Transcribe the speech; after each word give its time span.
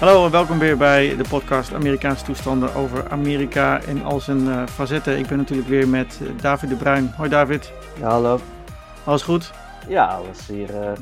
Hallo 0.00 0.24
en 0.24 0.30
welkom 0.30 0.58
weer 0.58 0.76
bij 0.76 1.16
de 1.16 1.24
podcast 1.28 1.74
Amerikaanse 1.74 2.24
toestanden 2.24 2.74
over 2.74 3.10
Amerika 3.10 3.80
en 3.82 4.02
al 4.02 4.20
zijn 4.20 4.40
uh, 4.40 4.66
facetten. 4.66 5.18
Ik 5.18 5.26
ben 5.26 5.38
natuurlijk 5.38 5.68
weer 5.68 5.88
met 5.88 6.18
uh, 6.22 6.28
David 6.40 6.68
de 6.68 6.76
Bruin. 6.76 7.12
Hoi 7.16 7.28
David. 7.28 7.72
Ja, 7.98 8.08
hallo. 8.08 8.40
Alles 9.04 9.22
goed? 9.22 9.52
Ja, 9.88 10.06
alles 10.06 10.46
hier. 10.46 10.70
Uh... 10.70 10.92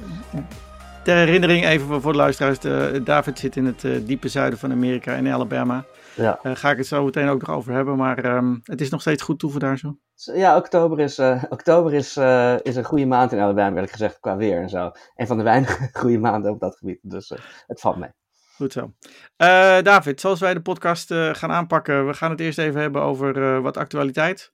Ter 1.04 1.16
herinnering 1.16 1.64
even 1.64 2.00
voor 2.00 2.12
de 2.12 2.18
luisteraars. 2.18 2.58
David 3.04 3.38
zit 3.38 3.56
in 3.56 3.64
het 3.66 4.06
diepe 4.06 4.28
zuiden 4.28 4.58
van 4.58 4.72
Amerika, 4.72 5.14
in 5.14 5.32
Alabama. 5.32 5.84
Ja. 6.14 6.38
ga 6.42 6.70
ik 6.70 6.76
het 6.76 6.86
zo 6.86 7.04
meteen 7.04 7.28
ook 7.28 7.46
nog 7.46 7.56
over 7.56 7.72
hebben, 7.72 7.96
maar 7.96 8.24
um, 8.24 8.60
het 8.62 8.80
is 8.80 8.90
nog 8.90 9.00
steeds 9.00 9.22
goed 9.22 9.38
toeven 9.38 9.60
daar 9.60 9.78
zo. 9.78 9.96
Ja, 10.14 10.56
oktober 10.56 11.00
is, 11.00 11.18
oktober 11.48 11.94
is, 11.94 12.16
is 12.62 12.76
een 12.76 12.84
goede 12.84 13.06
maand 13.06 13.32
in 13.32 13.40
Alabama, 13.40 13.74
eerlijk 13.74 13.92
gezegd, 13.92 14.20
qua 14.20 14.36
weer 14.36 14.60
en 14.60 14.68
zo. 14.68 14.90
Een 15.16 15.26
van 15.26 15.36
de 15.36 15.44
weinige 15.44 15.88
goede 16.00 16.18
maanden 16.18 16.50
op 16.50 16.60
dat 16.60 16.76
gebied, 16.76 16.98
dus 17.02 17.32
het 17.66 17.80
valt 17.80 17.96
mee. 17.96 18.17
Goed 18.58 18.72
zo. 18.72 18.92
Uh, 19.36 19.82
David, 19.82 20.20
zoals 20.20 20.40
wij 20.40 20.54
de 20.54 20.62
podcast 20.62 21.10
uh, 21.10 21.34
gaan 21.34 21.50
aanpakken, 21.50 22.06
we 22.06 22.14
gaan 22.14 22.30
het 22.30 22.40
eerst 22.40 22.58
even 22.58 22.80
hebben 22.80 23.02
over 23.02 23.36
uh, 23.36 23.60
wat 23.60 23.76
actualiteit. 23.76 24.52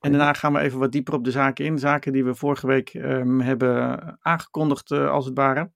En 0.00 0.10
daarna 0.10 0.32
gaan 0.32 0.52
we 0.52 0.60
even 0.60 0.78
wat 0.78 0.92
dieper 0.92 1.14
op 1.14 1.24
de 1.24 1.30
zaken 1.30 1.64
in. 1.64 1.78
Zaken 1.78 2.12
die 2.12 2.24
we 2.24 2.34
vorige 2.34 2.66
week 2.66 2.94
um, 2.94 3.40
hebben 3.40 4.18
aangekondigd, 4.20 4.90
als 4.90 5.24
het 5.24 5.36
ware. 5.36 5.70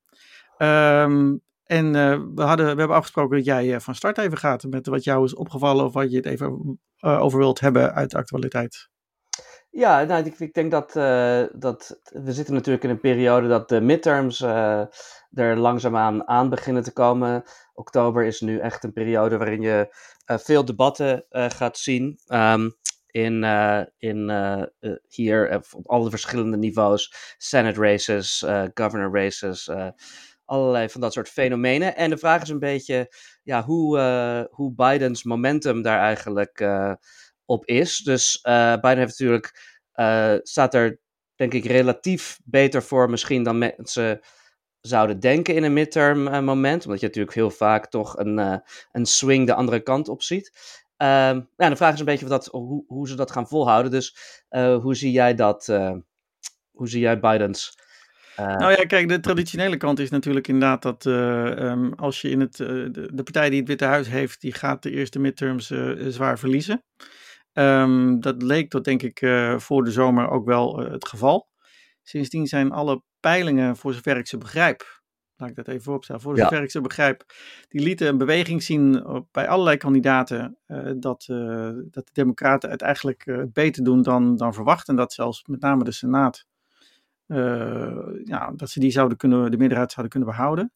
Um, 1.05 1.41
en 1.65 1.93
we, 2.35 2.43
hadden, 2.43 2.67
we 2.67 2.79
hebben 2.79 2.97
afgesproken 2.97 3.37
dat 3.37 3.45
jij 3.45 3.81
van 3.81 3.95
start 3.95 4.19
even 4.19 4.39
gaat 4.39 4.65
met 4.65 4.87
wat 4.87 5.05
jou 5.05 5.25
is 5.25 5.35
opgevallen 5.35 5.85
of 5.85 5.93
wat 5.93 6.11
je 6.11 6.17
het 6.17 6.27
even 6.27 6.79
over 7.01 7.39
wilt 7.39 7.61
hebben 7.61 7.95
uit 7.95 8.11
de 8.11 8.17
actualiteit. 8.17 8.89
Ja, 9.71 10.03
nou, 10.03 10.25
ik, 10.25 10.39
ik 10.39 10.55
denk 10.55 10.71
dat, 10.71 10.97
uh, 10.97 11.43
dat 11.53 12.01
we 12.03 12.33
zitten 12.33 12.55
natuurlijk 12.55 12.85
in 12.85 12.91
een 12.91 13.01
periode 13.01 13.49
dat 13.49 13.69
de 13.69 13.81
midterms 13.81 14.41
uh, 14.41 14.81
er 15.33 15.57
langzaamaan 15.57 16.29
aan 16.29 16.49
beginnen 16.49 16.83
te 16.83 16.93
komen. 16.93 17.45
Oktober 17.79 18.25
is 18.25 18.41
nu 18.41 18.59
echt 18.59 18.85
een 18.85 18.93
periode 18.93 19.37
waarin 19.37 19.61
je 19.61 19.95
uh, 20.27 20.39
veel 20.39 20.65
debatten 20.65 21.25
gaat 21.31 21.79
zien. 21.79 22.19
Um, 22.27 22.77
in, 23.11 23.45
in 23.99 24.31
hier 25.09 25.63
op 25.73 25.91
alle 25.91 26.11
verschillende 26.11 26.57
niveaus. 26.57 27.35
Senate 27.39 27.81
races, 27.81 28.45
governor 28.75 29.23
races, 29.23 29.71
allerlei 30.45 30.89
van 30.89 31.01
dat 31.01 31.13
soort 31.13 31.29
fenomenen. 31.29 31.97
En 31.97 32.11
de 32.11 32.19
vraag 32.19 32.43
is 32.43 32.49
een 32.49 32.59
beetje 32.59 33.15
ja, 33.43 33.65
hoe, 33.65 33.99
hoe 34.51 34.75
Bidens 34.75 35.23
momentum 35.23 35.83
daar 35.83 35.99
eigenlijk 35.99 36.61
op 37.49 37.67
is. 37.67 37.97
Dus 37.99 38.39
uh, 38.43 38.75
Biden 38.75 38.99
heeft 38.99 39.19
natuurlijk, 39.19 39.79
uh, 39.95 40.35
staat 40.43 40.75
er 40.75 41.01
denk 41.35 41.53
ik 41.53 41.65
relatief 41.65 42.39
beter 42.45 42.83
voor 42.83 43.11
misschien 43.11 43.43
dan 43.43 43.59
mensen 43.59 44.21
zouden 44.89 45.21
denken 45.21 45.55
in 45.55 45.63
een 45.63 45.73
midterm 45.73 46.27
uh, 46.27 46.41
moment. 46.41 46.85
Omdat 46.85 47.01
je 47.01 47.07
natuurlijk 47.07 47.35
heel 47.35 47.51
vaak 47.51 47.87
toch 47.87 48.19
een, 48.19 48.63
een 48.93 49.07
swing 49.07 49.47
de 49.47 49.55
andere 49.55 49.81
kant 49.81 50.09
op 50.09 50.23
ziet. 50.23 50.53
Ehm, 50.97 51.41
ja, 51.57 51.69
de 51.69 51.77
vraag 51.77 51.93
is 51.93 51.99
een 51.99 52.05
beetje 52.05 52.27
dat, 52.27 52.47
hoe, 52.47 52.85
hoe 52.87 53.09
ze 53.09 53.15
dat 53.15 53.31
gaan 53.31 53.49
volhouden. 53.49 53.91
Dus 53.91 54.17
hoe 54.83 54.95
zie 54.95 55.13
jij 55.13 55.35
dat? 55.35 55.67
hoe 56.71 56.89
zie 56.89 57.01
jij 57.01 57.21
Bidens? 57.21 57.79
nou 58.37 58.71
ja, 58.71 58.85
kijk, 58.85 59.09
de 59.09 59.21
traditionele 59.21 59.77
kant 59.77 59.99
is 59.99 60.11
natuurlijk 60.11 60.49
inderdaad 60.49 60.83
dat 60.83 61.05
um, 61.05 61.93
als 61.93 62.21
je 62.21 62.31
in 62.31 62.41
het, 62.41 62.57
de, 62.57 63.23
partij 63.25 63.51
die 63.51 63.59
het 63.59 63.69
Witte 63.69 63.85
Huis 63.85 64.09
heeft, 64.09 64.41
die 64.41 64.53
gaat 64.53 64.83
de 64.83 64.91
eerste 64.91 65.19
midterms 65.19 65.73
zwaar 66.09 66.39
verliezen. 66.39 66.85
Um, 67.53 68.21
dat 68.21 68.43
leek 68.43 68.71
tot 68.71 68.85
denk 68.85 69.03
ik 69.03 69.19
voor 69.57 69.85
de 69.85 69.91
zomer 69.91 70.31
ook 70.31 70.47
wel 70.47 70.79
het 70.79 71.09
geval. 71.09 71.49
Sindsdien 72.03 72.47
zijn 72.47 72.71
alle 72.71 73.03
peilingen, 73.21 73.77
voor 73.77 73.95
zover 73.95 74.17
ik 74.17 74.27
ze 74.27 74.39
begrijp, 74.39 75.01
laat 75.37 75.49
ik 75.49 75.55
dat 75.55 75.69
even 75.69 75.83
vooropstellen, 75.83 76.23
voor 76.23 76.37
zover 76.37 76.57
ja. 76.57 76.63
ik 76.63 76.71
ze 76.71 76.81
begrijp, 76.81 77.25
die 77.69 77.81
lieten 77.83 78.09
een 78.09 78.19
beweging 78.19 78.63
zien 78.63 79.05
bij 79.31 79.49
allerlei 79.49 79.77
kandidaten 79.77 80.59
uh, 80.67 80.91
dat, 80.97 81.25
dat 81.91 82.07
de 82.07 82.13
democraten 82.13 82.71
het 82.71 82.83
eigenlijk 82.83 83.47
beter 83.53 83.85
doen 83.85 84.03
dan, 84.03 84.37
dan 84.37 84.55
verwacht. 84.55 84.89
En 84.89 84.97
dat 84.97 85.13
zelfs 85.13 85.45
met 85.47 85.61
name 85.61 85.85
de 85.85 85.93
Senaat, 85.93 86.47
ja, 88.25 88.53
dat 88.57 88.71
ze 88.71 88.81
die 88.81 88.91
zouden 88.91 89.17
kunnen, 89.17 89.51
de 89.51 89.57
meerderheid 89.57 89.93
zouden 89.93 90.11
kunnen 90.11 90.37
behouden. 90.37 90.73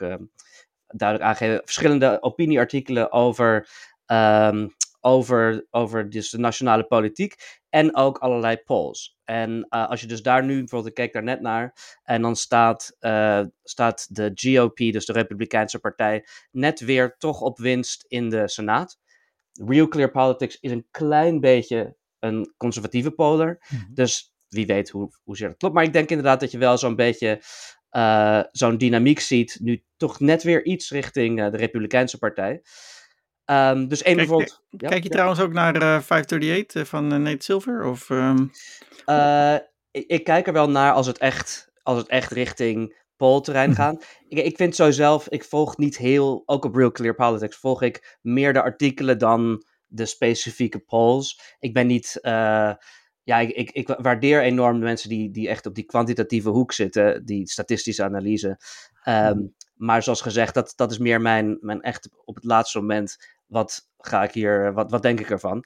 duidelijk 0.87 1.31
aangeven, 1.31 1.61
verschillende 1.65 2.23
opinieartikelen 2.23 3.13
over 3.13 3.69
um, 4.07 4.77
over, 5.01 5.67
over 5.71 6.11
dus 6.11 6.31
de 6.31 6.39
nationale 6.39 6.85
politiek 6.85 7.58
en 7.71 7.97
ook 7.97 8.19
allerlei 8.19 8.57
polls. 8.57 9.19
En 9.25 9.67
uh, 9.71 9.89
als 9.89 10.01
je 10.01 10.07
dus 10.07 10.23
daar 10.23 10.45
nu, 10.45 10.59
bijvoorbeeld, 10.59 10.91
ik 10.91 11.05
keek 11.05 11.13
daar 11.13 11.23
net 11.23 11.41
naar, 11.41 11.75
en 12.03 12.23
dan 12.23 12.37
staat, 12.37 12.97
uh, 13.01 13.45
staat 13.63 14.07
de 14.15 14.31
GOP, 14.35 14.77
dus 14.77 15.07
de 15.07 15.13
Republikeinse 15.13 15.79
partij, 15.79 16.27
net 16.51 16.81
weer 16.81 17.17
toch 17.19 17.41
op 17.41 17.59
winst 17.59 18.05
in 18.09 18.29
de 18.29 18.49
Senaat. 18.49 18.99
Real 19.53 19.89
Clear 19.89 20.11
Politics 20.11 20.61
is 20.61 20.71
een 20.71 20.87
klein 20.91 21.41
beetje 21.41 21.97
een 22.19 22.55
conservatieve 22.57 23.11
poller, 23.11 23.67
mm 23.69 23.79
-hmm. 23.79 23.95
dus 23.95 24.33
wie 24.49 24.67
weet 24.67 24.91
hoe, 24.91 25.11
hoezeer 25.25 25.49
dat 25.49 25.57
klopt. 25.57 25.75
Maar 25.75 25.85
ik 25.85 25.93
denk 25.93 26.09
inderdaad 26.09 26.41
dat 26.41 26.51
je 26.51 26.59
wel 26.59 26.79
zo'n 26.79 26.97
beetje 26.97 27.43
uh, 27.91 28.43
zo'n 28.51 28.79
dynamiek 28.79 29.21
ziet, 29.21 29.59
nu 29.61 29.85
toch 29.97 30.21
net 30.21 30.43
weer 30.43 30.65
iets 30.65 30.91
richting 30.91 31.51
de 31.51 31.57
Republikeinse 31.57 32.19
partij. 32.19 32.63
Um, 33.51 33.89
dus 33.89 34.03
één 34.03 34.17
kijk, 34.17 34.29
bijvoorbeeld. 34.29 34.63
Kijk, 34.77 34.91
kijk 34.91 35.03
je 35.03 35.09
ja. 35.09 35.15
trouwens 35.15 35.41
ook 35.41 35.53
naar 35.53 35.75
uh, 35.75 36.01
538 36.01 36.89
van 36.89 37.13
uh, 37.13 37.19
Nate 37.19 37.45
Silver? 37.45 37.85
Of, 37.85 38.11
um... 38.11 38.51
uh, 39.07 39.55
ik, 39.91 40.07
ik, 40.07 40.25
kijk 40.25 40.47
er 40.47 40.53
wel 40.53 40.71
naar 40.71 40.93
als 40.93 41.07
het 41.07 41.19
echt, 41.19 41.71
als 41.83 41.99
het 41.99 42.09
echt 42.09 42.33
richting 42.33 42.97
polterrein 43.17 43.75
gaat. 43.75 44.05
ik, 44.29 44.39
ik 44.39 44.57
vind 44.57 44.77
zo 44.77 44.91
zelf, 44.91 45.29
ik 45.29 45.45
volg 45.45 45.77
niet 45.77 45.97
heel, 45.97 46.43
ook 46.47 46.65
op 46.65 46.75
Real 46.75 46.93
Clear 46.93 47.15
Politics, 47.15 47.57
volg 47.57 47.83
ik 47.83 48.19
meer 48.23 48.53
de 48.53 48.63
artikelen 48.63 49.19
dan 49.19 49.65
de 49.87 50.07
specifieke 50.07 50.79
polls. 50.79 51.57
Ik 51.59 51.73
ben 51.73 51.87
niet. 51.87 52.19
Ja, 53.29 53.39
ik, 53.39 53.51
ik, 53.51 53.71
ik, 53.71 53.97
waardeer 53.99 54.43
enorm 54.43 54.79
de 54.79 54.85
mensen 54.85 55.09
die, 55.09 55.31
die 55.31 55.49
echt 55.49 55.67
op 55.67 55.75
die 55.75 55.85
kwantitatieve 55.85 56.49
hoek 56.49 56.73
zitten, 56.73 57.25
die 57.25 57.49
statistische 57.49 58.05
analyse. 58.05 58.61
Um, 59.05 59.55
maar 59.79 60.03
zoals 60.03 60.21
gezegd, 60.21 60.55
dat, 60.55 60.73
dat 60.77 60.91
is 60.91 60.99
meer 60.99 61.21
mijn, 61.21 61.59
mijn 61.61 61.81
echt 61.81 62.09
op 62.25 62.35
het 62.35 62.45
laatste 62.45 62.79
moment 62.79 63.17
wat 63.47 63.89
ga 63.99 64.23
ik 64.23 64.33
hier, 64.33 64.73
wat, 64.73 64.91
wat 64.91 65.03
denk 65.03 65.21
ik 65.21 65.31
ervan? 65.31 65.65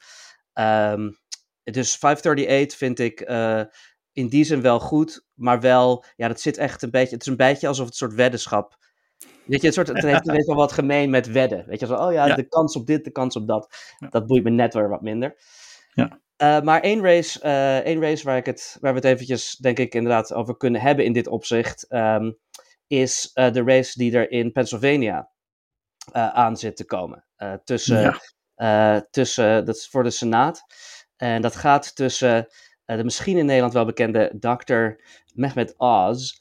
Um, 0.54 1.18
dus 1.62 1.96
538 1.96 2.78
vind 2.78 2.98
ik 2.98 3.30
uh, 3.30 3.62
in 4.12 4.28
die 4.28 4.44
zin 4.44 4.62
wel 4.62 4.80
goed, 4.80 5.26
maar 5.34 5.60
wel, 5.60 6.04
ja, 6.16 6.28
dat 6.28 6.40
zit 6.40 6.56
echt 6.56 6.82
een 6.82 6.90
beetje, 6.90 7.14
het 7.14 7.22
is 7.22 7.30
een 7.30 7.36
beetje 7.36 7.68
alsof 7.68 7.84
het 7.84 7.94
een 7.94 8.08
soort 8.08 8.14
weddenschap. 8.14 8.76
Weet 9.44 9.60
je, 9.60 9.66
het, 9.66 9.74
soort, 9.74 9.88
het 9.88 10.02
heeft, 10.02 10.46
wel 10.46 10.56
wat 10.56 10.72
gemeen 10.72 11.10
met 11.10 11.26
wedden. 11.26 11.64
Weet 11.66 11.80
je, 11.80 11.86
zo, 11.86 11.94
oh 11.94 12.12
ja, 12.12 12.26
ja, 12.26 12.34
de 12.34 12.48
kans 12.48 12.76
op 12.76 12.86
dit, 12.86 13.04
de 13.04 13.10
kans 13.10 13.36
op 13.36 13.46
dat. 13.46 13.94
Ja. 13.98 14.08
Dat 14.08 14.26
boeit 14.26 14.44
me 14.44 14.50
net 14.50 14.74
weer 14.74 14.88
wat 14.88 15.02
minder. 15.02 15.36
Ja. 15.94 16.20
Uh, 16.42 16.60
maar 16.60 16.80
één 16.80 17.02
race, 17.02 17.40
uh, 17.44 17.76
één 17.76 18.00
race 18.00 18.24
waar, 18.24 18.36
ik 18.36 18.46
het, 18.46 18.76
waar 18.80 18.92
we 18.92 18.98
het 18.98 19.08
eventjes, 19.08 19.56
denk 19.56 19.78
ik, 19.78 19.94
inderdaad 19.94 20.32
over 20.32 20.56
kunnen 20.56 20.80
hebben 20.80 21.04
in 21.04 21.12
dit 21.12 21.26
opzicht, 21.26 21.86
um, 21.88 22.38
is 22.92 23.30
uh, 23.34 23.52
de 23.52 23.62
race 23.62 23.98
die 23.98 24.16
er 24.16 24.30
in 24.30 24.52
Pennsylvania 24.52 25.30
aan 26.12 26.56
zit 26.56 26.76
te 26.76 26.84
komen. 26.84 27.24
tussen, 27.64 28.18
ja. 28.56 29.06
tussen, 29.10 29.64
dat 29.64 29.76
is 29.76 29.88
voor 29.88 30.02
de 30.02 30.10
Senaat. 30.10 30.62
En 31.16 31.42
dat 31.42 31.56
gaat 31.56 31.96
tussen 31.96 32.46
de 32.84 33.04
misschien 33.04 33.36
in 33.36 33.46
Nederland 33.46 33.72
wel 33.72 33.84
bekende 33.84 34.32
Dr. 34.38 35.04
Mehmet 35.34 35.74
Oz, 35.76 36.32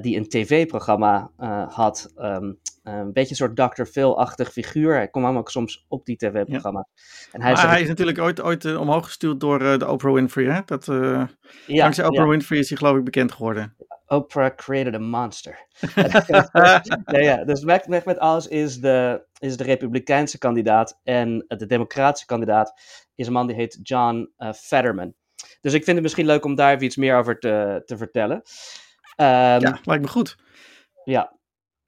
die 0.00 0.16
een 0.16 0.28
tv-programma 0.28 1.30
had. 1.68 2.12
Um, 2.16 2.60
een 2.82 3.12
beetje 3.12 3.30
een 3.30 3.54
soort 3.54 3.56
Dr. 3.56 3.84
Phil-achtig 3.84 4.52
figuur. 4.52 4.94
Hij 4.94 5.08
kwam 5.08 5.36
ook 5.36 5.50
soms 5.50 5.84
op 5.88 6.06
die 6.06 6.16
tv-programma. 6.16 6.86
Ja. 7.32 7.40
hij, 7.40 7.52
is, 7.52 7.60
hij 7.60 7.82
is 7.82 7.88
natuurlijk 7.88 8.18
ooit, 8.18 8.40
ooit 8.40 8.64
uh, 8.64 8.80
omhoog 8.80 9.04
gestuurd 9.04 9.40
door 9.40 9.62
uh, 9.62 9.78
de 9.78 9.88
Oprah 9.88 10.14
Winfrey. 10.14 10.44
Hè? 10.44 10.60
Dat, 10.64 10.84
ja, 10.86 11.28
dankzij 11.66 12.04
Oprah 12.04 12.24
ja. 12.24 12.30
Winfrey 12.30 12.58
is 12.58 12.68
hij 12.68 12.78
geloof 12.78 12.96
ik 12.96 13.04
bekend 13.04 13.32
geworden. 13.32 13.76
Oprah 14.12 14.54
created 14.56 14.94
a 14.94 14.98
monster. 14.98 15.66
nee, 17.04 17.22
ja, 17.30 17.44
dus 17.44 17.64
Mehmet 17.64 18.20
Oz 18.20 18.46
is 18.46 18.80
de, 18.80 19.26
is 19.38 19.56
de 19.56 19.64
republikeinse 19.64 20.38
kandidaat 20.38 21.00
en 21.02 21.44
de 21.48 21.66
democratische 21.66 22.26
kandidaat 22.26 22.72
is 23.14 23.26
een 23.26 23.32
man 23.32 23.46
die 23.46 23.56
heet 23.56 23.78
John 23.82 24.32
uh, 24.38 24.52
Fetterman. 24.52 25.14
Dus 25.60 25.72
ik 25.72 25.84
vind 25.84 25.96
het 25.96 26.02
misschien 26.02 26.26
leuk 26.26 26.44
om 26.44 26.54
daar 26.54 26.72
even 26.72 26.84
iets 26.84 26.96
meer 26.96 27.16
over 27.16 27.38
te, 27.38 27.82
te 27.84 27.96
vertellen. 27.96 28.36
Um, 28.36 29.26
ja, 29.60 29.80
lijkt 29.84 30.02
me 30.02 30.08
goed. 30.08 30.36
Ja, 31.04 31.38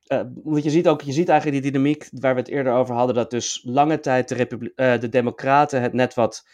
uh, 0.07 0.21
want 0.45 0.65
je 0.65 0.71
ziet 0.71 0.89
ook, 0.89 1.03
je 1.03 1.13
ziet 1.13 1.29
eigenlijk 1.29 1.63
die 1.63 1.73
dynamiek 1.73 2.09
waar 2.11 2.35
we 2.35 2.41
het 2.41 2.51
eerder 2.51 2.73
over 2.73 2.95
hadden, 2.95 3.15
dat 3.15 3.31
dus 3.31 3.61
lange 3.65 4.01
tijd 4.01 4.29
de, 4.29 4.73
uh, 4.77 5.01
de 5.01 5.09
Democraten 5.09 5.83
het 5.83 5.93
net 5.93 6.15
wat 6.15 6.49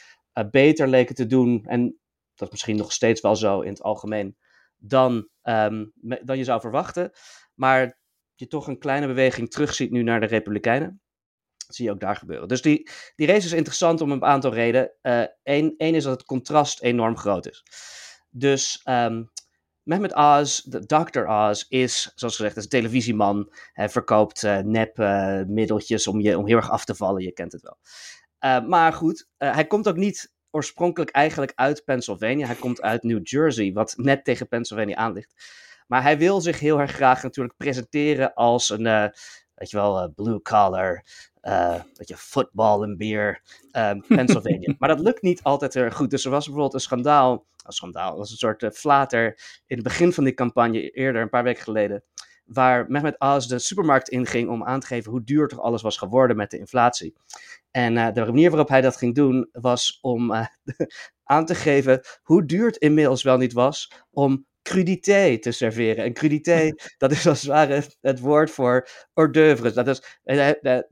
beter 0.51 0.89
leken 0.89 1.15
te 1.15 1.27
doen, 1.27 1.65
en 1.67 1.99
dat 2.35 2.47
is 2.47 2.51
misschien 2.51 2.77
nog 2.77 2.93
steeds 2.93 3.21
wel 3.21 3.37
zo 3.37 3.61
in 3.61 3.71
het 3.71 3.83
algemeen, 3.83 4.37
dan, 4.81 5.29
um, 5.43 5.93
dan 6.23 6.39
je 6.39 6.45
zou 6.45 6.61
verwachten. 6.61 7.11
Maar 7.55 7.99
je 8.35 8.47
toch 8.47 8.67
een 8.67 8.79
kleine 8.79 9.07
beweging 9.07 9.51
terugziet 9.51 9.91
nu 9.91 10.03
naar 10.03 10.21
de 10.21 10.27
Republikeinen. 10.27 11.01
Dat 11.67 11.77
zie 11.77 11.85
je 11.85 11.91
ook 11.91 12.01
daar 12.01 12.17
gebeuren. 12.17 12.49
Dus 12.49 12.63
die, 12.63 12.91
die 13.17 13.27
race 13.27 13.47
is 13.47 13.53
interessant 13.53 14.01
om 14.01 14.11
een 14.11 14.25
aantal 14.25 14.53
redenen. 14.53 14.93
Eén 15.43 15.75
is 15.77 16.05
dat 16.05 16.13
het 16.13 16.25
contrast 16.25 16.83
enorm 16.83 17.17
groot 17.17 17.49
is. 17.49 17.63
Dus 18.31 18.81
um, 18.85 19.31
Mehmet 19.83 20.15
Oz, 20.15 20.63
de 20.63 20.87
Dr. 20.87 21.27
Oz, 21.27 21.65
is, 21.69 22.13
zoals 22.15 22.37
gezegd, 22.37 22.57
een 22.57 22.69
televisieman. 22.69 23.53
Hij 23.73 23.89
verkoopt 23.89 24.43
uh, 24.43 24.59
nep 24.59 24.99
uh, 24.99 25.43
middeltjes 25.47 26.07
om, 26.07 26.21
je, 26.21 26.39
om 26.39 26.47
heel 26.47 26.57
erg 26.57 26.71
af 26.71 26.85
te 26.85 26.95
vallen, 26.95 27.23
je 27.23 27.33
kent 27.33 27.53
het 27.53 27.63
wel. 27.63 27.79
Uh, 28.41 28.69
maar 28.69 28.93
goed, 28.93 29.29
hij 29.37 29.67
komt 29.67 29.89
ook 29.89 29.97
niet 29.97 30.33
oorspronkelijk 30.51 31.11
eigenlijk 31.11 31.53
uit 31.55 31.85
Pennsylvania. 31.85 32.47
Hij 32.47 32.55
komt 32.55 32.83
uit 32.83 33.03
New 33.03 33.21
Jersey, 33.23 33.73
wat 33.73 33.95
net 33.97 34.25
tegen 34.25 34.49
Pennsylvania 34.49 34.97
aan 34.97 35.13
ligt. 35.13 35.35
Maar 35.87 36.03
hij 36.03 36.19
wil 36.19 36.41
zich 36.41 36.61
heel 36.61 36.81
erg 36.81 36.91
graag 36.91 37.23
natuurlijk 37.23 37.57
presenteren 37.57 38.35
als 38.35 38.71
een, 38.71 38.83
weet 39.55 39.71
je 39.71 39.77
wel, 39.77 40.13
blue 40.15 40.43
collar, 40.43 41.05
uh, 41.43 41.81
je, 41.93 42.17
football 42.17 42.83
en 42.83 42.97
beer, 42.97 43.43
um, 43.73 44.05
Pennsylvania. 44.17 44.75
maar 44.79 44.89
dat 44.89 45.01
lukt 45.01 45.23
niet 45.23 45.43
altijd 45.43 45.77
erg 45.77 45.95
goed. 45.95 46.11
Dus 46.11 46.25
er 46.25 46.31
was 46.31 46.45
bijvoorbeeld 46.45 46.75
een 46.75 46.81
schandaal 46.81 47.47
een 47.65 47.73
schandaal. 47.73 48.17
was 48.17 48.31
een 48.31 48.37
soort 48.37 48.63
uh, 48.63 48.71
flater 48.71 49.39
in 49.67 49.77
het 49.77 49.85
begin 49.85 50.13
van 50.13 50.25
die 50.25 50.35
campagne, 50.35 50.91
eerder, 50.91 51.23
een 51.23 51.29
paar 51.29 51.43
weken 51.43 51.63
geleden. 51.63 52.05
Waar 52.53 52.85
Mehmet 52.89 53.19
Oz 53.19 53.47
de 53.47 53.59
supermarkt 53.59 54.09
inging 54.09 54.49
om 54.49 54.65
aan 54.65 54.81
te 54.81 54.87
geven 54.87 55.11
hoe 55.11 55.25
duur 55.25 55.49
toch 55.49 55.61
alles 55.61 55.83
was 55.83 55.97
geworden 55.97 56.37
met 56.37 56.51
de 56.51 56.59
inflatie. 56.59 57.15
En 57.71 57.97
uh, 57.97 58.13
de 58.13 58.25
manier 58.25 58.51
waarop 58.51 58.69
hij 58.69 58.81
dat 58.81 58.97
ging 58.97 59.15
doen 59.15 59.49
was 59.53 59.99
om 60.01 60.33
uh, 60.33 60.47
aan 61.25 61.47
te 61.47 61.55
geven 61.55 62.01
hoe 62.23 62.45
duur 62.45 62.67
het 62.67 62.77
inmiddels 62.77 63.23
wel 63.23 63.37
niet 63.37 63.53
was 63.53 63.93
om 64.11 64.47
crudité 64.63 65.39
te 65.39 65.51
serveren. 65.51 66.05
En 66.05 66.13
crudité, 66.13 66.73
dat 66.99 67.11
is 67.11 67.27
als 67.27 67.41
het 67.41 67.51
ware 67.51 67.83
het 68.01 68.21
woord 68.21 68.51
voor 68.51 68.89
hors 69.13 69.33
d'oeuvres. 69.33 69.75
Dat 69.75 69.89
is 69.89 70.19
de, 70.23 70.59
de, 70.61 70.87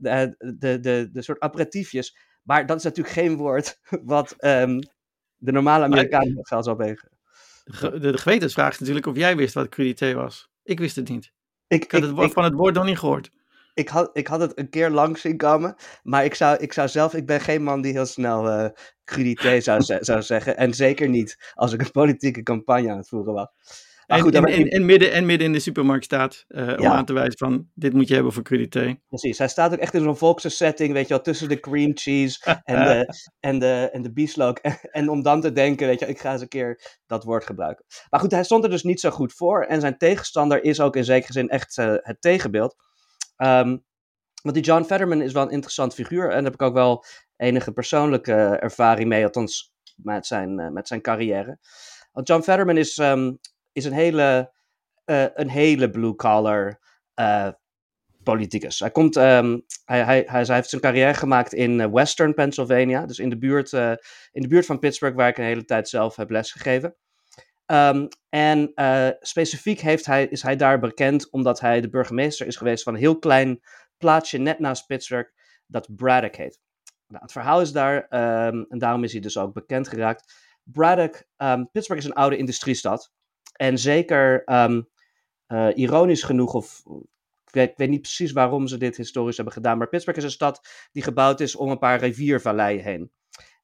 de, 0.57 0.79
de, 0.79 1.09
de 1.11 1.21
soort 1.21 1.39
aperitiefjes. 1.39 2.17
Maar 2.43 2.65
dat 2.65 2.77
is 2.77 2.83
natuurlijk 2.83 3.15
geen 3.15 3.35
woord 3.35 3.79
wat 4.03 4.35
um, 4.37 4.79
de 5.35 5.51
normale 5.51 5.83
Amerikaan 5.83 6.37
gaat 6.41 6.65
zo 6.65 6.75
wegen. 6.75 7.09
De, 7.63 7.99
de, 7.99 8.17
gewetensvraag 8.17 8.71
is 8.71 8.79
natuurlijk 8.79 9.05
of 9.05 9.15
jij 9.15 9.35
wist 9.35 9.53
wat 9.53 9.69
crudité 9.69 10.13
was. 10.13 10.49
Ik 10.63 10.79
wist 10.79 10.95
het 10.95 11.09
niet. 11.09 11.31
Ik, 11.69 11.83
ik 11.83 11.91
had 11.91 12.01
het 12.01 12.17
ik, 12.17 12.31
van 12.31 12.43
het 12.43 12.53
woord 12.53 12.75
nog 12.75 12.85
niet 12.85 12.99
gehoord. 12.99 13.31
Ik 13.73 13.89
had, 13.89 14.09
ik 14.13 14.27
had 14.27 14.39
het 14.39 14.57
een 14.59 14.69
keer 14.69 14.89
langs 14.89 15.21
zien 15.21 15.37
komen, 15.37 15.75
maar 16.03 16.25
ik 16.25 16.35
zou, 16.35 16.57
ik 16.57 16.73
zou 16.73 16.87
zelf, 16.87 17.13
ik 17.13 17.25
ben 17.25 17.41
geen 17.41 17.63
man 17.63 17.81
die 17.81 17.91
heel 17.91 18.05
snel 18.05 18.47
uh, 18.47 18.69
crudité 19.05 19.59
zou, 19.61 19.81
zou 19.81 20.21
zeggen. 20.21 20.57
En 20.57 20.73
zeker 20.73 21.09
niet 21.09 21.53
als 21.53 21.73
ik 21.73 21.81
een 21.81 21.91
politieke 21.91 22.43
campagne 22.43 22.91
aan 22.91 22.97
het 22.97 23.07
voeren 23.07 23.33
was. 23.33 23.47
En, 24.09 24.21
goed, 24.21 24.33
en, 24.33 24.85
midden, 24.85 25.11
en 25.11 25.25
midden 25.25 25.47
in 25.47 25.53
de 25.53 25.59
supermarkt 25.59 26.05
staat 26.05 26.45
uh, 26.47 26.73
om 26.77 26.85
aan 26.85 27.05
te 27.05 27.13
wijzen 27.13 27.37
van 27.37 27.69
dit 27.73 27.93
moet 27.93 28.07
je 28.07 28.13
hebben 28.13 28.33
voor 28.33 28.43
crudité. 28.43 28.99
Precies, 29.07 29.37
hij 29.37 29.47
staat 29.47 29.73
ook 29.73 29.79
echt 29.79 29.93
in 29.93 30.03
zo'n 30.03 30.17
volkse 30.17 30.49
setting, 30.49 30.93
weet 30.93 31.07
je 31.07 31.13
wel, 31.13 31.23
tussen 31.23 31.49
de 31.49 31.59
cream 31.59 31.91
cheese 31.93 32.59
en 32.63 32.83
de, 32.83 33.13
en 33.49 33.59
de, 33.59 33.89
en 33.91 34.01
de 34.01 34.11
bieslook. 34.11 34.57
En, 34.57 34.79
en, 34.91 35.09
om 35.09 35.23
dan 35.23 35.41
te 35.41 35.51
denken, 35.51 35.87
weet 35.87 35.99
je, 35.99 36.05
ik 36.05 36.19
ga 36.19 36.31
eens 36.31 36.41
een 36.41 36.47
keer 36.47 36.99
dat 37.05 37.23
woord 37.23 37.45
gebruiken. 37.45 37.85
Maar 38.09 38.19
goed, 38.19 38.31
hij 38.31 38.43
stond 38.43 38.63
er 38.63 38.69
dus 38.69 38.83
niet 38.83 38.99
zo 38.99 39.09
goed 39.09 39.33
voor 39.33 39.63
en 39.63 39.81
zijn 39.81 39.97
tegenstander 39.97 40.63
is 40.63 40.81
ook 40.81 40.95
in 40.95 41.05
zekere 41.05 41.33
zin 41.33 41.49
echt 41.49 41.77
uh, 41.77 41.93
het 41.97 42.21
tegenbeeld. 42.21 42.75
Um, 43.37 43.83
want 44.41 44.55
die 44.55 44.63
John 44.63 44.83
Fetterman 44.83 45.21
is 45.21 45.33
wel 45.33 45.43
een 45.43 45.49
interessant 45.51 45.93
figuur 45.93 46.23
en 46.23 46.29
daar 46.29 46.43
heb 46.43 46.53
ik 46.53 46.61
ook 46.61 46.73
wel 46.73 47.05
enige 47.35 47.71
persoonlijke 47.71 48.33
ervaring 48.59 49.07
mee, 49.09 49.23
althans 49.23 49.73
met 49.95 50.25
zijn, 50.25 50.59
uh, 50.59 50.69
met 50.69 50.87
zijn 50.87 51.01
carrière. 51.01 51.59
Want 52.11 52.27
John 52.27 52.41
Fetterman 52.41 52.77
is 52.77 52.97
um, 52.97 53.39
is 53.71 53.85
een 53.85 53.93
hele, 53.93 54.53
uh, 55.05 55.25
een 55.33 55.49
hele 55.49 55.89
blue-collar 55.89 56.79
uh, 57.19 57.49
politicus. 58.23 58.79
Hij, 58.79 58.91
komt, 58.91 59.15
um, 59.15 59.65
hij, 59.85 60.03
hij, 60.03 60.23
hij, 60.27 60.45
heeft 60.47 60.69
zijn 60.69 60.81
carrière 60.81 61.13
gemaakt 61.13 61.53
in 61.53 61.79
eh, 61.79 61.91
Western 61.91 62.33
Pennsylvania, 62.33 63.05
dus 63.05 63.19
in 63.19 63.29
de, 63.29 63.37
buurt, 63.37 63.73
in 64.31 64.41
de 64.41 64.47
buurt 64.47 64.65
van 64.65 64.79
Pittsburgh, 64.79 65.15
waar 65.15 65.29
ik 65.29 65.37
een 65.37 65.43
hele 65.43 65.65
tijd 65.65 65.89
zelf 65.89 66.15
heb 66.15 66.29
lesgegeven. 66.29 66.95
Um, 67.65 68.07
en 68.29 68.71
specifiek 69.19 69.79
heeft 69.79 70.05
hij, 70.05 70.25
is 70.25 70.41
hij 70.41 70.55
daar 70.55 70.79
bekend 70.79 71.29
omdat 71.31 71.59
hij 71.59 71.81
de 71.81 71.89
burgemeester 71.89 72.47
is 72.47 72.55
geweest 72.55 72.83
van 72.83 72.93
een 72.93 72.99
heel 72.99 73.19
klein 73.19 73.59
plaatsje 73.97 74.37
net 74.37 74.59
naast 74.59 74.85
Pittsburgh, 74.85 75.29
dat 75.67 75.95
Braddock 75.95 76.35
heet. 76.35 76.59
Nou, 77.07 77.23
het 77.23 77.31
verhaal 77.31 77.61
is 77.61 77.71
daar, 77.71 77.95
um, 77.95 78.65
en 78.69 78.77
daarom 78.77 79.03
is 79.03 79.11
hij 79.11 79.21
dus 79.21 79.37
ook 79.37 79.53
bekend 79.53 79.87
geraakt. 79.87 80.33
Braddock, 80.63 81.23
Pittsburgh 81.71 82.03
is 82.03 82.05
een 82.05 82.13
oude 82.13 82.37
industriestad. 82.37 83.11
En 83.53 83.77
zeker 83.77 84.43
um, 84.45 84.89
uh, 85.47 85.67
ironisch 85.73 86.23
genoeg, 86.23 86.53
of 86.53 86.83
ik 87.51 87.73
weet, 87.75 87.89
niet 87.89 88.01
precies 88.01 88.31
waarom 88.31 88.67
ze 88.67 88.77
dit 88.77 88.97
historisch 88.97 89.35
hebben 89.35 89.53
gedaan, 89.53 89.77
maar 89.77 89.89
Pittsburgh 89.89 90.19
is 90.19 90.25
een 90.25 90.31
stad 90.31 90.67
die 90.91 91.03
gebouwd 91.03 91.39
is 91.39 91.55
om 91.55 91.69
een 91.69 91.79
paar 91.79 91.99
riviervalleien 91.99 92.83
heen. 92.83 93.11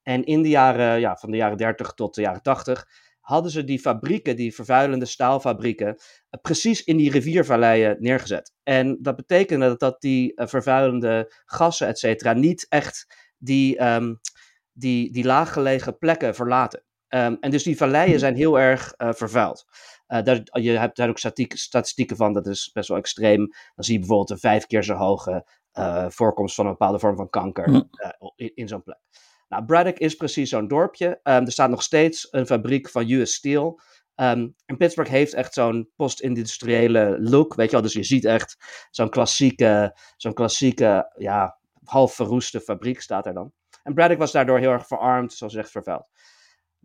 En 0.04 0.24
in 0.24 0.42
de 0.42 0.50
jaren, 0.50 1.00
ja, 1.00 1.16
van 1.16 1.32
de 1.32 1.38
jaren 1.38 1.58
30 1.58 1.94
tot 1.94 2.16
de 2.16 2.22
jaren 2.22 2.42
80 2.42 2.88
hadden 3.20 3.52
ze 3.52 3.64
die 3.64 3.80
fabrieken, 3.80 4.36
die 4.36 4.56
vervuilende 4.56 5.06
staalfabrieken, 5.06 5.88
uh, 5.88 6.42
precies 6.42 6.84
in 6.84 6.98
die 6.98 7.12
riviervalleien 7.12 7.98
neergezet. 8.00 8.54
En 8.64 8.98
dat 9.02 9.16
betekende 9.16 9.78
dat, 9.78 10.02
die 10.02 10.31
uh, 10.36 10.48
vervuilende 10.48 11.34
gassen, 11.46 11.88
et 11.88 12.00
cetera, 12.00 12.34
niet 12.34 12.66
echt 12.70 13.08
die, 13.38 13.86
um, 13.86 14.20
die, 14.72 15.12
die 15.12 15.26
laaggelegen 15.26 15.98
plekken 15.98 16.36
verlaten. 16.36 16.83
Um, 17.16 17.38
en 17.40 17.52
dus 17.52 17.64
die 17.64 17.78
valleien 17.78 18.19
zijn 18.19 18.36
heel 18.36 18.60
erg 18.60 18.94
uh, 18.98 19.10
vervuild. 19.14 19.66
Uh, 20.07 20.24
daar, 20.24 20.42
je 20.52 20.72
hebt 20.72 20.98
daar 20.98 21.10
ook 21.10 21.19
statistieken 21.54 22.18
van, 22.18 22.34
dat 22.34 22.48
is 22.48 22.69
best 22.74 22.90
wel 22.90 22.98
extreem. 22.98 23.48
Dan 23.76 23.86
zie 23.86 23.94
je 23.94 24.00
bijvoorbeeld 24.00 24.30
een 24.30 24.40
vijf 24.40 24.66
keer 24.66 24.84
zo 24.84 24.94
hoge 24.94 25.45
uh, 25.74 26.06
voorkomst 26.10 26.56
van 26.56 26.66
een 26.66 26.72
bepaalde 26.72 27.00
vorm 27.00 27.16
van 27.16 27.30
kanker 27.30 27.66
hmm. 27.66 27.90
in, 28.36 28.52
in 28.56 28.68
zo'n 28.68 28.84
plek. 28.84 29.00
Nou, 29.50 29.66
Braddock 29.66 29.98
is 29.98 30.16
precies 30.16 30.50
zo'n 30.50 30.68
dorpje. 30.68 31.07
Um, 31.07 31.45
er 31.45 31.52
staat 31.52 31.69
nog 31.69 31.84
steeds 31.84 32.28
een 32.31 32.45
fabriek 32.45 32.90
van 32.90 33.10
US 33.10 33.34
Steel. 33.34 33.80
Um, 34.16 34.56
en 34.66 34.78
Pittsburgh 34.78 35.12
heeft 35.12 35.34
echt 35.34 35.54
zo'n 35.54 35.90
post-industriële 35.95 37.18
look, 37.19 37.56
weet 37.56 37.66
je 37.66 37.72
wel. 37.72 37.81
Dus 37.81 37.94
je 37.94 38.04
ziet 38.04 38.26
echt 38.26 38.57
zo'n 38.92 39.10
klassieke, 39.10 39.98
zo'n 40.18 40.34
klassieke, 40.34 41.12
ja, 41.18 41.57
half 41.84 42.14
verroeste 42.14 42.62
fabriek 42.62 43.02
staat 43.02 43.26
er 43.26 43.34
dan. 43.34 43.52
En 43.84 43.94
Braddock 43.94 44.18
was 44.18 44.31
daardoor 44.31 44.60
heel 44.60 44.72
erg 44.72 44.88
verarmd, 44.88 45.34
zoals 45.34 45.54
gezegd, 45.54 45.72
vervuild. 45.72 46.07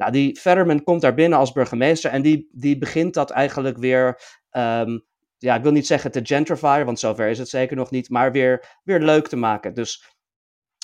Nou, 0.00 0.12
die 0.12 0.36
Fetterman 0.36 0.82
komt 0.82 1.00
daar 1.00 1.14
binnen 1.14 1.38
als 1.38 1.52
burgemeester 1.52 2.10
en 2.10 2.22
die, 2.22 2.48
die 2.52 2.78
begint 2.78 3.14
dat 3.14 3.30
eigenlijk 3.30 3.78
weer, 3.78 4.20
um, 4.50 5.04
ja, 5.38 5.54
ik 5.54 5.62
wil 5.62 5.72
niet 5.72 5.86
zeggen 5.86 6.10
te 6.10 6.20
gentrify, 6.22 6.84
want 6.84 6.98
zover 6.98 7.28
is 7.28 7.38
het 7.38 7.48
zeker 7.48 7.76
nog 7.76 7.90
niet, 7.90 8.10
maar 8.10 8.32
weer, 8.32 8.78
weer 8.84 9.00
leuk 9.00 9.28
te 9.28 9.36
maken. 9.36 9.74
Dus 9.74 10.14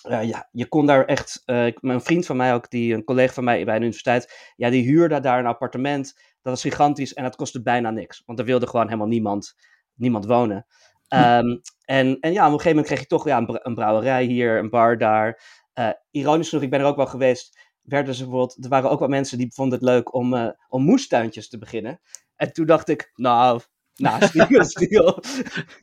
uh, 0.08 0.23
ja, 0.23 0.49
je 0.52 0.68
kon 0.68 0.87
daar 0.87 1.04
echt, 1.04 1.42
uh, 1.46 1.66
een 1.80 2.00
vriend 2.00 2.26
van 2.26 2.37
mij 2.37 2.54
ook, 2.54 2.70
die, 2.70 2.94
een 2.94 3.04
collega 3.04 3.32
van 3.32 3.44
mij 3.44 3.64
bij 3.64 3.75
de 3.75 3.80
universiteit, 3.80 4.52
ja, 4.56 4.70
die 4.70 4.85
huurde 4.85 5.20
daar 5.20 5.38
een 5.38 5.46
appartement. 5.46 6.14
Dat 6.42 6.52
was 6.52 6.62
gigantisch 6.62 7.14
en 7.14 7.23
dat 7.23 7.37
kostte 7.37 7.62
bijna 7.62 7.90
niks, 7.90 8.23
want 8.26 8.38
er 8.38 8.44
wilde 8.44 8.66
gewoon 8.66 8.87
helemaal 8.87 9.06
niemand, 9.06 9.54
niemand 9.94 10.26
wonen. 10.26 10.66
Um, 11.08 11.61
en, 11.85 12.20
en 12.20 12.32
ja, 12.32 12.46
op 12.46 12.52
een 12.52 12.61
gegeven 12.61 12.68
moment 12.68 12.87
kreeg 12.87 13.00
je 13.00 13.06
toch 13.06 13.26
ja, 13.26 13.38
een, 13.38 13.61
een 13.62 13.75
brouwerij 13.75 14.25
hier, 14.25 14.58
een 14.58 14.70
bar 14.70 14.99
daar. 14.99 15.42
Uh, 15.78 15.90
ironisch 16.11 16.49
genoeg, 16.49 16.64
ik 16.64 16.70
ben 16.70 16.80
er 16.80 16.87
ook 16.87 16.96
wel 16.96 17.06
geweest 17.06 17.65
werden 17.87 18.14
ze 18.14 18.23
bijvoorbeeld, 18.23 18.64
er 18.64 18.69
waren 18.69 18.90
ook 18.90 18.99
wel 18.99 19.09
mensen 19.09 19.38
die 19.38 19.52
vonden 19.52 19.78
het 19.78 19.88
leuk 19.88 20.14
om, 20.14 20.35
uh, 20.35 20.49
om 20.69 20.83
moestuintjes 20.83 21.49
te 21.49 21.59
beginnen. 21.59 22.00
En 22.37 22.52
toen 22.52 22.66
dacht 22.66 22.88
ik, 22.88 23.11
nou, 23.14 23.61
nou, 23.95 24.25
stiel, 24.26 24.64
stiel. 24.64 25.23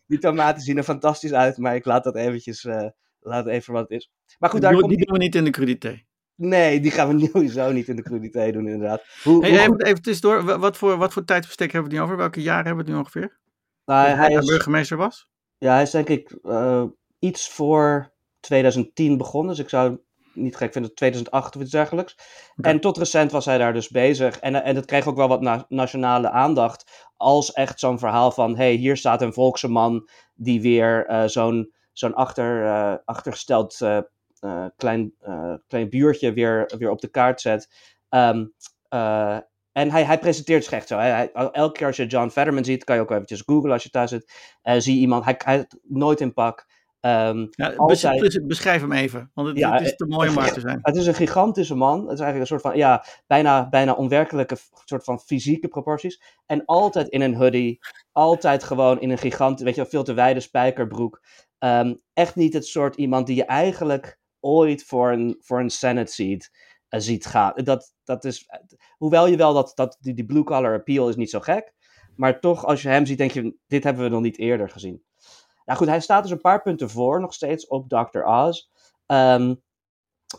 Die 0.07 0.19
tomaten 0.19 0.62
zien 0.62 0.77
er 0.77 0.83
fantastisch 0.83 1.33
uit, 1.33 1.57
maar 1.57 1.75
ik 1.75 1.86
laat 1.86 2.03
dat 2.03 2.15
eventjes, 2.15 2.63
uh, 2.63 2.88
laat 3.19 3.48
even 3.48 3.74
wat 3.74 3.81
het 3.81 3.91
is. 3.91 4.12
Maar 4.39 4.50
goed, 4.50 4.62
daar 4.62 4.72
die, 4.72 4.79
komt... 4.79 4.93
die 4.93 5.05
doen 5.05 5.17
we 5.17 5.24
niet 5.24 5.36
in 5.36 5.43
de 5.43 5.50
crudité. 5.50 6.01
Nee, 6.36 6.79
die 6.79 6.91
gaan 6.91 7.17
we 7.17 7.29
sowieso 7.33 7.72
niet 7.72 7.88
in 7.88 7.95
de 7.95 8.01
crudité 8.03 8.51
doen, 8.51 8.67
inderdaad. 8.67 9.03
Hoe, 9.24 9.45
hey, 9.45 9.51
hoe... 9.51 9.60
Even, 9.60 9.81
even 9.81 10.01
tussendoor, 10.01 10.60
wat 10.60 10.77
voor, 10.77 10.98
wat 10.98 11.13
voor 11.13 11.25
tijdsbestek 11.25 11.72
hebben 11.72 11.91
we 11.91 11.95
het 11.95 12.05
nu 12.05 12.12
over? 12.12 12.24
Welke 12.24 12.41
jaren 12.41 12.65
hebben 12.65 12.86
we 12.86 12.91
het 12.91 13.00
nu 13.00 13.05
ongeveer? 13.05 13.39
Nou, 13.86 14.07
hij, 14.07 14.15
hij 14.15 14.31
is, 14.31 14.45
burgemeester 14.45 14.98
was? 14.98 15.29
Ja, 15.57 15.74
hij 15.74 15.81
is 15.81 15.91
denk 15.91 16.10
ik 16.10 16.38
uh, 16.43 16.83
iets 17.19 17.50
voor 17.50 18.13
2010 18.39 19.17
begonnen, 19.17 19.55
dus 19.55 19.63
ik 19.63 19.69
zou 19.69 20.00
niet 20.33 20.55
gek 20.55 20.73
vind, 20.73 20.95
2008 20.95 21.55
of 21.55 21.61
iets 21.61 21.71
dergelijks. 21.71 22.17
En 22.61 22.79
tot 22.79 22.97
recent 22.97 23.31
was 23.31 23.45
hij 23.45 23.57
daar 23.57 23.73
dus 23.73 23.89
bezig. 23.89 24.39
En, 24.39 24.63
en 24.63 24.75
dat 24.75 24.85
kreeg 24.85 25.07
ook 25.07 25.15
wel 25.15 25.27
wat 25.27 25.69
nationale 25.69 26.29
aandacht. 26.29 27.07
Als 27.17 27.53
echt 27.53 27.79
zo'n 27.79 27.99
verhaal 27.99 28.31
van: 28.31 28.55
hey, 28.55 28.73
hier 28.73 28.97
staat 28.97 29.21
een 29.21 29.33
volkse 29.33 29.67
man 29.67 30.09
die 30.33 30.61
weer 30.61 31.09
uh, 31.09 31.23
zo'n 31.25 31.73
zo'n 31.91 32.13
achter, 32.13 32.63
uh, 32.63 32.95
achtergesteld 33.05 33.79
uh, 33.81 33.99
klein, 34.77 35.13
klein 35.67 35.89
buurtje 35.89 36.33
weer, 36.33 36.71
weer 36.77 36.89
op 36.89 37.01
de 37.01 37.07
kaart 37.07 37.41
zet. 37.41 37.69
Um, 38.09 38.53
en 39.71 39.91
hij, 39.91 40.03
hij 40.03 40.19
presenteert 40.19 40.63
zich 40.63 40.73
echt 40.73 40.87
zo. 40.87 40.97
Hij, 40.97 41.31
elke 41.31 41.71
keer 41.71 41.87
als 41.87 41.95
je 41.95 42.05
John 42.05 42.29
Fetterman 42.29 42.65
ziet, 42.65 42.83
kan 42.83 42.95
je 42.95 43.01
ook 43.01 43.11
eventjes 43.11 43.41
googlen 43.45 43.71
als 43.71 43.83
je 43.83 43.89
thuis 43.89 44.09
zit. 44.09 44.31
zie 44.77 44.99
iemand, 44.99 45.23
hij, 45.23 45.35
hij 45.37 45.67
nooit 45.83 46.21
in 46.21 46.33
pak. 46.33 46.65
Um, 47.05 47.48
ja, 47.51 47.74
altijd... 47.75 48.48
Beschrijf 48.48 48.81
hem 48.81 48.91
even, 48.91 49.31
want 49.33 49.48
het, 49.48 49.57
ja, 49.57 49.74
het 49.74 49.81
is 49.81 49.95
te 49.95 50.05
mooi 50.05 50.29
om 50.29 50.36
waar 50.36 50.53
te 50.53 50.60
zijn. 50.60 50.79
Het 50.81 50.95
is 50.95 51.07
een 51.07 51.13
gigantische 51.13 51.75
man. 51.75 52.01
Het 52.01 52.13
is 52.13 52.19
eigenlijk 52.19 52.39
een 52.39 52.60
soort 52.60 52.62
van, 52.62 52.77
ja, 52.77 53.05
bijna, 53.27 53.69
bijna 53.69 53.93
onwerkelijke 53.93 54.57
soort 54.86 55.03
van 55.03 55.19
fysieke 55.19 55.67
proporties. 55.67 56.24
En 56.45 56.65
altijd 56.65 57.07
in 57.07 57.22
een 57.22 57.36
hoodie, 57.36 57.79
altijd 58.12 58.63
gewoon 58.63 59.01
in 59.01 59.10
een 59.10 59.17
gigant, 59.17 59.60
weet 59.60 59.75
je, 59.75 59.86
veel 59.86 60.03
te 60.03 60.13
wijde 60.13 60.39
spijkerbroek. 60.39 61.22
Um, 61.60 62.01
echt 62.13 62.36
niet 62.36 62.53
het 62.53 62.65
soort 62.65 62.95
iemand 62.95 63.27
die 63.27 63.36
je 63.36 63.45
eigenlijk 63.45 64.19
ooit 64.39 64.83
voor 64.83 65.12
een, 65.12 65.38
voor 65.39 65.60
een 65.60 65.69
Senate 65.69 66.12
seat 66.12 66.50
uh, 66.89 67.00
ziet 67.00 67.25
gaan. 67.25 67.53
Dat, 67.55 67.93
dat 68.03 68.25
is, 68.25 68.50
hoewel 68.98 69.27
je 69.27 69.38
wel 69.38 69.53
dat, 69.53 69.72
dat 69.75 69.98
die, 70.00 70.13
die 70.13 70.25
blue 70.25 70.43
collar 70.43 70.74
appeal 70.74 71.10
is 71.10 71.15
niet 71.15 71.29
zo 71.29 71.39
gek. 71.39 71.74
Maar 72.15 72.39
toch, 72.39 72.65
als 72.65 72.81
je 72.81 72.89
hem 72.89 73.05
ziet, 73.05 73.17
denk 73.17 73.31
je, 73.31 73.55
dit 73.67 73.83
hebben 73.83 74.03
we 74.03 74.10
nog 74.10 74.22
niet 74.22 74.38
eerder 74.38 74.69
gezien. 74.69 75.03
Nou 75.65 75.77
goed, 75.77 75.88
hij 75.88 76.00
staat 76.00 76.22
dus 76.22 76.32
een 76.32 76.41
paar 76.41 76.62
punten 76.62 76.89
voor 76.89 77.22
nog 77.22 77.34
steeds 77.34 77.67
op 77.67 77.89
Dr. 77.89 78.24
Oz. 78.24 78.67
Um, 79.08 79.62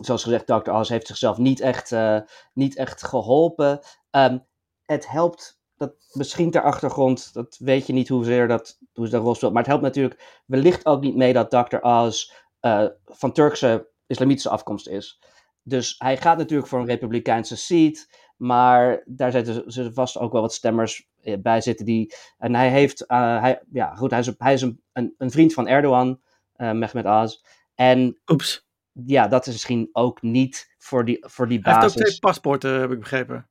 zoals 0.00 0.22
gezegd, 0.22 0.46
Dr. 0.46 0.70
Oz 0.70 0.88
heeft 0.88 1.06
zichzelf 1.06 1.38
niet 1.38 1.60
echt, 1.60 1.90
uh, 1.90 2.20
niet 2.52 2.76
echt 2.76 3.04
geholpen. 3.04 3.80
Um, 4.10 4.46
het 4.84 5.08
helpt, 5.08 5.60
dat, 5.76 5.94
misschien 6.12 6.50
ter 6.50 6.62
achtergrond, 6.62 7.34
dat 7.34 7.56
weet 7.58 7.86
je 7.86 7.92
niet 7.92 8.08
hoezeer 8.08 8.48
dat, 8.48 8.78
hoe 8.92 9.06
ze 9.06 9.12
dat 9.12 9.22
rol 9.22 9.34
speelt. 9.34 9.52
Maar 9.52 9.62
het 9.62 9.70
helpt 9.70 9.84
natuurlijk 9.84 10.42
wellicht 10.46 10.86
ook 10.86 11.00
niet 11.00 11.16
mee 11.16 11.32
dat 11.32 11.50
Dr. 11.50 11.76
Oz 11.80 12.32
uh, 12.60 12.86
van 13.04 13.32
Turkse 13.32 13.88
islamitische 14.06 14.50
afkomst 14.50 14.88
is. 14.88 15.20
Dus 15.62 15.94
hij 15.98 16.16
gaat 16.16 16.38
natuurlijk 16.38 16.68
voor 16.68 16.78
een 16.78 16.86
republikeinse 16.86 17.56
seat. 17.56 18.06
Maar 18.36 19.02
daar 19.06 19.32
zitten 19.66 19.94
vast 19.94 20.18
ook 20.18 20.32
wel 20.32 20.40
wat 20.40 20.54
stemmers 20.54 21.08
eh, 21.13 21.13
bij 21.42 21.60
zitten. 21.60 21.86
Die, 21.86 22.14
en 22.38 22.54
hij 22.54 22.70
heeft, 22.70 23.04
uh, 23.08 23.40
hij, 23.40 23.62
ja, 23.72 23.94
goed, 23.94 24.10
hij 24.10 24.20
is, 24.20 24.30
hij 24.38 24.52
is 24.52 24.62
een, 24.62 24.82
een, 24.92 25.14
een 25.18 25.30
vriend 25.30 25.52
van 25.52 25.68
Erdogan, 25.68 26.20
uh, 26.56 26.72
Mehmet 26.72 27.04
Az. 27.04 27.44
En 27.74 28.20
Oeps. 28.26 28.68
ja, 28.92 29.28
dat 29.28 29.46
is 29.46 29.52
misschien 29.52 29.88
ook 29.92 30.22
niet 30.22 30.74
voor 30.78 31.04
die, 31.04 31.24
voor 31.28 31.48
die 31.48 31.60
basis. 31.60 31.74
Hij 31.74 31.82
heeft 31.82 31.98
ook 31.98 32.06
twee 32.06 32.18
paspoorten, 32.18 32.80
heb 32.80 32.90
ik 32.90 32.98
begrepen. 32.98 33.48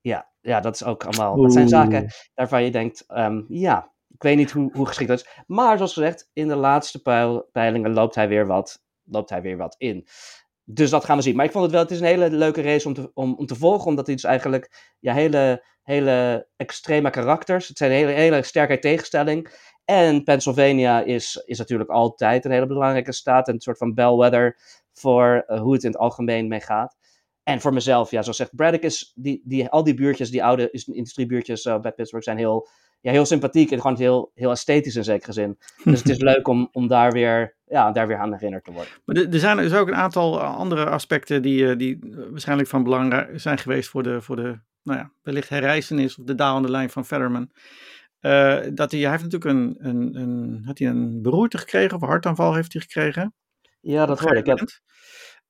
Ja, 0.00 0.30
ja 0.40 0.60
dat 0.60 0.74
is 0.74 0.84
ook 0.84 1.04
allemaal. 1.04 1.36
Dat 1.36 1.52
zijn 1.52 1.68
zaken 1.68 2.10
waarvan 2.34 2.64
je 2.64 2.70
denkt, 2.70 3.04
um, 3.08 3.44
ja, 3.48 3.92
ik 4.08 4.22
weet 4.22 4.36
niet 4.36 4.50
hoe, 4.50 4.70
hoe 4.72 4.86
geschikt 4.86 5.08
dat 5.08 5.18
is. 5.18 5.42
Maar 5.46 5.76
zoals 5.76 5.92
gezegd, 5.92 6.30
in 6.32 6.48
de 6.48 6.56
laatste 6.56 7.02
peil, 7.02 7.48
peilingen 7.52 7.92
loopt 7.92 8.14
hij 8.14 8.28
weer 8.28 8.46
wat, 8.46 8.84
loopt 9.02 9.30
hij 9.30 9.42
weer 9.42 9.56
wat 9.56 9.74
in. 9.78 10.06
Dus 10.64 10.90
dat 10.90 11.04
gaan 11.04 11.16
we 11.16 11.22
zien. 11.22 11.36
Maar 11.36 11.44
ik 11.44 11.50
vond 11.50 11.64
het 11.64 11.72
wel, 11.72 11.82
het 11.82 11.90
is 11.90 12.00
een 12.00 12.06
hele 12.06 12.30
leuke 12.30 12.62
race 12.62 12.88
om 12.88 12.94
te, 12.94 13.10
om, 13.14 13.34
om 13.34 13.46
te 13.46 13.54
volgen, 13.54 13.86
omdat 13.86 14.06
hij 14.06 14.14
dus 14.14 14.24
eigenlijk 14.24 14.94
ja, 14.98 15.14
hele, 15.14 15.64
hele 15.82 16.48
extreme 16.56 17.10
karakters. 17.10 17.68
Het 17.68 17.78
zijn 17.78 17.90
hele, 17.90 18.10
hele 18.10 18.42
sterke 18.42 18.78
tegenstelling. 18.78 19.70
En 19.84 20.24
Pennsylvania 20.24 21.02
is, 21.02 21.42
is 21.44 21.58
natuurlijk 21.58 21.90
altijd 21.90 22.44
een 22.44 22.50
hele 22.50 22.66
belangrijke 22.66 23.12
staat. 23.12 23.48
Een 23.48 23.60
soort 23.60 23.78
van 23.78 23.94
bellwether 23.94 24.56
voor 24.92 25.44
uh, 25.46 25.60
hoe 25.60 25.72
het 25.72 25.84
in 25.84 25.90
het 25.90 25.98
algemeen 26.00 26.48
mee 26.48 26.60
gaat. 26.60 26.96
En 27.42 27.60
voor 27.60 27.72
mezelf, 27.72 28.10
ja, 28.10 28.22
zoals 28.22 28.36
zegt 28.36 28.56
Braddock, 28.56 28.82
is 28.82 29.12
die, 29.14 29.42
die, 29.44 29.68
al 29.68 29.84
die 29.84 29.94
buurtjes, 29.94 30.30
die 30.30 30.44
oude 30.44 30.70
industriebuurtjes 30.70 31.64
uh, 31.64 31.80
bij 31.80 31.92
Pittsburgh, 31.92 32.26
zijn 32.26 32.38
heel, 32.38 32.68
ja, 33.02 33.10
heel 33.12 33.26
sympathiek 33.26 33.70
en 33.70 33.80
gewoon 33.80 33.96
heel, 33.96 34.30
heel 34.34 34.50
esthetisch 34.50 34.96
in 34.96 35.04
zekere 35.04 35.32
zin. 35.32 35.58
Dus 35.84 35.98
het 35.98 36.08
is 36.08 36.18
leuk 36.30 36.48
om, 36.48 36.68
om 36.72 36.88
daar, 36.88 37.12
weer, 37.12 37.56
ja, 37.66 37.92
daar 37.92 38.06
weer 38.06 38.18
aan 38.18 38.32
herinnerd 38.32 38.64
te 38.64 38.72
worden. 38.72 38.92
Maar 39.04 39.16
er 39.16 39.38
zijn 39.38 39.56
dus 39.56 39.74
ook 39.74 39.88
een 39.88 39.94
aantal 39.94 40.40
andere 40.40 40.86
aspecten 40.86 41.42
die, 41.42 41.68
eh, 41.68 41.78
die 41.78 41.98
waarschijnlijk 42.30 42.68
van 42.68 42.82
belang 42.82 43.28
zijn 43.34 43.58
geweest 43.58 43.88
voor 43.88 44.02
de, 44.02 44.22
voor 44.22 44.36
de 44.36 44.58
nou 44.82 44.98
ja, 44.98 45.12
wellicht 45.22 45.48
herreizenis 45.48 46.18
of 46.18 46.24
de 46.24 46.34
dalende 46.34 46.70
lijn 46.70 46.90
van 46.90 47.04
Fetterman. 47.04 47.50
Uh, 48.20 48.58
dat 48.74 48.90
hij, 48.90 49.00
hij 49.00 49.10
heeft 49.10 49.22
natuurlijk 49.22 49.44
een, 49.44 49.76
een, 49.78 50.16
een, 50.20 50.62
had 50.64 50.78
hij 50.78 50.88
een 50.88 51.22
beroerte 51.22 51.58
gekregen 51.58 51.96
of 51.96 52.02
een 52.02 52.08
hartaanval 52.08 52.54
heeft 52.54 52.72
hij 52.72 52.82
gekregen. 52.82 53.34
Ja, 53.80 54.06
dat 54.06 54.20
hoorde 54.20 54.38
ik. 54.38 54.46
Heb... 54.46 54.58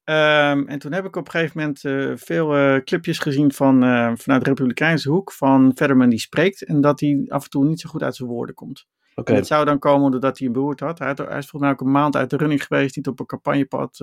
Um, 0.04 0.68
en 0.68 0.78
toen 0.78 0.92
heb 0.92 1.04
ik 1.04 1.16
op 1.16 1.25
een 1.25 1.30
gegeven 1.30 1.59
moment 1.61 1.85
uh, 1.85 2.12
veel 2.16 2.56
uh, 2.56 2.76
clipjes 2.85 3.18
gezien 3.18 3.52
van, 3.52 3.85
uh, 3.85 4.12
vanuit 4.14 4.44
de 4.44 4.49
Republikeinse 4.49 5.11
hoek 5.11 5.32
van 5.32 5.73
Fetterman 5.75 6.09
die 6.09 6.18
spreekt 6.18 6.64
en 6.64 6.80
dat 6.80 7.00
hij 7.00 7.25
af 7.28 7.44
en 7.44 7.50
toe 7.50 7.64
niet 7.64 7.80
zo 7.80 7.88
goed 7.88 8.02
uit 8.02 8.16
zijn 8.16 8.28
woorden 8.28 8.54
komt. 8.54 8.87
Okay. 9.14 9.37
Het 9.37 9.47
zou 9.47 9.64
dan 9.64 9.78
komen 9.78 10.11
doordat 10.11 10.38
hij 10.38 10.47
een 10.47 10.52
beroerte 10.52 10.85
had. 10.85 10.99
Hij, 10.99 11.09
had, 11.09 11.18
hij 11.18 11.26
is 11.26 11.49
volgens 11.49 11.62
mij 11.62 11.71
ook 11.71 11.80
een 11.80 11.90
maand 11.90 12.16
uit 12.16 12.30
de 12.30 12.37
running 12.37 12.64
geweest, 12.64 12.97
niet 12.97 13.06
op 13.06 13.21
een 13.21 13.26
campagnepad 13.26 13.97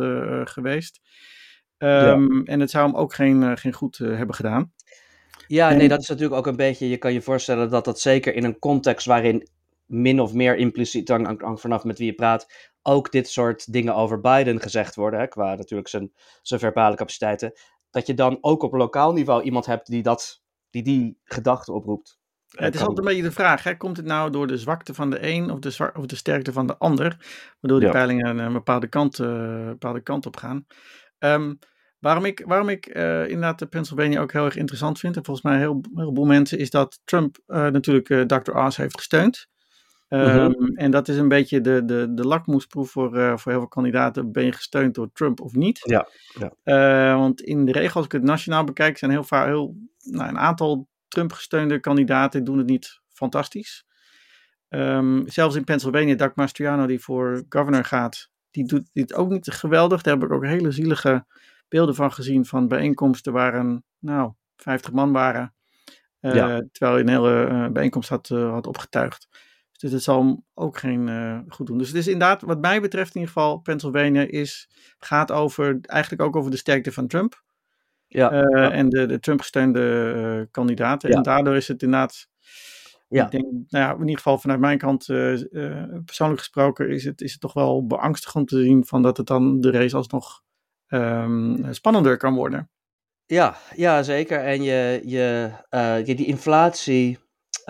geweest. 0.44 1.00
Um, 1.78 1.90
ja. 1.90 2.42
En 2.44 2.60
het 2.60 2.70
zou 2.70 2.86
hem 2.86 2.96
ook 2.96 3.14
geen, 3.14 3.58
geen 3.58 3.74
goed 3.74 3.98
hebben 3.98 4.36
gedaan. 4.36 4.74
Ja, 5.48 5.70
nee, 5.70 5.88
dat 5.88 6.02
is 6.02 6.08
natuurlijk 6.08 6.36
ook 6.36 6.48
een 6.48 6.56
beetje, 6.56 6.90
je 6.90 6.98
kan 6.98 7.14
je 7.14 7.22
voorstellen 7.22 7.70
dat 7.70 7.86
dat 7.86 8.00
zeker 8.00 8.36
in 8.36 8.44
een 8.44 8.60
context 8.60 9.06
waarin 9.06 9.50
min 9.90 10.20
of 10.20 10.34
meer 10.34 10.56
impliciet, 10.56 11.10
hangt 11.10 11.62
vanaf 11.62 11.84
met 11.84 11.98
wie 11.98 12.08
je 12.08 12.14
praat, 12.14 12.70
ook 12.82 13.12
dit 13.12 13.30
soort 13.30 13.74
dingen 13.74 13.96
over 13.96 14.22
Biden 14.22 14.62
gezegd 14.62 14.96
worden, 14.96 15.20
hè, 15.20 15.28
qua 15.28 15.56
natuurlijk 15.56 15.90
zijn, 15.90 16.12
zijn 16.42 16.60
verbale 16.60 16.96
capaciteiten, 16.96 17.54
dat 17.90 18.08
je 18.08 18.14
dan 18.14 18.38
ook 18.42 18.64
op 18.64 18.74
lokaal 18.74 19.14
niveau 19.14 19.44
iemand 19.44 19.66
hebt 19.66 19.88
die 19.88 20.04
dat, 20.04 20.44
die, 20.70 20.84
die 20.84 21.20
gedachten 21.24 21.74
oproept. 21.74 22.20
het 22.48 22.76
is 22.76 22.80
altijd 22.80 22.98
een 22.98 23.04
beetje 23.04 23.22
de 23.22 23.32
vraag, 23.32 23.64
hè? 23.64 23.78
komt 23.78 23.98
het 23.98 24.06
nou 24.06 24.32
door 24.32 24.48
de 24.48 24.58
zwakte 24.58 24.94
van 24.94 25.10
de 25.10 25.28
een 25.28 25.52
of 25.52 25.60
de, 25.60 25.92
of 25.96 26.06
de 26.06 26.16
sterkte 26.16 26.54
van 26.54 26.68
de 26.68 26.78
ander, 26.78 27.18
waardoor 27.60 27.80
die 27.80 27.90
ja. 27.90 27.94
peilingen 27.94 28.38
een 28.38 28.54
bepaalde 28.54 28.88
kant, 28.88 29.20
uh, 29.20 29.68
bepaalde 29.68 30.02
kant 30.02 30.26
op 30.26 30.38
gaan. 30.38 30.66
Um, 31.20 31.60
Waarom 32.00 32.26
ik, 32.26 32.44
waarom 32.46 32.70
ik 32.70 32.96
uh, 32.96 33.22
inderdaad 33.22 33.60
de 33.60 33.66
Pennsylvania 33.66 34.22
ook 34.22 34.32
heel 34.32 34.46
erg 34.46 34.56
interessant 34.56 35.00
vind, 35.00 35.18
en 35.18 35.26
volgens 35.26 35.46
mij 35.46 35.58
heel, 35.58 35.82
heel 35.82 36.00
heleboel 36.00 36.26
mensen, 36.26 36.58
is 36.58 36.70
dat 36.70 37.02
Trump 37.04 37.38
uh, 37.48 37.68
natuurlijk 37.68 38.08
Dr. 38.28 38.58
Oz 38.58 38.78
heeft 38.78 38.98
gesteund. 38.98 39.48
Um, 40.10 40.20
mm-hmm. 40.20 40.76
En 40.76 40.92
dat 40.92 41.08
is 41.08 41.18
een 41.18 41.28
beetje 41.28 41.62
de, 41.62 41.86
de, 41.86 42.08
de 42.14 42.28
lakmoesproef 42.28 42.92
voor, 42.92 43.10
voor 43.12 43.52
heel 43.52 43.60
veel 43.60 43.68
kandidaten. 43.68 44.32
Ben 44.32 44.46
je 44.46 44.52
gesteund 44.52 44.96
door 44.96 45.10
Trump 45.14 45.42
of 45.42 45.54
niet? 45.54 45.80
Ja, 45.84 46.08
ja. 46.64 47.18
want 47.18 47.42
in 47.42 47.66
de 47.66 47.72
regel, 47.72 47.96
als 47.96 48.06
ik 48.06 48.12
het 48.12 48.24
nationaal 48.24 48.64
bekijk, 48.64 48.98
zijn 48.98 49.12
heel 49.12 49.24
vaak 49.24 49.46
heel, 49.46 49.76
nou, 50.00 50.30
een 50.30 50.40
aantal 50.40 50.88
Trump 51.08 51.32
gesteunde 51.34 51.80
kandidaten 51.80 52.44
doen 52.44 52.58
het 52.58 52.68
niet 52.68 53.02
fantastisch. 53.14 53.86
Um, 54.70 55.28
zelfs 55.28 55.56
in 55.56 55.64
Pennsylvania, 55.64 56.16
Doug 56.16 56.36
Mastriano, 56.36 56.86
die 56.86 57.00
voor 57.00 57.44
governor 57.50 57.86
gaat, 57.86 58.30
die 58.52 58.66
doet 58.66 58.90
dit 58.94 59.14
ook 59.14 59.30
niet 59.30 59.52
geweldig. 59.52 60.02
Daar 60.02 60.14
heb 60.14 60.24
ik 60.24 60.32
ook 60.32 60.46
hele 60.46 60.72
zielige 60.72 61.26
beelden 61.68 61.96
van 61.96 62.14
gezien 62.14 62.46
van 62.46 62.68
bijeenkomsten 62.68 63.34
waar 63.34 63.54
een, 63.54 63.84
nou, 64.00 64.34
50 64.56 64.92
man 64.92 65.12
waren. 65.12 65.54
Ja. 66.20 66.64
Terwijl 66.72 66.98
je 66.98 67.04
een 67.04 67.10
hele 67.10 67.70
bijeenkomst 67.72 68.10
had, 68.10 68.28
had 68.28 68.68
opgetuigd. 68.68 69.28
Dus 69.80 69.92
het 69.92 70.04
zal 70.04 70.20
hem 70.20 70.46
ook 70.54 70.78
geen 70.78 71.46
goed 71.50 71.68
doen. 71.68 71.78
Dus 71.78 71.88
het 71.88 71.98
is 71.98 72.08
inderdaad, 72.08 72.42
wat 72.42 72.62
mij 72.62 72.82
betreft 72.82 73.16
in 73.16 73.22
ieder 73.22 73.34
geval, 73.34 73.58
Pennsylvania 73.58 74.22
is, 74.22 74.70
gaat 74.98 75.32
over, 75.32 75.80
eigenlijk 75.82 76.22
ook 76.22 76.36
over 76.36 76.52
de 76.52 76.58
sterkte 76.58 76.92
van 76.92 77.08
Trump. 77.08 77.44
Ja, 78.08 78.34
ja. 78.34 78.72
En 78.72 78.90
de, 78.90 79.06
de 79.06 79.20
Trump-gesteunde 79.20 80.48
kandidaten. 80.52 81.10
Ja. 81.10 81.16
En 81.16 81.24
daardoor 81.24 81.56
is 81.56 81.68
het 81.68 81.84
inderdaad 81.84 82.30
ja. 83.10 83.26
Ik 83.26 83.32
denk, 83.32 83.44
nou 83.44 83.86
ja, 83.86 83.94
in 83.94 84.00
ieder 84.00 84.16
geval 84.16 84.38
vanuit 84.38 84.60
mijn 84.60 84.78
kant, 84.78 85.08
uh, 85.08 85.32
uh, 85.32 85.84
persoonlijk 86.06 86.40
gesproken, 86.40 86.90
is 86.90 87.06
het, 87.06 87.22
is 87.22 87.32
het 87.32 87.42
toch 87.42 87.54
wel 87.54 87.86
beangstigend 87.86 88.36
om 88.36 88.46
te 88.46 88.64
zien 88.64 88.86
van 88.86 89.02
dat 89.02 89.18
het 89.18 89.28
dan 89.28 89.62
de 89.62 89.72
race 89.72 89.96
alsnog 89.96 90.42
um, 90.88 91.74
spannender 91.74 92.18
kan 92.18 92.34
worden. 92.36 92.70
Ja, 93.26 93.56
ja 93.76 94.04
zeker. 94.04 94.40
En 94.40 94.64
je, 94.64 95.02
je, 95.06 95.50
uh, 95.70 95.96
die 96.06 96.26
inflatie 96.26 97.10
uh, 97.12 97.24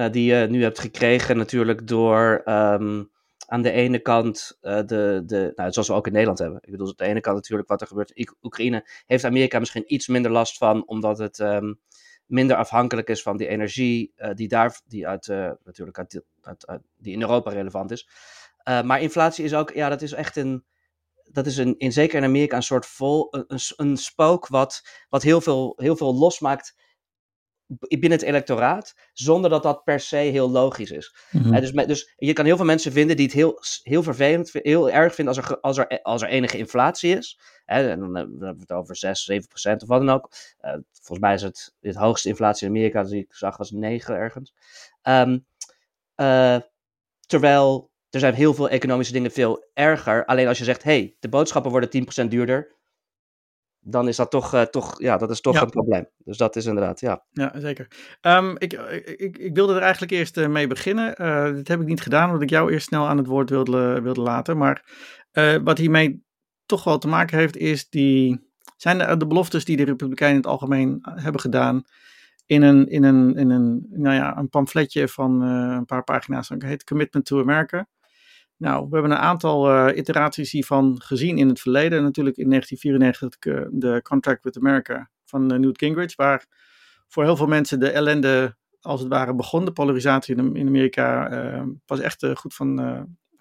die 0.07 0.33
je 0.33 0.47
nu 0.49 0.63
hebt 0.63 0.79
gekregen 0.79 1.37
natuurlijk 1.37 1.87
door 1.87 2.41
um, 2.45 3.11
aan 3.47 3.61
de 3.61 3.71
ene 3.71 3.99
kant 3.99 4.57
uh, 4.61 4.79
de, 4.85 5.23
de 5.25 5.51
nou, 5.55 5.71
zoals 5.71 5.87
we 5.87 5.93
ook 5.93 6.05
in 6.05 6.11
Nederland 6.11 6.39
hebben. 6.39 6.59
Ik 6.61 6.71
bedoel, 6.71 6.87
aan 6.87 6.93
de 6.95 7.03
ene 7.03 7.21
kant 7.21 7.35
natuurlijk 7.35 7.69
wat 7.69 7.81
er 7.81 7.87
gebeurt 7.87 8.11
in 8.11 8.35
Oekraïne, 8.41 8.89
heeft 9.05 9.23
Amerika 9.23 9.59
misschien 9.59 9.93
iets 9.93 10.07
minder 10.07 10.31
last 10.31 10.57
van, 10.57 10.87
omdat 10.87 11.17
het 11.17 11.39
um, 11.39 11.79
minder 12.25 12.55
afhankelijk 12.55 13.09
is 13.09 13.21
van 13.21 13.37
die 13.37 13.47
energie 13.47 14.13
die 14.33 14.47
daar, 14.47 14.81
die 14.87 15.07
uit, 15.07 15.27
natuurlijk 15.63 15.97
uit, 15.97 16.23
uit, 16.41 16.81
die 16.97 17.13
in 17.13 17.21
Europa 17.21 17.51
relevant 17.51 17.91
is. 17.91 18.09
maar 18.63 19.01
inflatie 19.01 19.45
is 19.45 19.53
ook, 19.53 19.71
ja, 19.71 19.89
dat 19.89 20.01
is 20.01 20.11
echt 20.11 20.35
een, 20.35 20.65
dat 21.31 21.45
is 21.45 21.57
een, 21.57 21.75
in, 21.77 21.91
zeker 21.91 22.17
in 22.17 22.23
Amerika 22.23 22.55
een 22.55 22.63
soort 22.63 22.85
vol, 22.85 23.27
een, 23.31 23.59
een 23.75 23.97
spook 23.97 24.47
wat, 24.47 24.87
wat 25.09 25.23
heel, 25.23 25.41
veel, 25.41 25.73
heel 25.77 25.95
veel 25.95 26.15
losmaakt 26.15 26.75
binnen 27.77 28.11
het 28.11 28.21
electoraat, 28.21 28.95
zonder 29.13 29.49
dat 29.49 29.63
dat 29.63 29.83
per 29.83 29.99
se 29.99 30.15
heel 30.15 30.49
logisch 30.49 30.91
is. 30.91 31.15
Mhm. 31.31 31.59
dus, 31.59 31.71
dus, 31.71 32.13
je 32.17 32.33
kan 32.33 32.45
heel 32.45 32.55
veel 32.57 32.65
mensen 32.65 32.91
vinden 32.91 33.15
die 33.15 33.25
het 33.25 33.35
heel, 33.35 33.59
heel 33.83 34.03
vervelend, 34.03 34.49
heel 34.53 34.89
erg 34.89 35.15
vinden 35.15 35.35
als 35.35 35.49
er, 35.49 35.59
als 35.59 35.77
er, 35.77 36.01
als 36.01 36.21
er 36.21 36.27
enige 36.27 36.57
inflatie 36.57 37.17
is. 37.17 37.39
en 37.65 37.99
dan 37.99 38.15
hebben 38.15 38.39
we 38.39 38.55
het 38.59 38.71
over 38.71 38.95
6, 38.95 39.23
7 39.23 39.47
procent 39.47 39.81
of 39.81 39.87
wat 39.87 39.99
dan 39.99 40.09
ook. 40.09 40.31
Uh, 40.61 40.71
volgens 40.91 41.19
mij 41.19 41.33
is 41.33 41.41
het, 41.41 41.73
het 41.81 41.95
hoogste 41.95 42.29
inflatie 42.29 42.67
in 42.67 42.73
Amerika, 42.73 43.03
die 43.03 43.23
ik 43.23 43.33
zag, 43.33 43.57
was 43.57 43.71
9 43.71 44.15
ergens. 44.15 44.53
Um, 45.03 45.45
uh, 46.15 46.57
terwijl 47.25 47.91
er 48.09 48.19
zijn 48.19 48.33
heel 48.33 48.53
veel 48.53 48.69
economische 48.69 49.13
dingen 49.13 49.31
veel 49.31 49.67
erger. 49.73 50.25
Alleen 50.25 50.47
als 50.47 50.57
je 50.57 50.63
zegt, 50.63 50.83
hey, 50.83 51.15
de 51.19 51.29
boodschappen 51.29 51.71
worden 51.71 52.07
10% 52.25 52.27
duurder 52.27 52.77
dan 53.79 54.07
is 54.07 54.15
dat 54.15 54.31
toch, 54.31 54.53
uh, 54.53 54.61
toch, 54.61 55.01
ja, 55.01 55.17
dat 55.17 55.29
is 55.29 55.41
toch 55.41 55.53
ja. 55.53 55.61
een 55.61 55.69
probleem. 55.69 56.07
Dus 56.17 56.37
dat 56.37 56.55
is 56.55 56.65
inderdaad, 56.65 56.99
ja. 56.99 57.25
Ja, 57.31 57.59
zeker. 57.59 57.87
Um, 58.21 58.55
ik, 58.57 58.73
ik, 59.15 59.37
ik 59.37 59.55
wilde 59.55 59.75
er 59.75 59.81
eigenlijk 59.81 60.11
eerst 60.11 60.37
uh, 60.37 60.47
mee 60.47 60.67
beginnen. 60.67 61.21
Uh, 61.21 61.55
dat 61.55 61.67
heb 61.67 61.81
ik 61.81 61.87
niet 61.87 62.01
gedaan, 62.01 62.25
omdat 62.25 62.41
ik 62.41 62.49
jou 62.49 62.71
eerst 62.71 62.87
snel 62.87 63.07
aan 63.07 63.17
het 63.17 63.27
woord 63.27 63.49
wilde, 63.49 64.01
wilde 64.01 64.21
laten. 64.21 64.57
Maar 64.57 64.85
wat 65.63 65.77
hiermee 65.77 66.23
toch 66.65 66.83
wel 66.83 66.97
te 66.97 67.07
maken 67.07 67.37
heeft, 67.37 67.57
is 67.57 67.89
die, 67.89 68.51
zijn 68.77 68.97
de, 68.97 69.17
de 69.17 69.27
beloftes 69.27 69.65
die 69.65 69.77
de 69.77 69.83
Republikeinen 69.83 70.37
in 70.37 70.41
het 70.41 70.51
algemeen 70.51 70.99
hebben 71.01 71.41
gedaan. 71.41 71.83
In 72.45 72.61
een, 72.61 72.87
in 72.87 73.03
een, 73.03 73.35
in 73.35 73.49
een, 73.49 73.87
nou 73.89 74.15
ja, 74.15 74.37
een 74.37 74.49
pamfletje 74.49 75.07
van 75.07 75.41
een 75.41 75.85
paar 75.85 76.03
pagina's, 76.03 76.47
dat 76.47 76.61
heet 76.61 76.83
Commitment 76.83 77.25
to 77.25 77.41
America. 77.41 77.87
Nou, 78.59 78.87
we 78.89 78.93
hebben 78.93 79.11
een 79.11 79.17
aantal 79.17 79.87
uh, 79.89 79.97
iteraties 79.97 80.51
hiervan 80.51 81.01
gezien 81.01 81.37
in 81.37 81.47
het 81.47 81.59
verleden. 81.59 82.03
Natuurlijk 82.03 82.37
in 82.37 82.49
1994 82.49 83.69
de 83.71 84.01
Contract 84.01 84.43
with 84.43 84.57
America 84.57 85.09
van 85.25 85.53
uh, 85.53 85.59
Newt 85.59 85.77
Gingrich, 85.77 86.15
waar 86.15 86.45
voor 87.07 87.23
heel 87.23 87.35
veel 87.35 87.47
mensen 87.47 87.79
de 87.79 87.89
ellende 87.89 88.57
als 88.81 88.99
het 88.99 89.09
ware 89.09 89.35
begon. 89.35 89.65
De 89.65 89.71
polarisatie 89.71 90.35
in, 90.35 90.55
in 90.55 90.67
Amerika 90.67 91.31
uh, 91.31 91.63
pas 91.85 91.99
echt 91.99 92.25
goed 92.33 92.55
van, 92.55 92.77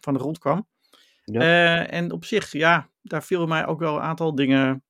van 0.01 0.15
de 0.15 0.21
grond 0.21 0.39
kwam. 0.39 0.69
Ja. 1.25 1.87
en 1.87 2.13
op 2.13 2.25
zich, 2.25 2.53
ja, 2.53 2.91
daar 3.03 3.23
vielen 3.23 3.49
mij 3.49 3.67
ook 3.67 3.79
wel 3.79 3.97
een 3.97 4.03
aantal 4.03 4.35
dingen 4.35 4.85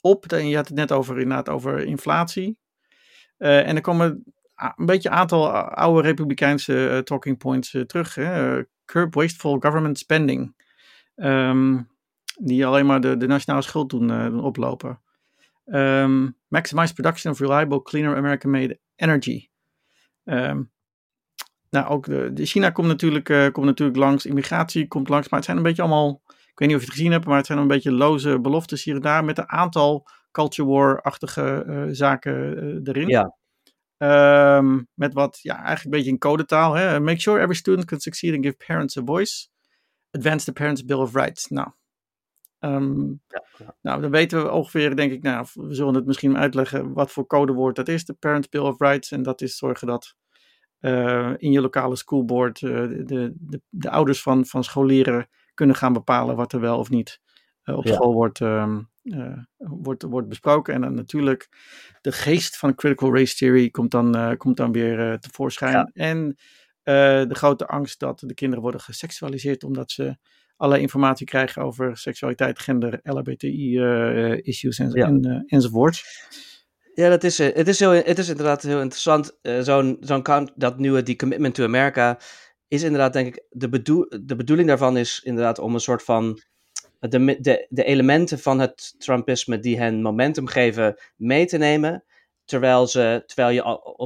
op. 0.00 0.24
Je 0.28 0.56
had 0.56 0.68
het 0.68 0.76
net 0.76 0.92
over, 0.92 1.18
inderdaad 1.18 1.48
over 1.48 1.78
inflatie. 1.78 2.58
en 3.36 3.76
er 3.76 3.80
komen 3.80 4.24
een 4.76 4.86
beetje 4.86 5.10
aantal 5.10 5.50
oude 5.56 6.08
republikeinse 6.08 7.00
talking 7.04 7.38
points 7.38 7.76
terug. 7.86 8.14
Hè? 8.14 8.62
curb 8.88 9.14
wasteful 9.14 9.58
government 9.58 9.98
spending. 9.98 10.54
Um, 11.16 11.88
die 12.38 12.66
alleen 12.66 12.86
maar 12.86 13.00
de, 13.00 13.16
de 13.16 13.26
nationale 13.26 13.62
schuld 13.62 13.90
doen, 13.90 14.08
doen 14.08 14.42
oplopen. 14.42 15.00
Um, 15.64 16.36
maximize 16.48 16.94
production 16.94 17.32
of 17.32 17.38
reliable, 17.38 17.82
cleaner 17.82 18.16
American-made 18.16 18.78
energy. 18.96 19.48
Um, 20.24 20.70
nou, 21.70 21.86
ook 21.86 22.06
de, 22.06 22.46
China 22.46 22.70
komt 22.70 22.86
natuurlijk, 22.86 23.52
komt 23.52 23.66
natuurlijk 23.66 23.98
langs, 23.98 24.26
immigratie 24.26 24.88
komt 24.88 25.08
langs, 25.08 25.28
maar 25.28 25.38
het 25.38 25.48
zijn 25.48 25.56
een 25.58 25.62
beetje 25.62 25.82
allemaal, 25.82 26.22
ik 26.26 26.58
weet 26.58 26.68
niet 26.68 26.76
of 26.76 26.82
je 26.82 26.88
het 26.88 26.96
gezien 26.96 27.12
hebt, 27.12 27.26
maar 27.26 27.36
het 27.36 27.46
zijn 27.46 27.58
een 27.58 27.66
beetje 27.66 27.92
loze 27.92 28.40
beloftes 28.40 28.84
hier 28.84 28.94
en 28.94 29.00
daar 29.00 29.24
met 29.24 29.38
een 29.38 29.48
aantal 29.48 30.06
culture 30.30 30.68
war-achtige 30.68 31.88
zaken 31.90 32.80
erin. 32.84 33.08
Ja. 33.08 33.37
Um, 33.98 34.88
met 34.94 35.14
wat, 35.14 35.38
ja, 35.42 35.54
eigenlijk 35.54 35.84
een 35.84 35.90
beetje 35.90 36.10
in 36.10 36.18
codetaal. 36.18 36.74
Hè? 36.74 37.00
Make 37.00 37.20
sure 37.20 37.40
every 37.40 37.54
student 37.54 37.86
can 37.86 38.00
succeed 38.00 38.34
and 38.34 38.44
give 38.44 38.56
parents 38.66 38.96
a 38.96 39.02
voice. 39.04 39.48
Advance 40.10 40.44
the 40.44 40.52
Parents' 40.52 40.84
Bill 40.84 40.98
of 40.98 41.14
Rights. 41.14 41.48
Nou, 41.48 41.68
um, 42.60 43.20
ja, 43.26 43.44
ja. 43.58 43.74
nou, 43.80 44.00
dan 44.00 44.10
weten 44.10 44.42
we 44.42 44.50
ongeveer, 44.50 44.96
denk 44.96 45.12
ik, 45.12 45.22
nou, 45.22 45.46
we 45.52 45.74
zullen 45.74 45.94
het 45.94 46.06
misschien 46.06 46.38
uitleggen 46.38 46.92
wat 46.92 47.12
voor 47.12 47.26
codewoord 47.26 47.76
dat 47.76 47.88
is. 47.88 48.04
De 48.04 48.12
Parents' 48.12 48.48
Bill 48.48 48.60
of 48.60 48.78
Rights. 48.78 49.10
En 49.10 49.22
dat 49.22 49.40
is 49.40 49.56
zorgen 49.56 49.86
dat 49.86 50.16
uh, 50.80 51.32
in 51.36 51.50
je 51.50 51.60
lokale 51.60 51.96
schoolboard 51.96 52.60
uh, 52.60 52.88
de, 52.88 53.32
de, 53.36 53.60
de, 53.68 53.90
ouders 53.90 54.22
van, 54.22 54.46
van 54.46 54.64
scholieren 54.64 55.28
kunnen 55.54 55.76
gaan 55.76 55.92
bepalen 55.92 56.36
wat 56.36 56.52
er 56.52 56.60
wel 56.60 56.78
of 56.78 56.90
niet 56.90 57.20
uh, 57.64 57.76
op 57.76 57.86
school 57.86 58.12
wordt, 58.12 58.40
um, 58.40 58.90
uh, 59.14 59.38
wordt, 59.56 60.02
wordt 60.02 60.28
besproken. 60.28 60.74
En 60.74 60.80
dan 60.80 60.94
natuurlijk 60.94 61.48
de 62.00 62.12
geest 62.12 62.56
van 62.56 62.74
critical 62.74 63.14
race 63.14 63.36
theory 63.36 63.70
komt 63.70 63.90
dan, 63.90 64.16
uh, 64.16 64.32
komt 64.36 64.56
dan 64.56 64.72
weer 64.72 65.10
uh, 65.10 65.14
tevoorschijn. 65.14 65.72
Ja. 65.72 65.90
En 65.92 66.36
de 67.28 67.34
grote 67.34 67.66
angst 67.66 68.00
dat 68.00 68.22
de 68.26 68.34
kinderen 68.34 68.62
worden 68.62 68.80
geseksualiseerd 68.80 69.64
omdat 69.64 69.90
ze 69.90 70.16
allerlei 70.56 70.82
informatie 70.82 71.26
krijgen 71.26 71.62
over 71.62 71.96
seksualiteit, 71.96 72.58
gender, 72.58 73.00
LHBTI-issues 73.02 74.78
en, 74.78 74.90
ja. 74.92 75.06
en, 75.06 75.44
enzovoorts. 75.46 76.26
Ja, 76.94 77.08
dat 77.08 77.24
is, 77.24 77.38
het, 77.38 77.68
is 77.68 77.78
heel, 77.78 77.90
het 77.90 78.18
is 78.18 78.28
inderdaad 78.28 78.62
heel 78.62 78.80
interessant. 78.80 79.38
Zo'n 79.42 79.96
zo'n 80.00 80.50
dat 80.56 80.78
nieuwe 80.78 81.02
die 81.02 81.16
Commitment 81.16 81.54
to 81.54 81.64
America 81.64 82.18
is 82.68 82.82
inderdaad, 82.82 83.12
denk 83.12 83.26
ik, 83.26 83.44
de, 83.48 83.68
bedoel, 83.68 84.06
de 84.24 84.36
bedoeling 84.36 84.68
daarvan 84.68 84.96
is 84.96 85.20
inderdaad 85.24 85.58
om 85.58 85.74
een 85.74 85.80
soort 85.80 86.02
van 86.02 86.40
de, 86.98 87.38
de, 87.40 87.66
de 87.68 87.84
elementen 87.84 88.38
van 88.38 88.58
het 88.58 88.94
Trumpisme 88.98 89.58
die 89.58 89.78
hen 89.78 90.02
momentum 90.02 90.46
geven 90.46 91.00
mee 91.16 91.46
te 91.46 91.56
nemen. 91.56 92.04
Terwijl, 92.44 92.86
ze, 92.86 93.22
terwijl 93.26 93.54
je 93.54 93.64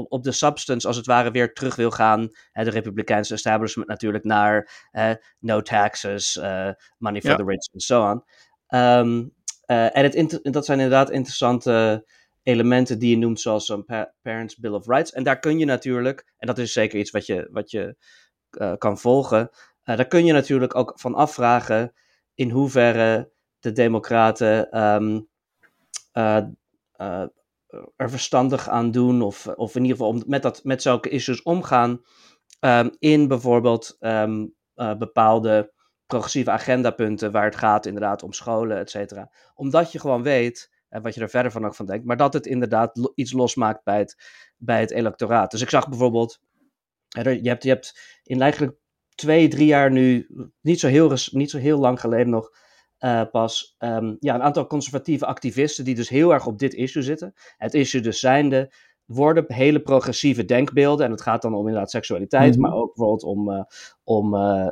op 0.09 0.23
de 0.23 0.33
substance 0.33 0.87
als 0.87 0.97
het 0.97 1.07
ware 1.07 1.31
weer 1.31 1.53
terug 1.53 1.77
wil 1.77 1.91
gaan. 1.91 2.31
Hè, 2.53 2.65
de 2.65 2.71
Republikeinse 2.71 3.35
establishment 3.35 3.89
natuurlijk 3.89 4.25
naar 4.25 4.89
uh, 4.93 5.11
no 5.39 5.61
taxes, 5.61 6.37
uh, 6.37 6.71
money 6.99 7.21
for 7.21 7.31
ja. 7.31 7.37
the 7.37 7.45
rich 7.45 7.89
en. 7.89 8.25
Um, 8.69 9.35
uh, 9.67 9.97
en 9.97 10.05
het, 10.05 10.39
dat 10.43 10.65
zijn 10.65 10.81
inderdaad 10.81 11.11
interessante 11.11 12.07
elementen 12.43 12.99
die 12.99 13.11
je 13.11 13.17
noemt 13.17 13.41
zoals 13.41 13.77
pa 13.87 14.15
Parents 14.23 14.57
Bill 14.57 14.73
of 14.73 14.87
Rights. 14.87 15.13
En 15.13 15.23
daar 15.23 15.39
kun 15.39 15.59
je 15.59 15.65
natuurlijk, 15.65 16.33
en 16.39 16.47
dat 16.47 16.59
is 16.59 16.73
zeker 16.73 16.99
iets 16.99 17.11
wat 17.11 17.27
je, 17.27 17.49
wat 17.51 17.71
je 17.71 17.97
kan 18.79 18.99
volgen. 18.99 19.51
daar 19.85 20.07
kun 20.07 20.25
je 20.25 20.33
natuurlijk 20.33 20.75
ook 20.75 20.93
van 20.97 21.15
afvragen 21.15 21.93
in 22.35 22.51
hoeverre 22.51 23.33
de 23.59 23.73
Democraten 23.73 24.81
um, 24.83 25.29
uh, 26.13 26.39
uh, 27.01 27.25
er 27.97 28.11
verstandig 28.11 28.69
aan 28.69 28.91
doen, 28.91 29.23
of, 29.23 29.47
of 29.47 29.75
in 29.75 29.83
ieder 29.83 29.97
geval 29.97 30.13
om, 30.13 30.23
met, 30.27 30.43
dat, 30.43 30.65
met 30.65 30.83
zulke 30.83 31.09
issues 31.09 31.43
omgaan, 31.43 32.03
um, 32.61 32.91
in 32.99 33.29
bijvoorbeeld 33.29 33.97
um, 34.01 34.55
uh, 34.75 34.95
bepaalde 34.95 35.73
progressieve 36.07 36.51
agendapunten 36.51 37.33
waar 37.33 37.45
het 37.45 37.57
gaat 37.57 37.87
inderdaad 37.87 38.23
om 38.23 38.33
scholen, 38.33 38.79
et 38.79 38.91
cetera. 38.91 39.33
Omdat 39.55 39.93
je 39.93 39.99
gewoon 40.01 40.23
weet, 40.23 40.71
en 40.89 41.03
wat 41.03 41.15
je 41.15 41.21
er 41.21 41.31
verder 41.31 41.53
van 41.53 41.65
ook 41.65 41.75
van 41.75 41.87
denkt, 41.87 42.07
maar 42.07 42.17
dat 42.17 42.33
het 42.33 42.47
inderdaad 42.47 43.13
iets 43.15 43.33
losmaakt 43.33 43.85
bij 43.85 43.99
het, 43.99 44.17
bij 44.57 44.81
het 44.81 44.91
electoraat. 44.91 45.51
Dus 45.51 45.63
ik 45.63 45.71
zag 45.71 45.89
bijvoorbeeld, 45.89 46.41
je 47.09 47.49
hebt, 47.49 47.63
je 47.63 47.69
hebt 47.69 48.21
in 48.23 48.41
eigenlijk 48.41 48.77
twee, 49.23 49.49
drie 49.49 49.67
jaar 49.67 49.91
nu, 49.91 50.27
niet 50.61 50.81
zo 50.81 50.89
heel, 50.89 51.13
niet 51.31 51.51
zo 51.51 51.59
heel 51.59 51.79
lang 51.79 52.01
geleden 52.01 52.31
nog, 52.31 52.51
uh, 52.99 53.23
pas 53.31 53.77
um, 53.79 54.17
ja, 54.21 54.35
een 54.35 54.43
aantal 54.43 54.67
conservatieve 54.67 55.27
activisten 55.27 55.85
die 55.85 55.95
dus 55.95 56.09
heel 56.09 56.33
erg 56.33 56.47
op 56.47 56.59
dit 56.59 56.75
issue 56.75 57.03
zitten. 57.03 57.33
Het 57.57 57.75
issue 57.75 58.01
dus 58.01 58.21
zijnde, 58.21 58.73
worden 59.05 59.45
hele 59.47 59.81
progressieve 59.81 60.45
denkbeelden, 60.45 61.07
en 61.07 61.11
het 61.11 61.23
gaat 61.23 61.43
dan 61.43 61.55
om 61.55 61.67
inderdaad 61.67 61.91
seksualiteit, 61.91 62.57
mm 62.57 62.63
-hmm. 62.63 62.71
maar 62.71 62.81
ook 62.81 62.95
bijvoorbeeld 62.95 63.23
om, 63.23 63.51
uh, 63.51 63.63
om 64.05 64.35
uh, 64.35 64.69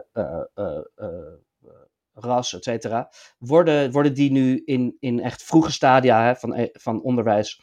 ras, 2.13 2.55
et 2.55 2.65
cetera, 2.65 3.11
worden, 3.39 3.93
worden 3.93 4.15
die 4.15 4.31
nu 4.31 4.63
in, 4.65 4.97
in 4.99 5.21
echt 5.21 5.43
vroege 5.43 5.73
stadia 5.73 6.25
hè, 6.25 6.37
van, 6.37 6.69
van 6.73 7.03
onderwijs 7.03 7.61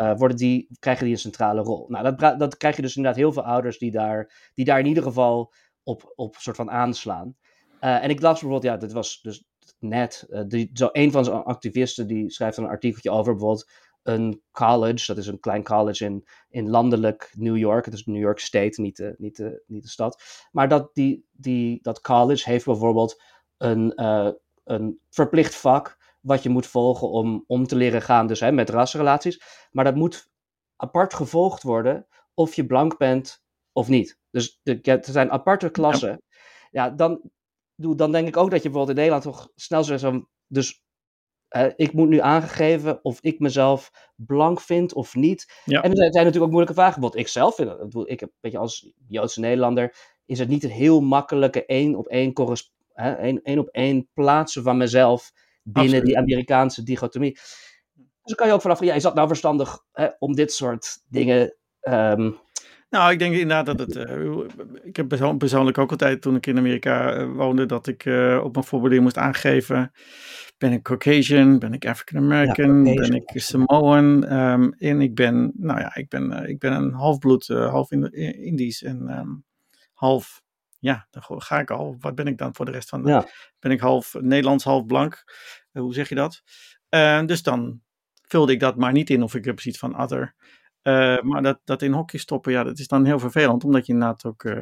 uh, 0.00 0.16
worden 0.16 0.36
die, 0.36 0.68
krijgen 0.78 1.04
die 1.04 1.14
een 1.14 1.20
centrale 1.20 1.60
rol. 1.60 1.84
Nou, 1.88 2.16
dat, 2.16 2.38
dat 2.38 2.56
krijg 2.56 2.76
je 2.76 2.82
dus 2.82 2.96
inderdaad 2.96 3.20
heel 3.20 3.32
veel 3.32 3.44
ouders 3.44 3.78
die 3.78 3.90
daar, 3.90 4.50
die 4.54 4.64
daar 4.64 4.78
in 4.78 4.86
ieder 4.86 5.02
geval 5.02 5.52
op, 5.82 6.12
op 6.14 6.36
soort 6.36 6.56
van 6.56 6.70
aanslaan. 6.70 7.36
Uh, 7.80 8.02
en 8.02 8.10
ik 8.10 8.20
las 8.20 8.40
bijvoorbeeld, 8.40 8.62
ja, 8.62 8.76
dit 8.76 8.92
was 8.92 9.20
dus 9.22 9.44
net, 9.78 10.26
die, 10.46 10.70
zo 10.72 10.88
een 10.92 11.12
van 11.12 11.24
zijn 11.24 11.42
activisten 11.42 12.06
die 12.06 12.30
schrijft 12.30 12.56
een 12.56 12.66
artikeltje 12.66 13.10
over 13.10 13.32
bijvoorbeeld 13.32 13.70
een 14.02 14.42
college, 14.52 15.06
dat 15.06 15.16
is 15.16 15.26
een 15.26 15.40
klein 15.40 15.64
college 15.64 16.04
in, 16.04 16.28
in 16.48 16.70
landelijk 16.70 17.32
New 17.36 17.56
York, 17.56 17.84
het 17.84 17.94
is 17.94 18.06
New 18.06 18.20
York 18.20 18.38
State, 18.38 18.80
niet 18.80 18.96
de, 18.96 19.14
niet 19.18 19.36
de, 19.36 19.62
niet 19.66 19.82
de 19.82 19.88
stad. 19.88 20.22
Maar 20.52 20.68
dat, 20.68 20.90
die, 20.94 21.26
die, 21.32 21.78
dat 21.82 22.00
college 22.00 22.50
heeft 22.50 22.64
bijvoorbeeld 22.64 23.22
een, 23.56 23.92
uh, 23.96 24.30
een 24.64 25.00
verplicht 25.08 25.54
vak 25.54 25.98
wat 26.20 26.42
je 26.42 26.48
moet 26.48 26.66
volgen 26.66 27.10
om, 27.10 27.44
om 27.46 27.66
te 27.66 27.76
leren 27.76 28.02
gaan 28.02 28.26
dus, 28.26 28.40
hè, 28.40 28.52
met 28.52 28.70
rassenrelaties. 28.70 29.42
Maar 29.70 29.84
dat 29.84 29.94
moet 29.94 30.30
apart 30.76 31.14
gevolgd 31.14 31.62
worden 31.62 32.06
of 32.34 32.54
je 32.54 32.66
blank 32.66 32.98
bent 32.98 33.42
of 33.72 33.88
niet. 33.88 34.19
Dus 34.30 34.60
de, 34.62 34.80
er 34.82 35.04
zijn 35.04 35.30
aparte 35.30 35.70
klassen. 35.70 36.10
Ja, 36.70 36.84
ja 36.84 36.90
dan, 36.90 37.30
dan 37.76 38.12
denk 38.12 38.28
ik 38.28 38.36
ook 38.36 38.50
dat 38.50 38.62
je 38.62 38.70
bijvoorbeeld 38.70 38.98
in 38.98 39.04
Nederland 39.04 39.22
toch 39.22 39.50
snel 39.54 39.84
zo... 39.84 40.26
Dus 40.46 40.82
uh, 41.56 41.66
ik 41.76 41.92
moet 41.92 42.08
nu 42.08 42.20
aangegeven 42.20 43.04
of 43.04 43.20
ik 43.20 43.38
mezelf 43.38 43.90
blank 44.16 44.60
vind 44.60 44.92
of 44.92 45.14
niet. 45.14 45.62
Ja. 45.64 45.82
En 45.82 45.90
er 45.90 45.96
zijn, 45.96 46.12
zijn 46.12 46.24
natuurlijk 46.24 46.44
ook 46.44 46.50
moeilijke 46.50 46.74
vragen. 46.74 47.00
Bijvoorbeeld 47.00 47.26
ik 47.26 47.32
zelf 47.32 47.54
vind, 47.54 48.08
ik 48.10 48.20
heb, 48.20 48.30
weet 48.40 48.52
je, 48.52 48.58
als 48.58 48.92
Joodse 49.08 49.40
Nederlander 49.40 49.94
is 50.26 50.38
het 50.38 50.48
niet 50.48 50.64
een 50.64 50.70
heel 50.70 51.00
makkelijke 51.00 51.66
één 51.66 51.94
op 51.94 52.06
één 52.06 52.32
één, 52.94 53.42
één 53.42 53.58
op 53.58 53.68
één 53.68 54.08
plaatsen 54.12 54.62
van 54.62 54.76
mezelf 54.76 55.32
binnen 55.62 55.82
Absoluut. 55.82 56.06
die 56.06 56.18
Amerikaanse 56.18 56.82
dichotomie. 56.82 57.38
Dus 58.22 58.34
kan 58.34 58.46
je 58.46 58.52
ook 58.52 58.60
vanaf, 58.60 58.80
ja, 58.80 58.94
is 58.94 59.02
dat 59.02 59.14
nou 59.14 59.28
verstandig 59.28 59.84
hè, 59.92 60.08
om 60.18 60.34
dit 60.34 60.52
soort 60.52 60.98
dingen 61.08 61.56
um, 61.80 62.38
nou, 62.90 63.12
ik 63.12 63.18
denk 63.18 63.34
inderdaad 63.34 63.66
dat 63.66 63.78
het. 63.78 64.10
Uh, 64.10 64.38
ik 64.82 64.96
heb 64.96 65.08
persoonlijk 65.38 65.78
ook 65.78 65.90
altijd 65.90 66.22
toen 66.22 66.36
ik 66.36 66.46
in 66.46 66.58
Amerika 66.58 67.18
uh, 67.18 67.32
woonde, 67.32 67.66
dat 67.66 67.86
ik 67.86 68.04
uh, 68.04 68.40
op 68.44 68.52
mijn 68.52 68.66
voorbeeld 68.66 69.00
moest 69.00 69.16
aangeven. 69.16 69.92
Ben 70.58 70.72
ik 70.72 70.82
Caucasian? 70.82 71.58
Ben 71.58 71.72
ik 71.72 71.86
African 71.86 72.22
American? 72.22 72.84
Ja, 72.84 72.94
ben 72.94 73.14
ik 73.14 73.30
Samoan? 73.34 74.32
Um, 74.32 74.72
en 74.72 75.00
ik 75.00 75.14
ben, 75.14 75.52
nou 75.56 75.80
ja, 75.80 75.94
ik 75.94 76.08
ben, 76.08 76.48
ik 76.48 76.58
ben 76.58 76.72
een 76.72 76.92
halfbloed, 76.92 77.46
half 77.46 77.90
Indisch 77.90 78.82
en 78.82 79.18
um, 79.18 79.44
half. 79.92 80.42
Ja, 80.78 81.06
dan 81.10 81.22
ga 81.26 81.60
ik 81.60 81.70
al. 81.70 81.96
Wat 82.00 82.14
ben 82.14 82.26
ik 82.26 82.38
dan 82.38 82.54
voor 82.54 82.64
de 82.64 82.72
rest 82.72 82.88
van 82.88 83.02
de. 83.02 83.08
Ja. 83.08 83.28
Ben 83.58 83.70
ik 83.70 83.80
half 83.80 84.14
Nederlands, 84.20 84.64
half 84.64 84.86
blank? 84.86 85.24
hoe 85.72 85.94
zeg 85.94 86.08
je 86.08 86.14
dat? 86.14 86.42
dus 87.26 87.42
dan 87.42 87.80
vulde 88.26 88.52
ik 88.52 88.60
dat 88.60 88.76
maar 88.76 88.92
niet 88.92 89.10
in 89.10 89.22
of 89.22 89.34
ik 89.34 89.44
heb 89.44 89.60
zoiets 89.60 89.80
van 89.80 90.00
other. 90.00 90.34
Uh, 90.82 91.20
maar 91.20 91.42
dat, 91.42 91.60
dat 91.64 91.82
in 91.82 91.92
hokjes 91.92 92.22
stoppen, 92.22 92.52
ja, 92.52 92.64
dat 92.64 92.78
is 92.78 92.86
dan 92.86 93.04
heel 93.04 93.18
vervelend, 93.18 93.64
omdat 93.64 93.86
je 93.86 93.92
inderdaad 93.92 94.24
ook 94.24 94.42
uh, 94.42 94.54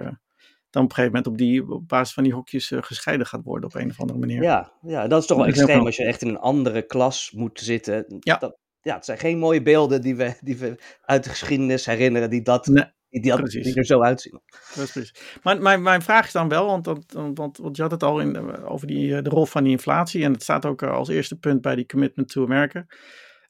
dan 0.70 0.82
op 0.82 0.88
een 0.88 0.94
gegeven 0.94 1.04
moment 1.04 1.26
op, 1.26 1.38
die, 1.38 1.72
op 1.72 1.88
basis 1.88 2.14
van 2.14 2.22
die 2.22 2.32
hokjes 2.32 2.70
uh, 2.70 2.78
gescheiden 2.82 3.26
gaat 3.26 3.44
worden 3.44 3.64
op 3.64 3.74
een 3.74 3.90
of 3.90 4.00
andere 4.00 4.18
manier. 4.18 4.42
Ja, 4.42 4.72
ja 4.82 5.06
dat 5.06 5.20
is 5.20 5.26
toch 5.26 5.38
wel 5.38 5.46
extreem 5.46 5.86
als 5.86 5.96
je 5.96 6.04
echt 6.04 6.22
in 6.22 6.28
een 6.28 6.38
andere 6.38 6.82
klas 6.82 7.32
moet 7.32 7.60
zitten. 7.60 8.04
Ja. 8.18 8.36
Dat, 8.36 8.58
ja, 8.80 8.94
het 8.94 9.04
zijn 9.04 9.18
geen 9.18 9.38
mooie 9.38 9.62
beelden 9.62 10.00
die 10.00 10.16
we, 10.16 10.34
die 10.40 10.56
we 10.56 10.78
uit 11.02 11.24
de 11.24 11.30
geschiedenis 11.30 11.86
herinneren, 11.86 12.30
die 12.30 12.42
dat, 12.42 12.66
nee, 12.66 12.84
die, 13.08 13.20
die, 13.20 13.30
dat, 13.36 13.50
die 13.50 13.74
er 13.74 13.84
zo 13.84 14.02
uitzien. 14.02 14.40
Precies. 14.74 15.14
Maar 15.42 15.62
mijn, 15.62 15.82
mijn 15.82 16.02
vraag 16.02 16.26
is 16.26 16.32
dan 16.32 16.48
wel, 16.48 16.66
want, 16.66 16.86
want, 16.86 17.12
want, 17.34 17.56
want 17.56 17.76
je 17.76 17.82
had 17.82 17.90
het 17.90 18.02
al 18.02 18.20
in, 18.20 18.56
over 18.64 18.86
die, 18.86 19.22
de 19.22 19.30
rol 19.30 19.46
van 19.46 19.62
die 19.62 19.72
inflatie, 19.72 20.24
en 20.24 20.32
het 20.32 20.42
staat 20.42 20.66
ook 20.66 20.82
als 20.82 21.08
eerste 21.08 21.38
punt 21.38 21.60
bij 21.60 21.74
die 21.74 21.86
Commitment 21.86 22.28
to 22.28 22.44
America. 22.44 22.86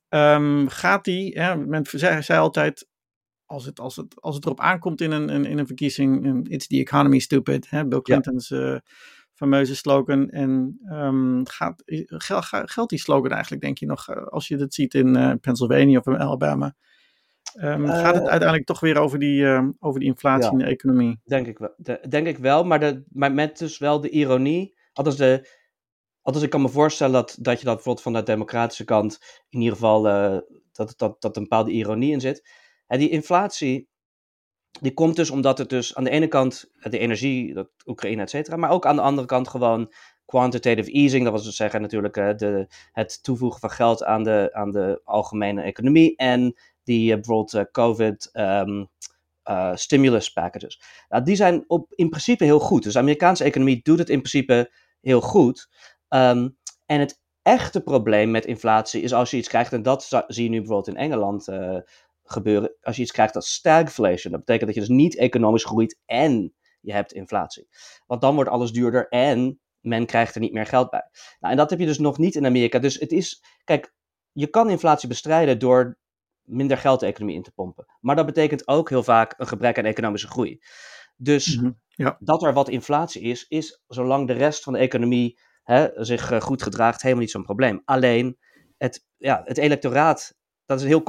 Um, 0.08 0.68
gaat 0.68 1.04
die, 1.04 1.40
hè, 1.40 1.56
men 1.56 1.86
zei, 1.90 2.22
zei, 2.22 2.40
altijd, 2.40 2.88
als 3.46 3.64
het, 3.64 3.80
als, 3.80 3.96
het, 3.96 4.20
als 4.20 4.34
het 4.34 4.44
erop 4.44 4.60
aankomt 4.60 5.00
in 5.00 5.10
een, 5.10 5.28
in, 5.28 5.44
in 5.44 5.58
een 5.58 5.66
verkiezing, 5.66 6.48
it's 6.48 6.66
the 6.66 6.76
economy 6.76 7.18
stupid, 7.18 7.70
hè, 7.70 7.86
Bill 7.86 8.00
Clinton's 8.00 8.48
ja. 8.48 8.72
uh, 8.72 8.78
fameuze 9.34 9.76
slogan. 9.76 10.30
En 10.30 10.78
um, 10.92 11.46
gaat, 11.46 11.82
gel, 12.06 12.42
geldt 12.42 12.90
die 12.90 12.98
slogan 12.98 13.30
eigenlijk, 13.30 13.62
denk 13.62 13.78
je 13.78 13.86
nog, 13.86 14.08
eh, 14.08 14.26
als 14.26 14.48
je 14.48 14.56
dat 14.56 14.74
ziet 14.74 14.94
in 14.94 15.16
uh, 15.16 15.32
Pennsylvania 15.40 15.98
of 15.98 16.06
in 16.06 16.18
Alabama? 16.18 16.74
Um, 17.60 17.84
uh, 17.84 17.90
gaat 17.90 18.14
het 18.14 18.28
uiteindelijk 18.28 18.66
toch 18.66 18.80
weer 18.80 18.98
over 18.98 19.18
die, 19.18 19.46
over 19.78 20.00
die 20.00 20.08
inflatie 20.08 20.44
ja, 20.44 20.50
in 20.50 20.58
de 20.58 20.64
economie? 20.64 21.20
Denk 21.24 21.46
ik 21.46 21.58
wel, 21.58 21.74
de, 21.76 22.00
denk 22.08 22.26
ik 22.26 22.38
wel 22.38 22.64
maar, 22.64 22.80
de, 22.80 23.04
maar 23.08 23.32
met 23.32 23.58
dus 23.58 23.78
wel 23.78 24.00
de 24.00 24.10
ironie, 24.10 24.78
althans 24.92 25.16
de, 25.16 25.48
Althans, 26.28 26.46
ik 26.46 26.52
kan 26.52 26.62
me 26.62 26.68
voorstellen 26.68 27.12
dat, 27.12 27.36
dat 27.40 27.58
je 27.58 27.64
dat 27.64 27.74
bijvoorbeeld 27.74 28.04
van 28.04 28.12
de 28.12 28.22
democratische 28.22 28.84
kant 28.84 29.18
in 29.48 29.58
ieder 29.58 29.74
geval 29.74 30.06
uh, 30.06 30.38
dat, 30.72 30.94
dat, 30.96 31.20
dat 31.20 31.36
een 31.36 31.42
bepaalde 31.42 31.70
ironie 31.70 32.12
in 32.12 32.20
zit. 32.20 32.48
En 32.86 32.98
die 32.98 33.08
inflatie, 33.08 33.88
die 34.80 34.94
komt 34.94 35.16
dus 35.16 35.30
omdat 35.30 35.58
het 35.58 35.68
dus 35.68 35.94
aan 35.94 36.04
de 36.04 36.10
ene 36.10 36.28
kant 36.28 36.70
de 36.82 36.98
energie, 36.98 37.54
dat 37.54 37.70
Oekraïne, 37.86 38.22
et 38.22 38.30
cetera, 38.30 38.56
maar 38.56 38.70
ook 38.70 38.86
aan 38.86 38.96
de 38.96 39.02
andere 39.02 39.26
kant 39.26 39.48
gewoon 39.48 39.92
quantitative 40.24 40.90
easing, 40.90 41.24
dat 41.24 41.32
was 41.32 41.44
dus 41.44 41.56
zeggen 41.56 41.80
natuurlijk 41.80 42.16
uh, 42.16 42.34
de, 42.36 42.66
het 42.92 43.22
toevoegen 43.22 43.60
van 43.60 43.70
geld 43.70 44.04
aan 44.04 44.22
de, 44.22 44.48
aan 44.52 44.70
de 44.70 45.00
algemene 45.04 45.62
economie 45.62 46.16
en 46.16 46.54
die 46.82 47.14
bijvoorbeeld 47.14 47.70
COVID 47.70 48.30
um, 48.32 48.88
stimulus 49.74 50.32
packages. 50.32 50.82
Nou, 51.08 51.24
die 51.24 51.36
zijn 51.36 51.64
op, 51.66 51.92
in 51.94 52.08
principe 52.08 52.44
heel 52.44 52.60
goed. 52.60 52.82
Dus 52.82 52.92
de 52.92 52.98
Amerikaanse 52.98 53.44
economie 53.44 53.80
doet 53.82 53.98
het 53.98 54.08
in 54.08 54.18
principe 54.18 54.72
heel 55.00 55.20
goed. 55.20 55.68
Um, 56.08 56.56
en 56.86 57.00
het 57.00 57.20
echte 57.42 57.80
probleem 57.80 58.30
met 58.30 58.44
inflatie 58.44 59.02
is 59.02 59.12
als 59.12 59.30
je 59.30 59.36
iets 59.36 59.48
krijgt, 59.48 59.72
en 59.72 59.82
dat 59.82 60.24
zie 60.26 60.44
je 60.44 60.50
nu 60.50 60.58
bijvoorbeeld 60.58 60.96
in 60.96 61.02
Engeland 61.02 61.48
uh, 61.48 61.78
gebeuren, 62.22 62.76
als 62.80 62.96
je 62.96 63.02
iets 63.02 63.12
krijgt 63.12 63.36
als 63.36 63.52
stagflation. 63.52 64.32
Dat 64.32 64.44
betekent 64.44 64.66
dat 64.66 64.74
je 64.74 64.88
dus 64.88 64.96
niet 64.96 65.16
economisch 65.16 65.64
groeit 65.64 65.98
en 66.06 66.54
je 66.80 66.92
hebt 66.92 67.12
inflatie. 67.12 67.68
Want 68.06 68.20
dan 68.20 68.34
wordt 68.34 68.50
alles 68.50 68.72
duurder 68.72 69.08
en 69.08 69.60
men 69.80 70.06
krijgt 70.06 70.34
er 70.34 70.40
niet 70.40 70.52
meer 70.52 70.66
geld 70.66 70.90
bij. 70.90 71.10
Nou, 71.40 71.52
en 71.52 71.58
dat 71.58 71.70
heb 71.70 71.78
je 71.78 71.86
dus 71.86 71.98
nog 71.98 72.18
niet 72.18 72.34
in 72.34 72.46
Amerika. 72.46 72.78
Dus 72.78 72.98
het 72.98 73.12
is, 73.12 73.42
kijk, 73.64 73.94
je 74.32 74.46
kan 74.46 74.70
inflatie 74.70 75.08
bestrijden 75.08 75.58
door 75.58 75.98
minder 76.42 76.78
geld 76.78 77.00
de 77.00 77.06
economie 77.06 77.36
in 77.36 77.42
te 77.42 77.52
pompen. 77.52 77.86
Maar 78.00 78.16
dat 78.16 78.26
betekent 78.26 78.68
ook 78.68 78.88
heel 78.88 79.02
vaak 79.02 79.34
een 79.36 79.46
gebrek 79.46 79.78
aan 79.78 79.84
economische 79.84 80.28
groei. 80.28 80.60
Dus 81.16 81.56
mm 81.56 81.62
-hmm, 81.62 81.80
ja. 81.88 82.16
dat 82.20 82.42
er 82.42 82.52
wat 82.52 82.68
inflatie 82.68 83.22
is, 83.22 83.46
is 83.48 83.82
zolang 83.86 84.26
de 84.26 84.32
rest 84.32 84.62
van 84.62 84.72
de 84.72 84.78
economie 84.78 85.38
hè, 85.68 86.04
zich 86.04 86.30
uh, 86.30 86.40
goed 86.40 86.62
gedraagt, 86.62 87.02
helemaal 87.02 87.22
niet 87.22 87.30
zo'n 87.30 87.42
probleem. 87.42 87.82
Alleen 87.84 88.38
het, 88.76 89.06
ja, 89.16 89.42
het 89.44 89.58
electoraat, 89.58 90.34
dat 90.64 90.78
is, 90.78 90.82
een 90.82 90.88
heel, 90.88 91.02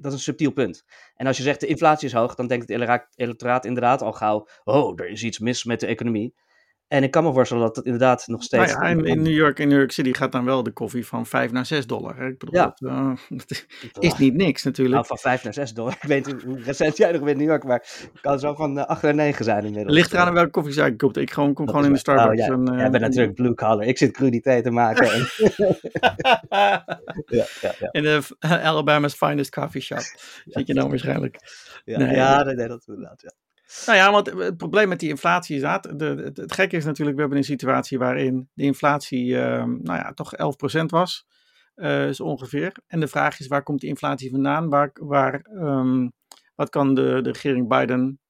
dat 0.00 0.12
is 0.12 0.12
een 0.12 0.18
subtiel 0.18 0.52
punt. 0.52 0.84
En 1.14 1.26
als 1.26 1.36
je 1.36 1.42
zegt 1.42 1.60
de 1.60 1.66
inflatie 1.66 2.06
is 2.08 2.14
hoog, 2.14 2.34
dan 2.34 2.46
denkt 2.46 2.68
het 2.68 3.00
electoraat 3.14 3.64
inderdaad 3.64 4.02
al 4.02 4.12
gauw, 4.12 4.48
oh, 4.64 5.00
er 5.00 5.08
is 5.08 5.22
iets 5.22 5.38
mis 5.38 5.64
met 5.64 5.80
de 5.80 5.86
economie. 5.86 6.34
En 6.88 7.02
ik 7.02 7.10
kan 7.10 7.24
me 7.24 7.32
voorstellen 7.32 7.64
dat 7.64 7.76
het 7.76 7.84
inderdaad 7.84 8.26
nog 8.26 8.42
steeds. 8.42 8.72
Nou 8.72 8.84
ja, 8.84 8.90
in, 8.90 9.04
in, 9.04 9.22
New 9.22 9.34
York, 9.34 9.58
in 9.58 9.68
New 9.68 9.78
York 9.78 9.92
City 9.92 10.12
gaat 10.12 10.32
dan 10.32 10.44
wel 10.44 10.62
de 10.62 10.70
koffie 10.70 11.06
van 11.06 11.26
5 11.26 11.52
naar 11.52 11.66
6 11.66 11.86
dollar. 11.86 12.16
Hè? 12.16 12.26
Ik 12.26 12.38
bedoel, 12.38 12.54
ja. 12.54 12.74
dat, 12.76 12.90
uh, 12.90 13.10
dat, 13.92 14.02
is 14.02 14.18
niet 14.18 14.34
niks 14.34 14.62
natuurlijk. 14.62 14.94
Nou, 14.94 15.06
van 15.06 15.18
5 15.18 15.44
naar 15.44 15.54
6 15.54 15.74
dollar. 15.74 15.92
Ik 16.02 16.08
weet 16.08 16.26
niet 16.26 16.42
hoe 16.42 16.62
recent 16.62 16.96
jij 16.96 17.12
nog 17.12 17.20
bent 17.20 17.30
in 17.30 17.36
New 17.36 17.48
York, 17.48 17.64
maar 17.64 17.82
het 18.12 18.20
kan 18.20 18.38
zo 18.38 18.54
van 18.54 18.78
uh, 18.78 18.84
8 18.84 19.02
naar 19.02 19.14
9 19.14 19.44
zijn 19.44 19.64
inmiddels. 19.64 19.96
Ligt 19.96 20.12
eraan 20.12 20.34
welke 20.34 20.50
koffie 20.50 20.84
ik 20.84 20.96
koop. 20.96 21.16
Ik 21.16 21.30
gewoon, 21.30 21.54
kom 21.54 21.64
dat 21.64 21.74
gewoon 21.74 21.88
in 21.88 21.94
de 21.94 22.00
Starbucks. 22.00 22.40
Oh, 22.42 22.46
ja. 22.46 22.52
en, 22.52 22.72
uh, 22.72 22.78
jij 22.78 22.90
bent 22.90 23.02
natuurlijk 23.02 23.34
blue 23.34 23.54
collar. 23.54 23.86
Ik 23.86 23.98
zit 23.98 24.10
crudité 24.10 24.62
te 24.62 24.70
maken. 24.70 25.12
en... 25.12 25.28
ja, 27.26 27.46
ja, 27.60 27.74
ja. 27.78 27.88
In 27.90 28.02
de 28.02 28.22
Alabama's 28.38 29.14
finest 29.14 29.50
coffee 29.50 29.80
shop 29.80 30.04
zit 30.44 30.66
je 30.66 30.74
nou 30.74 30.88
waarschijnlijk. 30.88 31.38
Ja, 31.84 31.98
nee, 31.98 32.44
nee, 32.44 32.54
nee, 32.54 32.68
dat 32.68 32.84
inderdaad, 32.86 33.22
ja. 33.22 33.45
Nou 33.86 33.98
ja, 33.98 34.10
want 34.12 34.26
het 34.26 34.56
probleem 34.56 34.88
met 34.88 35.00
die 35.00 35.08
inflatie 35.08 35.56
is 35.56 35.62
dat. 35.62 35.82
De, 35.96 36.04
het, 36.04 36.36
het 36.36 36.52
gekke 36.52 36.76
is 36.76 36.84
natuurlijk, 36.84 37.16
we 37.16 37.22
hebben 37.22 37.38
een 37.38 37.44
situatie 37.44 37.98
waarin 37.98 38.48
de 38.54 38.62
inflatie, 38.62 39.26
uh, 39.26 39.64
nou 39.64 39.98
ja, 39.98 40.12
toch 40.12 40.32
11% 40.80 40.84
was. 40.84 41.26
Uh, 41.76 42.10
zo 42.10 42.22
ongeveer. 42.22 42.72
En 42.86 43.00
de 43.00 43.08
vraag 43.08 43.40
is, 43.40 43.46
waar 43.46 43.62
komt 43.62 43.80
die 43.80 43.88
inflatie 43.88 44.30
vandaan? 44.30 44.68
Waar, 44.68 44.90
waar, 44.92 45.46
um, 45.52 46.12
wat 46.54 46.70
kan 46.70 46.94
de, 46.94 47.20
de 47.22 47.30
regering 47.32 47.68
Biden 47.68 48.20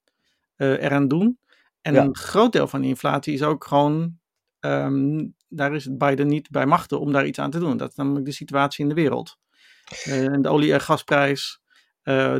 uh, 0.56 0.82
eraan 0.82 1.08
doen? 1.08 1.38
En 1.80 1.94
ja. 1.94 2.02
een 2.02 2.16
groot 2.16 2.52
deel 2.52 2.66
van 2.66 2.80
die 2.80 2.90
inflatie 2.90 3.34
is 3.34 3.42
ook 3.42 3.64
gewoon, 3.64 4.18
um, 4.60 5.34
daar 5.48 5.74
is 5.74 5.84
het 5.84 5.98
Biden 5.98 6.26
niet 6.26 6.50
bij 6.50 6.66
machten 6.66 7.00
om 7.00 7.12
daar 7.12 7.26
iets 7.26 7.38
aan 7.38 7.50
te 7.50 7.58
doen. 7.58 7.76
Dat 7.76 7.90
is 7.90 7.96
namelijk 7.96 8.24
de 8.24 8.32
situatie 8.32 8.82
in 8.82 8.88
de 8.88 8.94
wereld. 8.94 9.38
Uh, 10.08 10.36
de 10.40 10.48
olie- 10.48 10.72
en 10.72 10.80
gasprijs, 10.80 11.60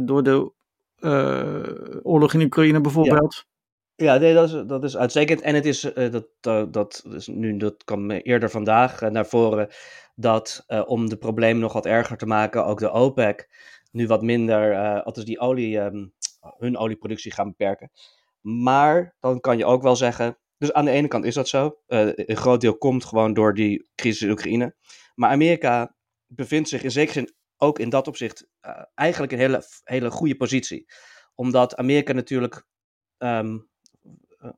door 0.03 0.23
de 0.23 0.53
oorlog 2.03 2.35
in 2.35 2.43
Oekraïne 2.43 2.81
bijvoorbeeld. 2.81 3.45
Ja, 3.95 4.17
nee, 4.17 4.35
dat, 4.35 4.53
is, 4.53 4.63
dat 4.67 4.85
is 4.85 4.97
uitstekend. 4.97 5.41
En 5.41 5.55
het 5.55 5.67
is, 5.67 5.85
uh, 5.85 6.13
dat, 6.41 6.73
dat 6.73 7.05
is 7.11 7.27
nu, 7.27 7.57
dat 7.57 7.85
kwam 7.85 8.11
eerder 8.11 8.51
vandaag 8.51 9.01
naar 9.01 9.27
voren, 9.27 9.69
dat 10.15 10.65
om 10.87 11.09
de 11.09 11.17
problemen 11.17 11.63
nog 11.63 11.73
wat 11.73 11.87
erger 11.87 12.17
te 12.17 12.27
maken, 12.27 12.65
ook 12.65 12.79
de 12.79 12.91
OPEC 12.91 13.49
nu 13.91 14.07
wat 14.07 14.23
minder, 14.23 14.77
althans 15.03 15.27
die 15.27 15.41
olie, 15.41 15.79
um, 15.79 16.13
hun 16.59 16.77
olieproductie 16.77 17.33
gaan 17.33 17.49
beperken. 17.49 17.91
Maar 18.41 19.17
dan 19.21 19.41
kan 19.41 19.59
je 19.59 19.65
ook 19.65 19.83
wel 19.83 19.97
zeggen, 19.97 20.39
dus 20.59 20.73
aan 20.73 20.85
de 20.85 20.91
ene 20.91 21.09
kant 21.09 21.25
is 21.25 21.35
dat 21.35 21.49
zo. 21.49 21.79
een 21.87 22.37
groot 22.37 22.61
deel 22.61 22.79
komt 22.79 23.05
gewoon 23.05 23.35
door 23.35 23.55
die 23.55 23.91
crisis 23.95 24.23
in 24.23 24.31
Oekraïne. 24.31 24.75
Maar 25.15 25.31
Amerika 25.31 25.95
bevindt 26.27 26.69
zich 26.69 26.83
in 26.83 26.91
zekere 26.91 27.13
zin 27.13 27.35
ook 27.57 27.79
in 27.79 27.89
dat 27.89 28.09
opzicht 28.09 28.49
uh, 28.67 28.83
eigenlijk 28.95 29.33
een 29.33 29.39
hele, 29.39 29.63
hele 29.85 30.11
goede 30.11 30.37
positie. 30.37 30.87
Omdat 31.35 31.77
Amerika 31.77 32.13
natuurlijk 32.13 32.67
um, 33.19 33.69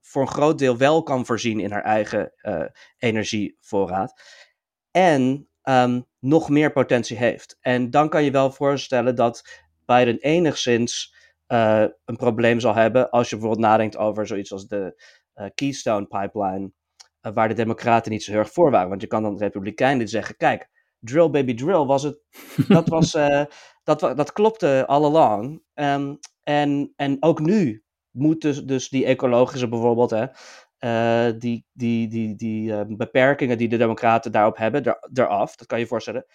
voor 0.00 0.22
een 0.22 0.28
groot 0.28 0.58
deel 0.58 0.76
wel 0.76 1.02
kan 1.02 1.26
voorzien 1.26 1.60
in 1.60 1.70
haar 1.70 1.84
eigen 1.84 2.32
uh, 2.42 2.64
energievoorraad. 2.96 4.22
En 4.90 5.48
um, 5.62 6.06
nog 6.18 6.48
meer 6.48 6.72
potentie 6.72 7.16
heeft. 7.16 7.56
En 7.60 7.90
dan 7.90 8.08
kan 8.08 8.24
je 8.24 8.30
wel 8.30 8.50
voorstellen 8.50 9.14
dat 9.14 9.62
Biden 9.84 10.18
enigszins 10.18 11.14
uh, 11.48 11.84
een 12.04 12.16
probleem 12.16 12.60
zal 12.60 12.74
hebben 12.74 13.10
als 13.10 13.30
je 13.30 13.36
bijvoorbeeld 13.36 13.66
nadenkt 13.66 13.96
over 13.96 14.26
zoiets 14.26 14.52
als 14.52 14.66
de 14.66 15.02
Keystone 15.54 16.06
Pipeline. 16.06 16.72
waar 17.20 17.48
de 17.48 17.54
Democraten 17.54 18.12
niet 18.12 18.22
zo 18.22 18.30
heel 18.30 18.40
erg 18.40 18.52
voor 18.52 18.70
waren. 18.70 18.88
Want 18.88 19.00
je 19.00 19.06
kan 19.06 19.22
dan 19.22 19.36
de 19.36 19.44
Republikeinen 19.44 20.08
zeggen: 20.08 20.36
kijk, 20.36 20.68
Drill 21.00 21.30
Baby 21.30 21.54
Drill 21.54 21.84
was 21.84 22.02
het. 22.02 22.20
Dat, 22.68 22.88
was, 22.98 23.14
uh, 23.14 23.44
dat, 23.82 24.00
dat 24.00 24.32
klopte 24.32 24.84
all 24.86 25.04
along. 25.04 25.62
Um, 25.74 26.18
en, 26.42 26.92
en 26.96 27.16
ook 27.20 27.40
nu 27.40 27.84
moet 28.10 28.40
dus, 28.40 28.64
dus 28.64 28.88
die 28.88 29.04
ecologische 29.04 29.68
bijvoorbeeld, 29.68 30.10
hè, 30.10 30.26
uh, 30.80 31.38
die, 31.38 31.66
die, 31.72 32.08
die, 32.08 32.34
die 32.34 32.70
uh, 32.70 32.80
beperkingen 32.88 33.58
die 33.58 33.68
de 33.68 33.76
Democraten 33.76 34.32
daarop 34.32 34.56
hebben, 34.56 34.84
er, 34.84 35.08
eraf. 35.12 35.56
Dat 35.56 35.66
kan 35.66 35.78
je 35.78 35.84
je 35.84 35.90
voorstellen. 35.90 36.26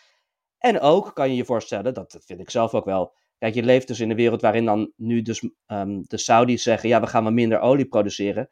En 0.58 0.80
ook 0.80 1.12
kan 1.14 1.30
je 1.30 1.36
je 1.36 1.46
voorstellen, 1.46 1.94
dat 1.94 2.18
vind 2.26 2.40
ik 2.40 2.50
zelf 2.50 2.74
ook 2.74 2.86
wel. 2.86 3.16
Kijk, 3.38 3.54
je 3.54 3.64
leeft 3.64 3.88
dus 3.88 4.00
in 4.00 4.10
een 4.10 4.16
wereld 4.16 4.42
waarin 4.42 4.66
dan 4.66 4.92
nu 4.96 5.22
dus 5.22 5.50
um, 5.68 6.04
de 6.08 6.18
Saudis 6.18 6.64
zeggen: 6.64 6.90
ja, 6.90 7.00
we 7.02 7.08
gaan 7.08 7.24
maar 7.24 7.34
minder 7.34 7.60
olie 7.60 7.86
produceren. 7.86 8.50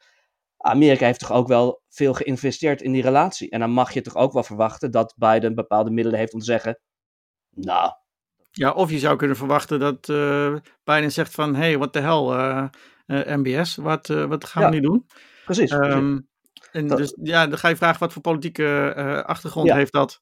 Amerika 0.62 1.06
heeft 1.06 1.20
toch 1.20 1.32
ook 1.32 1.48
wel 1.48 1.82
veel 1.90 2.14
geïnvesteerd 2.14 2.82
in 2.82 2.92
die 2.92 3.02
relatie. 3.02 3.50
En 3.50 3.60
dan 3.60 3.72
mag 3.72 3.92
je 3.94 4.02
toch 4.02 4.16
ook 4.16 4.34
wel 4.34 4.44
verwachten 4.44 4.92
dat 4.92 5.14
Biden 5.18 5.56
bepaalde 5.56 5.92
middelen 5.92 6.20
heeft 6.20 6.34
om 6.34 6.40
te 6.40 6.46
zeggen: 6.46 6.80
Nou. 7.50 7.92
Ja, 8.52 8.72
of 8.72 8.92
je 8.92 9.00
zou 9.00 9.16
kunnen 9.18 9.38
verwachten 9.38 9.80
dat 9.80 10.08
uh, 10.08 10.56
Biden 10.84 11.12
zegt 11.12 11.34
van, 11.34 11.56
hey, 11.56 11.78
what 11.78 11.94
the 11.94 12.00
hell, 12.00 12.38
uh, 12.38 12.66
uh, 13.08 13.36
MBS, 13.36 13.76
wat, 13.76 14.08
wat 14.08 14.46
gaan 14.46 14.64
ja, 14.64 14.70
we 14.70 14.76
nu 14.76 14.82
doen? 14.82 15.06
Precies. 15.46 15.72
Um, 15.72 16.28
en 16.72 16.88
Dat- 16.88 16.98
dus 16.98 17.18
ja, 17.22 17.48
dan 17.48 17.58
ga 17.58 17.68
je 17.68 17.76
vragen 17.76 18.00
wat 18.00 18.14
voor 18.14 18.22
politieke 18.22 18.94
eh, 18.96 19.22
achtergrond 19.22 19.68
Ja. 19.68 19.76
heeft 19.76 19.92
dat. 19.94 20.22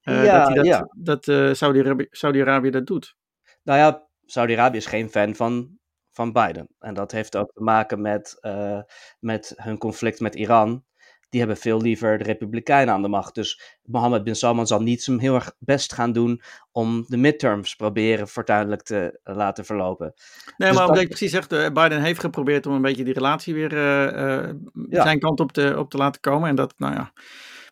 eh, 0.00 0.24
Ja, 0.24 0.44
dat 0.46 0.54
dat, 0.56 0.66
ja. 0.66 0.88
dat 0.96 1.28
eh, 1.28 1.52
Saudi-Arabië 1.52 2.06
Saudi-Arabië 2.10 2.70
dat 2.70 2.86
doet. 2.86 3.14
Nou 3.62 3.78
ja, 3.78 4.08
Saudi-Arabië 4.24 4.76
is 4.76 4.86
geen 4.86 5.10
fan 5.10 5.34
van, 5.34 5.77
van 6.18 6.32
Biden. 6.32 6.68
En 6.78 6.94
dat 6.94 7.12
heeft 7.12 7.36
ook 7.36 7.52
te 7.52 7.62
maken 7.62 8.00
met, 8.00 8.36
eh, 8.40 8.80
met 9.20 9.52
hun 9.56 9.78
conflict 9.78 10.20
met 10.20 10.34
Iran. 10.34 10.84
Die 11.28 11.40
hebben 11.40 11.58
veel 11.58 11.80
liever 11.80 12.18
de 12.18 12.24
Republikeinen 12.24 12.94
aan 12.94 13.02
de 13.02 13.08
macht. 13.08 13.34
Dus 13.34 13.78
Mohammed 13.82 14.24
bin 14.24 14.34
Salman 14.36 14.66
zal 14.66 14.80
niet 14.82 15.02
zijn 15.02 15.18
heel 15.18 15.34
erg 15.34 15.52
best 15.58 15.92
gaan 15.92 16.12
doen 16.12 16.42
om 16.72 17.04
de 17.08 17.16
midterms 17.16 17.74
proberen 17.74 18.28
fortuinlijk 18.28 18.82
te 18.82 19.20
laten 19.22 19.64
verlopen. 19.64 20.12
Nee, 20.56 20.68
Dus 20.68 20.78
maar 20.78 20.86
dat- 20.86 20.88
wat 20.96 21.04
ik 21.04 21.08
precies 21.08 21.30
zegt, 21.30 21.52
eh, 21.52 21.66
Biden 21.72 22.02
heeft 22.02 22.20
geprobeerd 22.20 22.66
om 22.66 22.72
een 22.74 22.82
beetje 22.82 23.04
die 23.04 23.14
relatie 23.14 23.54
weer 23.54 23.72
eh, 23.76 24.52
Ja. 24.88 25.02
zijn 25.02 25.18
kant 25.18 25.40
op 25.40 25.52
te, 25.52 25.74
op 25.78 25.90
te 25.90 25.96
laten 25.96 26.20
komen. 26.20 26.48
En 26.48 26.54
dat, 26.54 26.74
nou 26.78 26.94
ja, 26.94 27.12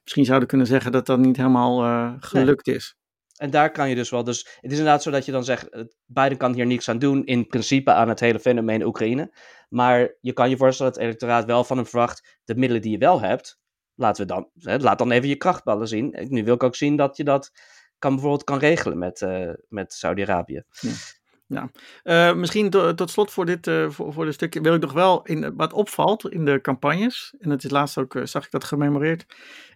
misschien 0.03 0.25
zouden 0.25 0.49
kunnen 0.49 0.67
zeggen 0.67 0.93
dat 0.93 1.07
dat 1.07 1.19
niet 1.19 1.37
helemaal 1.37 2.17
gelukt 2.21 2.67
is. 2.69 2.97
En 3.37 3.51
daar 3.51 3.71
kan 3.71 3.89
je 3.89 3.95
dus 3.95 4.11
wel. 4.11 4.25
Dus 4.25 4.39
het 4.39 4.73
is 4.73 4.79
inderdaad 4.79 5.03
zo 5.03 5.11
dat 5.11 5.25
je 5.25 5.33
dan 5.33 5.45
zegt: 5.45 5.69
eh, 5.69 5.83
Biden 6.07 6.39
kan 6.39 6.55
hier 6.55 6.67
niks 6.67 6.89
aan 6.89 6.99
doen. 6.99 7.25
In 7.25 7.47
principe 7.47 7.93
aan 7.93 8.09
het 8.09 8.21
hele 8.21 8.41
fenomeen 8.41 8.85
Oekraïne. 8.85 9.37
Maar 9.69 10.17
je 10.21 10.33
kan 10.33 10.51
je 10.51 10.57
voorstellen 10.57 10.93
dat 10.93 11.01
het 11.01 11.09
electoraat 11.09 11.45
wel 11.45 11.65
van 11.65 11.77
hem 11.77 11.87
verwacht. 11.87 12.39
De 12.45 12.55
middelen 12.55 12.83
die 12.83 12.91
je 12.91 12.99
wel 12.99 13.21
hebt. 13.21 13.59
Laten 13.95 14.27
we 14.27 14.33
dan, 14.33 14.51
hè, 14.55 14.77
laat 14.77 14.99
dan 14.99 15.11
even 15.11 15.29
je 15.29 15.37
krachtballen 15.37 15.89
zien. 15.89 16.13
En 16.13 16.27
Nu 16.31 16.45
wil 16.45 16.55
ik 16.55 16.63
ook 16.63 16.77
zien 16.77 16.97
dat 16.97 17.17
je 17.17 17.25
dat 17.25 17.51
kan, 17.99 18.13
bijvoorbeeld 18.13 18.45
kan 18.45 18.59
regelen 18.59 18.99
met, 18.99 19.23
eh, 19.23 19.51
met 19.69 19.93
Saudi-Arabië. 19.93 20.63
Eh, 22.03 22.35
misschien 22.35 22.71
to- 22.71 22.95
tot 22.95 23.11
slot 23.11 23.31
voor 23.31 23.47
dit, 23.47 23.67
eh, 23.67 23.91
voor, 23.91 24.13
voor 24.13 24.25
dit 24.25 24.35
stukje 24.35 24.61
wil 24.61 24.75
ik 24.75 24.81
nog 24.81 24.93
wel, 24.93 25.23
in, 25.23 25.57
wat 25.57 25.73
opvalt 25.73 26.31
in 26.31 26.45
de 26.45 26.61
campagnes, 26.61 27.35
en 27.39 27.51
het 27.51 27.65
is 27.65 27.71
laatst 27.71 27.99
ook, 27.99 28.15
eh, 28.15 28.25
zag 28.25 28.45
ik 28.45 28.51
dat 28.51 28.65
gememoreerd, 28.65 29.27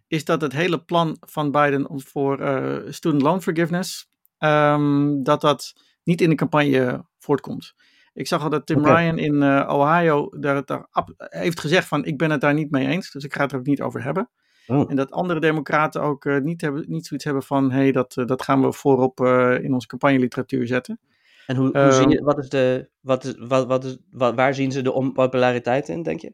is 0.09 0.25
dat 0.25 0.41
het 0.41 0.53
hele 0.53 0.85
plan 0.85 1.17
van 1.21 1.51
Biden 1.51 1.89
om 1.89 2.01
voor 2.01 2.41
eh, 2.41 2.93
student 2.93 3.23
loan 3.23 3.43
forgiveness, 3.43 4.09
ehm, 4.39 5.23
dat 5.23 5.41
dat 5.41 5.73
niet 6.05 6.21
in 6.21 6.29
de 6.29 6.35
campagne 6.35 7.05
voortkomt. 7.19 7.75
Ik 8.13 8.27
zag 8.27 8.43
al 8.43 8.51
dat 8.51 8.67
Tim. 8.67 8.85
Ryan 8.85 9.19
in 9.19 9.43
eh, 9.43 9.69
Ohio 9.73 10.29
daar, 10.39 10.65
heeft 11.17 11.61
gezegd 11.61 11.89
van 11.89 12.05
ik 12.05 12.19
ben 12.19 12.31
het 12.31 12.41
daar 12.41 12.55
niet 12.55 12.71
mee 12.71 12.87
eens, 12.87 13.11
dus 13.11 13.25
ik 13.25 13.35
ga 13.35 13.43
het 13.43 13.53
er 13.53 13.59
ook 13.59 13.67
niet 13.67 13.81
over 13.81 14.03
hebben. 14.03 14.31
Oh. 14.67 14.91
En 14.91 14.97
dat 14.97 15.11
andere 15.11 15.41
democraten 15.41 16.03
ook 16.03 16.25
eh, 16.25 16.39
niet, 16.39 16.61
hebben, 16.61 16.85
niet 16.89 17.07
zoiets 17.07 17.25
hebben 17.25 17.43
van 17.43 17.71
hé, 17.71 17.79
hey, 17.79 17.93
dat, 17.93 18.17
eh, 18.17 18.27
dat 18.27 18.43
gaan 18.43 18.63
we 18.63 18.73
voorop 18.73 19.21
eh, 19.21 19.63
in 19.63 19.73
onze 19.73 19.87
campagneliteratuur 19.87 20.67
zetten. 20.67 21.01
En 21.51 21.57
hoe, 21.57 21.67
hoe 21.67 21.75
Ehm, 21.75 21.93
zie 21.93 22.09
je, 22.09 22.23
wat 22.23 22.39
is 22.39 22.49
de, 22.49 22.89
wat 23.01 23.25
is, 23.25 23.35
wat, 23.39 23.67
wat 23.67 23.85
is, 23.85 23.97
wat, 24.11 24.35
waar 24.35 24.55
zien 24.55 24.73
ze 24.73 24.83
de 24.83 24.93
onpopulariteit 24.93 25.89
in, 25.89 26.03
denk 26.03 26.21
je? 26.21 26.33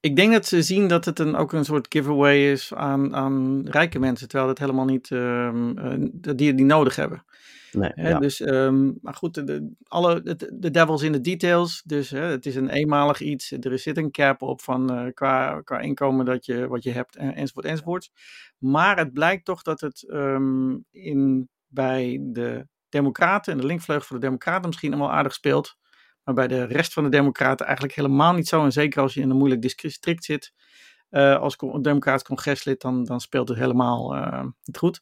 Ik 0.00 0.16
denk 0.16 0.32
dat 0.32 0.46
ze 0.46 0.62
zien 0.62 0.88
dat 0.88 1.04
het 1.04 1.18
een, 1.18 1.36
ook 1.36 1.52
een 1.52 1.64
soort 1.64 1.86
giveaway 1.88 2.50
is 2.50 2.74
aan, 2.74 3.14
aan 3.14 3.62
rijke 3.68 3.98
mensen, 3.98 4.28
terwijl 4.28 4.48
dat 4.48 4.58
helemaal 4.58 4.84
niet 4.84 5.10
ehm, 5.10 6.08
dat 6.12 6.38
die 6.38 6.52
niet 6.52 6.66
nodig 6.66 6.96
hebben. 6.96 7.24
Nee, 7.72 7.90
Hè? 7.94 8.08
ja. 8.08 8.18
Dus, 8.18 8.40
ehm, 8.40 8.90
maar 9.00 9.14
goed, 9.14 9.34
de- 9.34 9.44
de, 9.44 9.70
alle, 9.86 10.22
de, 10.22 10.56
de 10.58 10.70
devil's 10.70 11.02
in 11.02 11.12
the 11.12 11.20
details. 11.20 11.82
Dus 11.84 12.10
hè, 12.10 12.20
het 12.20 12.46
is 12.46 12.54
een 12.56 12.68
eenmalig 12.68 13.20
iets. 13.20 13.52
Er 13.52 13.78
zit 13.78 13.96
een 13.96 14.10
cap 14.10 14.42
op 14.42 14.60
van 14.62 14.92
eh, 14.92 15.06
qua, 15.14 15.60
qua 15.60 15.80
inkomen 15.80 16.24
dat 16.24 16.46
je, 16.46 16.68
wat 16.68 16.82
je 16.82 16.90
hebt 16.90 17.16
en, 17.16 17.34
enzovoort 17.34 17.64
enzovoort. 17.66 18.10
Maar 18.58 18.98
het 18.98 19.12
blijkt 19.12 19.44
toch 19.44 19.62
dat 19.62 19.80
het 19.80 20.04
ehm, 20.08 20.76
in, 20.90 21.48
bij 21.66 22.18
de 22.22 22.66
democraten 22.90 23.52
en 23.52 23.58
de 23.58 23.66
linkvleugel 23.66 24.06
van 24.06 24.16
de 24.20 24.26
democraten 24.26 24.66
misschien 24.68 24.98
wel 24.98 25.12
aardig 25.12 25.34
speelt. 25.34 25.76
Maar 26.24 26.34
bij 26.34 26.48
de 26.48 26.64
rest 26.64 26.92
van 26.92 27.04
de 27.04 27.10
democraten 27.10 27.66
eigenlijk 27.66 27.96
helemaal 27.96 28.32
niet 28.32 28.48
zo. 28.48 28.64
En 28.64 28.72
zeker 28.72 29.02
als 29.02 29.14
je 29.14 29.20
in 29.20 29.30
een 29.30 29.36
moeilijk 29.36 29.62
district 29.62 30.24
zit. 30.24 30.52
eh, 31.10 31.38
als 31.38 31.56
democratisch 31.80 32.22
congreslid, 32.22 32.80
dan, 32.80 33.04
dan 33.04 33.20
speelt 33.20 33.48
het 33.48 33.58
helemaal 33.58 34.14
eh, 34.16 34.44
niet 34.64 34.78
goed. 34.78 35.00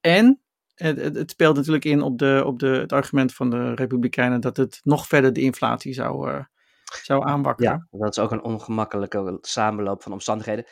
En 0.00 0.40
het, 0.74 0.98
het, 1.16 1.30
speelt 1.30 1.56
natuurlijk 1.56 1.84
in 1.84 2.02
op, 2.02 2.18
de, 2.18 2.42
op 2.46 2.58
de, 2.58 2.66
het 2.66 2.92
argument 2.92 3.34
van 3.34 3.50
de 3.50 3.74
Republikeinen 3.74 4.40
dat 4.40 4.56
het 4.56 4.80
nog 4.82 5.06
verder 5.06 5.32
de 5.32 5.40
inflatie 5.40 5.92
zou, 5.92 6.30
eh, 6.30 6.44
zou 7.02 7.24
aanwakkeren. 7.28 7.86
Ja, 7.90 7.98
dat 7.98 8.16
is 8.16 8.22
ook 8.22 8.30
een 8.30 8.42
ongemakkelijke 8.42 9.38
samenloop 9.40 10.02
van 10.02 10.12
omstandigheden. 10.12 10.66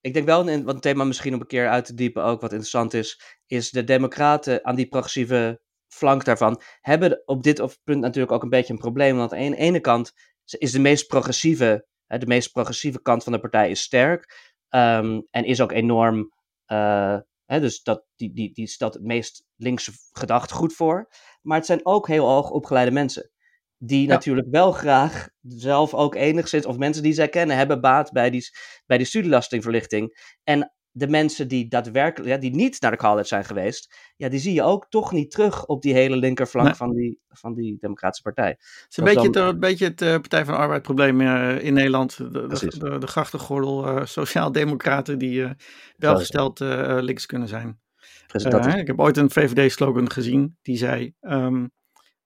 Ik 0.00 0.14
denk 0.14 0.26
wel, 0.26 0.48
een- 0.48 0.64
wat 0.64 0.74
een 0.74 0.80
thema 0.80 1.04
misschien 1.04 1.34
om 1.34 1.40
een 1.40 1.46
keer 1.46 1.68
uit 1.68 1.84
te 1.84 1.94
diepen 1.94 2.24
ook, 2.24 2.40
wat 2.40 2.50
interessant 2.50 2.94
is, 2.94 3.38
is 3.46 3.70
de 3.70 3.84
democraten 3.84 4.64
aan 4.64 4.74
die 4.76 4.88
progressieve 4.88 5.60
flank 5.94 6.24
daarvan, 6.24 6.60
hebben 6.80 7.22
op 7.24 7.42
dit 7.42 7.60
of 7.60 7.78
punt 7.84 8.00
natuurlijk 8.00 8.32
ook 8.32 8.42
een 8.42 8.48
beetje 8.48 8.72
een 8.72 8.78
probleem. 8.78 9.16
Want 9.16 9.32
aan 9.32 9.50
de 9.50 9.56
ene 9.56 9.80
kant 9.80 10.12
is 10.44 10.72
de 10.72 10.78
meest 10.78 11.06
progressieve, 11.06 11.86
hè, 12.06 12.18
de 12.18 12.26
meest 12.26 12.52
progressieve 12.52 13.02
kant 13.02 13.22
van 13.24 13.32
de 13.32 13.40
partij 13.40 13.70
is 13.70 13.80
sterk 13.82 14.52
ehm, 14.68 15.20
en 15.30 15.44
is 15.44 15.60
ook 15.60 15.72
enorm, 15.72 16.32
eh, 16.64 17.18
hè, 17.44 17.60
dus 17.60 17.82
dat, 17.82 18.04
die, 18.16 18.32
die, 18.32 18.52
die 18.52 18.66
stelt 18.66 18.94
het 18.94 19.02
meest 19.02 19.44
linkse 19.56 19.92
gedachtegoed 20.12 20.72
voor. 20.72 21.08
Maar 21.42 21.56
het 21.56 21.66
zijn 21.66 21.86
ook 21.86 22.08
heel 22.08 22.26
hoog 22.28 22.50
opgeleide 22.50 22.90
mensen 22.90 23.30
die 23.78 24.06
Ja. 24.06 24.12
natuurlijk 24.12 24.48
wel 24.50 24.72
graag 24.72 25.28
zelf 25.42 25.94
ook 25.94 26.14
enigszins, 26.14 26.66
of 26.66 26.76
mensen 26.76 27.02
die 27.02 27.12
zij 27.12 27.28
kennen, 27.28 27.56
hebben 27.56 27.80
baat 27.80 28.12
bij 28.12 28.30
die, 28.30 28.48
bij 28.86 28.98
die 28.98 29.06
studielastingverlichting. 29.06 30.36
En 30.44 30.73
de 30.96 31.08
mensen 31.08 31.48
die 31.48 31.68
daadwerkelijk, 31.68 32.30
ja, 32.30 32.36
die 32.38 32.54
niet 32.54 32.80
naar 32.80 32.90
de 32.90 32.96
college 32.96 33.26
zijn 33.26 33.44
geweest, 33.44 34.12
ja, 34.16 34.28
die 34.28 34.38
zie 34.38 34.52
je 34.54 34.62
ook 34.62 34.86
toch 34.88 35.12
niet 35.12 35.30
terug 35.30 35.66
op 35.66 35.82
die 35.82 35.94
hele 35.94 36.16
linkerflank 36.16 36.66
Nee. 36.66 36.76
van, 36.76 36.94
die, 36.94 37.20
van 37.28 37.54
die 37.54 37.76
Democratische 37.80 38.22
Partij. 38.22 38.48
Het 38.48 38.86
is 38.88 38.96
een 38.96 39.04
beetje, 39.04 39.30
dan- 39.30 39.44
het, 39.44 39.54
een 39.54 39.60
beetje 39.60 39.84
het 39.84 40.02
eh, 40.02 40.10
Partij 40.12 40.44
van 40.44 40.54
de 40.54 40.60
Arbeid 40.60 40.82
probleem 40.82 41.20
eh, 41.20 41.64
in 41.64 41.74
Nederland. 41.74 42.16
De, 42.16 42.30
de, 42.30 42.78
de, 42.78 42.98
de 42.98 43.06
grachtengordel 43.06 43.86
eh 43.86 44.04
sociaaldemocraten 44.04 45.18
die 45.18 45.48
welgesteld 45.96 46.58
links 47.00 47.26
kunnen 47.26 47.48
zijn. 47.48 47.82
Dat 48.26 48.66
is, 48.66 48.74
ik 48.74 48.86
heb 48.86 49.00
ooit 49.00 49.16
een 49.16 49.30
VVD-slogan 49.30 50.10
gezien 50.10 50.58
die 50.62 50.76
zei: 50.76 51.14
ehm, 51.20 51.66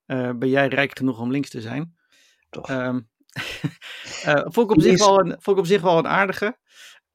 eh, 0.06 0.30
Ben 0.32 0.48
jij 0.48 0.68
rijk 0.68 0.98
genoeg 0.98 1.20
om 1.20 1.30
links 1.30 1.50
te 1.50 1.60
zijn? 1.60 1.96
toch. 2.50 2.68
Ehm 2.68 3.00
eh, 4.24 4.40
vond, 4.44 4.70
ik 4.70 4.76
op 4.76 4.82
zich 4.82 4.98
wel 4.98 5.20
een, 5.20 5.30
vond 5.30 5.56
ik 5.56 5.62
op 5.62 5.66
zich 5.66 5.80
wel 5.82 5.98
een 5.98 6.06
aardige. 6.06 6.58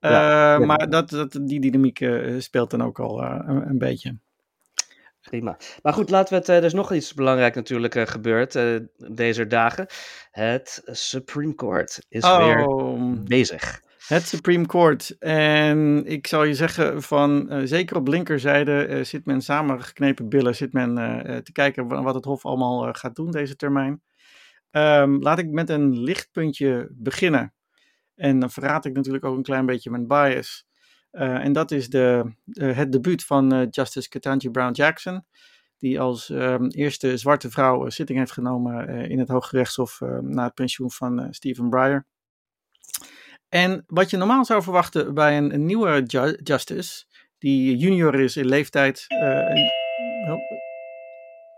Eh, 0.04 0.12
Ja, 0.12 0.54
ja. 0.54 0.66
Maar 0.66 0.90
dat, 0.90 1.10
dat, 1.10 1.40
die 1.42 1.60
dynamiek 1.60 2.00
eh, 2.00 2.40
speelt 2.40 2.70
dan 2.72 2.84
ook 2.84 3.00
al 3.00 3.24
eh, 3.24 3.40
een, 3.46 3.70
een 3.70 3.78
beetje. 3.78 4.18
Prima. 5.22 5.58
Maar 5.82 5.94
goed, 5.94 6.10
laten 6.10 6.30
we 6.34 6.40
het. 6.40 6.48
er 6.48 6.64
is 6.64 6.74
nog 6.74 6.94
iets 6.94 7.14
belangrijk 7.14 7.56
natuurlijk 7.56 8.10
gebeurd 8.10 8.60
deze 9.16 9.48
dagen. 9.48 9.86
Het 10.32 10.82
Supreme 10.86 11.56
Court 11.56 12.06
is 12.10 12.22
weer 12.38 12.66
Oh, 12.68 13.14
bezig. 13.24 13.82
het 14.08 14.28
Supreme 14.28 14.66
Court. 14.66 15.16
En 15.20 16.06
ik 16.06 16.28
zal 16.28 16.44
je 16.44 16.54
zeggen, 16.54 17.02
van 17.02 17.50
zeker 17.64 17.96
op 17.98 18.08
linkerzijde 18.08 19.04
zit 19.04 19.26
men 19.26 19.42
samengeknepen 19.42 20.30
billen, 20.30 20.56
zit 20.56 20.74
men 20.74 20.96
te 21.44 21.52
kijken 21.52 21.88
wa- 21.88 22.02
wat 22.04 22.16
het 22.16 22.26
Hof 22.26 22.46
allemaal 22.46 22.94
gaat 22.94 23.16
doen 23.16 23.32
deze 23.32 23.56
termijn. 23.56 24.02
Ehm, 24.72 25.16
laat 25.20 25.40
ik 25.40 25.50
met 25.50 25.70
een 25.70 26.00
lichtpuntje 26.00 26.88
beginnen. 26.92 27.54
En 28.16 28.40
dan 28.40 28.52
verraad 28.52 28.86
ik 28.86 28.94
natuurlijk 28.94 29.26
ook 29.26 29.38
een 29.38 29.44
klein 29.44 29.66
beetje 29.66 29.90
mijn 29.90 30.08
bias. 30.08 30.66
Eh, 31.14 31.44
en 31.44 31.54
dat 31.54 31.72
is 31.72 31.90
de, 31.90 32.34
eh, 32.52 32.78
het 32.78 32.92
debuut 32.92 33.24
van 33.24 33.54
eh, 33.54 33.68
Justice 33.70 34.10
Ketanji 34.10 34.50
Brown 34.50 34.72
Jackson. 34.72 35.26
Die 35.78 36.00
als 36.00 36.30
ehm, 36.30 36.68
eerste 36.68 37.18
zwarte 37.18 37.52
vrouw 37.52 37.90
zitting 37.90 38.20
heeft 38.20 38.32
genomen 38.32 38.88
in 39.10 39.20
het 39.20 39.30
Hooggerechtshof 39.30 40.00
na 40.22 40.44
het 40.44 40.54
pensioen 40.54 40.92
van 40.92 41.28
Stephen 41.34 41.70
Breyer. 41.70 42.06
En 43.50 43.84
wat 43.88 44.10
je 44.10 44.18
normaal 44.18 44.46
zou 44.46 44.64
verwachten 44.64 45.14
bij 45.14 45.38
een, 45.38 45.66
nieuwe 45.66 46.04
ju- 46.06 46.38
justice, 46.44 47.06
die 47.38 47.78
junior 47.78 48.20
is 48.20 48.38
in 48.38 48.46
leeftijd, 48.46 49.06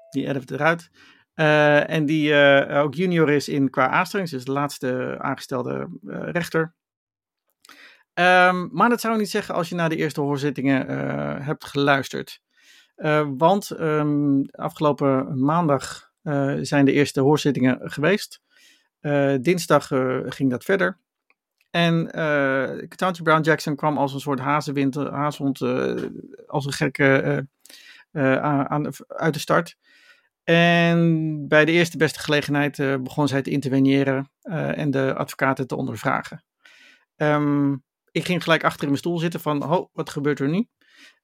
die 0.09 0.27
edit 0.27 0.51
eruit, 0.51 0.89
eh, 1.35 1.89
en 1.89 2.05
die 2.05 2.33
eh, 2.33 2.81
ook 2.81 2.93
junior 2.93 3.29
is 3.29 3.49
in 3.49 3.69
qua 3.69 3.89
aanstelling, 3.89 4.29
dus 4.29 4.45
de 4.45 4.51
laatste 4.51 5.15
aangestelde 5.19 5.87
eh, 6.07 6.31
rechter. 6.31 6.73
Ehm, 8.13 8.67
maar 8.71 8.89
dat 8.89 9.01
zou 9.01 9.13
ik 9.13 9.19
niet 9.19 9.29
zeggen 9.29 9.55
als 9.55 9.69
je 9.69 9.75
naar 9.75 9.89
de 9.89 9.95
eerste 9.95 10.21
hoorzittingen 10.21 10.87
hebt 11.43 11.65
geluisterd. 11.65 12.41
Want 13.37 13.71
ehm, 13.71 14.41
afgelopen 14.51 15.43
maandag 15.43 16.11
zijn 16.61 16.85
de 16.85 16.91
eerste 16.91 17.21
hoorzittingen 17.21 17.91
geweest. 17.91 18.41
Dinsdag 19.41 19.87
ging 20.25 20.49
dat 20.49 20.63
verder. 20.63 20.97
En 21.71 22.05
Ketanji 22.87 23.21
Brown 23.21 23.41
Jackson 23.41 23.75
kwam 23.75 23.97
als 23.97 24.13
een 24.13 24.19
soort 24.19 24.39
hazenwind, 24.39 24.95
haashond, 24.95 25.61
als 26.47 26.65
een 26.65 26.73
gekke 26.73 27.47
aan, 28.13 28.89
uit 29.07 29.33
de 29.33 29.39
start. 29.39 29.77
En 30.45 31.47
bij 31.47 31.65
de 31.65 31.71
eerste 31.71 31.97
beste 31.97 32.19
gelegenheid 32.19 32.77
uh, 32.77 32.95
begon 32.95 33.27
zij 33.27 33.41
te 33.41 33.49
interveneren 33.49 34.31
uh, 34.43 34.77
en 34.77 34.91
de 34.91 35.13
advocaten 35.15 35.67
te 35.67 35.75
ondervragen. 35.75 36.43
Um, 37.15 37.83
ik 38.11 38.25
ging 38.25 38.43
gelijk 38.43 38.63
achter 38.63 38.81
in 38.81 38.87
mijn 38.87 38.99
stoel 38.99 39.19
zitten 39.19 39.39
van, 39.39 39.63
oh, 39.63 39.89
wat 39.93 40.09
gebeurt 40.09 40.39
er 40.39 40.49
nu? 40.49 40.67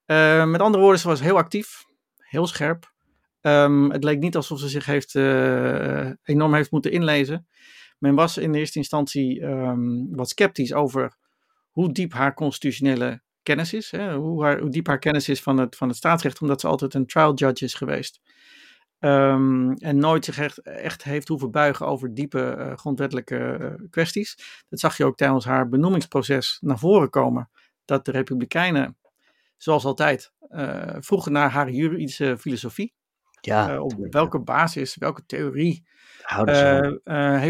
Uh, 0.05 0.45
met 0.45 0.61
andere 0.61 0.83
woorden, 0.83 1.01
ze 1.01 1.07
was 1.07 1.21
heel 1.21 1.37
actief, 1.37 1.83
heel 2.17 2.47
scherp. 2.47 2.91
Ehm, 3.41 3.89
het 3.89 4.03
leek 4.03 4.19
niet 4.19 4.35
alsof 4.35 4.59
ze 4.59 4.69
zich 4.69 4.85
heeft, 4.85 5.15
enorm 6.23 6.53
heeft 6.53 6.71
moeten 6.71 6.91
inlezen. 6.91 7.47
Men 7.97 8.15
was 8.15 8.37
in 8.37 8.53
eerste 8.53 8.77
instantie 8.77 9.41
um, 9.43 10.15
wat 10.15 10.29
sceptisch 10.29 10.73
over 10.73 11.17
hoe 11.69 11.91
diep 11.91 12.13
haar 12.13 12.33
constitutionele 12.33 13.21
kennis 13.43 13.73
is. 13.73 13.91
Hè? 13.91 14.15
Hoe, 14.15 14.43
haar, 14.43 14.59
hoe 14.59 14.69
diep 14.69 14.87
haar 14.87 14.99
kennis 14.99 15.29
is 15.29 15.41
van 15.41 15.57
het, 15.57 15.75
van 15.75 15.87
het 15.87 15.97
staatsrecht, 15.97 16.41
omdat 16.41 16.61
ze 16.61 16.67
altijd 16.67 16.93
een 16.93 17.05
trial 17.05 17.33
judge 17.33 17.65
is 17.65 17.73
geweest. 17.73 18.21
Um, 19.03 19.73
en 19.73 19.97
nooit 19.97 20.25
zich 20.25 20.37
echt, 20.37 20.61
echt, 20.61 21.03
heeft 21.03 21.27
hoeven 21.27 21.51
buigen 21.51 21.87
over 21.87 22.13
diepe 22.13 22.55
uh, 22.57 22.77
grondwettelijke 22.77 23.57
uh, 23.61 23.89
kwesties. 23.89 24.63
Dat 24.69 24.79
zag 24.79 24.97
je 24.97 25.05
ook 25.05 25.17
tijdens 25.17 25.45
haar 25.45 25.69
benoemingsproces 25.69 26.57
naar 26.61 26.79
voren 26.79 27.09
komen. 27.09 27.49
Dat 27.85 28.05
de 28.05 28.11
Republikeinen, 28.11 28.97
zoals 29.57 29.85
altijd, 29.85 30.33
uh, 30.49 30.95
vroegen 30.99 31.31
naar 31.31 31.49
haar 31.49 31.69
juridische 31.69 32.37
filosofie. 32.37 32.93
Ja, 33.41 33.81
op 33.81 33.93
welke 34.09 34.39
basis, 34.39 34.95
welke 34.95 35.25
theorie 35.25 35.87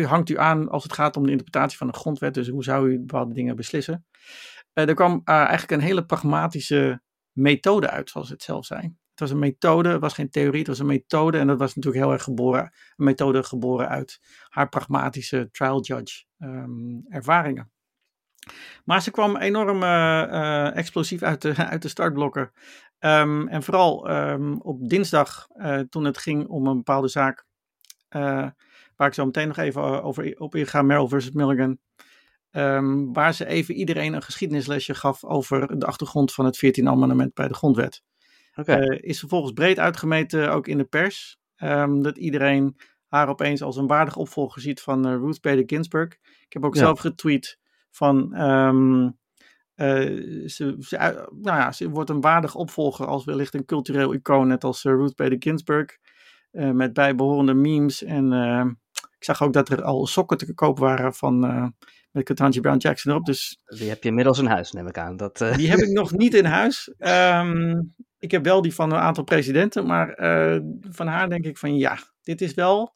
hangt 0.05 0.29
u 0.29 0.37
aan 0.37 0.69
als 0.69 0.83
het 0.83 0.93
gaat 0.93 1.17
om 1.17 1.23
de 1.23 1.31
interpretatie 1.31 1.77
van 1.77 1.87
de 1.87 1.93
grondwet? 1.93 2.33
Dus 2.33 2.47
hoe 2.47 2.63
zou 2.63 2.89
u 2.89 2.99
bepaalde 2.99 3.33
dingen 3.33 3.55
beslissen? 3.55 4.05
Er 4.73 4.93
kwam 4.93 5.21
eigenlijk 5.23 5.71
een 5.71 5.87
hele 5.87 6.05
pragmatische 6.05 7.01
methode 7.31 7.89
uit, 7.89 8.09
zoals 8.09 8.29
het 8.29 8.43
zelf 8.43 8.65
zei. 8.65 8.95
Het 9.11 9.19
was 9.19 9.31
een 9.31 9.39
methode, 9.39 9.89
het 9.89 10.01
was 10.01 10.13
geen 10.13 10.29
theorie, 10.29 10.59
het 10.59 10.67
was 10.67 10.79
een 10.79 10.85
methode. 10.85 11.37
En 11.37 11.47
dat 11.47 11.57
was 11.57 11.75
natuurlijk 11.75 12.03
heel 12.03 12.13
erg 12.13 12.23
geboren, 12.23 12.63
een 12.95 13.05
methode 13.05 13.43
geboren 13.43 13.89
uit 13.89 14.19
haar 14.49 14.69
pragmatische 14.69 15.49
trial 15.51 15.81
judge 15.81 16.23
um, 16.39 17.05
ervaringen. 17.09 17.71
Maar 18.85 19.01
ze 19.01 19.11
kwam 19.11 19.37
enorm 19.37 19.83
uh, 19.83 20.75
explosief 20.75 21.21
uit 21.21 21.41
de, 21.41 21.55
uit 21.73 21.81
de 21.81 21.87
startblokken. 21.87 22.51
Um, 22.99 23.47
en 23.47 23.63
vooral 23.63 24.11
um, 24.11 24.61
op 24.61 24.89
dinsdag, 24.89 25.47
toen 25.89 26.05
het 26.05 26.17
ging 26.17 26.47
om 26.47 26.67
een 26.67 26.77
bepaalde 26.77 27.07
zaak, 27.07 27.45
waar 28.95 29.07
ik 29.07 29.13
zo 29.13 29.25
meteen 29.25 29.47
nog 29.47 29.57
even 29.57 30.03
over 30.03 30.39
op 30.39 30.55
inga, 30.55 30.81
Merrill 30.81 31.07
versus 31.07 31.31
Milligan. 31.31 31.79
Waar 33.13 33.33
ze 33.33 33.45
even 33.45 33.75
iedereen 33.75 34.13
een 34.13 34.21
geschiedenislesje 34.21 34.93
gaf 34.93 35.23
over 35.23 35.79
de 35.79 35.85
achtergrond 35.85 36.33
van 36.33 36.45
het 36.45 36.65
14e 36.65 36.83
amendement 36.83 37.33
bij 37.33 37.47
de 37.47 37.53
grondwet. 37.53 38.03
Okay. 38.61 38.87
Uh, 38.87 38.97
is 39.01 39.19
vervolgens 39.19 39.53
breed 39.53 39.79
uitgemeten, 39.79 40.51
ook 40.51 40.67
in 40.67 40.77
de 40.77 40.83
pers, 40.83 41.39
um, 41.57 42.01
dat 42.01 42.17
iedereen 42.17 42.77
haar 43.07 43.29
opeens 43.29 43.61
als 43.61 43.77
een 43.77 43.87
waardig 43.87 44.15
opvolger 44.15 44.61
ziet 44.61 44.81
van 44.81 45.07
uh, 45.07 45.13
Ruth 45.13 45.41
Bader 45.41 45.63
Ginsburg. 45.65 46.13
Ik 46.45 46.53
heb 46.53 46.65
ook 46.65 46.75
ja. 46.75 46.79
zelf 46.79 46.99
getweet 46.99 47.59
van, 47.89 48.41
um, 48.41 49.03
uh, 49.03 50.47
ze, 50.47 50.75
ze, 50.79 51.27
nou 51.31 51.57
ja, 51.57 51.71
ze 51.71 51.89
wordt 51.89 52.09
een 52.09 52.21
waardig 52.21 52.55
opvolger 52.55 53.05
als 53.05 53.25
wellicht 53.25 53.53
een 53.53 53.65
cultureel 53.65 54.13
icoon, 54.13 54.47
net 54.47 54.63
als 54.63 54.83
Ruth 54.83 55.15
Bader 55.15 55.37
Ginsburg. 55.39 55.97
met 56.51 56.93
bijbehorende 56.93 57.53
memes 57.53 58.03
en 58.03 58.31
ik 59.17 59.23
zag 59.23 59.41
ook 59.41 59.53
dat 59.53 59.69
er 59.69 59.83
al 59.83 60.05
sokken 60.05 60.37
te 60.37 60.53
koop 60.53 60.79
waren 60.79 61.13
van 61.13 61.73
met 62.11 62.23
Ketanji 62.23 62.59
Brown 62.59 62.77
Jackson 62.77 63.11
erop. 63.11 63.25
Dus, 63.25 63.57
die 63.65 63.89
heb 63.89 64.03
je 64.03 64.09
inmiddels 64.09 64.39
in 64.39 64.45
huis, 64.45 64.71
neem 64.71 64.87
ik 64.87 64.97
aan. 64.97 65.17
Dat, 65.17 65.41
uh... 65.41 65.55
Die 65.55 65.69
heb 65.69 65.79
ik 65.79 65.89
nog 65.99 66.11
niet 66.11 66.33
in 66.33 66.45
huis. 66.45 66.93
Um, 66.97 67.93
ik 68.19 68.31
heb 68.31 68.43
wel 68.43 68.61
die 68.61 68.73
van 68.73 68.91
een 68.91 68.99
aantal 68.99 69.23
presidenten, 69.23 69.85
maar 69.85 70.19
uh, 70.19 70.59
van 70.89 71.07
haar 71.07 71.29
denk 71.29 71.45
ik 71.45 71.57
van 71.57 71.77
ja, 71.77 71.97
dit 72.21 72.41
is 72.41 72.53
wel 72.53 72.95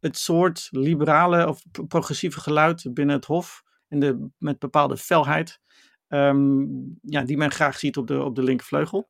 het 0.00 0.18
soort 0.18 0.68
liberale 0.70 1.48
of 1.48 1.62
progressieve 1.88 2.40
geluid 2.40 2.88
binnen 2.94 3.16
het 3.16 3.24
Hof. 3.24 3.62
En 3.88 3.98
de, 3.98 4.28
met 4.38 4.58
bepaalde 4.58 4.96
felheid. 4.96 5.60
Um, 6.08 6.98
ja, 7.02 7.22
die 7.22 7.36
men 7.36 7.50
graag 7.50 7.78
ziet 7.78 7.96
op 7.96 8.06
de, 8.06 8.22
op 8.22 8.34
de 8.34 8.42
linkervleugel. 8.42 9.08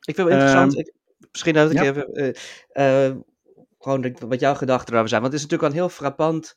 Ik 0.00 0.14
vind 0.14 0.28
het 0.28 0.36
interessant. 0.36 0.72
Um, 0.72 0.80
ik, 0.80 0.92
misschien 1.32 1.54
dat 1.54 1.70
ik 1.70 1.76
ja. 1.76 1.82
even. 1.82 2.34
Uh, 2.74 3.08
uh, 3.08 3.16
gewoon 3.78 4.16
wat 4.28 4.40
jouw 4.40 4.54
gedachten 4.54 4.88
erover 4.88 5.08
zijn. 5.08 5.20
Want 5.20 5.32
het 5.32 5.42
is 5.42 5.48
natuurlijk 5.48 5.72
een 5.72 5.78
heel 5.80 5.94
frappant 5.94 6.54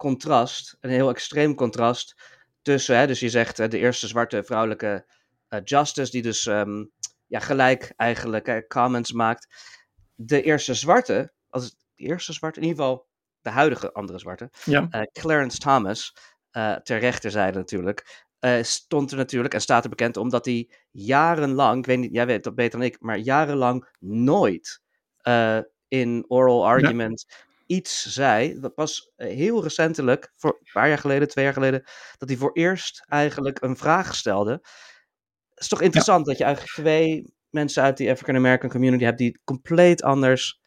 contrast, 0.00 0.76
een 0.80 0.90
heel 0.90 1.08
extreem 1.08 1.54
contrast 1.54 2.14
tussen, 2.62 2.96
hè, 2.96 3.06
dus 3.06 3.20
je 3.20 3.28
zegt 3.28 3.56
de 3.56 3.78
eerste 3.78 4.06
zwarte 4.06 4.44
vrouwelijke 4.44 5.06
uh, 5.48 5.60
justice, 5.64 6.10
die 6.10 6.22
dus 6.22 6.46
um, 6.46 6.90
ja, 7.26 7.38
gelijk 7.38 7.92
eigenlijk 7.96 8.48
uh, 8.48 8.56
comments 8.68 9.12
maakt. 9.12 9.46
De 10.14 10.42
eerste 10.42 10.74
zwarte, 10.74 11.32
als 11.48 11.70
de 11.70 12.04
eerste 12.04 12.32
zwarte, 12.32 12.60
in 12.60 12.66
ieder 12.66 12.82
geval 12.82 13.06
de 13.40 13.50
huidige 13.50 13.92
andere 13.92 14.18
zwarte, 14.18 14.50
ja. 14.64 14.88
uh, 14.90 15.02
Clarence 15.12 15.58
Thomas, 15.58 16.16
ter 16.82 16.98
rechterzijde 16.98 17.58
natuurlijk, 17.58 18.26
stond 18.62 19.10
er 19.10 19.16
natuurlijk 19.16 19.54
en 19.54 19.60
staat 19.60 19.84
er 19.84 19.90
bekend 19.90 20.16
omdat 20.16 20.44
hij 20.44 20.70
jarenlang, 20.90 21.78
ik 21.78 21.86
weet 21.86 21.98
niet, 21.98 22.14
jij 22.14 22.26
weet 22.26 22.44
dat 22.44 22.54
beter 22.54 22.78
dan 22.78 22.88
ik, 22.88 23.00
maar 23.00 23.18
jarenlang 23.18 23.88
nooit 23.98 24.80
in 25.88 26.24
oral 26.28 26.66
argument 26.66 27.24
ja 27.28 27.49
iets 27.70 28.12
zei. 28.12 28.60
Dat 28.60 28.72
was 28.74 29.12
heel 29.16 29.62
recentelijk, 29.62 30.32
voor 30.36 30.50
een 30.50 30.70
paar 30.72 30.88
jaar 30.88 30.98
geleden, 30.98 31.28
twee 31.28 31.44
jaar 31.44 31.52
geleden, 31.52 31.82
dat 32.18 32.28
hij 32.28 32.38
voor 32.38 32.52
eerst 32.52 33.04
eigenlijk 33.06 33.62
een 33.62 33.76
vraag 33.76 34.14
stelde. 34.14 34.50
Het 34.50 35.60
is 35.60 35.68
toch 35.68 35.82
interessant 35.82 36.24
ja. 36.24 36.30
dat 36.30 36.38
je 36.38 36.44
eigenlijk 36.44 36.74
twee 36.74 37.34
mensen 37.50 37.82
uit 37.82 37.96
die 37.96 38.10
African 38.10 38.36
American 38.36 38.70
community 38.70 39.04
hebt 39.04 39.18
die 39.18 39.40
compleet 39.44 40.02
anders. 40.02 40.60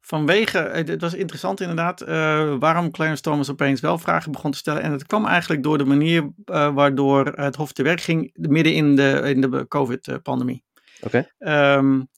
Vanwege, 0.00 0.58
het 0.58 1.00
was 1.00 1.14
interessant 1.14 1.60
inderdaad, 1.60 2.02
uh, 2.02 2.56
waarom 2.58 2.90
Clarence 2.90 3.22
Thomas 3.22 3.50
opeens 3.50 3.80
wel 3.80 3.98
vragen 3.98 4.32
begon 4.32 4.50
te 4.50 4.58
stellen. 4.58 4.82
En 4.82 4.92
het 4.92 5.06
kwam 5.06 5.26
eigenlijk 5.26 5.62
door 5.62 5.78
de 5.78 5.84
manier 5.84 6.22
uh, 6.44 6.74
waardoor 6.74 7.26
het 7.26 7.56
Hof 7.56 7.72
te 7.72 7.82
werk 7.82 8.00
ging, 8.00 8.30
midden 8.34 8.74
in 8.74 8.96
de, 8.96 9.20
in 9.24 9.40
de 9.40 9.68
COVID-pandemie. 9.68 10.64
Oké. 11.00 11.26
Okay. 11.38 11.76
Um, 11.76 12.08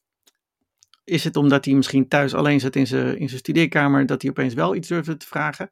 is 1.06 1.24
het 1.24 1.36
omdat 1.36 1.64
hij 1.64 1.74
misschien 1.74 2.08
thuis 2.08 2.34
alleen 2.34 2.60
zat 2.60 2.76
in 2.76 2.86
zijn, 2.86 3.18
in 3.18 3.28
zijn 3.28 3.40
studeerkamer, 3.40 4.06
dat 4.06 4.22
hij 4.22 4.30
opeens 4.30 4.54
wel 4.54 4.74
iets 4.74 4.88
durfde 4.88 5.16
te 5.16 5.26
vragen? 5.26 5.70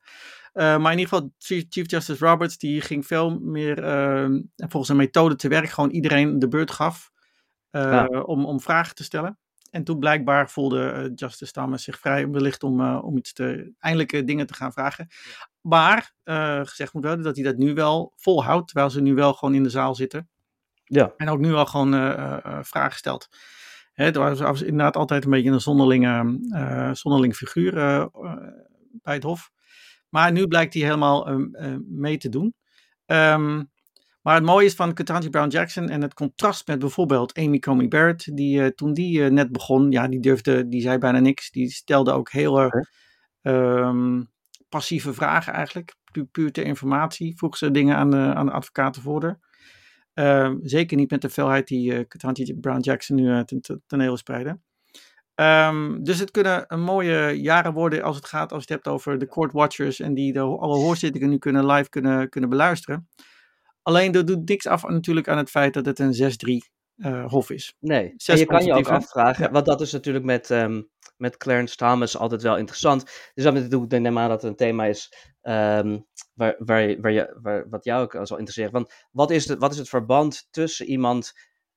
Uh, 0.54 0.78
maar 0.78 0.92
in 0.92 0.98
ieder 0.98 1.14
geval, 1.14 1.32
Chief 1.38 1.90
Justice 1.90 2.26
Roberts, 2.26 2.58
die 2.58 2.80
ging 2.80 3.06
veel 3.06 3.38
meer 3.38 3.84
uh, 3.84 4.40
volgens 4.56 4.88
een 4.88 4.96
methode 4.96 5.36
te 5.36 5.48
werk, 5.48 5.68
gewoon 5.68 5.90
iedereen 5.90 6.38
de 6.38 6.48
beurt 6.48 6.70
gaf 6.70 7.10
uh, 7.70 7.82
ja. 7.82 8.06
om, 8.06 8.44
om 8.44 8.60
vragen 8.60 8.94
te 8.94 9.04
stellen. 9.04 9.38
En 9.70 9.84
toen 9.84 9.98
blijkbaar 9.98 10.50
voelde 10.50 11.12
Justice 11.14 11.52
Thomas 11.52 11.82
zich 11.82 11.98
vrij 11.98 12.28
wellicht 12.28 12.62
om, 12.62 12.96
om 12.96 13.16
iets 13.16 13.32
te, 13.32 13.72
eindelijke 13.78 14.24
dingen 14.24 14.46
te 14.46 14.54
gaan 14.54 14.72
vragen. 14.72 15.08
Maar 15.60 16.12
gezegd 16.64 16.92
moet 16.92 17.04
worden 17.04 17.24
dat 17.24 17.34
hij 17.34 17.44
dat 17.44 17.56
nu 17.56 17.74
wel 17.74 18.12
volhoudt, 18.16 18.68
terwijl 18.68 18.90
ze 18.90 19.00
nu 19.00 19.14
wel 19.14 19.32
gewoon 19.32 19.54
in 19.54 19.62
de 19.62 19.70
zaal 19.70 19.94
zitten. 19.94 20.28
Ja. 20.84 21.12
En 21.16 21.28
ook 21.28 21.38
nu 21.38 21.52
al 21.52 21.66
gewoon 21.66 21.92
vragen 22.64 22.98
stelt. 22.98 23.28
Hè, 23.94 24.12
was, 24.12 24.40
was, 24.40 24.62
inderdaad 24.62 24.96
altijd 24.96 25.24
een 25.24 25.30
beetje 25.30 25.50
een 25.50 25.60
zonderlinge, 25.60 26.38
uh, 26.48 26.92
zonderling 26.92 27.34
figuur 27.34 27.76
uh, 27.76 28.06
bij 29.02 29.14
het 29.14 29.22
Hof. 29.22 29.50
Maar 30.08 30.32
nu 30.32 30.48
blijkt 30.48 30.74
hij 30.74 30.82
helemaal 30.82 31.30
uh, 31.30 31.76
mee 31.88 32.16
te 32.16 32.28
doen. 32.28 32.54
Um, 33.06 33.72
maar 34.22 34.34
het 34.34 34.44
mooie 34.44 34.66
is 34.66 34.74
van 34.74 34.94
Ketanji 34.94 35.30
Brown 35.30 35.48
Jackson 35.48 35.88
en 35.88 36.02
het 36.02 36.14
contrast 36.14 36.66
met 36.66 36.78
bijvoorbeeld 36.78 37.38
Amy 37.38 37.58
Coney 37.58 37.88
Barrett, 37.88 38.36
die 38.36 38.74
toen 38.74 38.92
die 38.94 39.20
net 39.20 39.52
begon, 39.52 39.90
ja, 39.90 40.08
die 40.08 40.20
durfde, 40.20 40.68
die 40.68 40.80
zei 40.80 40.98
bijna 40.98 41.18
niks. 41.18 41.50
Die 41.50 41.70
stelde 41.70 42.12
ook 42.12 42.30
heel 42.30 42.60
erg 42.60 42.74
um, 43.42 44.30
passieve 44.68 45.14
vragen 45.14 45.52
eigenlijk, 45.52 45.94
pu 46.12 46.24
puur 46.24 46.52
ter 46.52 46.64
informatie. 46.64 47.36
Vroeg 47.36 47.56
ze 47.56 47.70
dingen 47.70 47.96
aan 47.96 48.10
de, 48.10 48.16
aan 48.16 48.46
de 48.46 48.52
advocaten 48.52 49.02
voor 49.02 49.38
uh, 50.14 50.54
zeker 50.62 50.96
niet 50.96 51.10
met 51.10 51.20
de 51.20 51.30
felheid 51.30 51.68
die 51.68 51.92
uh, 51.92 52.04
Ketanji 52.08 52.54
Brown 52.54 52.80
Jackson 52.80 53.16
nu 53.16 53.28
uh, 53.28 53.40
ten, 53.40 53.60
ten 53.60 53.82
toneel 53.86 54.16
spreiden. 54.16 54.62
Um, 55.34 56.04
dus 56.04 56.18
het 56.18 56.30
kunnen 56.30 56.64
een 56.68 56.82
mooie 56.82 57.40
jaren 57.40 57.72
worden 57.72 58.02
als 58.02 58.16
het 58.16 58.26
gaat, 58.26 58.52
als 58.52 58.64
je 58.66 58.74
het 58.74 58.84
hebt 58.84 58.96
over 58.96 59.18
de 59.18 59.28
court 59.28 59.52
watchers 59.52 60.00
en 60.00 60.14
die 60.14 60.32
de, 60.32 60.40
alle 60.40 60.76
hoorzittingen 60.76 61.28
nu 61.28 61.38
kunnen 61.38 61.66
live 61.66 61.88
kunnen, 61.88 62.28
kunnen 62.28 62.50
beluisteren. 62.50 63.08
Alleen 63.82 64.12
dat 64.12 64.26
doet 64.26 64.48
niks 64.48 64.66
af 64.66 64.88
natuurlijk 64.88 65.28
aan 65.28 65.38
het 65.38 65.50
feit 65.50 65.74
dat 65.74 65.86
het 65.86 65.98
een 65.98 66.62
6-3 66.66 66.73
uh, 66.96 67.30
hof 67.30 67.50
is. 67.50 67.76
Nee, 67.80 68.14
en 68.26 68.38
je 68.38 68.46
kan 68.46 68.64
je 68.64 68.72
ook 68.72 68.88
afvragen, 68.88 69.44
ja. 69.44 69.50
want 69.50 69.66
dat 69.66 69.80
is 69.80 69.92
natuurlijk 69.92 70.24
met, 70.24 70.50
um, 70.50 70.90
met 71.16 71.36
Clarence 71.36 71.76
Thomas 71.76 72.16
altijd 72.16 72.42
wel 72.42 72.56
interessant. 72.56 73.04
Dus 73.34 73.44
dat 73.44 73.56
ik 73.56 73.88
neem 73.88 74.18
aan 74.18 74.28
dat 74.28 74.42
het 74.42 74.50
een 74.50 74.56
thema 74.56 74.84
is 74.84 75.14
um, 75.42 76.06
waar, 76.34 76.54
waar, 76.58 77.00
waar 77.00 77.12
je, 77.12 77.38
waar, 77.42 77.68
wat 77.68 77.84
jou 77.84 78.02
ook 78.02 78.26
zal 78.26 78.38
interesseren. 78.38 78.72
Want 78.72 78.92
wat 79.10 79.30
is, 79.30 79.46
de, 79.46 79.56
wat 79.56 79.72
is 79.72 79.78
het 79.78 79.88
verband 79.88 80.48
tussen 80.50 80.86
iemand, 80.86 81.32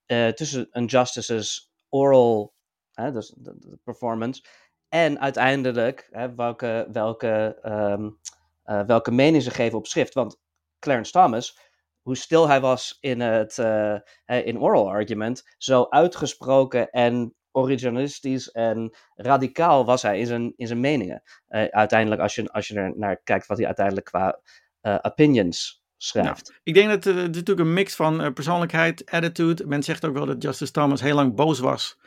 uh, 0.08 0.28
tussen 0.28 0.68
een 0.72 0.86
justice's 0.86 1.72
oral, 1.90 2.54
hè, 2.94 3.12
dus 3.12 3.34
de, 3.38 3.54
de 3.58 3.80
performance, 3.84 4.44
en 4.90 5.20
uiteindelijk 5.20 6.08
hè, 6.12 6.36
welke, 6.36 6.88
welke, 6.92 7.60
um, 7.64 8.20
uh, 8.66 8.86
welke 8.86 9.12
mening 9.12 9.44
ze 9.44 9.52
geven 9.52 9.78
op 9.78 9.88
schrift. 9.88 10.14
Want 10.14 10.40
Clarence 10.80 11.12
Thomas 11.12 11.67
hoe 12.08 12.18
stil 12.18 12.48
hij 12.48 12.62
was 12.62 12.98
in 13.00 13.20
het 13.20 13.58
uh, 13.58 13.96
in 14.26 14.60
oral 14.60 14.90
argument, 14.90 15.56
zo 15.58 15.86
uitgesproken 15.90 16.90
en 16.90 17.36
originalistisch 17.52 18.52
en 18.52 18.96
radicaal 19.16 19.86
was 19.86 20.02
hij 20.02 20.20
in 20.20 20.26
zijn, 20.26 20.54
in 20.56 20.68
zijn 20.68 20.80
meningen. 20.80 21.22
Uh, 21.50 21.66
uiteindelijk, 21.66 22.22
als 22.22 22.36
je, 22.36 22.52
als 22.52 22.68
je 22.68 22.76
er 22.76 22.94
naar 22.98 23.22
kijkt 23.24 23.48
wat 23.48 23.58
hij 23.58 23.66
uiteindelijk 23.66 24.06
qua 24.06 24.40
uh, 24.82 24.98
opinions 25.02 25.84
schrijft. 25.98 26.48
Nou, 26.48 26.60
ik 26.64 26.74
denk 26.74 26.90
dat 26.90 27.04
het 27.04 27.16
natuurlijk 27.16 27.60
een 27.60 27.74
mix 27.74 27.96
van 27.96 28.34
persoonlijkheid, 28.34 29.12
attitude. 29.12 29.66
Men 29.66 29.84
zegt 29.84 30.06
ook 30.06 30.14
wel 30.14 30.26
dat 30.26 30.44
Justice 30.44 30.72
Thomas 30.72 31.02
heel 31.02 31.16
lang 31.16 31.36
boos 31.36 31.60
was 31.60 31.98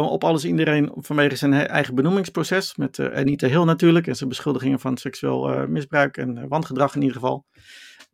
op 0.00 0.24
alles 0.24 0.44
iedereen 0.44 0.92
vanwege 0.94 1.36
zijn 1.36 1.52
eigen 1.52 1.94
benoemingsproces. 1.94 2.76
Met 2.76 2.98
uh, 2.98 3.16
Anita 3.16 3.46
Hill 3.46 3.64
natuurlijk. 3.64 4.06
En 4.06 4.16
zijn 4.16 4.28
beschuldigingen 4.28 4.80
van 4.80 4.96
seksueel 4.96 5.66
misbruik 5.68 6.16
en 6.16 6.48
wangedrag 6.48 6.94
in 6.94 7.00
ieder 7.00 7.16
geval. 7.16 7.46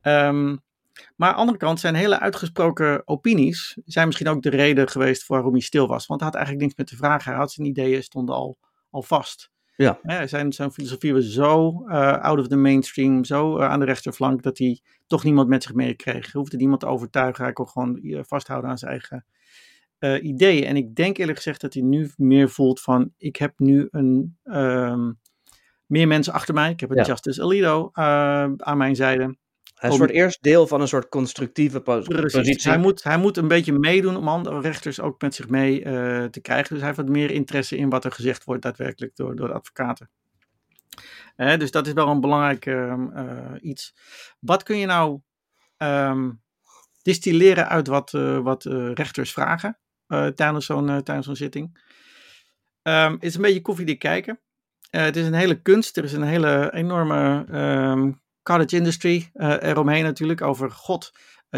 Um, 0.02 0.66
maar 1.16 1.28
aan 1.28 1.34
de 1.34 1.40
andere 1.40 1.58
kant 1.58 1.80
zijn 1.80 1.94
hele 1.94 2.20
uitgesproken 2.20 3.02
opinies. 3.04 3.78
zijn 3.84 4.06
misschien 4.06 4.28
ook 4.28 4.42
de 4.42 4.50
reden 4.50 4.88
geweest 4.88 5.26
waarom 5.26 5.52
hij 5.52 5.60
stil 5.60 5.86
was. 5.86 6.06
Want 6.06 6.20
hij 6.20 6.28
had 6.28 6.38
eigenlijk 6.38 6.66
niks 6.66 6.78
meer 6.78 6.86
te 6.86 7.04
vragen. 7.04 7.30
Hij 7.30 7.40
had 7.40 7.52
zijn 7.52 7.66
ideeën 7.66 8.02
stonden 8.02 8.34
al, 8.34 8.58
al 8.90 9.02
vast. 9.02 9.50
Ja. 9.76 9.98
ja 10.02 10.26
zijn, 10.26 10.52
zijn 10.52 10.72
filosofie 10.72 11.12
was 11.12 11.32
zo 11.32 11.84
out 12.20 12.38
of 12.38 12.48
the 12.48 12.56
mainstream. 12.56 13.24
Zo 13.24 13.60
aan 13.60 13.80
de 13.80 13.84
rechterflank. 13.84 14.42
dat 14.42 14.58
hij 14.58 14.80
toch 15.06 15.24
niemand 15.24 15.48
met 15.48 15.62
zich 15.62 15.74
meekreeg. 15.74 16.32
Hij 16.32 16.40
hoefde 16.40 16.56
niemand 16.56 16.80
te 16.80 16.86
overtuigen. 16.86 17.44
Hij 17.44 17.52
kon 17.52 17.68
gewoon 17.68 18.24
vasthouden 18.26 18.70
aan 18.70 18.78
zijn 18.78 18.90
eigen 18.90 19.24
ideeën. 20.22 20.64
En 20.64 20.76
ik 20.76 20.94
denk 20.94 21.18
eerlijk 21.18 21.36
gezegd 21.36 21.60
dat 21.60 21.74
hij 21.74 21.82
nu 21.82 22.10
meer 22.16 22.48
voelt 22.48 22.80
van, 22.80 23.12
ik 23.16 23.36
heb 23.36 23.58
nu 23.58 23.88
een, 23.90 24.38
um, 24.44 25.18
meer 25.86 26.06
mensen 26.06 26.32
achter 26.32 26.54
mij. 26.54 26.70
Ik 26.70 26.80
heb 26.80 26.90
een 26.90 26.96
ja. 26.96 27.04
Justice 27.04 27.42
Alito 27.42 27.90
aan 27.92 28.76
mijn 28.76 28.96
zijde. 28.96 29.36
Hij 29.78 29.90
is 29.90 29.96
voor 29.96 30.06
het 30.06 30.14
eerst 30.14 30.42
deel 30.42 30.66
van 30.66 30.80
een 30.80 30.88
soort 30.88 31.08
constructieve 31.08 31.80
Precies. 31.80 32.32
positie. 32.32 32.70
Hij 32.70 32.78
moet, 32.78 33.02
hij 33.02 33.18
moet 33.18 33.36
een 33.36 33.48
beetje 33.48 33.72
meedoen 33.72 34.16
om 34.16 34.28
andere 34.28 34.60
rechters 34.60 35.00
ook 35.00 35.20
met 35.20 35.34
zich 35.34 35.48
mee 35.48 35.84
uh, 35.84 36.24
te 36.24 36.40
krijgen. 36.40 36.68
Dus 36.68 36.78
hij 36.78 36.86
heeft 36.86 36.96
wat 36.96 37.08
meer 37.08 37.30
interesse 37.30 37.76
in 37.76 37.88
wat 37.88 38.04
er 38.04 38.12
gezegd 38.12 38.44
wordt 38.44 38.62
daadwerkelijk 38.62 39.16
door, 39.16 39.36
door 39.36 39.48
de 39.48 39.54
advocaten. 39.54 40.10
Uh, 41.36 41.56
dus 41.56 41.70
dat 41.70 41.86
is 41.86 41.92
wel 41.92 42.08
een 42.08 42.20
belangrijk 42.20 42.66
uh, 42.66 42.94
iets. 43.60 43.94
Wat 44.40 44.62
kun 44.62 44.78
je 44.78 44.86
nou 44.86 45.20
um, 45.76 46.42
distilleren 47.02 47.68
uit 47.68 47.86
wat, 47.86 48.10
wat 48.42 48.64
rechters 48.94 49.32
vragen? 49.32 49.78
tijdens 50.34 50.66
zo'n 50.66 50.86
tijdens 50.86 51.26
zo'n 51.26 51.36
zitting. 51.36 51.80
Um, 52.82 53.12
het 53.12 53.22
is 53.22 53.34
een 53.34 53.42
beetje 53.42 53.62
koffiedik 53.62 53.98
kijken. 53.98 54.40
Uh, 54.90 55.02
het 55.02 55.16
is 55.16 55.26
een 55.26 55.34
hele 55.34 55.62
kunst. 55.62 55.96
Er 55.96 56.04
is 56.04 56.12
een 56.12 56.22
hele 56.22 56.72
enorme 56.74 57.44
cottage 58.48 58.76
industry 58.76 59.30
eromheen 59.34 60.04
natuurlijk. 60.04 60.42
Over 60.42 60.70
God. 60.70 61.12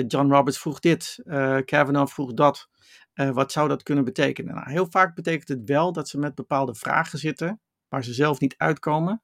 John 0.07 0.33
Roberts 0.33 0.59
vroeg 0.59 0.81
dit. 0.81 1.19
Kavanaugh 1.65 2.13
vroeg 2.13 2.33
dat. 2.33 2.69
wat 3.15 3.53
zou 3.53 3.69
dat 3.69 3.83
kunnen 3.83 4.05
betekenen? 4.05 4.55
Nou, 4.55 4.71
heel 4.71 4.87
vaak 4.91 5.15
betekent 5.15 5.49
het 5.49 5.61
wel 5.65 5.93
dat 5.93 6.09
ze 6.09 6.19
met 6.19 6.35
bepaalde 6.35 6.75
vragen 6.75 7.19
zitten. 7.19 7.61
Waar 7.89 8.05
ze 8.05 8.13
zelf 8.13 8.41
niet 8.41 8.55
uitkomen. 8.57 9.23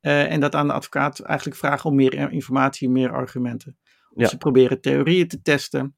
en 0.00 0.40
dat 0.40 0.54
aan 0.54 0.66
de 0.66 0.72
advocaat 0.72 1.20
eigenlijk 1.20 1.58
vragen 1.58 1.90
om 1.90 1.96
meer 1.96 2.32
informatie, 2.32 2.88
meer 2.90 3.12
argumenten. 3.12 3.78
Of 4.10 4.22
ja. 4.22 4.28
ze 4.28 4.36
proberen 4.36 4.80
theorieën 4.80 5.28
te 5.28 5.42
testen. 5.42 5.96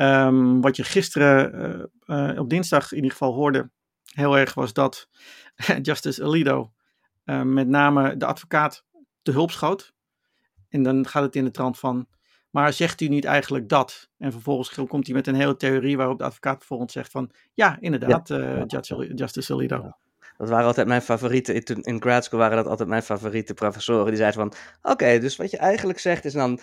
Um, 0.00 0.60
wat 0.60 0.76
je 0.76 0.84
gisteren 0.84 1.54
uh, 2.06 2.28
uh, 2.30 2.38
op 2.38 2.50
dinsdag 2.50 2.90
in 2.90 2.96
ieder 2.96 3.10
geval 3.10 3.34
hoorde, 3.34 3.70
heel 4.04 4.38
erg 4.38 4.54
was 4.54 4.72
dat 4.72 5.08
Justice 5.82 6.22
Alito 6.22 6.72
met 7.44 7.68
name 7.68 8.16
de 8.16 8.26
advocaat 8.26 8.84
te 9.22 9.30
hulp 9.30 9.50
schoot. 9.50 9.92
En 10.70 10.82
dan 10.82 11.06
gaat 11.06 11.22
het 11.22 11.36
in 11.36 11.44
de 11.44 11.50
trant 11.50 11.78
van, 11.78 12.06
maar 12.50 12.72
zegt 12.72 13.00
u 13.00 13.08
niet 13.08 13.24
eigenlijk 13.24 13.68
dat? 13.68 14.10
En 14.18 14.32
vervolgens 14.32 14.88
komt 14.88 15.06
hij 15.06 15.14
met 15.14 15.26
een 15.26 15.34
hele 15.34 15.56
theorie 15.56 15.96
waarop 15.96 16.18
de 16.18 16.24
advocaat 16.24 16.56
vervolgens 16.56 16.92
zegt 16.92 17.10
van, 17.10 17.30
ja, 17.54 17.76
inderdaad, 17.80 18.28
ja. 18.28 18.64
Justice 19.14 19.52
Alito. 19.52 19.76
Ja. 19.76 19.96
Dat 20.40 20.48
waren 20.48 20.66
altijd 20.66 20.86
mijn 20.86 21.02
favorieten. 21.02 21.54
In, 21.54 21.82
in 21.82 22.00
grad 22.00 22.24
school 22.24 22.38
waren 22.38 22.56
dat 22.56 22.66
altijd 22.66 22.88
mijn 22.88 23.02
favoriete 23.02 23.54
professoren. 23.54 24.06
Die 24.06 24.16
zeiden 24.16 24.40
van, 24.40 24.52
oké, 24.92 25.18
dus 25.18 25.36
wat 25.36 25.50
je 25.50 25.56
eigenlijk 25.56 25.98
zegt 25.98 26.24
is 26.24 26.32
dan 26.32 26.60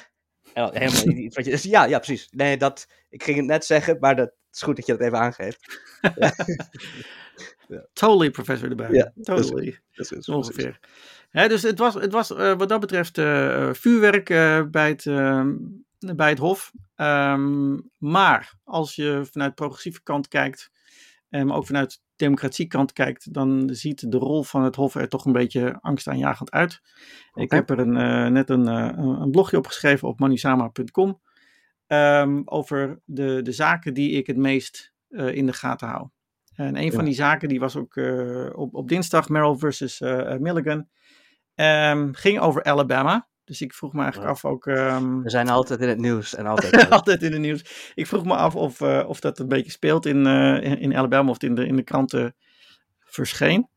helemaal 0.54 1.08
iets 1.08 1.36
wat 1.36 1.46
je... 1.46 1.70
Ja, 1.70 1.86
ja, 1.86 1.98
precies. 2.00 2.28
Nee, 2.32 2.58
dat... 2.58 2.88
Ik 3.10 3.24
ging 3.24 3.38
het 3.38 3.46
net 3.46 3.66
zeggen, 3.66 3.98
maar 4.00 4.16
dat 4.16 4.32
is 4.52 4.62
goed 4.62 4.76
dat 4.76 4.86
je 4.86 4.92
dat 4.92 5.02
even 5.02 5.20
aangeeft. 5.20 5.82
ja. 7.68 7.86
Totally, 7.94 8.32
professor 8.32 8.70
erbij. 8.70 8.92
Ja, 8.92 9.12
totally. 9.22 9.80
Dat 9.92 10.12
is, 10.12 10.30
ongeveer. 10.30 10.80
Hè, 11.30 11.48
dus 11.48 11.62
het 11.62 11.80
was, 11.80 11.94
het 11.94 12.12
was 12.12 12.32
uh, 12.32 12.54
wat 12.54 12.70
dat 12.70 12.80
betreft 12.80 13.18
uh, 13.18 13.70
vuurwerk 13.74 14.30
uh, 14.30 14.64
bij, 14.64 14.90
het, 14.90 15.04
bij 16.16 16.30
het 16.30 16.38
Hof. 16.38 16.72
Um, 16.96 17.90
maar 17.98 18.54
als 18.64 18.96
je 18.96 19.28
vanuit 19.32 19.56
progressieve 19.56 20.04
kant 20.04 20.28
kijkt, 20.28 20.72
maar 21.30 21.56
ook 21.56 21.66
vanuit 21.66 22.02
democratiekant 22.16 22.94
kijkt, 22.94 23.34
dan 23.34 23.70
ziet 23.72 24.12
de 24.12 24.18
rol 24.18 24.44
van 24.44 24.64
het 24.64 24.76
Hof 24.76 24.96
er 24.96 25.10
toch 25.10 25.26
een 25.26 25.32
beetje 25.32 25.78
angstaanjagend 25.82 26.52
uit. 26.52 26.82
Okay. 27.32 27.44
Ik 27.44 27.52
heb 27.52 27.70
er 27.70 27.80
een, 27.80 28.34
net 28.34 28.50
een, 28.50 28.68
een 28.68 29.32
blogje 29.32 29.58
opgeschreven 29.58 30.08
op 30.08 30.20
manusama.com 30.20 31.08
um, 31.08 31.18
ehm, 31.88 32.42
over 32.46 33.00
de, 33.06 33.42
de 33.42 33.52
zaken 33.52 33.94
die 33.94 34.12
ik 34.12 34.28
het 34.28 34.38
meest 34.38 34.94
in 35.10 35.46
de 35.46 35.54
gaten 35.54 35.88
hou. 35.88 36.08
En 36.56 36.78
een 36.78 36.92
van 36.92 37.06
die 37.06 37.14
zaken, 37.14 37.50
die 37.50 37.60
was 37.60 37.76
ook 37.76 37.96
op, 38.56 38.76
op 38.76 38.90
dinsdag, 38.90 39.30
Merrill 39.30 39.58
versus 39.58 40.00
Milligan, 40.40 40.88
um, 41.58 42.14
ging 42.14 42.40
over 42.40 42.64
Alabama. 42.64 43.28
Dus 43.44 43.62
ik 43.62 43.74
vroeg 43.74 43.94
me 43.94 44.02
eigenlijk 44.02 44.32
af 44.32 44.46
ook. 44.46 44.66
Um... 44.66 45.24
We 45.24 45.30
zijn 45.30 45.50
altijd 45.50 45.80
in 45.82 45.88
het 45.88 45.98
nieuws 45.98 46.36
en 46.36 46.46
altijd. 46.46 46.90
altijd 47.00 47.24
in 47.24 47.32
het 47.32 47.42
nieuws. 47.42 47.92
Ik 47.96 48.08
vroeg 48.08 48.26
me 48.26 48.36
af 48.36 48.56
of, 48.56 48.80
uh, 48.80 49.04
of 49.08 49.20
dat 49.20 49.40
een 49.40 49.48
beetje 49.48 49.72
speelt 49.72 50.06
in, 50.06 50.26
uh, 50.26 50.82
in, 50.82 50.96
Alabama 50.96 51.30
of 51.30 51.34
het 51.34 51.44
in 51.44 51.56
de, 51.56 51.66
in 51.66 51.76
de 51.76 51.84
kranten 51.84 52.36
verscheen. 53.00 53.70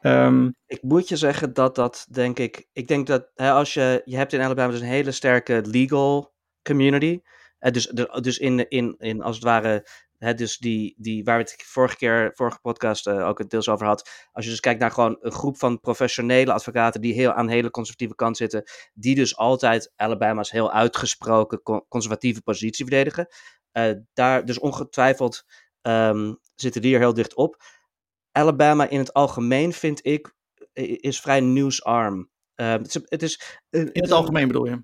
Um... 0.00 0.54
ik 0.66 0.82
moet 0.82 1.08
je 1.08 1.16
zeggen 1.16 1.54
dat 1.54 1.74
dat 1.74 2.06
denk 2.10 2.38
ik. 2.38 2.68
Ik 2.72 2.88
denk 2.88 3.06
dat 3.06 3.30
hè, 3.34 3.50
als 3.50 3.74
je. 3.74 4.02
Je 4.04 4.16
hebt 4.16 4.32
in 4.32 4.40
Alabama 4.40 4.70
dus 4.70 4.80
een 4.80 4.86
hele 4.86 5.10
sterke 5.10 5.62
legal 5.66 6.32
community. 6.62 7.20
Uh, 7.60 7.72
dus, 7.72 7.86
dus 8.20 8.38
in, 8.38 8.68
in, 8.68 8.94
in 8.98 9.22
als 9.22 9.34
het 9.34 9.44
ware 9.44 9.86
He, 10.24 10.34
dus 10.34 10.58
die, 10.58 10.94
die, 10.98 11.24
waar 11.24 11.36
we 11.36 11.42
het 11.42 11.62
vorige 11.66 11.96
keer, 11.96 12.30
vorige 12.34 12.58
podcast 12.60 13.06
uh, 13.06 13.28
ook 13.28 13.38
het 13.38 13.50
deels 13.50 13.68
over 13.68 13.86
had. 13.86 14.28
Als 14.32 14.44
je 14.44 14.50
dus 14.50 14.60
kijkt 14.60 14.80
naar 14.80 14.90
gewoon 14.90 15.16
een 15.20 15.32
groep 15.32 15.58
van 15.58 15.80
professionele 15.80 16.52
advocaten 16.52 17.00
die 17.00 17.14
heel 17.14 17.32
aan 17.32 17.46
de 17.46 17.52
hele 17.52 17.70
conservatieve 17.70 18.14
kant 18.14 18.36
zitten. 18.36 18.64
Die 18.94 19.14
dus 19.14 19.36
altijd 19.36 19.92
Alabama's 19.96 20.50
heel 20.50 20.72
uitgesproken 20.72 21.62
conservatieve 21.88 22.42
positie 22.42 22.86
verdedigen. 22.86 23.26
Uh, 23.72 23.92
daar, 24.12 24.44
dus 24.44 24.58
ongetwijfeld 24.58 25.44
um, 25.82 26.38
zitten 26.54 26.82
die 26.82 26.94
er 26.94 27.00
heel 27.00 27.14
dicht 27.14 27.34
op. 27.34 27.62
Alabama 28.32 28.88
in 28.88 28.98
het 28.98 29.12
algemeen 29.12 29.72
vind 29.72 30.06
ik 30.06 30.34
is 30.72 31.20
vrij 31.20 31.40
nieuwsarm. 31.40 32.30
Uh, 32.56 32.72
het 32.72 32.86
is, 32.86 33.02
het 33.04 33.22
is, 33.22 33.60
in 33.70 33.90
het 33.92 34.12
algemeen 34.12 34.46
bedoel 34.46 34.66
je? 34.66 34.82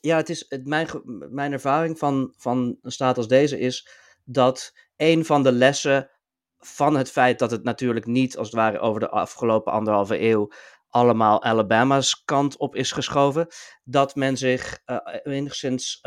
Ja, 0.00 0.16
het 0.16 0.28
is 0.28 0.44
het, 0.48 0.66
mijn, 0.66 0.88
mijn 1.30 1.52
ervaring 1.52 1.98
van, 1.98 2.34
van 2.36 2.78
een 2.82 2.92
staat 2.92 3.16
als 3.16 3.28
deze 3.28 3.58
is 3.58 3.88
dat 4.26 4.74
een 4.96 5.24
van 5.24 5.42
de 5.42 5.52
lessen 5.52 6.10
van 6.58 6.96
het 6.96 7.10
feit 7.10 7.38
dat 7.38 7.50
het 7.50 7.64
natuurlijk 7.64 8.06
niet, 8.06 8.36
als 8.36 8.46
het 8.46 8.56
ware, 8.56 8.78
over 8.78 9.00
de 9.00 9.08
afgelopen 9.08 9.72
anderhalve 9.72 10.20
eeuw 10.20 10.50
allemaal 10.88 11.42
Alabama's 11.42 12.24
kant 12.24 12.56
op 12.56 12.74
is 12.74 12.92
geschoven, 12.92 13.46
dat 13.84 14.14
men 14.14 14.36
zich 14.36 14.80
uh, 14.86 14.98
enigszins 15.22 16.02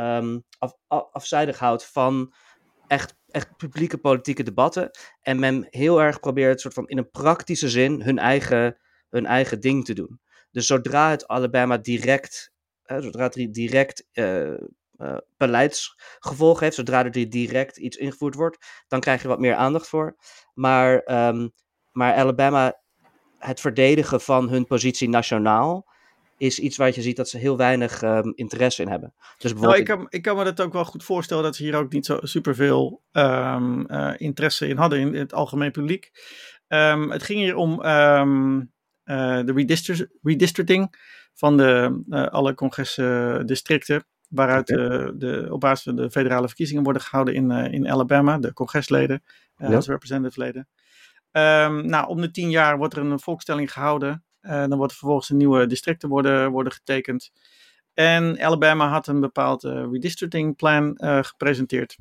af, 0.58 0.74
afzijdig 1.12 1.60
houdt 1.60 1.86
van 1.86 2.34
echt, 2.88 3.16
echt 3.28 3.58
publieke 3.58 3.98
politieke 3.98 4.44
debatten. 4.44 4.90
En 5.22 5.40
men 5.40 5.68
heel 5.70 6.02
erg 6.02 6.20
probeert 6.20 6.62
soort 6.62 6.74
van 6.74 6.88
in 6.88 6.98
een 6.98 7.10
praktische 7.10 7.70
zin 7.70 8.02
hun 8.02 8.18
eigen, 8.18 8.78
hun 9.10 9.26
eigen 9.26 9.60
ding 9.60 9.86
te 9.86 9.94
doen. 9.94 10.22
Dus 10.52 10.66
zodra 10.66 11.10
het 11.10 11.28
Alabama 11.28 11.78
direct, 11.78 12.52
uh, 12.86 13.02
zodra 13.02 13.24
het 13.24 13.54
direct 13.54 14.08
uh, 14.14 14.54
uh, 15.00 15.18
beleidsgevolg 15.38 16.60
heeft. 16.60 16.76
Zodra 16.76 17.06
er 17.06 17.30
direct 17.30 17.78
iets 17.78 17.98
ingevoerd 17.98 18.36
wordt, 18.36 18.58
dan 18.88 19.00
krijg 19.00 19.22
je 19.22 19.28
wat 19.28 19.40
meer 19.40 19.56
aandacht 19.56 19.88
voor. 19.88 20.16
Maar, 20.54 21.28
um, 21.28 21.52
maar 21.92 22.14
Alabama, 22.14 22.80
het 23.38 23.60
verdedigen 23.60 24.22
van 24.22 24.50
hun 24.50 24.66
positie 24.66 25.10
nationaal, 25.10 25.88
is 26.38 26.60
iets 26.60 26.78
waar 26.78 26.92
je 26.96 27.02
ziet 27.02 27.16
dat 27.16 27.30
ze 27.30 27.38
heel 27.38 27.58
weinig 27.58 28.02
um, 28.02 28.32
interesse 28.36 28.82
in 28.82 28.88
hebben. 28.88 29.14
Dus 29.38 29.52
bijvoorbeeld... 29.54 29.88
nou, 29.88 30.00
ik, 30.00 30.04
kan, 30.04 30.08
ik 30.10 30.22
kan 30.22 30.38
me 30.38 30.44
dat 30.44 30.62
ook 30.62 30.74
wel 30.74 30.86
goed 30.86 31.04
voorstellen 31.04 31.44
dat 31.44 31.56
ze 31.56 31.64
hier 31.64 31.76
ook 31.76 31.92
niet 31.92 32.06
zo 32.06 32.20
superveel 32.22 33.02
um, 33.12 33.92
uh, 33.92 34.14
interesse 34.18 34.68
in 34.68 34.78
hadden 34.78 35.00
in, 35.00 35.14
in 35.14 35.20
het 35.20 35.34
algemeen 35.34 35.72
publiek. 35.72 36.12
Um, 36.68 37.12
het 37.12 37.24
ging 37.24 37.40
hier 37.40 37.56
om 37.56 37.72
uh, 37.72 38.24
de 39.46 39.54
redistrict 39.56 40.08
redistricting 40.22 40.96
van 41.34 41.58
de, 41.58 42.02
uh, 42.10 42.28
alle 42.28 42.54
congresdistricten 42.54 44.06
waaruit 44.30 44.68
de, 44.68 45.14
de, 45.16 45.48
op 45.52 45.60
basis 45.60 45.84
van 45.84 45.96
de 45.96 46.12
federale 46.12 46.48
verkiezingen 46.48 46.84
worden 46.84 47.02
gehouden 47.02 47.34
in, 47.34 47.52
uh, 47.52 47.74
in 47.74 47.90
Alabama, 47.90 48.38
de 48.38 48.54
congresleden, 48.54 49.24
uh, 49.58 49.70
ja. 49.70 49.80
representative 49.80 50.40
leden. 50.40 50.68
Um, 51.32 51.86
nou, 51.86 52.08
om 52.08 52.22
de 52.22 52.32
tien 52.32 52.50
jaar 52.50 52.78
wordt 52.78 52.96
er 52.96 53.02
een 53.02 53.20
volkstelling 53.20 53.72
gehouden. 53.72 54.24
Uh, 54.42 54.52
dan 54.52 54.78
wordt 54.78 54.94
vervolgens 54.94 55.30
een 55.30 55.38
nieuwe 55.38 55.68
districten 55.68 56.10
worden, 56.10 56.52
worden 56.52 56.74
getekend. 56.74 57.32
En 57.94 58.40
Alabama 58.42 58.88
had 58.88 59.08
een 59.08 59.20
bepaald 59.20 59.64
redistricting 59.64 60.56
plan 60.56 60.94
gepresenteerd. 61.26 61.98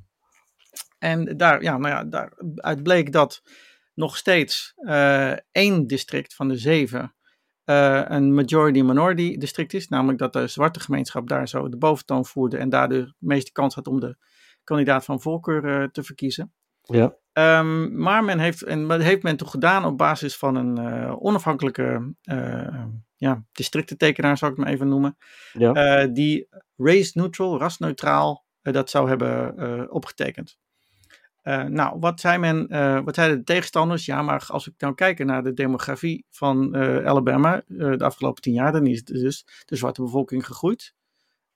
En 0.98 1.36
daar, 1.36 1.62
ja, 1.62 1.78
nou 1.78 1.94
ja, 1.94 2.04
daaruit 2.04 2.82
bleek 2.82 3.12
dat 3.12 3.42
nog 3.94 4.16
steeds 4.16 4.74
één 5.52 5.86
district 5.86 6.34
van 6.34 6.48
de 6.48 6.56
zeven 6.56 7.14
uh, 7.70 8.02
een 8.04 8.34
majority-minority 8.34 9.36
district 9.36 9.74
is. 9.74 9.88
Namelijk 9.88 10.18
dat 10.18 10.32
de 10.32 10.46
zwarte 10.46 10.80
gemeenschap 10.80 11.28
daar 11.28 11.48
zo 11.48 11.68
de 11.68 11.76
boventoon 11.76 12.24
voerde 12.24 12.56
en 12.56 12.68
daar 12.68 12.88
de 12.88 13.14
meeste 13.18 13.52
kans 13.52 13.74
had 13.74 13.86
om 13.86 14.00
de 14.00 14.16
kandidaat 14.64 15.04
van 15.04 15.20
voorkeur 15.20 15.64
uh, 15.64 15.88
te 15.88 16.02
verkiezen. 16.02 16.52
Ja. 16.82 17.16
Ehm, 17.32 18.00
maar 18.00 18.24
men 18.24 18.38
heeft, 18.38 18.62
en 18.62 18.88
dat 18.88 19.02
heeft 19.02 19.22
men 19.22 19.36
toch 19.36 19.50
gedaan 19.50 19.84
op 19.84 19.98
basis 19.98 20.36
van 20.36 20.54
een 20.54 20.78
onafhankelijke 21.20 22.14
ja, 23.16 23.44
districtentekenaar, 23.52 24.38
zou 24.38 24.50
ik 24.50 24.56
het 24.56 24.66
maar 24.66 24.74
even 24.74 24.88
noemen. 24.88 25.16
Ja. 25.52 26.06
die 26.06 26.48
race 26.76 27.10
neutral, 27.14 27.58
rasneutraal, 27.58 28.44
dat 28.62 28.90
zou 28.90 29.08
hebben 29.08 29.90
opgetekend. 29.90 30.58
Uh, 31.42 31.64
nou, 31.64 31.98
wat, 31.98 32.20
zei 32.20 32.38
men, 32.38 32.66
uh, 32.70 33.00
wat 33.00 33.14
zeiden 33.14 33.38
de 33.38 33.44
tegenstanders? 33.44 34.04
Ja, 34.04 34.22
maar 34.22 34.46
als 34.48 34.68
ik 34.68 34.74
nou 34.78 34.94
kijk 34.94 35.24
naar 35.24 35.42
de 35.42 35.52
demografie 35.52 36.26
van 36.30 36.76
uh, 36.76 37.06
Alabama 37.06 37.62
de 37.66 38.04
afgelopen 38.04 38.42
tien 38.42 38.52
jaar, 38.52 38.72
dan 38.72 38.86
is 38.86 39.04
dus 39.04 39.46
de 39.64 39.76
zwarte 39.76 40.02
bevolking 40.02 40.46
gegroeid. 40.46 40.94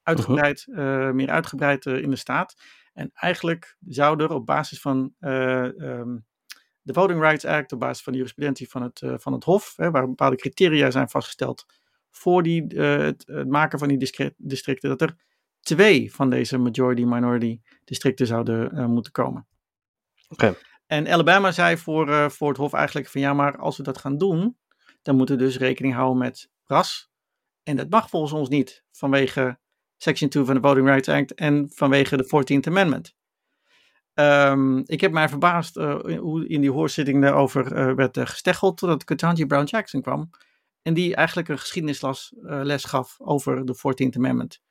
Uitgebreid, 0.03 0.67
-huh. 0.73 1.11
meer 1.11 1.31
uitgebreid 1.31 1.87
in 1.87 2.11
de 2.11 2.17
staat. 2.17 2.55
En 2.93 3.11
eigenlijk 3.15 3.77
zou 3.87 4.23
er 4.23 4.33
op 4.33 4.47
basis 4.47 4.81
van 4.81 5.15
um, 5.21 6.25
de 6.83 6.93
Voting 6.93 7.21
Rights 7.21 7.45
Act, 7.45 7.73
op 7.73 7.81
basis 7.81 8.03
van 8.03 8.13
de 8.13 8.19
jurisprudentie 8.19 8.69
van 8.69 8.83
het, 8.83 9.03
van 9.17 9.33
het 9.33 9.45
Hof, 9.45 9.73
hè, 9.77 9.91
waar 9.91 10.09
bepaalde 10.09 10.37
criteria 10.37 10.91
zijn 10.91 11.09
vastgesteld 11.09 11.67
voor 12.11 12.43
die, 12.43 12.65
het, 12.81 13.27
het, 13.27 13.49
maken 13.49 13.79
van 13.79 13.89
die 13.89 13.99
districten, 14.37 14.89
dat 14.89 15.01
er 15.01 15.15
twee 15.61 16.15
van 16.15 16.31
deze 16.31 16.59
majority-minority 16.59 17.61
districten 17.85 18.27
zouden 18.27 18.91
moeten 18.91 19.13
komen. 19.13 19.47
En 20.87 21.09
Alabama 21.09 21.53
zei 21.53 21.77
voor, 21.77 22.09
uh, 22.09 22.29
voor 22.29 22.49
het 22.49 22.57
Hof 22.57 22.73
eigenlijk 22.73 23.09
van 23.09 23.21
ja, 23.21 23.33
maar 23.33 23.57
als 23.57 23.77
we 23.77 23.83
dat 23.83 23.99
gaan 23.99 24.19
doen, 24.19 24.57
dan 25.03 25.17
moeten 25.17 25.37
we 25.37 25.43
dus 25.43 25.59
rekening 25.59 25.95
houden 25.95 26.19
met 26.19 26.51
ras. 26.65 27.11
En 27.63 27.77
dat 27.77 27.91
mag 27.91 28.09
volgens 28.09 28.33
ons 28.33 28.49
niet 28.49 28.85
vanwege 28.91 29.59
Section 29.97 30.31
2 30.31 30.45
van 30.45 30.55
de 30.55 30.61
Voting 30.61 30.87
Rights 30.87 31.09
Act 31.09 31.35
en 31.35 31.71
vanwege 31.75 32.17
de 32.17 32.25
14th 32.25 32.67
Amendment. 32.67 33.15
Um, 34.15 34.83
ik 34.87 35.01
heb 35.01 35.13
mij 35.13 35.29
verbaasd 35.29 35.77
uh, 35.77 36.19
hoe 36.19 36.49
in 36.49 36.61
die 36.61 36.71
hoorzitting 36.71 37.23
daarover 37.23 37.73
uh, 37.73 37.95
werd 37.95 38.17
uh, 38.17 38.27
gesteggeld 38.27 38.77
totdat 38.77 39.05
Ketanji 39.05 39.47
Brown 39.47 39.65
Jackson 39.65 40.03
kwam. 40.03 40.31
En 40.83 40.95
die 40.95 41.15
eigenlijk 41.15 41.49
een 41.49 41.59
geschiedenisles 41.59 42.33
les 42.41 42.85
gaf 42.85 43.17
over 43.19 43.65
de 43.65 43.77
14th 43.77 44.17
Amendment. 44.17 44.63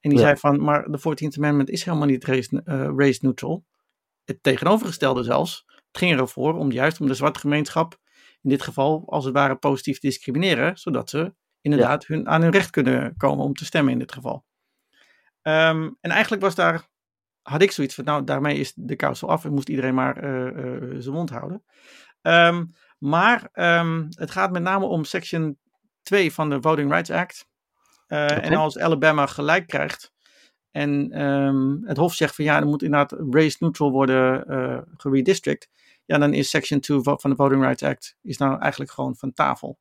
En 0.00 0.10
die 0.10 0.18
ja. 0.18 0.24
zei 0.24 0.36
van, 0.36 0.62
maar 0.62 0.90
de 0.90 0.98
14th 0.98 1.36
Amendment 1.36 1.70
is 1.70 1.84
helemaal 1.84 2.08
niet 2.08 2.24
race, 2.24 2.62
race 2.96 3.18
neutral 3.22 3.64
het 4.24 4.42
tegenovergestelde 4.42 5.22
zelfs. 5.22 5.64
Het 5.66 5.98
ging 5.98 6.20
ervoor 6.20 6.54
om 6.54 6.72
juist 6.72 7.00
om 7.00 7.06
de 7.06 7.14
zwarte 7.14 7.38
gemeenschap 7.38 7.98
in 8.42 8.50
dit 8.50 8.62
geval 8.62 9.02
als 9.06 9.24
het 9.24 9.34
ware 9.34 9.56
positief 9.56 9.98
te 9.98 10.06
discrimineren, 10.06 10.78
zodat 10.78 11.10
ze 11.10 11.34
inderdaad 11.60 12.06
hun, 12.06 12.28
aan 12.28 12.42
hun 12.42 12.50
recht 12.50 12.70
kunnen 12.70 13.16
komen 13.16 13.44
om 13.44 13.54
te 13.54 13.64
stemmen 13.64 13.92
in 13.92 13.98
dit 13.98 14.12
geval. 14.12 14.44
Um, 15.42 15.96
en 16.00 16.10
eigenlijk 16.10 16.42
was 16.42 16.54
daar, 16.54 16.88
had 17.42 17.62
ik 17.62 17.70
zoiets 17.70 17.94
van, 17.94 18.04
nou 18.04 18.24
daarmee 18.24 18.58
is 18.58 18.72
de 18.74 18.96
kous 18.96 19.22
al 19.22 19.28
af 19.28 19.44
en 19.44 19.52
moest 19.52 19.68
iedereen 19.68 19.94
maar 19.94 20.24
uh, 20.24 20.64
uh, 20.64 20.94
zijn 20.98 21.14
mond 21.14 21.30
houden. 21.30 21.64
Um, 22.22 22.74
maar 22.98 23.48
um, 23.52 24.08
het 24.10 24.30
gaat 24.30 24.52
met 24.52 24.62
name 24.62 24.84
om 24.84 25.04
section 25.04 25.58
2 26.02 26.32
van 26.32 26.50
de 26.50 26.60
Voting 26.60 26.90
Rights 26.90 27.10
Act. 27.10 27.48
Uh, 28.08 28.22
okay. 28.22 28.38
En 28.38 28.54
als 28.54 28.78
Alabama 28.78 29.26
gelijk 29.26 29.66
krijgt, 29.66 30.12
en 30.74 31.22
um, 31.22 31.82
het 31.84 31.96
Hof 31.96 32.14
zegt 32.14 32.34
van 32.34 32.44
ja, 32.44 32.60
er 32.60 32.66
moet 32.66 32.82
inderdaad 32.82 33.12
race 33.30 33.56
neutral 33.60 33.90
worden 33.90 34.44
uh, 34.48 34.78
geredistrict. 34.96 35.68
Ja, 36.04 36.18
dan 36.18 36.32
is 36.32 36.50
Section 36.50 36.80
2 36.80 37.00
van 37.02 37.30
de 37.30 37.36
Voting 37.36 37.62
Rights 37.62 37.82
Act 37.82 38.16
is 38.22 38.38
nou 38.38 38.60
eigenlijk 38.60 38.90
gewoon 38.90 39.16
van 39.16 39.32
tafel. 39.32 39.78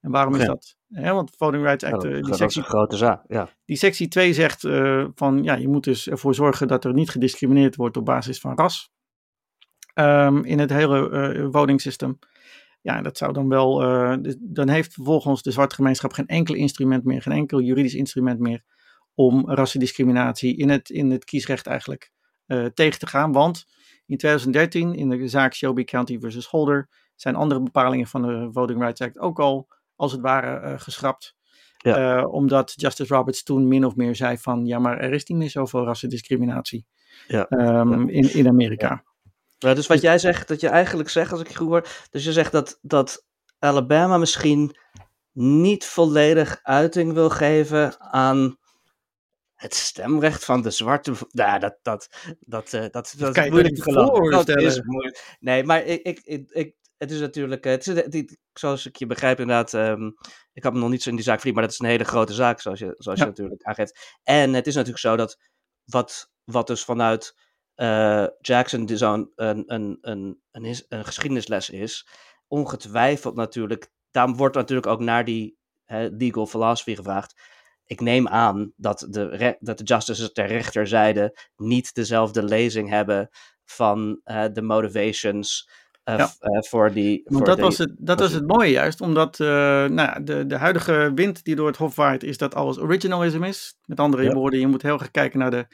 En 0.00 0.10
waarom 0.10 0.34
is 0.34 0.46
dat? 0.46 0.76
Want 0.88 1.30
de 1.30 1.34
Voting 1.36 1.62
Rights 1.62 1.84
Act, 1.84 2.02
ja, 2.02 2.08
die, 2.08 2.22
dat 2.22 2.36
sectie, 2.36 2.46
is 2.46 2.56
een 2.56 2.62
grote 2.62 2.96
zaak. 2.96 3.22
Ja. 3.28 3.48
die 3.64 3.76
sectie 3.76 4.08
2 4.08 4.32
zegt 4.32 4.64
uh, 4.64 5.06
van 5.14 5.42
ja, 5.42 5.54
je 5.54 5.68
moet 5.68 5.84
dus 5.84 6.08
ervoor 6.08 6.34
zorgen 6.34 6.68
dat 6.68 6.84
er 6.84 6.92
niet 6.92 7.10
gediscrimineerd 7.10 7.76
wordt 7.76 7.96
op 7.96 8.04
basis 8.04 8.40
van 8.40 8.56
ras. 8.56 8.92
Um, 9.94 10.44
in 10.44 10.58
het 10.58 10.70
hele 10.70 11.10
uh, 11.34 11.48
voting 11.50 11.80
system. 11.80 12.18
Ja, 12.80 13.02
dat 13.02 13.16
zou 13.16 13.32
dan 13.32 13.48
wel, 13.48 13.78
dan 14.40 14.68
heeft 14.68 14.92
vervolgens 14.92 15.42
de 15.42 15.50
zwarte 15.50 15.74
gemeenschap 15.74 16.12
geen 16.12 16.26
enkel 16.26 16.54
instrument 16.54 17.04
meer, 17.04 17.22
geen 17.22 17.32
enkel 17.32 17.60
juridisch 17.60 17.94
instrument 17.94 18.40
meer 18.40 18.62
om 19.16 19.50
rassendiscriminatie 19.50 20.56
in 20.56 20.68
het, 20.68 20.90
in 20.90 21.10
het 21.10 21.24
kiesrecht 21.24 21.66
eigenlijk 21.66 22.12
uh, 22.46 22.66
tegen 22.66 22.98
te 22.98 23.06
gaan. 23.06 23.32
Want 23.32 23.66
in 24.06 24.16
2013, 24.16 24.94
in 24.94 25.08
de 25.08 25.28
zaak 25.28 25.54
Shelby 25.54 25.84
County 25.84 26.18
versus 26.20 26.46
Holder, 26.46 26.88
zijn 27.14 27.34
andere 27.34 27.62
bepalingen 27.62 28.06
van 28.06 28.22
de 28.22 28.48
Voting 28.52 28.80
Rights 28.80 29.00
Act 29.00 29.18
ook 29.18 29.40
al, 29.40 29.68
als 29.96 30.12
het 30.12 30.20
ware, 30.20 30.68
uh, 30.68 30.80
geschrapt. 30.80 31.34
Ja. 31.76 32.18
Uh, 32.18 32.32
omdat 32.32 32.72
Justice 32.76 33.14
Roberts 33.14 33.42
toen 33.42 33.68
min 33.68 33.84
of 33.84 33.96
meer 33.96 34.16
zei 34.16 34.38
van, 34.38 34.66
ja, 34.66 34.78
maar 34.78 34.98
er 34.98 35.12
is 35.12 35.24
niet 35.24 35.38
meer 35.38 35.50
zoveel 35.50 35.84
rassendiscriminatie 35.84 36.86
ja. 37.28 37.46
Um, 37.50 38.08
ja. 38.08 38.12
in, 38.12 38.34
in 38.34 38.48
Amerika. 38.48 39.04
Ja. 39.58 39.74
dus 39.74 39.86
wat 39.86 40.00
jij 40.00 40.18
zegt, 40.18 40.48
dat 40.48 40.60
je 40.60 40.68
eigenlijk 40.68 41.08
zegt, 41.08 41.32
als 41.32 41.40
ik 41.40 41.48
je 41.48 41.56
goed 41.56 41.68
hoor, 41.68 41.88
dus 42.10 42.24
je 42.24 42.32
zegt 42.32 42.52
dat, 42.52 42.78
dat 42.82 43.26
Alabama 43.58 44.18
misschien 44.18 44.76
niet 45.32 45.84
volledig 45.84 46.58
uiting 46.62 47.12
wil 47.12 47.30
geven 47.30 48.00
aan 48.00 48.58
het 49.56 49.74
stemrecht 49.74 50.44
van 50.44 50.62
de 50.62 50.70
zwarte. 50.70 51.12
Nou, 51.30 51.58
dat, 51.58 51.78
dat, 51.82 52.08
dat, 52.40 52.72
uh, 52.72 52.80
dat, 52.80 52.92
dat, 52.92 53.14
dat 53.18 53.36
is 53.36 53.50
moeilijk 53.50 53.74
te 53.74 53.82
geloven. 53.82 54.30
Dat 54.30 54.48
is 54.48 54.82
moeilijk. 54.82 55.36
Nee, 55.40 55.64
maar 55.64 55.84
ik, 55.84 56.02
ik, 56.02 56.20
ik, 56.24 56.50
ik 56.50 56.74
het 56.96 57.10
is 57.10 57.20
natuurlijk. 57.20 57.64
Het 57.64 57.86
is, 57.86 57.94
het, 57.94 58.38
zoals 58.52 58.86
ik 58.86 58.96
je 58.96 59.06
begrijp, 59.06 59.40
inderdaad. 59.40 59.72
Um, 59.72 60.16
ik 60.52 60.62
heb 60.62 60.72
hem 60.72 60.80
nog 60.80 60.90
niet 60.90 61.02
zo 61.02 61.10
in 61.10 61.16
die 61.16 61.24
zaak 61.24 61.34
verdiend, 61.34 61.54
maar 61.54 61.64
dat 61.64 61.74
is 61.74 61.80
een 61.80 61.86
hele 61.86 62.04
grote 62.04 62.32
zaak, 62.32 62.60
zoals 62.60 62.78
je, 62.78 62.94
zoals 62.98 63.18
ja. 63.18 63.24
je 63.24 63.30
natuurlijk 63.30 63.62
aangeeft. 63.62 64.16
En 64.22 64.54
het 64.54 64.66
is 64.66 64.74
natuurlijk 64.74 65.00
zo 65.00 65.16
dat. 65.16 65.38
Wat, 65.84 66.30
wat 66.44 66.66
dus 66.66 66.84
vanuit 66.84 67.36
uh, 67.76 68.26
Jackson 68.40 68.88
zo'n 68.88 69.32
een, 69.34 69.62
een, 69.66 69.98
een, 70.00 70.40
een, 70.50 70.84
een 70.88 71.04
geschiedenisles 71.04 71.70
is. 71.70 72.08
Ongetwijfeld 72.48 73.34
natuurlijk. 73.34 73.90
Daarom 74.10 74.36
wordt 74.36 74.56
natuurlijk 74.56 74.86
ook 74.86 75.00
naar 75.00 75.24
die 75.24 75.58
he, 75.84 76.08
legal 76.08 76.46
philosophy 76.46 76.94
gevraagd 76.94 77.34
ik 77.86 78.00
neem 78.00 78.28
aan 78.28 78.72
dat 78.76 79.06
de, 79.10 79.56
dat 79.60 79.78
de 79.78 79.84
justices 79.84 80.32
ter 80.32 80.46
rechterzijde 80.46 81.38
niet 81.56 81.94
dezelfde 81.94 82.42
lezing 82.42 82.88
hebben 82.88 83.28
van 83.64 84.20
uh, 84.24 84.44
de 84.52 84.62
motivations 84.62 85.70
uh, 86.04 86.16
ja. 86.18 86.30
uh, 86.40 86.62
voor 86.62 86.92
die. 86.92 87.22
Want 87.24 87.46
dat, 87.46 87.60
was 87.60 87.78
het, 87.78 87.94
dat 87.98 88.20
was 88.20 88.32
het 88.32 88.46
mooie 88.46 88.70
juist, 88.70 89.00
omdat 89.00 89.38
nou, 89.38 90.24
de, 90.24 90.46
de 90.46 90.56
huidige 90.56 91.12
wind 91.14 91.44
die 91.44 91.56
door 91.56 91.66
het 91.66 91.76
Hof 91.76 91.96
waait, 91.96 92.22
is 92.22 92.38
dat 92.38 92.54
alles 92.54 92.78
originalism 92.78 93.42
is. 93.42 93.76
Met 93.84 94.00
andere 94.00 94.22
ja. 94.22 94.32
woorden, 94.32 94.60
je 94.60 94.66
moet 94.66 94.82
heel 94.82 94.98
erg 94.98 95.10
kijken 95.10 95.38
naar 95.38 95.50
de 95.50 95.66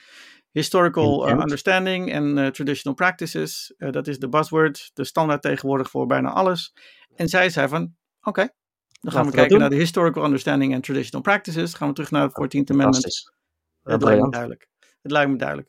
historical 0.50 1.28
understanding 1.28 2.12
en 2.12 2.52
traditional 2.52 2.94
practices. 2.94 3.74
dat 3.76 4.06
is 4.06 4.18
de 4.18 4.28
buzzword, 4.28 4.90
de 4.94 5.04
standaard 5.04 5.42
tegenwoordig 5.42 5.90
voor 5.90 6.06
bijna 6.06 6.30
alles. 6.30 6.72
En 7.14 7.28
zij 7.28 7.50
zei 7.50 7.68
van, 7.68 7.82
oké, 8.20 8.28
okay, 8.28 8.50
dan 9.02 9.12
gaan 9.12 9.26
we 9.26 9.32
kijken 9.32 9.58
naar 9.58 9.70
de 9.70 9.76
historical 9.76 10.24
understanding 10.24 10.74
and 10.74 10.84
traditional 10.84 11.22
practices. 11.22 11.70
Dan 11.70 11.78
gaan 11.78 11.88
we 11.88 11.94
terug 11.94 12.10
naar 12.10 12.22
het 12.22 12.32
14th 12.32 12.70
Amendment. 12.70 13.32
Dat 13.82 14.02
lijkt 14.02 14.22
me 14.22 14.30
duidelijk. 14.30 14.68
Het 15.02 15.12
lijkt 15.12 15.30
me 15.30 15.36
duidelijk. 15.36 15.68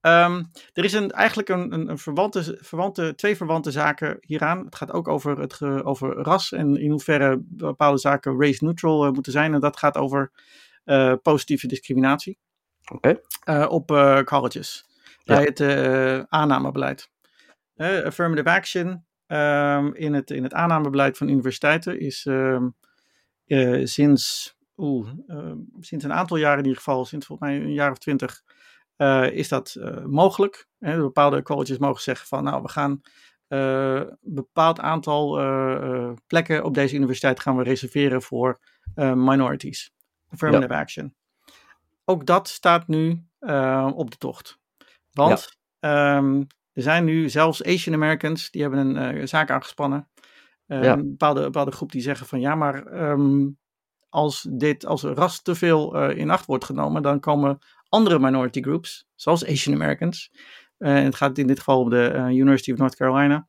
Um, 0.00 0.50
er 0.72 0.84
is 0.84 0.92
een, 0.92 1.10
eigenlijk 1.10 1.48
een, 1.48 1.72
een, 1.72 1.88
een 1.88 1.98
verwante, 1.98 2.58
verwante, 2.60 3.14
twee 3.14 3.36
verwante 3.36 3.70
zaken 3.70 4.16
hieraan. 4.20 4.64
Het 4.64 4.74
gaat 4.74 4.92
ook 4.92 5.08
over, 5.08 5.40
het 5.40 5.52
ge, 5.52 5.84
over 5.84 6.14
ras 6.14 6.52
en 6.52 6.76
in 6.76 6.90
hoeverre 6.90 7.38
bepaalde 7.40 7.98
zaken 7.98 8.40
race 8.40 8.64
neutral 8.64 9.06
uh, 9.06 9.12
moeten 9.12 9.32
zijn. 9.32 9.54
En 9.54 9.60
dat 9.60 9.76
gaat 9.78 9.96
over 9.96 10.32
uh, 10.84 11.14
positieve 11.22 11.66
discriminatie 11.66 12.38
okay. 12.92 13.20
uh, 13.44 13.66
op 13.68 13.86
colleges. 14.24 14.84
Ja. 15.22 15.34
Bij 15.34 15.44
het 15.54 15.60
aannamebeleid. 16.28 17.10
affirmative 17.76 18.50
action 18.50 19.06
um, 19.28 19.94
in, 19.94 20.14
het, 20.14 20.30
in 20.30 20.42
het 20.42 20.54
aannamebeleid 20.54 21.16
van 21.16 21.28
universiteiten 21.28 22.00
is 22.00 22.24
um, 22.24 22.74
uh, 23.46 23.86
sinds, 23.86 24.56
oeh, 24.76 25.08
uh, 25.26 25.52
sinds 25.80 26.04
een 26.04 26.12
aantal 26.12 26.36
jaren 26.36 26.58
in 26.58 26.64
ieder 26.64 26.78
geval, 26.78 27.04
sinds 27.04 27.26
volgens 27.26 27.48
mij 27.48 27.60
een 27.60 27.72
jaar 27.72 27.90
of 27.90 27.98
twintig, 27.98 28.42
uh, 28.96 29.30
is 29.32 29.48
dat 29.48 29.76
mogelijk. 30.06 30.68
Hè? 30.78 30.96
Bepaalde 30.96 31.42
colleges 31.42 31.78
mogen 31.78 32.02
zeggen 32.02 32.26
van 32.26 32.44
nou, 32.44 32.62
we 32.62 32.68
gaan 32.68 33.00
een 33.48 34.18
bepaald 34.20 34.80
aantal 34.80 35.36
plekken 36.26 36.64
op 36.64 36.74
deze 36.74 36.94
universiteit 36.94 37.40
gaan 37.40 37.56
we 37.56 37.62
reserveren 37.62 38.22
voor 38.22 38.58
minorities. 38.94 39.92
Affirmative 40.28 40.72
ja. 40.72 40.80
action. 40.80 41.14
Ook 42.04 42.26
dat 42.26 42.48
staat 42.48 42.88
nu 42.88 43.24
op 43.94 44.10
de 44.10 44.16
tocht. 44.18 44.58
Want 45.12 45.58
ja. 45.80 46.16
um, 46.16 46.46
er 46.78 46.84
zijn 46.84 47.04
nu 47.04 47.28
zelfs 47.28 47.64
Asian 47.64 47.94
Americans, 47.94 48.50
die 48.50 48.62
hebben 48.62 48.96
een 48.96 49.16
uh, 49.16 49.26
zaak 49.26 49.50
aangespannen. 49.50 50.08
Ja. 50.66 50.92
een 50.92 51.08
bepaalde, 51.08 51.40
bepaalde 51.40 51.70
groep 51.70 51.92
die 51.92 52.00
zeggen 52.00 52.26
van 52.26 52.40
ja, 52.40 52.54
maar 52.54 53.10
um, 53.10 53.58
als 54.08 54.46
dit 54.50 54.86
als 54.86 55.02
ras 55.02 55.42
te 55.42 55.54
veel 55.54 56.10
uh, 56.10 56.16
in 56.16 56.30
acht 56.30 56.46
wordt 56.46 56.64
genomen, 56.64 57.02
dan 57.02 57.20
komen 57.20 57.58
andere 57.88 58.18
minority 58.18 58.62
groups, 58.62 59.08
zoals 59.14 59.46
Asian 59.46 59.74
Americans, 59.74 60.32
en 60.78 61.04
het 61.04 61.14
gaat 61.14 61.38
in 61.38 61.46
dit 61.46 61.58
geval 61.58 61.80
om 61.80 61.90
de 61.90 62.12
University 62.28 62.72
of 62.72 62.78
North 62.78 62.96
Carolina, 62.96 63.48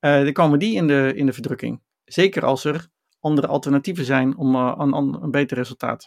dan 0.00 0.32
komen 0.32 0.58
die 0.58 0.76
in 0.76 0.86
de, 0.86 1.12
in 1.14 1.26
de 1.26 1.32
verdrukking. 1.32 1.82
Zeker 2.04 2.44
als 2.44 2.64
er 2.64 2.88
andere 3.20 3.46
alternatieven 3.46 4.04
zijn 4.04 4.36
om 4.36 4.54
een, 4.54 4.92
een 5.22 5.30
beter 5.30 5.56
resultaat 5.56 6.04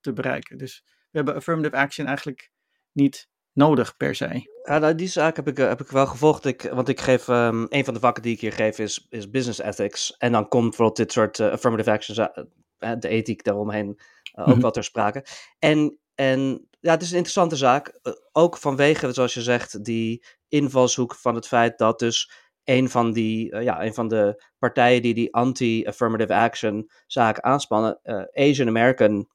te 0.00 0.12
bereiken. 0.12 0.58
Dus 0.58 0.82
we 0.84 1.16
hebben 1.16 1.34
affirmative 1.34 1.76
action 1.76 2.06
eigenlijk 2.06 2.50
niet 2.92 3.29
nodig 3.52 3.96
per 3.96 4.14
se. 4.14 4.58
Ja, 4.62 4.78
nou, 4.78 4.94
die 4.94 5.08
zaak 5.08 5.36
heb 5.36 5.48
ik, 5.48 5.58
eh, 5.58 5.68
heb 5.68 5.80
ik 5.80 5.88
wel 5.88 6.06
gevolgd. 6.06 6.44
Ik, 6.44 6.62
want 6.72 6.88
ik 6.88 7.00
geef, 7.00 7.28
um, 7.28 7.66
een 7.68 7.84
van 7.84 7.94
de 7.94 8.00
vakken 8.00 8.22
die 8.22 8.34
ik 8.34 8.40
hier 8.40 8.52
geef 8.52 8.78
is, 8.78 9.06
is 9.08 9.30
business 9.30 9.60
ethics. 9.60 10.16
En 10.16 10.32
dan 10.32 10.48
komt 10.48 10.68
bijvoorbeeld 10.68 10.96
dit 10.96 11.12
soort 11.12 11.38
uh, 11.38 11.50
affirmative 11.50 11.90
actions, 11.90 12.18
uh, 12.18 12.92
de 12.98 13.08
ethiek 13.08 13.44
daaromheen, 13.44 13.88
ook 14.32 14.46
mm 14.46 14.52
-hmm. 14.52 14.60
wel 14.60 14.70
ter 14.70 14.84
sprake. 14.84 15.24
En, 15.58 15.98
en 16.14 16.68
ja, 16.80 16.90
het 16.90 17.02
is 17.02 17.10
een 17.10 17.16
interessante 17.16 17.56
zaak. 17.56 18.00
ook 18.32 18.56
vanwege, 18.56 19.12
zoals 19.12 19.34
je 19.34 19.42
zegt, 19.42 19.84
die 19.84 20.24
invalshoek 20.48 21.14
van 21.14 21.34
het 21.34 21.46
feit 21.46 21.78
dat 21.78 21.98
dus 21.98 22.32
een 22.64 22.90
van, 22.90 23.12
die, 23.12 23.56
ja, 23.56 23.84
een 23.84 23.94
van 23.94 24.08
de 24.08 24.44
partijen 24.58 25.02
die 25.02 25.14
die 25.14 25.34
anti-affirmative 25.34 26.34
action 26.34 26.90
zaak 27.06 27.40
aanspannen, 27.40 28.00
Asian 28.32 28.68
American, 28.68 29.28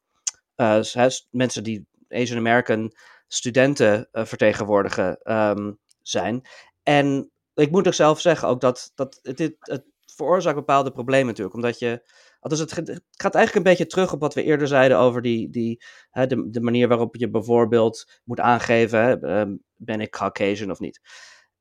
mensen 1.32 1.64
die 1.64 1.88
Asian 2.10 2.38
American 2.38 2.94
studenten 3.36 4.08
uh, 4.12 4.26
vertegenwoordigen 4.26 5.34
um, 5.34 5.80
zijn. 6.02 6.48
En 6.84 7.32
ik 7.54 7.72
moet 7.72 7.88
ook 7.88 7.94
zelf 7.94 8.22
zeggen 8.22 8.48
ook 8.48 8.62
dat, 8.62 8.92
dat 8.96 9.20
dit, 9.22 9.56
het 9.60 9.86
veroorzaakt 10.16 10.56
bepaalde 10.56 10.92
problemen 10.92 11.28
natuurlijk. 11.28 11.56
Omdat 11.56 11.80
je, 11.80 12.10
dus 12.42 12.60
het, 12.60 12.76
het, 12.76 13.02
gaat 13.12 13.36
eigenlijk 13.36 13.66
een 13.66 13.72
beetje 13.72 13.88
terug 13.88 14.14
op 14.14 14.20
wat 14.20 14.34
we 14.34 14.44
eerder 14.44 14.68
zeiden 14.68 14.98
over 14.98 15.22
die, 15.22 15.50
die, 15.50 15.84
hè, 16.10 16.28
de, 16.28 16.50
de 16.50 16.62
manier 16.62 16.88
waarop 16.88 17.16
je 17.16 17.30
bijvoorbeeld 17.30 18.22
moet 18.24 18.40
aangeven, 18.40 19.00
hè, 19.00 19.40
um, 19.40 19.64
ben 19.76 20.02
ik 20.02 20.12
Caucasian 20.12 20.72
of 20.72 20.80
niet. 20.80 21.02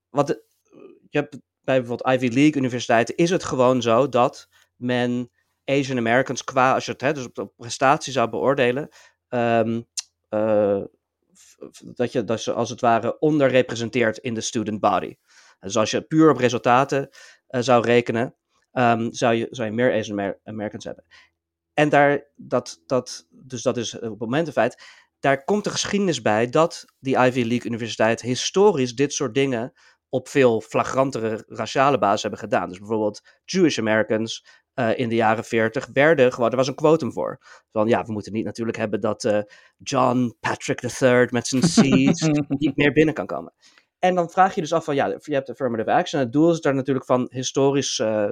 Wat 0.09 0.29
je 1.09 1.19
hebt 1.19 1.39
bij 1.61 1.79
bijvoorbeeld 1.79 2.15
Ivy 2.15 2.35
League 2.35 2.57
universiteiten 2.57 3.17
is 3.17 3.31
het 3.31 3.45
gewoon 3.45 3.83
zo 3.83 4.09
dat 4.09 4.49
men 4.77 5.31
Asian 5.65 5.99
Americans 5.99 6.45
qua, 6.45 6.75
als 6.75 6.85
je 6.85 6.93
het 6.93 7.01
hè, 7.01 7.13
dus 7.13 7.25
op 7.25 7.35
de 7.35 7.47
prestatie 7.57 8.13
zou 8.13 8.31
beoordelen, 8.31 8.89
um, 9.29 9.87
uh, 10.31 10.83
dat 11.95 12.13
je 12.13 12.25
dat 12.25 12.41
ze 12.41 12.53
als 12.53 12.71
het 12.71 12.81
ware 12.81 13.19
onderrepresenteerd 13.19 14.19
in 14.19 14.35
de 14.35 14.41
student 14.41 14.81
body. 14.81 15.17
Dus 15.61 15.77
als 15.77 15.91
je 15.91 16.03
puur 16.03 16.31
op 16.31 16.37
resultaten 16.37 17.09
uh, 17.49 17.61
zou 17.61 17.85
rekenen, 17.85 18.35
um, 18.73 19.13
zou, 19.13 19.35
je, 19.35 19.47
zou 19.51 19.69
je 19.69 19.75
meer 19.75 19.93
Asian 19.93 20.35
Americans 20.45 20.85
hebben. 20.85 21.05
En 21.75 21.89
daar, 21.89 22.31
dat, 22.37 22.83
dat, 22.87 23.27
dus 23.31 23.63
dat 23.63 23.77
is 23.77 23.95
op 23.95 24.01
het 24.01 24.19
moment 24.19 24.47
een 24.47 24.53
feit. 24.53 24.83
Daar 25.21 25.45
komt 25.45 25.65
de 25.65 25.71
geschiedenis 25.71 26.23
bij 26.23 26.49
dat 26.49 26.85
die 26.99 27.17
Ivy 27.17 27.43
League 27.43 27.65
Universiteit 27.65 28.21
historisch 28.21 28.95
dit 28.95 29.13
soort 29.13 29.35
dingen 29.35 29.73
op 30.09 30.29
veel 30.29 30.61
flagrantere 30.61 31.45
raciale 31.47 31.99
basis 31.99 32.23
hebben 32.23 32.41
gedaan. 32.41 32.69
Dus 32.69 32.79
bijvoorbeeld 32.79 33.23
Jewish 33.45 33.79
Americans 33.79 34.47
uh, 34.75 34.99
in 34.99 35.09
de 35.09 35.15
jaren 35.15 35.45
40 35.45 35.89
werden 35.93 36.33
gewoon, 36.33 36.51
er 36.51 36.57
was 36.57 36.69
een 36.69 36.75
quotum 36.75 37.13
voor. 37.13 37.41
Van 37.73 37.89
ja, 37.89 38.05
we 38.05 38.13
moeten 38.13 38.33
niet 38.33 38.45
natuurlijk 38.45 38.77
hebben 38.77 39.01
dat 39.01 39.25
uh, 39.25 39.39
John 39.79 40.37
Patrick 40.41 40.83
III 41.01 41.27
met 41.31 41.47
zijn 41.47 41.63
C's 42.13 42.29
niet 42.49 42.77
meer 42.77 42.93
binnen 42.93 43.15
kan 43.15 43.27
komen. 43.27 43.53
En 43.99 44.15
dan 44.15 44.31
vraag 44.31 44.55
je 44.55 44.61
dus 44.61 44.73
af 44.73 44.85
van 44.85 44.95
ja, 44.95 45.07
je 45.07 45.35
hebt 45.35 45.51
affirmative 45.51 45.93
action. 45.93 46.21
Het 46.21 46.33
doel 46.33 46.51
is 46.51 46.61
daar 46.61 46.75
natuurlijk 46.75 47.07
van 47.07 47.27
historisch 47.31 47.99
uh, 47.99 48.31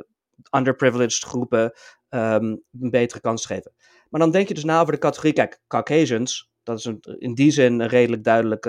underprivileged 0.56 1.24
groepen 1.24 1.72
um, 2.10 2.62
een 2.80 2.90
betere 2.90 3.20
kans 3.20 3.42
te 3.42 3.54
geven. 3.54 3.72
Maar 4.10 4.20
dan 4.20 4.30
denk 4.30 4.48
je 4.48 4.54
dus 4.54 4.64
na 4.64 4.80
over 4.80 4.92
de 4.92 4.98
categorie, 4.98 5.32
kijk, 5.32 5.60
Caucasians, 5.68 6.50
dat 6.62 6.78
is 6.78 6.84
een, 6.84 7.00
in 7.18 7.34
die 7.34 7.50
zin 7.50 7.82
redelijk 7.82 8.24
duidelijk 8.24 8.64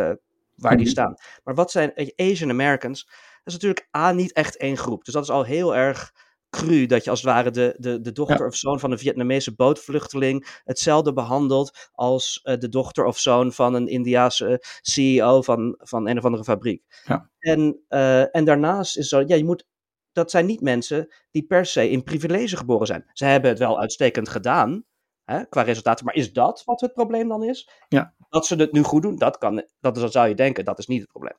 waar 0.56 0.78
die 0.78 0.86
mhm. 0.86 0.92
staan. 0.92 1.16
Maar 1.44 1.56
wat 1.56 1.72
zijn 1.72 2.14
Asian 2.16 2.50
Americans? 2.50 3.06
Dat 3.06 3.54
is 3.54 3.54
natuurlijk 3.54 3.88
A, 3.98 4.12
niet 4.12 4.34
echt 4.34 4.58
één 4.58 4.78
groep. 4.78 5.06
Dus 5.06 5.14
dat 5.14 5.24
is 5.24 5.30
al 5.30 5.44
heel 5.44 5.76
erg 5.76 6.14
cru. 6.54 6.86
Dat 6.86 7.04
je 7.04 7.10
als 7.10 7.22
het 7.22 7.30
ware 7.30 7.52
de, 7.52 7.76
de, 7.78 8.02
de 8.02 8.12
dochter 8.12 8.48
of 8.48 8.56
zoon 8.56 8.80
van 8.80 8.92
een 8.92 8.98
Vietnamese 8.98 9.56
bootvluchteling 9.56 10.62
hetzelfde 10.64 11.14
behandelt 11.14 11.90
als 11.92 12.42
uh, 12.44 12.58
de 12.58 12.70
dochter 12.70 13.06
of 13.06 13.20
zoon 13.20 13.52
van 13.52 13.74
een 13.74 13.88
Indiaanse 13.88 14.64
CEO 14.82 15.42
van, 15.42 15.76
van 15.80 16.08
een 16.08 16.18
of 16.18 16.26
andere 16.26 16.44
fabriek. 16.44 16.84
Ja. 17.04 17.30
En, 17.40 17.84
uh, 17.90 18.36
en 18.36 18.46
daarnaast 18.46 18.98
is 18.98 19.08
zo, 19.08 19.24
ja, 19.28 19.36
je 19.36 19.46
moet, 19.46 19.66
dat 20.12 20.32
zijn 20.32 20.46
niet 20.46 20.62
mensen 20.62 21.14
die 21.32 21.46
per 21.46 21.66
se 21.66 21.90
in 21.90 22.04
privilege 22.04 22.58
geboren 22.58 22.88
zijn. 22.88 23.10
Ze 23.14 23.26
hebben 23.26 23.50
het 23.50 23.60
wel 23.60 23.80
uitstekend 23.80 24.30
gedaan, 24.30 24.84
hè, 25.24 25.46
qua 25.46 25.62
resultaten, 25.62 26.06
maar 26.06 26.16
is 26.16 26.34
dat 26.34 26.62
wat 26.66 26.82
het 26.82 26.94
probleem 26.94 27.28
dan 27.28 27.44
is? 27.44 27.70
Ja 27.88 28.14
dat 28.34 28.46
ze 28.46 28.56
het 28.56 28.72
nu 28.72 28.82
goed 28.82 29.02
doen, 29.02 29.16
dat, 29.16 29.38
kan, 29.38 29.64
dat, 29.80 29.96
dat 29.96 30.12
zou 30.12 30.28
je 30.28 30.36
denken, 30.36 30.66
dat 30.66 30.80
is 30.80 30.88
niet 30.88 31.02
het 31.02 31.10
probleem. 31.10 31.34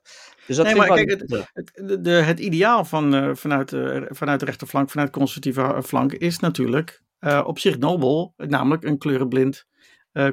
Dus 0.47 0.55
dat 0.55 0.65
nee, 0.65 0.75
maar 0.75 0.87
kijk, 0.87 1.09
het, 1.09 1.49
het, 1.53 2.03
de, 2.03 2.11
het 2.11 2.39
ideaal 2.39 2.85
van, 2.85 3.15
uh, 3.15 3.35
vanuit, 3.35 3.71
uh, 3.71 4.01
vanuit 4.07 4.39
de 4.39 4.45
rechterflank, 4.45 4.89
vanuit 4.89 5.13
de 5.13 5.17
conservatieve 5.17 5.81
flank, 5.83 6.13
is 6.13 6.39
natuurlijk 6.39 7.03
uh, 7.19 7.43
op 7.45 7.59
zich 7.59 7.77
nobel, 7.77 8.33
namelijk 8.37 8.83
een 8.83 8.97
kleurenblind, 8.97 9.65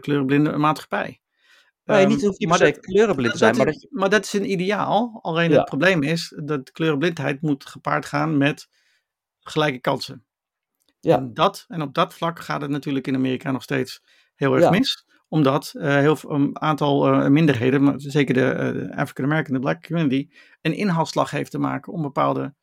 kleurenblinde 0.00 0.56
maatschappij. 0.56 1.20
Nee, 1.84 2.06
niet 2.06 2.22
hoef 2.22 2.38
je 2.38 2.46
maar 2.46 2.58
dat, 2.58 2.78
kleurenblind 2.78 3.32
te 3.32 3.38
zijn. 3.38 3.56
maar, 3.56 3.66
dat, 3.66 3.86
maar 3.90 4.10
dat 4.10 4.24
is 4.24 4.32
een 4.32 4.50
ideaal, 4.50 5.18
alleen 5.22 5.50
ja. 5.50 5.56
het 5.56 5.64
probleem 5.64 6.02
is 6.02 6.40
dat 6.44 6.72
kleurenblindheid 6.72 7.40
moet 7.40 7.66
gepaard 7.66 8.06
gaan 8.06 8.36
met 8.36 8.68
gelijke 9.40 9.80
kansen. 9.80 10.24
Ja. 11.00 11.16
En, 11.16 11.34
dat, 11.34 11.64
en 11.68 11.82
op 11.82 11.94
dat 11.94 12.14
vlak 12.14 12.40
gaat 12.40 12.60
het 12.60 12.70
natuurlijk 12.70 13.06
in 13.06 13.14
Amerika 13.14 13.50
nog 13.50 13.62
steeds 13.62 14.02
heel 14.34 14.54
erg 14.54 14.62
ja. 14.62 14.70
mis 14.70 15.10
omdat 15.32 15.72
uh, 15.76 15.96
heel 15.96 16.16
een 16.28 16.60
aantal 16.60 17.12
uh, 17.12 17.28
minderheden, 17.28 17.82
maar 17.82 17.94
zeker 17.96 18.34
de 18.34 18.74
uh, 18.90 18.98
African 18.98 19.24
American, 19.24 19.54
de 19.54 19.60
black 19.60 19.86
community, 19.86 20.28
een 20.60 20.76
inhaalslag 20.76 21.30
heeft 21.30 21.50
te 21.50 21.58
maken 21.58 21.92
om 21.92 22.02
bepaalde 22.02 22.40
maar 22.40 22.54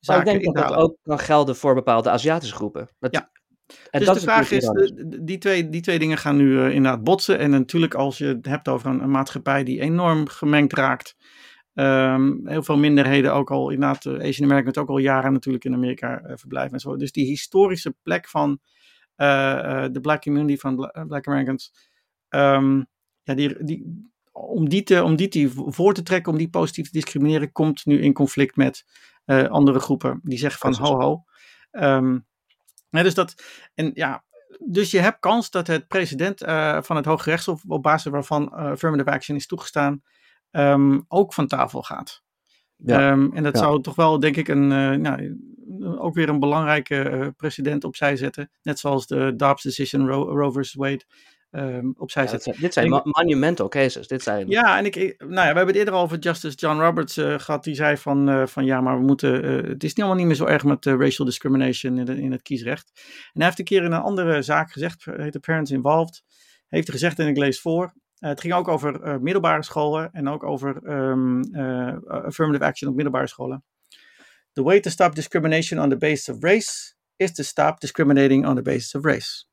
zaken 0.00 0.34
ik 0.34 0.42
denk 0.42 0.56
dat 0.56 0.68
dat 0.68 0.76
ook 0.76 0.96
kan 1.02 1.18
gelden 1.18 1.56
voor 1.56 1.74
bepaalde 1.74 2.10
Aziatische 2.10 2.54
groepen. 2.54 2.88
Dat, 2.98 3.14
ja. 3.14 3.30
En 3.90 3.98
dus 3.98 4.08
dat 4.08 4.14
de 4.16 4.22
vraag 4.22 4.50
is, 4.50 4.64
de, 4.64 5.20
die, 5.24 5.38
twee, 5.38 5.68
die 5.68 5.80
twee 5.80 5.98
dingen 5.98 6.18
gaan 6.18 6.36
nu 6.36 6.70
inderdaad 6.70 7.04
botsen. 7.04 7.38
En 7.38 7.50
natuurlijk 7.50 7.94
als 7.94 8.18
je 8.18 8.26
het 8.26 8.46
hebt 8.46 8.68
over 8.68 8.90
een, 8.90 9.02
een 9.02 9.10
maatschappij 9.10 9.64
die 9.64 9.80
enorm 9.80 10.28
gemengd 10.28 10.72
raakt. 10.72 11.16
Um, 11.74 12.48
heel 12.48 12.62
veel 12.62 12.78
minderheden, 12.78 13.34
ook 13.34 13.50
al 13.50 13.70
inderdaad, 13.70 14.06
Asian 14.06 14.48
Americans 14.48 14.76
ook 14.76 14.88
al 14.88 14.98
jaren 14.98 15.32
natuurlijk 15.32 15.64
in 15.64 15.74
Amerika 15.74 16.20
verblijven 16.24 16.72
en 16.72 16.80
zo. 16.80 16.96
Dus 16.96 17.12
die 17.12 17.26
historische 17.26 17.94
plek 18.02 18.28
van 18.28 18.60
de 19.16 19.98
black 20.02 20.22
community, 20.22 20.56
van 20.56 20.90
black 21.06 21.26
Americans, 21.26 21.87
Um, 22.28 22.86
ja, 23.22 23.34
die, 23.34 23.64
die, 23.64 24.10
om, 24.32 24.68
die 24.68 24.82
te, 24.82 25.02
om 25.02 25.16
die 25.16 25.28
te 25.28 25.50
voor 25.50 25.94
te 25.94 26.02
trekken, 26.02 26.32
om 26.32 26.38
die 26.38 26.50
positief 26.50 26.86
te 26.86 26.92
discrimineren, 26.92 27.52
komt 27.52 27.86
nu 27.86 28.00
in 28.00 28.12
conflict 28.12 28.56
met 28.56 28.84
uh, 29.26 29.48
andere 29.48 29.78
groepen. 29.78 30.20
Die 30.22 30.38
zeggen 30.38 30.60
van 30.60 30.86
ho 30.86 31.00
ho. 31.00 31.24
Um, 31.70 32.26
ja, 32.90 33.02
dus, 33.02 33.14
dat, 33.14 33.34
en, 33.74 33.90
ja, 33.94 34.24
dus 34.58 34.90
je 34.90 34.98
hebt 34.98 35.20
kans 35.20 35.50
dat 35.50 35.66
het 35.66 35.88
president 35.88 36.42
uh, 36.42 36.82
van 36.82 36.96
het 36.96 37.04
Hoge 37.04 37.30
Rechtshof, 37.30 37.62
op 37.66 37.82
basis 37.82 38.12
waarvan 38.12 38.42
uh, 38.42 38.58
affirmative 38.58 39.10
action 39.10 39.36
is 39.36 39.46
toegestaan, 39.46 40.02
um, 40.50 41.04
ook 41.08 41.34
van 41.34 41.46
tafel 41.46 41.82
gaat. 41.82 42.22
Ja. 42.76 43.10
Um, 43.10 43.32
en 43.32 43.42
dat 43.42 43.54
ja. 43.54 43.62
zou 43.62 43.82
toch 43.82 43.94
wel, 43.94 44.18
denk 44.18 44.36
ik, 44.36 44.48
een, 44.48 44.70
uh, 44.70 44.90
nou, 44.90 45.38
ook 45.98 46.14
weer 46.14 46.28
een 46.28 46.40
belangrijke 46.40 47.32
precedent 47.36 47.84
opzij 47.84 48.16
zetten. 48.16 48.50
Net 48.62 48.78
zoals 48.78 49.06
de 49.06 49.36
Dobbs 49.36 49.62
decision, 49.62 50.08
Ro 50.08 50.22
Roe 50.22 50.52
versus 50.52 50.74
Wade 50.74 51.04
um, 51.50 51.94
opzij 51.96 52.22
ja, 52.22 52.28
zetten. 52.28 52.54
dit 52.60 52.72
zijn 52.72 53.02
monumental 53.04 53.68
cases. 53.68 54.08
Dit 54.08 54.22
zijn... 54.22 54.48
Ja, 54.48 54.78
en 54.78 54.84
ik, 54.84 54.94
nou 55.18 55.32
ja, 55.32 55.40
we 55.40 55.42
hebben 55.42 55.66
het 55.66 55.76
eerder 55.76 55.94
over 55.94 56.18
Justice 56.18 56.56
John 56.56 56.80
Roberts 56.80 57.16
uh, 57.16 57.38
gehad. 57.38 57.64
Die 57.64 57.74
zei 57.74 57.96
van, 57.96 58.30
uh, 58.30 58.46
van 58.46 58.64
ja, 58.64 58.80
maar 58.80 58.98
we 58.98 59.04
moeten, 59.04 59.44
uh, 59.44 59.68
het 59.68 59.84
is 59.84 59.94
niet 59.94 59.98
allemaal 59.98 60.16
niet 60.16 60.26
meer 60.26 60.34
zo 60.34 60.44
erg 60.44 60.64
met 60.64 60.84
racial 60.84 61.26
discrimination 61.26 61.98
in, 61.98 62.04
de, 62.04 62.20
in, 62.20 62.32
het 62.32 62.42
kiesrecht. 62.42 62.90
En 62.94 63.30
hij 63.32 63.44
heeft 63.44 63.58
een 63.58 63.64
keer 63.64 63.82
in 63.82 63.92
een 63.92 64.00
andere 64.00 64.42
zaak 64.42 64.72
gezegd, 64.72 65.04
heet 65.04 65.32
de 65.32 65.40
Parents 65.40 65.70
Involved, 65.70 66.22
heeft 66.68 66.86
hij 66.86 66.96
gezegd 66.96 67.18
en 67.18 67.26
ik 67.26 67.36
lees 67.36 67.60
voor. 67.60 67.94
het 68.18 68.40
ging 68.40 68.54
ook 68.54 68.68
over 68.68 69.20
middelbare 69.20 69.62
scholen 69.62 70.10
en 70.12 70.28
ook 70.28 70.44
over 70.44 70.90
um, 70.90 71.54
affirmative 72.06 72.64
action 72.64 72.90
op 72.90 72.96
middelbare 72.96 73.26
scholen. 73.26 73.64
The 74.52 74.62
way 74.62 74.80
to 74.80 74.90
stop 74.90 75.14
discrimination 75.14 75.80
on 75.80 75.88
the 75.88 75.96
basis 75.96 76.28
of 76.28 76.42
race 76.42 76.94
is 77.16 77.32
to 77.32 77.42
stop 77.42 77.80
discriminating 77.80 78.46
on 78.46 78.54
the 78.54 78.62
basis 78.62 78.94
of 78.94 79.04
race. 79.04 79.46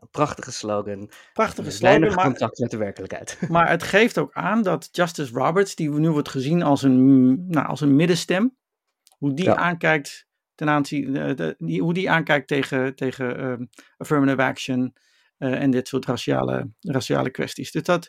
Een 0.00 0.08
prachtige 0.10 0.52
slogan. 0.52 1.10
Prachtige 1.32 1.70
slogan. 1.70 2.00
Weinig 2.00 2.22
contact 2.22 2.58
met 2.58 2.70
de 2.70 2.76
werkelijkheid. 2.76 3.38
Maar 3.48 3.68
het 3.68 3.82
geeft 3.82 4.18
ook 4.18 4.32
aan 4.32 4.62
dat 4.62 4.88
Justice 4.92 5.32
Roberts, 5.32 5.74
die 5.74 5.90
nu 5.90 6.10
wordt 6.10 6.28
gezien 6.28 6.62
als 6.62 6.82
een, 6.82 7.48
nou, 7.48 7.66
als 7.66 7.80
een 7.80 7.96
middenstem, 7.96 8.56
hoe 9.18 9.34
die 9.34 9.44
ja. 9.44 9.56
aankijkt 9.56 10.26
ten 10.54 10.68
aanzien, 10.68 11.12
de, 11.12 11.34
de, 11.34 11.54
die, 11.58 11.82
hoe 11.82 11.94
die 11.94 12.10
aankijkt 12.10 12.48
tegen, 12.48 12.94
tegen 12.94 13.40
uh, 13.40 13.66
affirmative 13.96 14.42
action 14.42 14.94
uh, 15.38 15.62
en 15.62 15.70
dit 15.70 15.88
soort 15.88 16.04
raciale, 16.04 16.70
raciale 16.80 17.30
kwesties. 17.30 17.70
Dus 17.70 17.82
dat 17.82 18.08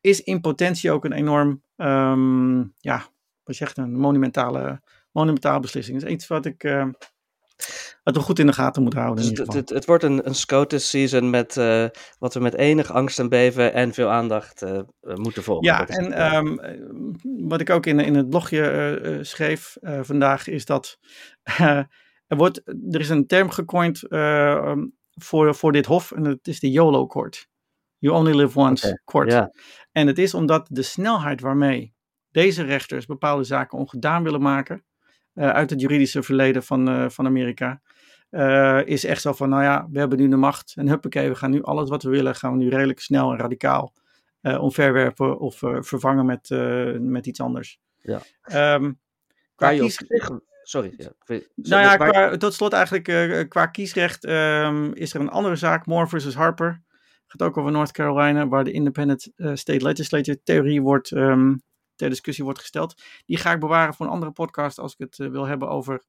is 0.00 0.22
in 0.22 0.40
potentie 0.40 0.90
ook 0.90 1.04
een 1.04 1.12
enorm, 1.12 1.62
um, 1.76 2.74
ja, 2.78 3.06
wat 3.44 3.56
zegt 3.56 3.76
een 3.76 3.98
monumentale, 3.98 4.82
monumentale 5.12 5.60
beslissing. 5.60 6.00
Dat 6.00 6.08
is 6.08 6.14
iets 6.14 6.26
wat 6.26 6.46
ik. 6.46 6.64
Uh, 6.64 6.86
wat 8.02 8.14
we 8.14 8.20
goed 8.20 8.38
in 8.38 8.46
de 8.46 8.52
gaten 8.52 8.82
moeten 8.82 9.00
houden. 9.00 9.28
Dus 9.28 9.38
het, 9.38 9.52
het, 9.52 9.68
het, 9.68 9.84
wordt 9.84 10.02
een, 10.02 10.26
een 10.26 10.34
SCOTUS 10.34 10.90
season 10.90 11.30
met 11.30 11.56
uh, 11.56 11.86
wat 12.18 12.34
we 12.34 12.40
met 12.40 12.54
enig 12.54 12.92
angst 12.92 13.18
en 13.18 13.28
beven 13.28 13.72
en 13.72 13.92
veel 13.92 14.08
aandacht 14.08 14.62
uh, 14.62 14.80
moeten 15.00 15.42
volgen. 15.42 15.64
Ja, 15.64 15.86
en 15.86 16.34
um, 16.34 16.60
wat 17.48 17.60
ik 17.60 17.70
ook 17.70 17.86
in, 17.86 18.00
in 18.00 18.14
het 18.14 18.30
blogje 18.30 19.00
uh, 19.02 19.18
schreef 19.22 19.76
vandaag 19.80 20.48
is 20.48 20.64
dat 20.64 20.98
er, 22.26 22.36
wordt, 22.36 22.62
er 22.66 23.00
is 23.00 23.08
een 23.08 23.26
term 23.26 23.50
gecoind 23.50 24.02
voor, 25.22 25.54
voor 25.54 25.72
dit 25.72 25.86
hof 25.86 26.12
en 26.12 26.22
dat 26.22 26.38
is 26.42 26.60
de 26.60 26.70
YOLO-court. 26.70 27.48
You 27.98 28.14
only 28.18 28.34
live 28.34 28.58
once 28.58 29.00
court. 29.04 29.32
ja. 29.32 29.50
En 29.92 30.06
het 30.06 30.18
is 30.18 30.34
omdat 30.34 30.66
de 30.70 30.82
snelheid 30.82 31.40
waarmee 31.40 31.94
deze 32.30 32.62
rechters 32.62 33.06
bepaalde 33.06 33.44
zaken 33.44 33.78
ongedaan 33.78 34.22
willen 34.22 34.42
maken, 34.42 34.76
eh, 34.76 34.82
uit 35.36 35.70
het 35.70 35.80
juridische 35.80 36.22
verleden 36.22 36.62
van, 36.62 36.88
eh, 36.88 37.08
van 37.08 37.26
Amerika, 37.26 37.80
eh, 38.30 38.80
is 38.84 39.04
echt 39.04 39.20
zo 39.22 39.32
van, 39.32 39.48
nou 39.48 39.62
ja, 39.62 39.86
we 39.90 39.98
hebben 39.98 40.18
nu 40.18 40.28
de 40.28 40.36
macht 40.36 40.72
en 40.76 40.88
huppakee, 40.88 41.28
we 41.28 41.34
gaan 41.34 41.50
nu 41.50 41.62
alles 41.62 41.88
wat 41.88 42.02
we 42.02 42.10
willen, 42.10 42.34
gaan 42.34 42.52
we 42.52 42.58
nu 42.58 42.68
redelijk 42.68 43.00
snel 43.00 43.32
en 43.32 43.38
radicaal 43.38 43.92
eh, 44.40 44.62
omverwerpen 44.62 45.38
of 45.38 45.62
eh, 45.62 45.76
vervangen 45.80 46.26
met, 46.26 46.50
eh, 46.50 46.92
met 46.98 47.26
iets 47.26 47.40
anders. 47.40 47.78
Ja. 48.00 48.20
Ehm, 48.42 48.82
qua 49.54 49.66
Waar 49.66 49.74
je 49.74 49.80
op 49.82 49.86
kies- 49.86 50.04
zich... 50.06 50.30
Sorry. 50.62 50.94
Ja, 50.96 51.10
nou 51.54 51.82
ja, 51.82 51.96
qua, 51.96 52.36
tot 52.36 52.54
slot 52.54 52.72
eigenlijk 52.72 53.08
eh, 53.08 53.48
qua 53.48 53.66
kiesrecht 53.66 54.24
ehm, 54.24 54.90
is 54.92 55.14
er 55.14 55.20
een 55.20 55.28
andere 55.28 55.56
zaak, 55.56 55.86
Moore 55.86 56.06
versus 56.08 56.34
Harper. 56.34 56.82
Gaat 57.26 57.42
ook 57.42 57.56
over 57.56 57.72
North 57.72 57.92
Carolina, 57.92 58.48
waar 58.48 58.64
de 58.64 58.72
Independent 58.72 59.32
eh, 59.36 59.54
State 59.54 59.84
Legislature 59.84 60.42
theorie 60.42 60.82
wordt, 60.82 61.12
ehm, 61.12 61.54
ter 61.96 62.08
discussie 62.08 62.44
wordt 62.44 62.60
gesteld. 62.60 63.02
Die 63.26 63.36
ga 63.36 63.52
ik 63.52 63.60
bewaren 63.60 63.94
voor 63.94 64.06
een 64.06 64.12
andere 64.12 64.32
podcast 64.32 64.78
als 64.78 64.92
ik 64.92 64.98
het 64.98 65.18
eh, 65.18 65.28
wil 65.28 65.44
hebben 65.44 65.68
over 65.68 66.04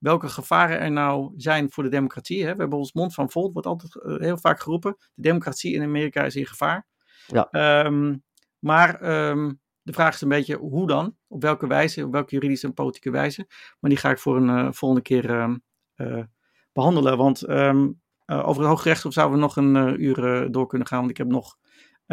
welke 0.00 0.28
gevaren 0.28 0.80
er 0.80 0.90
nou 0.90 1.32
zijn 1.36 1.70
voor 1.70 1.82
de 1.82 1.88
democratie. 1.88 2.44
Hè. 2.44 2.52
We 2.52 2.60
hebben 2.60 2.78
ons 2.78 2.92
mond 2.92 3.14
van 3.14 3.30
vol, 3.30 3.52
wordt 3.52 3.68
altijd 3.68 3.96
eh, 3.96 4.16
heel 4.16 4.38
vaak 4.38 4.60
geroepen. 4.60 4.96
De 5.14 5.22
democratie 5.22 5.74
in 5.74 5.82
Amerika 5.82 6.24
is 6.24 6.36
in 6.36 6.46
gevaar. 6.46 6.86
Ja. 7.26 7.48
Ehm, 7.50 8.16
maar 8.58 9.00
ehm, 9.00 9.52
de 9.82 9.92
vraag 9.92 10.14
is 10.14 10.20
een 10.20 10.28
beetje 10.28 10.56
hoe 10.56 10.86
dan? 10.86 11.16
Op 11.28 11.42
welke 11.42 11.66
wijze? 11.66 12.04
Op 12.04 12.12
welke 12.12 12.34
juridische 12.34 12.66
en 12.66 12.74
politieke 12.74 13.10
wijze? 13.10 13.46
Maar 13.80 13.90
die 13.90 13.98
ga 13.98 14.10
ik 14.10 14.18
voor 14.18 14.36
een 14.36 14.48
eh, 14.48 14.72
volgende 14.72 15.02
keer 15.02 15.30
ehm, 15.30 15.56
eh, 15.94 16.24
behandelen. 16.72 17.16
Want 17.16 17.48
over 18.26 18.62
het 18.62 18.70
Hooggerechtshof 18.70 19.12
zouden 19.12 19.36
we 19.36 19.42
nog 19.42 19.56
een 19.56 20.02
uur 20.02 20.48
door 20.52 20.66
kunnen 20.66 20.86
gaan. 20.86 20.98
Want 20.98 21.10
ik 21.10 21.16
heb 21.16 21.26
nog 21.26 21.56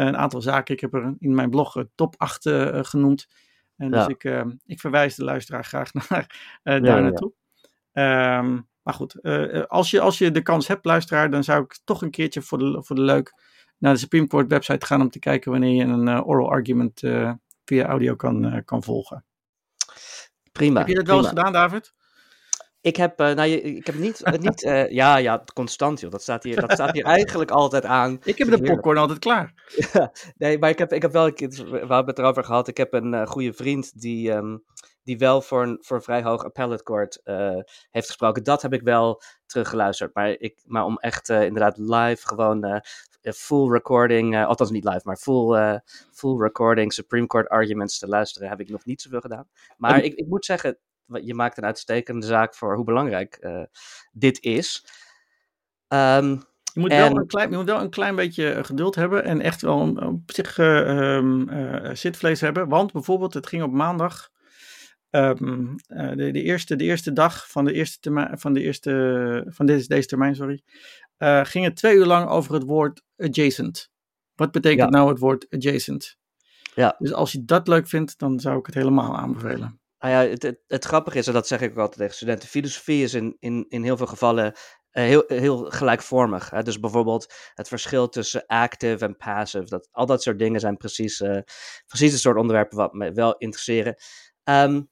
een 0.06 0.16
aantal 0.16 0.40
zaken. 0.40 0.74
Ik 0.74 0.80
heb 0.80 0.94
er 0.94 1.14
in 1.18 1.34
mijn 1.34 1.50
blog 1.50 1.76
eh, 1.76 1.84
top 1.94 2.14
8 2.18 2.46
eh, 2.46 2.78
genoemd. 2.82 3.28
En 3.76 3.90
dus 3.90 4.06
ik, 4.06 4.24
eh, 4.24 4.44
ik 4.66 4.80
verwijs 4.80 5.14
de 5.14 5.24
luisteraar 5.24 5.64
graag 5.64 5.92
naar, 6.08 6.58
eh, 6.62 6.74
Ja, 6.74 6.80
daar 6.80 6.96
ja. 6.96 7.02
naartoe. 7.02 7.32
Ehm, 7.92 8.60
maar 8.82 8.94
goed, 8.94 9.14
eh, 9.14 9.58
eh, 9.58 9.66
als, 9.66 9.90
je, 9.90 10.00
als 10.00 10.18
je 10.18 10.30
de 10.30 10.42
kans 10.42 10.68
hebt, 10.68 10.84
luisteraar, 10.84 11.30
dan 11.30 11.44
zou 11.44 11.62
ik 11.62 11.78
toch 11.84 12.02
een 12.02 12.10
keertje 12.10 12.42
voor 12.42 12.58
de, 12.58 12.82
voor 12.82 12.96
de 12.96 13.02
leuk 13.02 13.34
naar 13.78 13.92
de 13.92 13.98
Supreme 13.98 14.26
Court 14.26 14.48
website 14.48 14.86
gaan 14.86 15.00
om 15.00 15.10
te 15.10 15.18
kijken 15.18 15.50
wanneer 15.50 15.74
je 15.74 15.92
een 15.92 16.08
eh, 16.08 16.28
oral 16.28 16.50
argument 16.50 17.02
eh, 17.02 17.32
via 17.64 17.86
audio 17.86 18.14
kan, 18.14 18.44
eh, 18.44 18.64
kan 18.64 18.82
volgen. 18.82 19.24
Prima. 20.52 20.78
heb 20.78 20.88
je 20.88 20.94
dat 20.94 21.06
wel 21.06 21.18
eens 21.18 21.28
gedaan, 21.28 21.52
David? 21.52 21.92
Ik 22.80 22.96
heb, 22.96 23.20
eh, 23.20 23.34
nou, 23.34 23.50
ik 23.50 23.86
heb 23.86 23.94
niet, 23.94 24.22
eh, 24.22 24.32
niet 24.32 24.62
eh, 24.62 24.90
ja, 24.90 25.16
ja, 25.16 25.44
constant 25.54 26.00
joh. 26.00 26.10
Dat 26.10 26.22
staat 26.22 26.42
hier, 26.42 26.60
dat 26.60 26.72
staat 26.72 26.92
hier 26.92 27.04
eigenlijk 27.04 27.50
altijd 27.50 27.84
aan. 27.84 28.18
Ik 28.24 28.38
heb 28.38 28.50
de 28.50 28.60
popcorn 28.60 28.96
altijd 28.96 29.18
klaar. 29.18 29.52
Nee, 30.36 30.58
maar 30.58 30.70
ik 30.70 30.78
heb, 30.78 30.92
ik 30.92 31.02
heb 31.02 31.12
wel 31.12 31.32
keer, 31.32 31.48
we 31.48 31.78
hebben 31.78 32.06
het 32.06 32.18
erover 32.18 32.44
gehad. 32.44 32.68
Ik 32.68 32.76
heb 32.76 32.92
een 32.92 33.14
eh, 33.14 33.26
goede 33.26 33.52
vriend 33.52 34.00
die, 34.00 34.32
ehm, 34.32 34.56
die 35.02 35.18
wel 35.18 35.40
voor 35.42 35.62
een, 35.62 35.78
voor 35.80 35.96
een 35.96 36.02
vrij 36.02 36.22
hoog 36.22 36.44
appellate 36.44 36.82
court 36.82 37.20
heeft 37.90 38.06
gesproken. 38.06 38.44
Dat 38.44 38.62
heb 38.62 38.72
ik 38.72 38.82
wel 38.82 39.22
teruggeluisterd. 39.46 40.14
Maar, 40.14 40.30
ik, 40.30 40.62
maar 40.64 40.84
om 40.84 40.96
echt 40.98 41.28
inderdaad 41.28 41.78
live 41.78 42.26
gewoon 42.26 42.82
full 43.22 43.70
recording, 43.70 44.44
althans 44.44 44.70
niet 44.70 44.84
live, 44.84 45.00
maar 45.02 45.16
full, 45.16 45.80
full 46.12 46.40
recording 46.40 46.92
Supreme 46.92 47.26
Court 47.26 47.48
arguments 47.48 47.98
te 47.98 48.08
luisteren, 48.08 48.48
heb 48.48 48.60
ik 48.60 48.68
nog 48.68 48.84
niet 48.84 49.02
zoveel 49.02 49.20
gedaan. 49.20 49.48
Maar 49.76 50.02
ik, 50.04 50.14
ik 50.14 50.26
moet 50.26 50.44
zeggen, 50.44 50.78
je 51.22 51.34
maakt 51.34 51.58
een 51.58 51.64
uitstekende 51.64 52.26
zaak 52.26 52.54
voor 52.54 52.74
hoe 52.74 52.84
belangrijk 52.84 53.34
eh, 53.34 53.62
dit 54.12 54.42
is. 54.42 54.84
Ehm, 55.88 56.36
Je 56.72 56.80
moet, 56.80 56.90
En- 56.90 56.98
wel 56.98 57.16
een 57.16 57.26
klein, 57.26 57.50
je 57.50 57.56
moet 57.56 57.64
wel 57.66 57.80
een 57.80 57.90
klein 57.90 58.16
beetje 58.16 58.50
eh, 58.50 58.64
geduld 58.64 58.94
hebben 58.94 59.24
en 59.24 59.40
echt 59.40 59.60
wel 59.62 59.80
een- 59.80 60.02
op 60.02 60.20
zich 60.26 60.58
eh, 60.58 61.16
ehm, 61.16 61.48
eh, 61.48 61.94
zitvlees 61.94 62.40
hebben. 62.40 62.68
Want 62.68 62.92
bijvoorbeeld, 62.92 63.34
het 63.34 63.46
ging 63.46 63.62
op 63.62 63.72
maandag, 63.72 64.28
ehm, 65.10 65.66
eh, 65.86 66.08
de, 66.08 66.30
de, 66.30 66.42
eerste, 66.42 66.76
de 66.76 66.84
eerste 66.84 67.12
dag 67.12 67.50
van, 67.50 67.64
de 67.64 67.72
eerste 67.72 67.98
termijn, 68.00 68.38
van, 68.38 68.52
de 68.52 68.60
eerste, 68.62 69.44
van 69.48 69.66
deze, 69.66 69.88
deze 69.88 70.08
termijn, 70.08 70.34
sorry, 70.34 70.62
ging 71.42 71.64
het 71.64 71.76
twee 71.76 71.96
uur 71.96 72.06
lang 72.06 72.28
over 72.28 72.54
het 72.54 72.62
woord 72.62 73.02
adjacent. 73.16 73.90
Wat 74.34 74.52
betekent 74.52 74.80
Ja. 74.92 74.98
nou 74.98 75.08
het 75.08 75.18
woord 75.18 75.46
adjacent? 75.50 76.16
Ja. 76.74 76.94
Dus 76.98 77.12
als 77.12 77.32
je 77.32 77.44
dat 77.44 77.68
leuk 77.68 77.88
vindt, 77.88 78.18
dan 78.18 78.40
zou 78.40 78.58
ik 78.58 78.66
het 78.66 78.74
helemaal 78.74 79.16
aanbevelen. 79.16 79.80
Nou 79.98 80.12
ja, 80.14 80.30
het, 80.30 80.56
het, 80.66 80.84
grappige 80.84 81.18
is, 81.18 81.26
en 81.26 81.32
dat 81.32 81.46
zeg 81.46 81.60
ik 81.60 81.70
ook 81.70 81.78
altijd 81.78 81.98
tegen 81.98 82.14
studenten, 82.14 82.48
filosofie 82.48 83.02
is 83.02 83.14
in, 83.14 83.36
in, 83.38 83.64
in 83.68 83.82
heel 83.82 83.96
veel 83.96 84.06
gevallen 84.06 84.54
eh, 84.90 85.04
heel, 85.04 85.24
heel 85.26 85.64
gelijkvormig. 85.64 86.50
Hè? 86.50 86.62
Dus 86.62 86.80
bijvoorbeeld 86.80 87.34
het 87.54 87.68
verschil 87.68 88.08
tussen 88.08 88.46
active 88.46 89.04
en 89.04 89.16
passive, 89.16 89.64
dat, 89.64 89.88
al 89.92 90.06
dat 90.06 90.22
soort 90.22 90.38
dingen 90.38 90.60
zijn 90.60 90.76
precies, 90.76 91.20
eh, 91.20 91.38
precies 91.86 92.12
het 92.12 92.20
soort 92.20 92.36
onderwerpen 92.36 92.76
wat 92.76 92.92
me 92.92 93.12
wel 93.12 93.36
interesseren. 93.36 93.94
Ehm, 94.44 94.82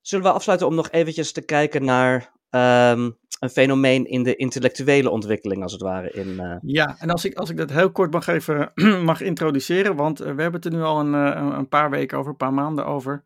zullen 0.00 0.24
we 0.24 0.32
afsluiten 0.32 0.66
om 0.66 0.74
nog 0.74 0.90
eventjes 0.90 1.32
te 1.32 1.44
kijken 1.44 1.84
naar 1.84 2.36
ehm, 2.50 3.10
een 3.40 3.50
fenomeen 3.50 4.04
in 4.04 4.22
de 4.22 4.36
intellectuele 4.36 5.10
ontwikkeling, 5.10 5.62
als 5.62 5.72
het 5.72 5.80
ware, 5.82 6.10
in... 6.10 6.40
eh, 6.40 6.56
Ja, 6.60 6.96
en 6.98 7.10
als 7.10 7.24
ik, 7.24 7.34
als 7.34 7.50
ik 7.50 7.56
dat 7.56 7.70
heel 7.70 7.90
kort 7.90 8.12
mag 8.12 8.26
even 8.26 8.72
mag 9.04 9.20
introduceren, 9.20 9.96
want 9.96 10.18
we 10.18 10.24
hebben 10.24 10.52
het 10.52 10.64
er 10.64 10.72
nu 10.72 10.82
al 10.82 11.00
een 11.00 11.12
een 11.58 11.68
paar 11.68 11.90
weken 11.90 12.18
over, 12.18 12.30
een 12.30 12.36
paar 12.36 12.54
maanden 12.54 12.86
over. 12.86 13.22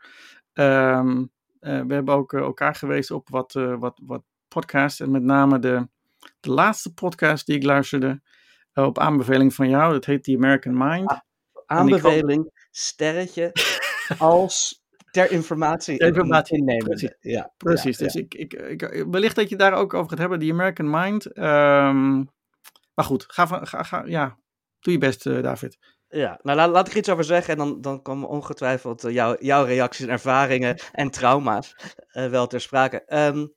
Ehm, 0.53 1.25
eh, 1.61 1.81
we 1.81 1.95
hebben 1.95 2.15
ook 2.15 2.33
eh, 2.33 2.41
elkaar 2.41 2.75
gewezen 2.75 3.17
op 3.17 3.29
wat, 3.29 3.55
eh, 3.55 3.79
wat, 3.79 4.01
wat 4.03 4.23
podcasts 4.49 5.01
en 5.01 5.11
met 5.11 5.23
name 5.23 5.59
de, 5.59 5.89
de 6.41 6.51
laatste 6.51 6.95
podcast 6.95 7.47
die 7.47 7.57
ik 7.57 7.63
luisterde 7.63 8.21
op 8.75 8.99
aanbeveling 8.99 9.55
van 9.55 9.69
jou. 9.69 9.93
Dat 9.93 10.05
heet 10.05 10.25
The 10.25 10.37
American 10.37 10.77
Mind. 10.77 11.11
Ah, 11.11 11.19
aanbeveling, 11.67 12.51
sterretje, 12.71 13.53
als 14.19 14.83
ter 15.11 15.31
informatie, 15.31 15.99
Ter 15.99 16.07
informatie, 16.07 16.59
innemen. 16.59 16.85
precies. 16.85 17.17
Ja, 17.21 17.53
Precies, 17.57 17.99
ja, 17.99 18.05
dus 18.05 18.15
Ik, 18.15 18.35
ik, 18.35 18.53
ik, 18.53 19.05
wellicht 19.11 19.37
dat 19.37 19.49
je 19.49 19.57
daar 19.57 19.73
ook 19.73 19.95
over 19.95 20.11
gaat 20.11 20.19
hebben, 20.19 20.39
The 20.39 20.51
American 20.51 20.91
Mind. 20.91 21.27
Ehm, 21.27 22.17
maar 22.95 23.05
goed, 23.05 23.25
ga, 23.29 23.47
van, 23.47 23.67
ga, 23.67 23.83
ga, 23.83 24.03
ja, 24.07 24.39
doe 24.81 24.93
je 24.93 24.99
best 24.99 25.25
David. 25.25 25.79
Ja, 26.15 26.39
nou 26.43 26.71
laat, 26.71 26.87
ik 26.87 26.93
er 26.93 26.99
iets 26.99 27.09
over 27.09 27.25
zeggen 27.25 27.53
en 27.53 27.59
dan, 27.59 27.81
dan 27.81 28.03
komen 28.03 28.29
ongetwijfeld 28.29 29.05
eh, 29.05 29.13
jouw 29.13 29.37
jouw 29.39 29.65
reacties 29.65 30.05
en 30.05 30.13
ervaringen 30.13 30.79
en 30.93 31.11
trauma's 31.11 31.75
eh, 32.11 32.29
wel 32.29 32.47
ter 32.47 32.61
sprake. 32.61 33.05
Ehm, 33.05 33.37
nou, 33.37 33.49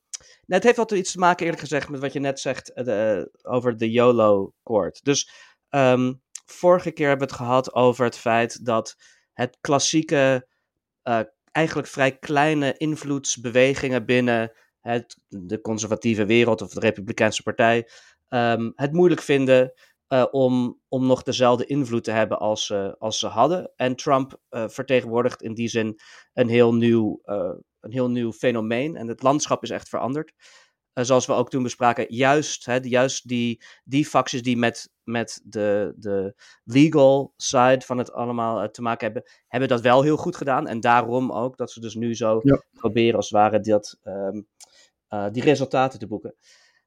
het 0.45 0.64
heeft 0.64 0.78
altijd 0.78 0.99
iets 0.99 1.12
te 1.12 1.20
maken, 1.20 1.43
eerlijk 1.43 1.62
gezegd, 1.62 1.89
met 1.89 1.99
wat 1.99 2.14
je 2.14 2.20
net 2.20 2.39
zegt 2.39 2.74
eh, 2.74 3.22
over 3.41 3.78
de 3.78 3.91
YOLO-koord. 3.91 5.03
Dus 5.03 5.30
ehm, 5.70 6.14
vorige 6.45 6.91
keer 6.91 7.08
hebben 7.08 7.28
we 7.28 7.34
het 7.34 7.43
gehad 7.43 7.74
over 7.74 8.06
het 8.06 8.18
feit 8.18 8.66
dat 8.66 8.95
het 9.34 9.58
klassieke, 9.62 10.47
eigenlijk 11.51 11.88
vrij 11.88 12.18
kleine 12.18 12.78
invloedsbewegingen 12.78 14.06
binnen 14.06 14.51
het, 14.80 15.18
de 15.28 15.62
conservatieve 15.62 16.26
wereld 16.26 16.62
of 16.62 16.74
de 16.74 16.80
Republikeinse 16.80 17.43
Partij 17.43 17.89
ehm, 18.28 18.72
het 18.76 18.93
moeilijk 18.93 19.22
vinden 19.22 19.74
eh, 20.08 20.26
om, 20.32 20.80
om 20.88 21.06
nog 21.06 21.24
dezelfde 21.24 21.66
invloed 21.66 22.03
te 22.03 22.12
hebben 22.12 22.39
als, 22.39 22.66
ze 22.66 22.95
als 22.99 23.20
ze 23.20 23.28
hadden. 23.28 23.72
En 23.76 23.95
Trump 23.95 24.39
eh, 24.49 24.68
vertegenwoordigt 24.68 25.41
in 25.41 25.53
die 25.53 25.68
zin 25.68 25.99
een 26.34 26.49
heel 26.49 26.74
nieuw, 26.74 27.20
eh, 27.24 27.53
een 27.80 27.91
heel 27.91 28.10
nieuw 28.10 28.32
fenomeen. 28.32 28.95
En 28.95 29.08
het 29.08 29.22
landschap 29.24 29.64
is 29.64 29.70
echt 29.70 29.89
veranderd. 29.89 30.32
Zoals 30.93 31.26
we 31.26 31.34
ook 31.34 31.49
toen 31.49 31.64
bespraken, 31.64 32.06
juist, 32.14 32.66
hè, 32.66 32.80
die- 32.80 32.91
juist 32.91 33.28
die, 33.28 33.62
die 33.84 34.06
facties 34.06 34.41
die 34.41 34.58
met, 34.58 34.89
met 35.03 35.41
de, 35.43 35.93
de 35.97 36.36
legal 36.64 37.34
side 37.38 37.82
van 37.86 37.97
het 37.97 38.12
allemaal 38.12 38.70
te 38.72 38.82
maken 38.82 39.06
hebben, 39.06 39.32
hebben 39.47 39.70
dat 39.70 39.82
wel 39.82 40.01
heel 40.03 40.18
goed 40.18 40.36
gedaan. 40.36 40.68
En 40.68 40.80
daarom 40.80 41.32
ook 41.32 41.58
dat 41.58 41.72
ze 41.72 41.80
dus 41.80 41.95
nu 41.95 42.16
zo 42.16 42.39
Ja. 42.43 42.64
proberen 42.72 43.16
als 43.16 43.30
het 43.30 43.38
ware 43.39 43.60
dat, 43.60 43.97
ehm, 44.03 44.41
eh, 45.08 45.26
die 45.32 45.43
resultaten 45.43 45.99
te 45.99 46.08
boeken. 46.08 46.36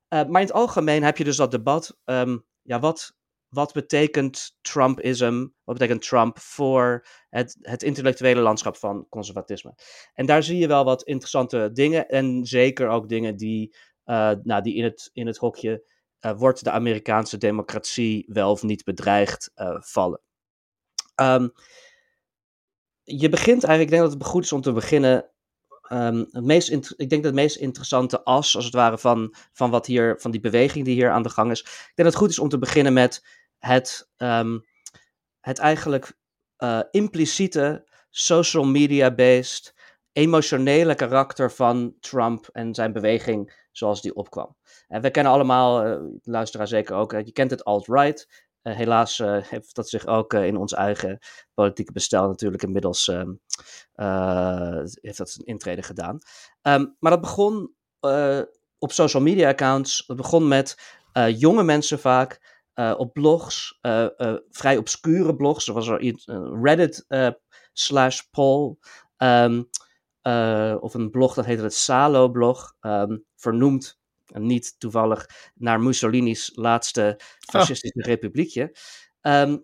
Maar 0.09 0.27
in 0.27 0.35
het 0.35 0.53
algemeen 0.53 1.03
heb 1.03 1.17
je 1.17 1.25
dus 1.25 1.37
dat 1.37 1.51
debat. 1.51 1.99
ehm, 2.05 2.39
ja, 2.69 2.79
wat, 2.79 3.17
wat 3.49 3.73
betekent 3.73 4.57
Trumpism? 4.61 5.47
Wat 5.65 5.79
betekent 5.79 6.03
Trump 6.03 6.39
voor 6.39 7.07
het, 7.29 7.57
het 7.61 7.83
intellectuele 7.83 8.41
landschap 8.41 8.77
van 8.77 9.07
conservatisme? 9.09 9.75
En 10.15 10.27
daar 10.27 10.43
zie 10.43 10.59
je 10.59 10.67
wel 10.67 10.85
wat 10.85 11.03
interessante 11.03 11.71
dingen. 11.73 12.09
En 12.09 12.45
zeker 12.45 12.89
ook 12.89 13.09
dingen 13.09 13.37
die, 13.37 13.77
eh, 14.05 14.33
nou, 14.43 14.63
die 14.63 14.75
in, 14.75 14.85
het, 14.85 15.11
in 15.13 15.27
het 15.27 15.37
hokje. 15.37 15.97
eh, 16.19 16.39
wordt 16.39 16.65
de 16.65 16.71
Amerikaanse 16.71 17.39
democratie 17.39 18.27
wel 18.33 18.51
of 18.51 18.63
niet 18.63 18.85
bedreigd 18.85 19.51
eh, 19.55 19.81
vallen? 19.81 20.21
Ehm, 21.15 21.49
je 23.03 23.29
begint 23.29 23.65
eigenlijk, 23.65 23.83
ik 23.83 23.91
denk 23.91 24.03
dat 24.03 24.13
het 24.13 24.25
goed 24.25 24.45
is 24.45 24.53
om 24.53 24.61
te 24.61 24.73
beginnen 24.73 25.31
Ehm, 25.89 26.25
het 26.31 26.45
meest 26.45 26.71
ik 26.71 27.09
denk 27.09 27.11
dat 27.11 27.25
het 27.25 27.35
meest 27.35 27.57
interessante 27.57 28.23
as, 28.25 28.57
als 28.57 28.65
het 28.65 28.75
ware, 28.75 28.99
van, 28.99 29.35
van, 29.53 29.71
wat 29.71 29.87
hier, 29.87 30.21
van 30.21 30.31
die 30.31 30.41
beweging 30.41 30.85
die 30.85 30.95
hier 30.95 31.11
aan 31.11 31.23
de 31.23 31.29
gang 31.29 31.51
is. 31.51 31.61
Ik 31.61 31.67
denk 31.67 31.95
dat 31.95 32.07
het 32.07 32.17
goed 32.17 32.31
is 32.31 32.39
om 32.39 32.49
te 32.49 32.59
beginnen 32.59 32.93
met 32.93 33.27
het, 33.59 34.11
ehm, 34.17 34.59
het 35.41 35.59
eigenlijk 35.59 36.17
eh, 36.57 36.81
impliciete, 36.91 37.87
social 38.11 38.65
media-based, 38.65 39.75
emotionele 40.13 40.95
karakter 40.95 41.53
van 41.53 41.95
Trump 42.01 42.49
en 42.53 42.75
zijn 42.75 42.93
beweging 42.93 43.67
zoals 43.73 44.03
die 44.03 44.15
opkwam. 44.15 44.57
En 44.89 45.01
we 45.03 45.11
kennen 45.11 45.33
allemaal, 45.33 45.83
eh, 45.83 46.01
luisteraar 46.23 46.69
zeker 46.69 46.97
ook, 46.97 47.13
je 47.13 47.33
kent 47.33 47.51
het 47.51 47.65
alt-right. 47.65 48.48
Helaas 48.63 49.19
heeft 49.25 49.75
dat 49.75 49.89
zich 49.89 50.07
ook 50.07 50.35
in 50.35 50.57
ons 50.57 50.73
eigen 50.73 51.19
politieke 51.55 51.93
bestel 51.93 52.27
natuurlijk 52.29 52.63
inmiddels 52.63 53.09
ehm, 53.09 53.33
heeft 55.01 55.19
dat 55.19 55.37
een 55.39 55.47
intrede 55.47 55.83
gedaan. 55.83 56.19
Ehm, 56.63 56.87
maar 56.99 57.11
dat 57.11 57.21
begon 57.21 57.75
op 58.79 58.93
social 58.93 59.23
media 59.23 59.49
accounts. 59.49 60.07
Dat 60.07 60.17
begon 60.17 60.49
met 60.49 60.77
jonge 61.37 61.63
mensen 61.63 61.99
vaak 61.99 62.57
op 62.97 63.13
blogs, 63.13 63.79
vrij 64.51 64.77
obscure 64.77 65.37
blogs. 65.37 65.69
Er 65.69 65.75
was 65.75 65.89
er 65.89 66.01
iets, 66.01 66.27
Reddit 66.63 67.07
slash 67.73 68.21
poll. 68.31 68.77
Ehm, 69.17 69.63
of 70.81 70.95
een 70.95 71.11
blog 71.11 71.35
dat 71.35 71.45
heette 71.45 71.63
het 71.63 71.75
Salo-blog, 71.75 72.75
vernoemd 73.37 73.99
niet 74.35 74.81
toevallig 74.81 75.27
naar 75.55 75.81
Mussolini's 75.81 76.51
laatste 76.55 77.15
oh. 77.19 77.27
fascistische 77.39 78.03
republiekje. 78.03 78.77
Ehm, 79.21 79.57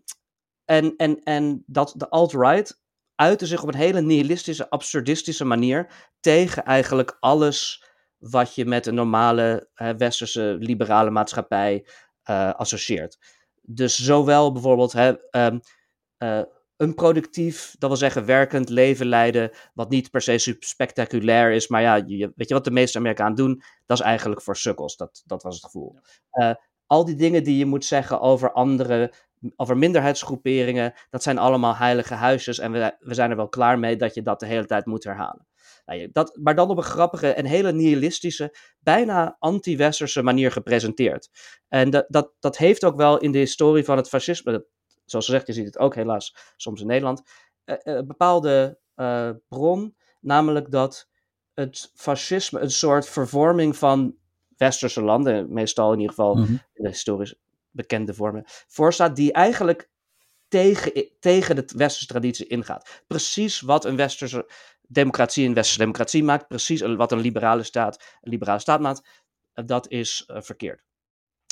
en, 0.65 0.97
en, 0.97 1.23
en 1.23 1.62
dat 1.67 1.95
de 1.97 2.09
alt-right 2.09 2.83
uitte 3.15 3.47
zich 3.47 3.62
op 3.62 3.69
een 3.69 3.75
hele 3.75 4.01
nihilistische, 4.01 4.71
absurdistische 4.71 5.45
manier 5.45 6.11
tegen 6.21 6.65
eigenlijk 6.65 7.17
alles 7.21 7.85
wat 8.19 8.55
je 8.55 8.65
met 8.65 8.87
een 8.87 8.95
normale 8.95 9.69
westerse 9.97 10.57
liberale 10.59 11.11
maatschappij 11.11 11.87
uh, 12.31 12.55
associeert. 12.55 13.19
Dus 13.62 13.99
zowel 13.99 14.53
bijvoorbeeld 14.53 14.93
hè, 14.93 15.12
um, 15.31 15.61
een 16.85 16.95
productief, 16.95 17.74
dat 17.78 17.89
wil 17.89 17.99
zeggen 17.99 18.24
werkend 18.24 18.68
leven 18.68 19.07
leiden, 19.07 19.51
wat 19.74 19.91
niet 19.91 20.11
per 20.11 20.20
se 20.20 20.57
spectaculair 20.59 21.53
is, 21.53 21.68
maar 21.68 21.82
ja, 21.82 21.95
je, 22.07 22.32
weet 22.37 22.49
je 22.49 22.55
wat 22.55 22.64
de 22.64 22.70
meeste 22.70 22.99
Amerikanen 22.99 23.35
doen? 23.37 23.62
Dat 23.87 23.99
is 23.99 24.05
eigenlijk 24.05 24.43
voor 24.43 24.57
sukkels, 24.57 24.97
dat, 24.97 25.22
dat 25.26 25.43
was 25.43 25.55
het 25.55 25.64
gevoel. 25.64 25.99
Uh, 26.32 26.55
al 26.87 27.05
die 27.05 27.14
dingen 27.14 27.45
die 27.45 27.59
je 27.59 27.66
moet 27.66 27.85
zeggen 27.85 28.20
over 28.20 28.53
andere, 28.53 29.12
over 29.57 29.76
minderheidsgroeperingen, 29.76 30.95
dat 31.11 31.22
zijn 31.22 31.39
allemaal 31.39 31.76
heilige 31.76 32.14
huisjes 32.14 32.59
en 32.59 32.72
we, 32.72 32.97
we 32.99 33.14
zijn 33.14 33.30
er 33.30 33.37
wel 33.37 33.49
klaar 33.49 33.78
mee 33.78 33.97
dat 33.97 34.14
je 34.14 34.22
dat 34.22 34.41
de 34.41 34.47
hele 34.47 34.66
tijd 34.66 34.87
moet 34.87 35.05
herhalen. 35.05 35.47
Nou, 35.87 36.09
dat, 36.12 36.39
maar 36.43 36.55
dan 36.55 36.70
op 36.70 36.76
een 36.76 36.82
grappige 36.82 37.28
en 37.28 37.45
hele 37.45 37.72
nihilistische, 37.72 38.57
bijna 38.80 39.37
anti-westerse 39.39 40.22
manier 40.22 40.53
gepresenteerd. 40.53 41.30
En 41.68 41.91
dat, 41.91 42.05
dat, 42.09 42.32
dat 42.41 42.57
heeft 42.57 42.85
ook 42.85 42.97
wel 42.97 43.18
in 43.18 43.32
de 43.32 43.39
historie 43.39 43.85
van 43.85 43.97
het 43.97 44.09
fascisme, 44.09 44.66
zoals 45.05 45.25
gezegd, 45.25 45.47
je 45.47 45.53
ziet 45.53 45.67
het 45.67 45.79
ook 45.79 45.95
helaas 45.95 46.37
soms 46.57 46.81
in 46.81 46.87
Nederland, 46.87 47.23
een 47.65 47.79
eh, 47.79 47.99
eh, 47.99 48.07
bepaalde 48.07 48.79
uh, 48.97 49.31
bron, 49.49 49.97
namelijk 50.21 50.71
dat 50.71 51.09
het 51.55 51.91
fascisme 51.95 52.61
een 52.61 52.71
soort 52.71 53.09
vervorming 53.09 53.77
van 53.77 54.17
westerse 54.57 55.03
landen, 55.03 55.53
meestal 55.53 55.93
in 55.93 55.99
ieder 55.99 56.15
geval 56.15 56.35
mhm. 56.35 56.53
in 56.53 56.83
de 56.83 56.89
historisch 56.89 57.35
bekende 57.71 58.15
vormen, 58.15 58.43
voorstaat, 58.47 59.17
die 59.17 59.33
eigenlijk 59.33 59.91
tegen, 60.49 61.11
tegen 61.21 61.57
de 61.57 61.65
westerse 61.77 62.07
traditie 62.07 62.47
ingaat. 62.47 63.03
Precies 63.07 63.61
wat 63.61 63.85
een 63.85 63.97
westerse 63.97 64.51
democratie 64.89 65.47
een 65.47 65.55
westerse 65.55 65.81
democratie 65.81 66.25
maakt, 66.25 66.49
precies 66.49 66.81
wat 66.81 67.13
een 67.13 67.21
liberale 67.21 67.63
staat 67.63 68.19
een 68.21 68.31
liberale 68.31 68.59
staat 68.59 68.81
maakt, 68.81 69.09
dat 69.53 69.89
is 69.89 70.25
verkeerd. 70.27 70.83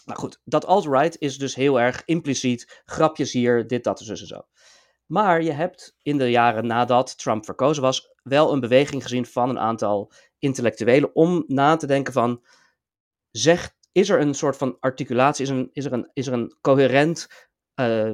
Nou 0.04 0.18
goed, 0.18 0.40
dat 0.44 0.66
alt-right 0.66 1.18
is 1.18 1.38
dus 1.38 1.54
heel 1.54 1.80
erg 1.80 2.02
impliciet, 2.04 2.82
grapjes 2.84 3.32
hier, 3.32 3.66
dit, 3.66 3.84
dat, 3.84 4.00
zus 4.00 4.20
en 4.20 4.26
zo. 4.26 4.40
Maar 5.06 5.42
je 5.42 5.52
hebt 5.52 5.96
in 6.02 6.18
de 6.18 6.30
jaren 6.30 6.66
nadat 6.66 7.18
Trump 7.18 7.44
verkozen 7.44 7.82
was, 7.82 8.12
wel 8.22 8.52
een 8.52 8.60
beweging 8.60 9.02
gezien 9.02 9.26
van 9.26 9.48
een 9.48 9.58
aantal 9.58 10.12
intellectuelen 10.38 11.14
om 11.14 11.44
na 11.46 11.76
te 11.76 11.86
denken 11.86 12.12
van, 12.12 12.44
zeg, 13.30 13.74
is 13.92 14.08
er 14.08 14.20
een 14.20 14.34
soort 14.34 14.56
van 14.56 14.76
articulatie, 14.80 15.44
is, 15.44 15.50
een, 15.50 15.70
is, 15.72 15.84
er, 15.84 15.92
een, 15.92 16.10
is 16.12 16.26
er 16.26 16.32
een 16.32 16.56
coherent 16.60 17.26
uh, 17.80 18.12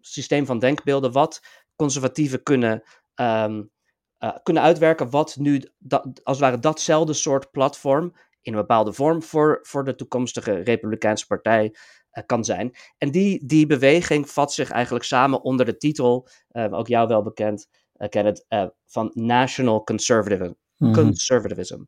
systeem 0.00 0.46
van 0.46 0.58
denkbeelden 0.58 1.12
wat 1.12 1.40
conservatieven 1.76 2.42
kunnen, 2.42 2.82
um, 3.14 3.70
uh, 4.18 4.36
kunnen 4.42 4.62
uitwerken, 4.62 5.10
wat 5.10 5.36
nu 5.36 5.62
dat, 5.78 6.04
als 6.04 6.38
het 6.38 6.46
ware 6.46 6.58
datzelfde 6.58 7.12
soort 7.12 7.50
platform 7.50 8.14
in 8.42 8.52
een 8.52 8.58
bepaalde 8.58 8.92
vorm 8.92 9.22
voor, 9.22 9.58
voor 9.62 9.84
de 9.84 9.94
toekomstige 9.94 10.52
Republikeinse 10.52 11.26
Partij 11.26 11.74
uh, 12.12 12.24
kan 12.26 12.44
zijn. 12.44 12.72
En 12.98 13.10
die, 13.10 13.46
die 13.46 13.66
beweging 13.66 14.30
vat 14.30 14.52
zich 14.52 14.70
eigenlijk 14.70 15.04
samen 15.04 15.42
onder 15.42 15.66
de 15.66 15.76
titel, 15.76 16.28
uh, 16.52 16.72
ook 16.72 16.88
jou 16.88 17.08
wel 17.08 17.22
bekend, 17.22 17.68
uh, 17.96 18.08
Kenneth, 18.08 18.44
van 18.86 19.10
National 19.14 19.84
Conservatism. 19.84 20.52
Mm. 20.76 20.92
Conservatism. 20.92 21.82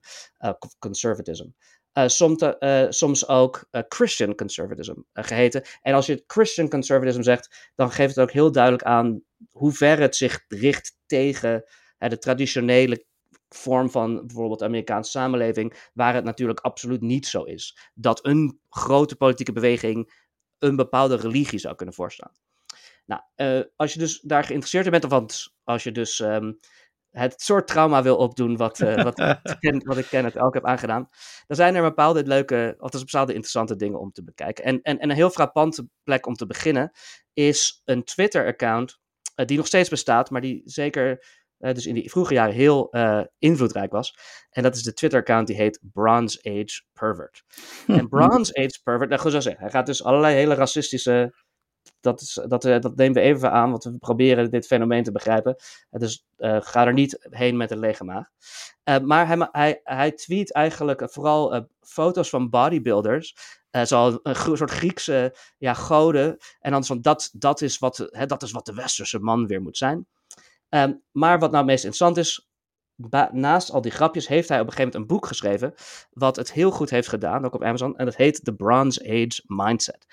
conservatism. 0.79 1.47
soms, 2.07 2.45
soms 2.89 3.29
ook 3.29 3.69
Christian 3.89 4.35
Conservatism 4.35 4.95
geheten. 5.13 5.63
En 5.83 5.95
als 5.95 6.07
je 6.07 6.25
Christian 6.27 6.69
Conservatism 6.69 7.23
zegt, 7.23 7.71
dan 7.75 7.91
geeft 7.91 8.15
het 8.15 8.25
ook 8.25 8.33
heel 8.33 8.53
duidelijk 8.53 8.83
aan 8.83 9.23
hoe 9.51 9.73
ver 9.73 9.99
het 10.01 10.17
zich 10.17 10.45
richt 10.49 10.97
tegen 11.07 11.65
de 11.99 12.19
traditionele 12.19 13.05
vorm 13.55 13.91
van 13.91 14.27
bijvoorbeeld 14.27 14.59
de 14.59 14.65
Amerikaanse 14.65 15.11
samenleving, 15.11 15.91
waar 15.95 16.15
het 16.15 16.25
natuurlijk 16.25 16.61
absoluut 16.61 17.01
niet 17.01 17.27
zo 17.27 17.43
is. 17.43 17.91
Dat 17.95 18.27
een 18.27 18.61
grote 18.69 19.17
politieke 19.17 19.53
beweging 19.53 20.13
een 20.59 20.77
bepaalde 20.77 21.17
religie 21.17 21.59
zou 21.59 21.75
kunnen 21.75 21.95
voorstaan. 21.95 22.33
Nou, 23.07 23.23
uh, 23.37 23.65
als 23.77 23.93
je 23.93 23.99
dus 23.99 24.21
daar 24.21 24.45
geïnteresseerd 24.45 24.85
in 24.85 24.91
bent, 24.91 25.05
of 25.05 25.51
als 25.65 25.83
je 25.83 25.93
dus 25.93 26.19
um, 26.19 26.59
het 27.11 27.41
soort 27.43 27.67
trauma 27.67 28.03
wil 28.03 28.17
opdoen 28.17 28.57
wat, 28.57 28.81
uh, 28.81 29.03
wat, 29.03 29.19
wat 29.85 29.99
ik 29.99 30.07
ken 30.07 30.25
het 30.25 30.39
ook 30.39 30.55
heb 30.55 30.67
aangedaan, 30.67 31.09
dan 31.47 31.57
zijn 31.57 31.75
er 31.75 31.83
bepaalde 31.83 32.25
leuke, 32.25 32.75
althans 32.79 33.05
bepaalde 33.05 33.33
interessante 33.33 33.77
dingen 33.77 34.01
om 34.01 34.13
te 34.13 34.25
bekijken. 34.25 34.65
En, 34.65 34.83
en, 34.83 34.99
en 34.99 35.11
een 35.11 35.17
heel 35.17 35.31
frappante 35.31 35.89
plek 36.03 36.27
om 36.27 36.35
te 36.35 36.47
beginnen 36.47 36.91
is 37.33 37.83
een 37.85 38.05
Twitter-account 38.05 39.01
uh, 39.37 39.47
die 39.47 39.57
nog 39.57 39.67
steeds 39.67 39.89
bestaat, 39.89 40.31
maar 40.31 40.41
die 40.41 40.63
zeker 40.65 41.25
dus 41.71 41.87
in 41.87 41.95
die 41.95 42.11
vroege 42.11 42.35
jaren 42.35 42.55
heel 42.55 42.89
uh, 42.91 43.21
invloedrijk 43.39 43.93
was. 43.93 44.17
En 44.51 44.63
dat 44.63 44.77
is 44.77 44.83
de 44.83 44.93
Twitter-account 44.93 45.47
die 45.47 45.57
heet 45.57 45.81
Bronze 45.93 46.39
Age 46.43 46.83
Pervert. 46.93 47.45
en 47.87 48.09
Bronze 48.09 48.55
Age 48.55 48.81
Pervert, 48.83 49.09
nou 49.09 49.21
goed 49.21 49.33
zo 49.33 49.41
zeggen, 49.41 49.63
hij 49.63 49.71
gaat 49.71 49.87
dus 49.87 50.05
allerlei 50.05 50.35
hele 50.35 50.55
racistische. 50.55 51.35
Dat, 52.01 52.21
is, 52.21 52.41
dat, 52.49 52.65
uh, 52.65 52.81
dat 52.81 52.97
nemen 52.97 53.15
we 53.15 53.21
even 53.21 53.53
aan, 53.53 53.71
want 53.71 53.85
we 53.85 53.99
proberen 53.99 54.51
dit 54.51 54.67
fenomeen 54.67 55.03
te 55.03 55.13
begrijpen. 55.13 55.57
dus 55.91 56.27
ga 56.39 56.87
er 56.87 56.93
niet 56.93 57.27
heen 57.31 57.57
met 57.57 57.71
een 57.71 57.79
lege 57.79 58.05
maag. 58.05 58.27
maar 59.03 59.27
hij, 59.27 59.49
hij, 59.51 59.81
hij 59.85 60.13
tweet 60.13 60.53
eigenlijk 60.53 61.11
vooral 61.11 61.69
foto's 61.81 62.29
van 62.29 62.51
bodybuilders. 62.51 63.35
Uh, 63.73 63.85
zo 63.85 64.19
een 64.23 64.35
soort 64.35 64.71
Griekse 64.71 65.37
ja, 65.59 65.75
goden. 65.75 66.37
En 66.61 66.71
dan 66.71 66.85
van 66.85 67.01
dat, 67.01 67.31
dat, 67.33 67.61
is 67.61 67.79
wat, 67.79 68.09
hè, 68.11 68.27
dat 68.27 68.43
is 68.43 68.51
wat 68.51 68.67
de 68.67 68.75
westerse 68.75 69.19
man 69.19 69.47
weer 69.47 69.63
moet 69.63 69.77
zijn. 69.77 70.07
Ehm, 70.73 70.93
maar 71.11 71.39
wat 71.39 71.51
nou 71.51 71.65
meest 71.65 71.85
interessant 71.85 72.17
is, 72.17 72.51
naast 73.33 73.71
al 73.71 73.81
die 73.81 73.91
grapjes 73.91 74.29
heeft 74.29 74.49
hij 74.49 74.61
op 74.61 74.67
een 74.67 74.73
gegeven 74.73 74.93
moment 74.93 75.11
een 75.11 75.17
boek 75.17 75.27
geschreven, 75.27 75.75
wat 76.11 76.37
het 76.37 76.53
heel 76.53 76.71
goed 76.71 76.91
heeft 76.91 77.09
gedaan, 77.09 77.45
ook 77.45 77.55
op 77.55 77.63
Amazon, 77.63 77.97
en 77.97 78.05
dat 78.05 78.17
heet 78.17 78.45
The 78.45 78.55
Bronze 78.55 79.01
Age 79.05 79.43
Mindset. 79.47 80.07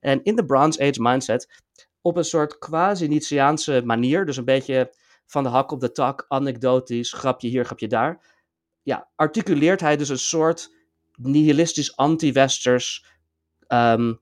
En 0.00 0.22
in 0.22 0.36
de 0.36 0.44
Bronze 0.44 0.80
Age 0.80 1.02
Mindset, 1.02 1.62
op 2.00 2.16
een 2.16 2.24
soort 2.24 2.58
quasi-Nietzscheaanse 2.58 3.82
manier, 3.84 4.26
dus 4.26 4.36
een 4.36 4.44
beetje 4.44 4.94
van 5.26 5.42
de 5.42 5.48
hak 5.48 5.70
op 5.70 5.80
de 5.80 5.92
tak, 5.92 6.24
anekdotisch, 6.28 7.12
grapje 7.12 7.48
hier, 7.48 7.64
grapje 7.64 7.88
daar, 7.88 8.24
ja, 8.82 9.08
articuleert 9.14 9.80
hij 9.80 9.96
dus 9.96 10.08
een 10.08 10.18
soort 10.18 10.74
nihilistisch 11.14 11.96
anti-westers 11.96 13.06
um, 13.68 14.20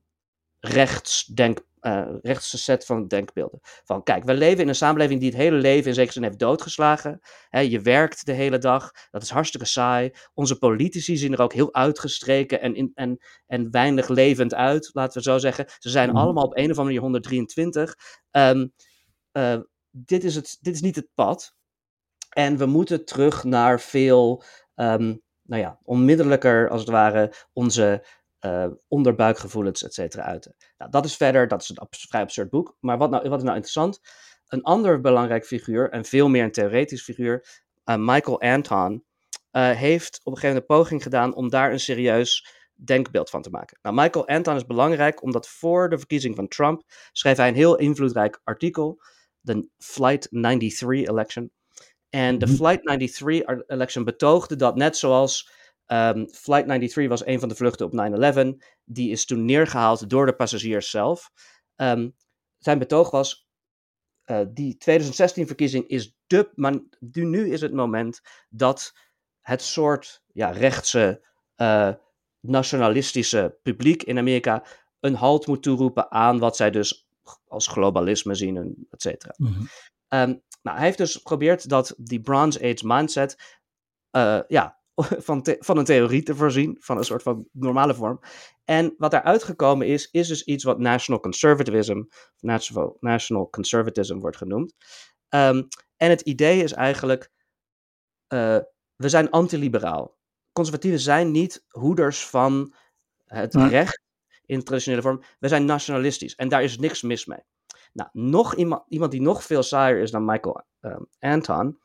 rechtsdenk 0.60 1.60
uh, 1.86 2.08
rechtse 2.22 2.58
set 2.58 2.84
van 2.84 3.08
denkbeelden. 3.08 3.58
Van 3.62 4.02
kijk, 4.02 4.24
we 4.24 4.34
leven 4.34 4.62
in 4.62 4.68
een 4.68 4.74
samenleving 4.74 5.20
die 5.20 5.28
het 5.28 5.38
hele 5.38 5.56
leven 5.56 5.86
in 5.88 5.94
zekere 5.94 6.12
zin 6.12 6.22
heeft 6.22 6.38
doodgeslagen. 6.38 7.20
je 7.50 7.80
werkt 7.80 8.26
de 8.26 8.32
hele 8.32 8.58
dag, 8.58 8.90
dat 9.10 9.22
is 9.22 9.30
hartstikke 9.30 9.66
saai. 9.66 10.10
Onze 10.34 10.58
politici 10.58 11.16
zien 11.16 11.32
er 11.32 11.40
ook 11.40 11.52
heel 11.52 11.74
uitgestreken 11.74 12.60
en, 12.60 12.74
in, 12.74 12.90
en, 12.94 13.18
en 13.46 13.70
weinig 13.70 14.08
levend 14.08 14.54
uit, 14.54 14.90
laten 14.92 15.16
we 15.16 15.22
zo 15.22 15.38
zeggen. 15.38 15.64
Ze 15.78 15.90
zijn 15.90 16.08
mhm. 16.08 16.18
allemaal 16.18 16.44
op 16.44 16.56
een 16.56 16.70
of 16.70 16.78
andere 16.78 16.84
manier 16.84 17.00
123. 17.00 17.94
Um, 18.30 18.72
uh, 19.32 19.58
dit, 19.90 20.24
is 20.24 20.34
het, 20.34 20.58
dit 20.60 20.74
is 20.74 20.80
niet 20.80 20.96
het 20.96 21.08
pad. 21.14 21.54
En 22.28 22.56
we 22.56 22.66
moeten 22.66 23.04
terug 23.04 23.44
naar 23.44 23.80
veel, 23.80 24.42
um, 24.74 25.22
nou 25.42 25.62
ja, 25.62 25.78
onmiddellijker 25.82 26.68
als 26.68 26.80
het 26.80 26.90
ware 26.90 27.34
onze 27.52 28.04
uh, 28.44 28.66
onderbuikgevoelens, 28.88 29.82
et 29.84 29.94
cetera, 29.94 30.22
uiten. 30.22 30.54
Nou, 30.78 30.90
dat 30.90 31.04
is 31.04 31.16
verder, 31.16 31.48
dat 31.48 31.62
is 31.62 31.68
een 31.68 31.86
vrij 31.90 32.20
absurd 32.20 32.50
boek. 32.50 32.76
Maar 32.80 32.98
wat, 32.98 33.10
nou, 33.10 33.28
wat 33.28 33.38
is 33.38 33.44
nou 33.44 33.56
interessant? 33.56 34.00
Een 34.46 34.62
ander 34.62 35.00
belangrijk 35.00 35.46
figuur, 35.46 35.90
en 35.90 36.04
veel 36.04 36.28
meer 36.28 36.44
een 36.44 36.52
theoretisch 36.52 37.02
figuur, 37.02 37.46
uh, 37.84 37.96
Michael 37.96 38.40
Anton, 38.40 39.04
uh, 39.52 39.70
heeft 39.70 40.20
op 40.22 40.32
een 40.32 40.38
gegeven 40.38 40.48
moment 40.48 40.70
een 40.70 40.76
poging 40.76 41.02
gedaan 41.02 41.34
om 41.34 41.50
daar 41.50 41.72
een 41.72 41.80
serieus 41.80 42.62
denkbeeld 42.74 43.30
van 43.30 43.42
te 43.42 43.50
maken. 43.50 43.78
Nou, 43.82 43.94
Michael 43.94 44.26
Anton 44.26 44.56
is 44.56 44.66
belangrijk 44.66 45.22
omdat 45.22 45.48
voor 45.48 45.88
de 45.88 45.98
verkiezing 45.98 46.36
van 46.36 46.48
Trump 46.48 46.82
schreef 47.12 47.36
hij 47.36 47.48
een 47.48 47.54
heel 47.54 47.76
invloedrijk 47.76 48.40
artikel, 48.44 49.00
de 49.40 49.68
Flight 49.78 50.28
93 50.30 51.08
election. 51.08 51.50
En 52.10 52.38
de 52.38 52.46
mhm. 52.46 52.54
Flight 52.54 52.82
93 52.82 53.66
election 53.66 54.04
betoogde 54.04 54.56
dat 54.56 54.76
net 54.76 54.96
zoals 54.96 55.50
Um, 55.86 56.28
Flight 56.28 56.66
93 56.66 57.08
was 57.08 57.26
een 57.26 57.40
van 57.40 57.48
de 57.48 57.54
vluchten 57.54 57.86
op 57.86 57.92
9-11. 57.92 58.66
Die 58.84 59.10
is 59.10 59.24
toen 59.24 59.44
neergehaald 59.44 60.10
door 60.10 60.26
de 60.26 60.34
passagiers 60.34 60.90
zelf. 60.90 61.30
Ehm, 61.76 62.08
zijn 62.58 62.78
betoog 62.78 63.10
was, 63.10 63.48
uh, 64.26 64.40
die 64.48 64.76
2016-verkiezing 64.76 65.86
is 65.86 66.16
de, 66.26 66.50
maar 66.54 66.74
nu 67.10 67.52
is 67.52 67.60
het 67.60 67.72
moment 67.72 68.20
dat 68.48 68.92
het 69.40 69.62
soort 69.62 70.22
ja, 70.32 70.50
rechtse, 70.50 71.26
uh, 71.56 71.92
nationalistische 72.40 73.58
publiek 73.62 74.02
in 74.02 74.18
Amerika 74.18 74.64
een 75.00 75.14
halt 75.14 75.46
moet 75.46 75.62
toeroepen 75.62 76.10
aan 76.10 76.38
wat 76.38 76.56
zij 76.56 76.70
dus 76.70 77.08
als 77.48 77.66
globalisme 77.66 78.34
zien, 78.34 78.56
en 78.56 78.86
et 78.90 79.02
cetera. 79.02 79.34
Mm 79.36 79.46
-hmm. 79.46 79.68
um, 80.20 80.42
nou, 80.62 80.76
hij 80.76 80.86
heeft 80.86 80.98
dus 80.98 81.14
geprobeerd 81.14 81.68
dat 81.68 81.94
die 81.98 82.20
Bronze 82.20 82.58
Age 82.58 82.86
mindset 82.86 83.58
uh, 84.16 84.40
ja, 84.48 84.78
van, 85.26 85.46
van 85.58 85.78
een 85.78 85.84
theorie 85.84 86.22
te 86.22 86.34
voorzien, 86.34 86.76
van 86.80 86.96
een 86.96 87.04
soort 87.04 87.22
van 87.22 87.48
normale 87.52 87.94
vorm. 87.94 88.20
En 88.64 88.94
wat 88.98 89.10
daaruit 89.10 89.42
gekomen 89.42 89.86
is, 89.86 90.08
is 90.10 90.28
dus 90.28 90.44
iets 90.44 90.64
wat 90.64 90.78
national 90.78 91.20
conservatism, 91.20 92.02
national, 92.40 92.96
national 93.00 93.50
conservatism 93.50 94.18
wordt 94.18 94.36
genoemd. 94.36 94.74
Um, 95.28 95.68
en 95.96 96.10
het 96.10 96.20
idee 96.20 96.62
is 96.62 96.72
eigenlijk, 96.72 97.30
uh, 98.28 98.58
we 98.96 99.08
zijn 99.08 99.30
antiliberaal. 99.30 100.16
Conservatieven 100.52 101.00
zijn 101.00 101.30
niet 101.30 101.64
hoeders 101.68 102.26
van 102.26 102.74
het 103.24 103.54
recht 103.54 104.00
in 104.46 104.62
traditionele 104.62 105.02
vorm. 105.02 105.22
We 105.38 105.48
zijn 105.48 105.64
nationalistisch 105.64 106.34
en 106.34 106.48
daar 106.48 106.62
is 106.62 106.78
niks 106.78 107.02
mis 107.02 107.26
mee. 107.26 107.42
Nou, 107.92 108.08
nog 108.12 108.54
iemand, 108.54 108.82
iemand 108.88 109.10
die 109.10 109.20
nog 109.20 109.44
veel 109.44 109.62
saaier 109.62 109.98
is 109.98 110.10
dan 110.10 110.24
Michael 110.24 110.64
um, 110.80 111.06
Anton, 111.18 111.78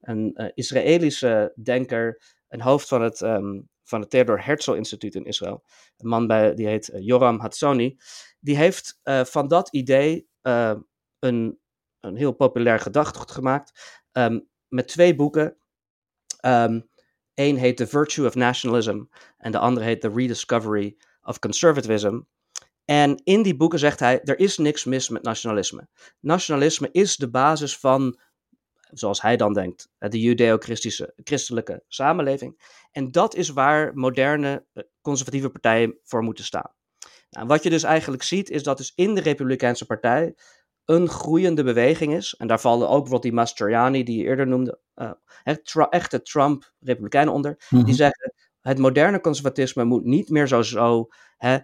een 0.00 0.30
uh, 0.34 0.48
Israëlische 0.54 1.52
denker, 1.62 2.22
een 2.52 2.60
hoofd 2.60 2.88
van 2.88 3.02
het, 3.02 3.20
um, 3.20 3.68
van 3.82 4.00
het 4.00 4.10
Theodor 4.10 4.44
Herzl 4.44 4.72
Instituut 4.72 5.14
in 5.14 5.24
Israël. 5.24 5.64
Een 5.96 6.08
man 6.08 6.26
bij, 6.26 6.54
die 6.54 6.66
heet 6.66 6.88
uh, 6.88 7.06
Yoram 7.06 7.40
Hatzoni. 7.40 7.98
Die 8.40 8.56
heeft 8.56 9.00
uh, 9.04 9.24
van 9.24 9.48
dat 9.48 9.68
idee 9.68 10.28
een, 10.42 11.58
een 12.00 12.16
heel 12.16 12.32
populair 12.32 12.80
gedachtegoed 12.80 13.30
gemaakt. 13.30 14.00
Um, 14.12 14.48
met 14.68 14.88
twee 14.88 15.14
boeken. 15.14 15.56
Um, 16.44 16.90
Eén 17.34 17.56
heet 17.56 17.76
The 17.76 17.86
Virtue 17.86 18.26
of 18.26 18.34
Nationalism 18.34 19.02
en 19.38 19.52
de 19.52 19.58
andere 19.58 19.86
heet 19.86 20.00
The 20.00 20.12
Rediscovery 20.14 20.96
of 21.22 21.38
Conservatism. 21.38 22.20
En 22.84 23.20
in 23.24 23.42
die 23.42 23.56
boeken 23.56 23.78
zegt 23.78 24.00
hij: 24.00 24.22
er 24.22 24.38
is 24.38 24.58
niks 24.58 24.84
mis 24.84 25.08
met 25.08 25.22
nationalisme. 25.22 25.88
Nationalisme 26.20 26.88
is 26.90 27.16
de 27.16 27.30
basis 27.30 27.78
van, 27.78 28.18
zoals 28.92 29.22
hij 29.22 29.36
dan 29.36 29.52
denkt, 29.52 29.88
de 29.98 30.20
judeo-christelijke 30.20 31.84
samenleving. 31.88 32.60
En 32.90 33.10
dat 33.10 33.34
is 33.34 33.48
waar 33.48 33.90
moderne 33.94 34.64
eh, 34.72 34.82
conservatieve 35.00 35.50
partijen 35.50 35.98
voor 36.02 36.22
moeten 36.22 36.44
staan. 36.44 36.74
Nou, 37.30 37.46
wat 37.46 37.62
je 37.62 37.70
dus 37.70 37.82
eigenlijk 37.82 38.22
ziet, 38.22 38.50
is 38.50 38.62
dat 38.62 38.76
dus 38.76 38.92
in 38.94 39.14
de 39.14 39.20
Republikeinse 39.20 39.86
Partij 39.86 40.34
een 40.84 41.08
groeiende 41.08 41.64
beweging 41.64 42.14
is. 42.14 42.34
En 42.38 42.46
daar 42.46 42.60
vallen 42.60 42.86
ook 42.86 42.90
bijvoorbeeld 42.90 43.22
die 43.22 43.32
Mastriani, 43.32 44.04
die 44.04 44.18
je 44.18 44.24
eerder 44.24 44.46
noemde, 44.46 44.80
uh, 44.94 45.10
echte 45.90 46.22
Trump-republikeinen 46.22 47.34
onder. 47.34 47.50
Mm 47.50 47.78
-hmm. 47.78 47.84
Die 47.86 47.94
zeggen, 47.94 48.34
het 48.60 48.78
moderne 48.78 49.20
conservatisme 49.20 49.84
moet 49.84 50.04
niet 50.04 50.28
meer 50.28 50.46
zo, 50.48 50.62
zo 50.62 51.08
hè, 51.36 51.58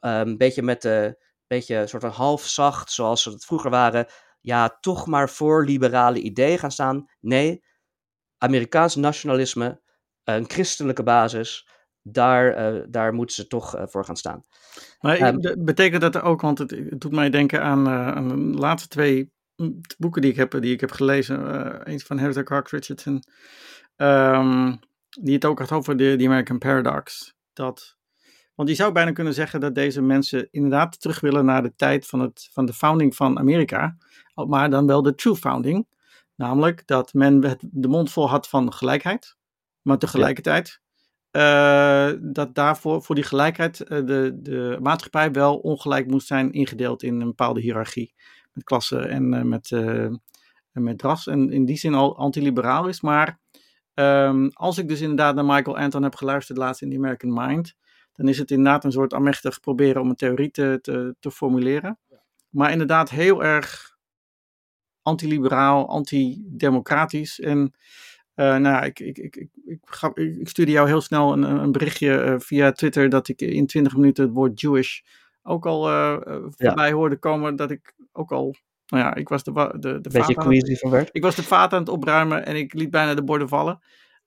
een 0.00 0.36
beetje 0.36 0.62
met 0.62 0.82
de, 0.82 1.18
beetje 1.48 1.86
soort 1.86 2.02
van 2.02 2.12
half 2.12 2.42
zacht, 2.46 2.92
zoals 2.92 3.22
ze 3.22 3.30
het 3.30 3.44
vroeger 3.44 3.70
waren, 3.70 4.06
ja, 4.40 4.78
toch 4.80 5.06
maar 5.06 5.30
voor 5.30 5.64
liberale 5.64 6.20
ideeën 6.20 6.58
gaan 6.58 6.70
staan. 6.70 7.10
Nee, 7.20 7.64
Amerikaans 8.38 8.94
nationalisme, 8.94 9.80
een 10.24 10.50
christelijke 10.50 11.02
basis, 11.02 11.68
daar, 12.02 12.74
uh, 12.74 12.84
daar 12.88 13.14
moeten 13.14 13.34
ze 13.34 13.46
toch 13.46 13.76
uh, 13.76 13.82
voor 13.86 14.04
gaan 14.04 14.16
staan. 14.16 14.44
Maar 15.00 15.20
um, 15.22 15.64
betekent 15.64 16.00
dat 16.00 16.20
ook, 16.20 16.40
want 16.40 16.58
het, 16.58 16.70
het 16.70 17.00
doet 17.00 17.12
mij 17.12 17.30
denken 17.30 17.62
aan, 17.62 17.86
uh, 17.86 18.08
aan, 18.08 18.28
de 18.28 18.58
laatste 18.58 18.88
twee 18.88 19.32
boeken 19.98 20.22
die 20.22 20.30
ik 20.30 20.36
heb, 20.36 20.50
die 20.60 20.72
ik 20.72 20.80
heb 20.80 20.90
gelezen. 20.90 21.82
eens 21.84 22.02
van 22.02 22.18
Heather 22.18 22.44
Cox 22.44 22.70
Richardson, 22.70 23.22
um, 23.96 24.78
die 25.20 25.34
het 25.34 25.44
ook 25.44 25.58
had 25.58 25.72
over 25.72 25.96
de, 25.96 26.16
de 26.16 26.26
American 26.26 26.58
Paradox. 26.58 27.34
Dat, 27.52 27.97
want 28.58 28.70
je 28.70 28.76
zou 28.76 28.92
bijna 28.92 29.12
kunnen 29.12 29.34
zeggen 29.34 29.60
dat 29.60 29.74
deze 29.74 30.02
mensen 30.02 30.48
inderdaad 30.50 31.00
terug 31.00 31.20
willen 31.20 31.44
naar 31.44 31.62
de 31.62 31.74
tijd 31.76 32.06
van, 32.06 32.20
het, 32.20 32.48
van 32.52 32.66
de 32.66 32.72
founding 32.72 33.16
van 33.16 33.38
Amerika, 33.38 33.96
maar 34.34 34.70
dan 34.70 34.86
wel 34.86 35.02
de 35.02 35.14
true 35.14 35.36
founding. 35.36 35.86
Namelijk 36.34 36.86
dat 36.86 37.12
men 37.12 37.58
de 37.60 37.88
mond 37.88 38.12
vol 38.12 38.28
had 38.28 38.48
van 38.48 38.72
gelijkheid, 38.72 39.36
maar 39.82 39.98
tegelijkertijd 39.98 40.80
uh, 41.32 42.10
dat 42.20 42.54
daarvoor, 42.54 43.02
voor 43.02 43.14
die 43.14 43.24
gelijkheid, 43.24 43.80
uh, 43.80 43.88
de, 43.88 44.38
de 44.42 44.78
maatschappij 44.80 45.32
wel 45.32 45.56
ongelijk 45.56 46.06
moest 46.06 46.26
zijn 46.26 46.52
ingedeeld 46.52 47.02
in 47.02 47.20
een 47.20 47.26
bepaalde 47.26 47.60
hiërarchie. 47.60 48.14
Met 48.52 48.64
klasse 48.64 48.98
en 48.98 49.32
uh, 49.32 49.42
met, 49.42 49.70
met 50.72 51.02
ras. 51.02 51.26
En 51.26 51.50
in 51.50 51.64
die 51.64 51.76
zin 51.76 51.94
al 51.94 52.16
antiliberaal 52.16 52.88
is. 52.88 53.00
Maar 53.00 53.40
um, 53.94 54.50
als 54.52 54.78
ik 54.78 54.88
dus 54.88 55.00
inderdaad 55.00 55.34
naar 55.34 55.44
Michael 55.44 55.78
Anton 55.78 56.02
heb 56.02 56.14
geluisterd 56.14 56.58
laatst 56.58 56.82
in 56.82 56.90
The 56.90 56.96
American 56.96 57.32
Mind. 57.32 57.76
Dan 58.18 58.28
is 58.28 58.38
het 58.38 58.50
inderdaad 58.50 58.84
een 58.84 58.92
soort 58.92 59.14
amechtig 59.14 59.60
proberen 59.60 60.02
om 60.02 60.08
een 60.08 60.16
theorie 60.16 60.50
te, 60.50 60.78
te, 60.82 61.14
te 61.20 61.30
formuleren. 61.30 61.98
Maar 62.48 62.70
inderdaad 62.70 63.10
heel 63.10 63.44
erg 63.44 63.96
antiliberaal, 65.02 65.88
antidemocratisch. 65.88 67.40
En 67.40 67.74
uh, 68.34 68.56
nou, 68.56 68.84
ik, 68.84 69.00
ik, 69.00 69.18
ik, 69.18 69.36
ik, 69.36 69.48
ik, 69.64 69.78
ga, 69.84 70.10
ik, 70.14 70.48
stuurde 70.48 70.72
jou 70.72 70.88
heel 70.88 71.00
snel 71.00 71.32
een, 71.32 71.42
een 71.42 71.72
berichtje 71.72 72.24
uh, 72.24 72.34
via 72.38 72.72
Twitter 72.72 73.08
dat 73.08 73.28
ik 73.28 73.40
in 73.40 73.66
20 73.66 73.96
minuten 73.96 74.24
het 74.24 74.32
woord 74.32 74.60
Jewish 74.60 75.00
ook 75.42 75.66
al 75.66 75.90
uh, 75.90 76.16
voorbij 76.48 76.88
ja. 76.88 76.92
hoorde 76.92 77.16
komen. 77.16 77.56
Dat 77.56 77.70
ik 77.70 77.94
ook 78.12 78.32
al, 78.32 78.54
nou 78.86 79.04
ja, 79.04 79.14
ik 79.14 79.28
was 79.28 79.44
de, 79.44 79.52
de, 79.52 80.00
de 80.00 80.10
Beetje. 80.10 81.08
Ik 81.12 81.22
was 81.22 81.36
de 81.36 81.42
vaat 81.42 81.72
aan 81.72 81.80
het 81.80 81.88
opruimen 81.88 82.46
en 82.46 82.56
ik 82.56 82.74
liet 82.74 82.90
bijna 82.90 83.14
de 83.14 83.24
borden 83.24 83.48
vallen. 83.48 83.80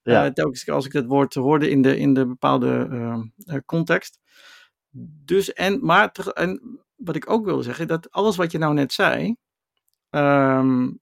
Ja. 0.03 0.31
telkens 0.31 0.69
als 0.69 0.85
ik 0.85 0.91
dat 0.91 1.05
woord 1.05 1.33
hoorde 1.33 1.69
in 1.69 1.81
de, 1.81 1.97
in 1.97 2.13
de 2.13 2.27
bepaalde 2.27 3.31
context. 3.65 4.19
Dus, 5.25 5.53
en, 5.53 5.85
maar, 5.85 6.11
en 6.33 6.79
wat 6.95 7.15
ik 7.15 7.29
ook 7.29 7.45
wilde 7.45 7.63
zeggen, 7.63 7.87
dat 7.87 8.11
alles 8.11 8.35
wat 8.35 8.51
je 8.51 8.57
nou 8.57 8.73
net 8.73 8.93
zei, 8.93 9.35
um, 10.09 10.99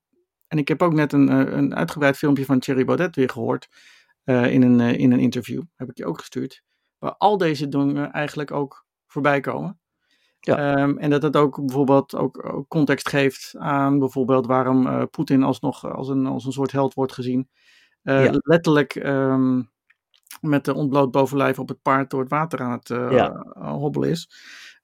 en 0.50 0.58
ik 0.58 0.68
heb 0.68 0.82
ook 0.82 0.92
net 0.92 1.12
een, 1.12 1.28
eh, 1.28 1.56
een 1.56 1.74
uitgebreid 1.74 2.16
filmpje 2.16 2.44
van 2.44 2.58
Thierry 2.58 2.84
Baudet 2.84 3.16
weer 3.16 3.28
gehoord. 3.28 3.68
Uh, 4.24 4.52
in, 4.52 4.62
een, 4.62 4.80
in 4.80 5.12
een 5.12 5.18
interview. 5.18 5.62
Heb 5.76 5.90
ik 5.90 5.96
je 5.96 6.06
ook 6.06 6.18
gestuurd. 6.18 6.62
Waar 6.98 7.14
al 7.16 7.36
deze 7.36 7.68
dingen 7.68 8.12
eigenlijk 8.12 8.50
ook 8.50 8.86
voorbij 9.06 9.40
komen. 9.40 9.80
Ja. 10.40 10.82
Um, 10.82 10.98
en 10.98 11.10
dat 11.10 11.22
het 11.22 11.36
ook 11.36 11.56
bijvoorbeeld 11.64 12.14
ook, 12.14 12.64
context 12.68 13.08
geeft 13.08 13.54
aan 13.58 13.98
bijvoorbeeld 13.98 14.46
waarom 14.46 15.08
Poetin 15.10 15.42
alsnog 15.42 15.92
als 15.92 16.08
een, 16.08 16.26
als 16.26 16.44
een 16.44 16.52
soort 16.52 16.72
held 16.72 16.94
wordt 16.94 17.12
gezien. 17.12 17.48
Ja. 18.02 18.38
Letterlijk 18.42 18.94
um, 18.94 19.70
met 20.40 20.64
de 20.64 20.74
ontbloot 20.74 21.10
bovenlijf 21.10 21.58
op 21.58 21.68
het 21.68 21.82
paard 21.82 22.10
door 22.10 22.20
het 22.20 22.30
water 22.30 22.60
aan 22.60 22.72
het 22.72 22.88
ja. 22.88 23.46
hobbelen 23.54 24.10
is. 24.10 24.30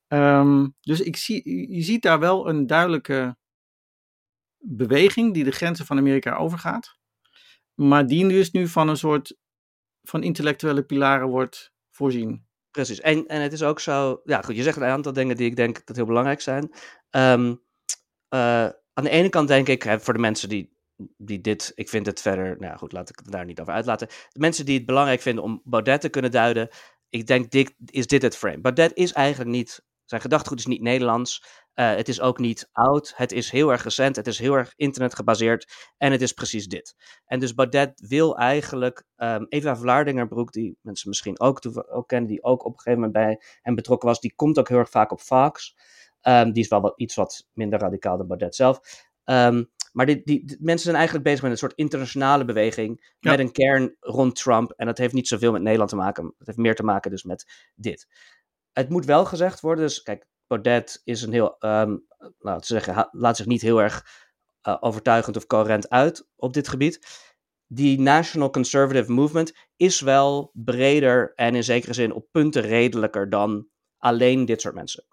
Um, 0.09 0.75
dus 0.81 1.01
ik 1.01 1.17
zie, 1.17 1.73
je 1.75 1.83
ziet 1.83 2.03
daar 2.03 2.19
wel 2.19 2.49
een 2.49 2.67
duidelijke 2.67 3.37
beweging 4.59 5.35
die 5.35 5.45
de 5.45 5.51
grenzen 5.51 5.87
van 5.87 5.99
Amerika 5.99 6.37
overgaat, 6.37 6.99
maar 7.75 8.07
die 8.07 8.29
dus 8.29 8.51
nu 8.51 8.69
van 8.69 8.89
een 8.89 8.97
soort 8.97 9.37
van 10.03 10.23
intellectuele 10.23 10.83
pilaren 10.83 11.29
wordt 11.29 11.73
voorzien. 11.91 12.47
Precies, 12.71 13.01
en, 13.01 13.27
en 13.27 13.43
het 13.43 13.53
is 13.53 13.63
ook 13.63 13.81
zo, 13.81 14.21
ja 14.25 14.43
goed, 14.43 14.57
je 14.57 14.63
zegt 14.63 14.77
een 14.77 14.85
aantal 14.85 15.13
dingen 15.13 15.37
die 15.37 15.47
ik 15.47 15.57
denk 15.57 15.87
dat 15.87 15.97
heel 15.97 16.07
belangrijk 16.07 16.41
zijn. 16.41 16.73
Um, 17.11 17.63
uh, 18.35 18.65
aan 18.93 19.05
de 19.05 19.11
ene 19.11 19.29
kant 19.29 19.49
denk 19.49 19.69
ik, 19.69 19.83
hè, 19.83 20.01
voor 20.01 20.15
de 20.15 20.21
mensen 20.21 20.49
die, 20.49 20.76
die 21.17 21.41
dit, 21.41 21.73
ik 21.75 21.89
vind 21.89 22.07
het 22.07 22.21
verder, 22.21 22.57
nou 22.59 22.79
goed, 22.79 22.93
laat 22.93 23.09
ik 23.09 23.19
het 23.19 23.33
daar 23.33 23.45
niet 23.45 23.61
over 23.61 23.73
uitlaten. 23.73 24.09
De 24.09 24.41
mensen 24.41 24.67
die 24.67 24.77
het 24.77 24.87
belangrijk 24.87 25.21
vinden 25.21 25.45
om 25.45 25.61
Baudet 25.65 26.01
te 26.01 26.09
kunnen 26.09 26.31
duiden, 26.31 26.69
ik 27.09 27.27
denk, 27.27 27.51
dit, 27.51 27.75
is 27.87 28.07
dit 28.07 28.23
het 28.23 28.37
frame. 28.37 28.61
Baudet 28.61 28.95
is 28.95 29.13
eigenlijk 29.13 29.51
niet, 29.51 29.85
zijn 30.05 30.21
gedachtegoed 30.21 30.59
is 30.59 30.67
niet 30.67 30.83
Nederlands. 30.83 31.45
Uh, 31.75 31.95
het 31.95 32.09
is 32.09 32.21
ook 32.21 32.39
niet 32.39 32.69
oud. 32.73 33.13
Het 33.17 33.33
is 33.33 33.51
heel 33.51 33.71
erg 33.71 33.83
recent. 33.83 34.17
Het 34.17 34.27
is 34.27 34.39
heel 34.39 34.55
erg 34.55 34.73
internet 34.77 35.15
gebaseerd. 35.15 35.73
En 35.97 36.13
het 36.13 36.23
is 36.23 36.33
precies 36.33 36.67
dit. 36.67 36.95
En 37.27 37.41
dus 37.41 37.55
Baudet 37.55 38.01
wil 38.09 38.37
eigenlijk 38.37 39.05
um, 39.17 39.47
Eva 39.49 39.77
Vlaardingerbroek, 39.77 40.53
die 40.53 40.79
mensen 40.81 41.09
misschien 41.09 41.41
ook, 41.41 41.61
ook 41.89 42.09
kennen, 42.09 42.29
die 42.29 42.43
ook 42.43 42.65
op 42.65 42.73
een 42.73 42.81
gegeven 42.81 43.05
moment 43.05 43.13
bij 43.13 43.41
hem 43.63 43.75
betrokken 43.75 44.09
was, 44.09 44.21
die 44.21 44.35
komt 44.35 44.59
ook 44.59 44.69
heel 44.69 44.79
erg 44.79 44.91
vaak 44.91 45.13
op 45.13 45.21
Fox. 45.21 45.77
Um, 46.23 46.53
die 46.53 46.63
is 46.63 46.69
wel 46.69 46.81
wat, 46.81 46.99
iets 46.99 47.15
wat 47.15 47.47
minder 47.53 47.79
radicaal 47.79 48.17
dan 48.17 48.27
Baudet 48.27 48.55
zelf. 48.55 48.81
Um, 49.25 49.71
maar 49.97 50.07
die, 50.07 50.23
die, 50.25 50.45
die, 50.45 50.57
mensen 50.61 50.85
zijn 50.85 50.97
eigenlijk 50.97 51.25
bezig 51.25 51.43
met 51.43 51.51
een 51.51 51.59
soort 51.59 51.73
internationale 51.75 52.45
beweging. 52.45 53.15
Ja. 53.19 53.31
Met 53.31 53.41
een 53.41 53.53
kern 53.53 53.97
rond 54.01 54.37
Trump. 54.37 54.73
En 54.73 54.87
dat 54.87 54.99
heeft 54.99 55.13
niet 55.13 55.29
zoveel 55.29 55.53
met 55.53 55.63
Nederland 55.63 55.91
te 55.91 55.97
maken. 55.97 56.35
Het 56.39 56.47
heeft 56.47 56.59
meer 56.59 56.75
te 56.75 56.83
maken 56.83 57.11
dus 57.11 57.23
met 57.23 57.71
dit. 57.75 58.07
Het 58.73 58.89
moet 58.89 59.05
wel 59.05 59.25
gezegd 59.25 59.61
worden. 59.61 59.85
Dus 59.85 60.03
kijk, 60.03 60.27
Baudet 60.47 61.01
is 61.05 61.23
een 61.23 61.33
heel, 61.33 61.57
um, 61.61 62.07
zeggen, 62.61 63.09
laat 63.13 63.37
zich 63.37 63.47
niet 63.47 63.63
heel 63.63 63.83
erg 63.83 64.07
uh, 64.69 64.77
overtuigend 64.81 65.37
of 65.37 65.47
coherent 65.47 65.91
uit 65.91 66.29
op 66.37 66.53
dit 66.53 66.69
gebied. 66.69 67.07
Die 67.67 68.01
National 68.01 68.51
Conservative 68.51 69.13
Movement 69.13 69.53
is 69.77 70.01
wel 70.01 70.51
breder 70.55 71.33
en 71.35 71.55
in 71.55 71.65
zekere 71.65 71.93
zin 71.93 72.13
op 72.13 72.29
punten 72.31 72.63
redelijker 72.63 73.31
dan 73.31 73.69
alleen 73.97 74.45
dit 74.45 74.61
soort 74.61 74.75
mensen. 74.75 75.05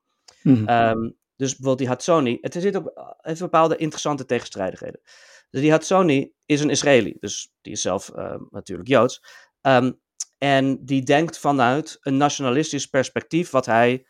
Mm 0.42 0.56
-hmm. 0.56 0.70
um, 0.70 1.18
dus 1.36 1.50
bijvoorbeeld 1.50 1.78
die 1.78 1.88
Hatsoni, 1.88 2.38
het 2.42 2.54
zit 2.54 2.76
ook, 2.78 3.18
heeft 3.22 3.40
bepaalde 3.40 3.76
interessante 3.76 4.26
tegenstrijdigheden. 4.26 5.02
Dus 5.50 5.62
die 5.62 5.72
Hatsoni 5.72 6.34
is 6.46 6.62
een 6.62 6.70
Israëli, 6.70 7.16
dus 7.20 7.54
die 7.62 7.74
is 7.74 7.82
zelf 7.82 8.12
natuurlijk 8.50 8.88
Joods. 8.88 9.24
Ehm, 9.62 9.92
en 10.38 10.86
die 10.86 11.04
denkt 11.04 11.40
vanuit 11.40 11.98
een 12.02 12.18
nationalistisch 12.18 12.88
perspectief 12.88 13.50
wat 13.50 13.66
hij, 13.66 14.06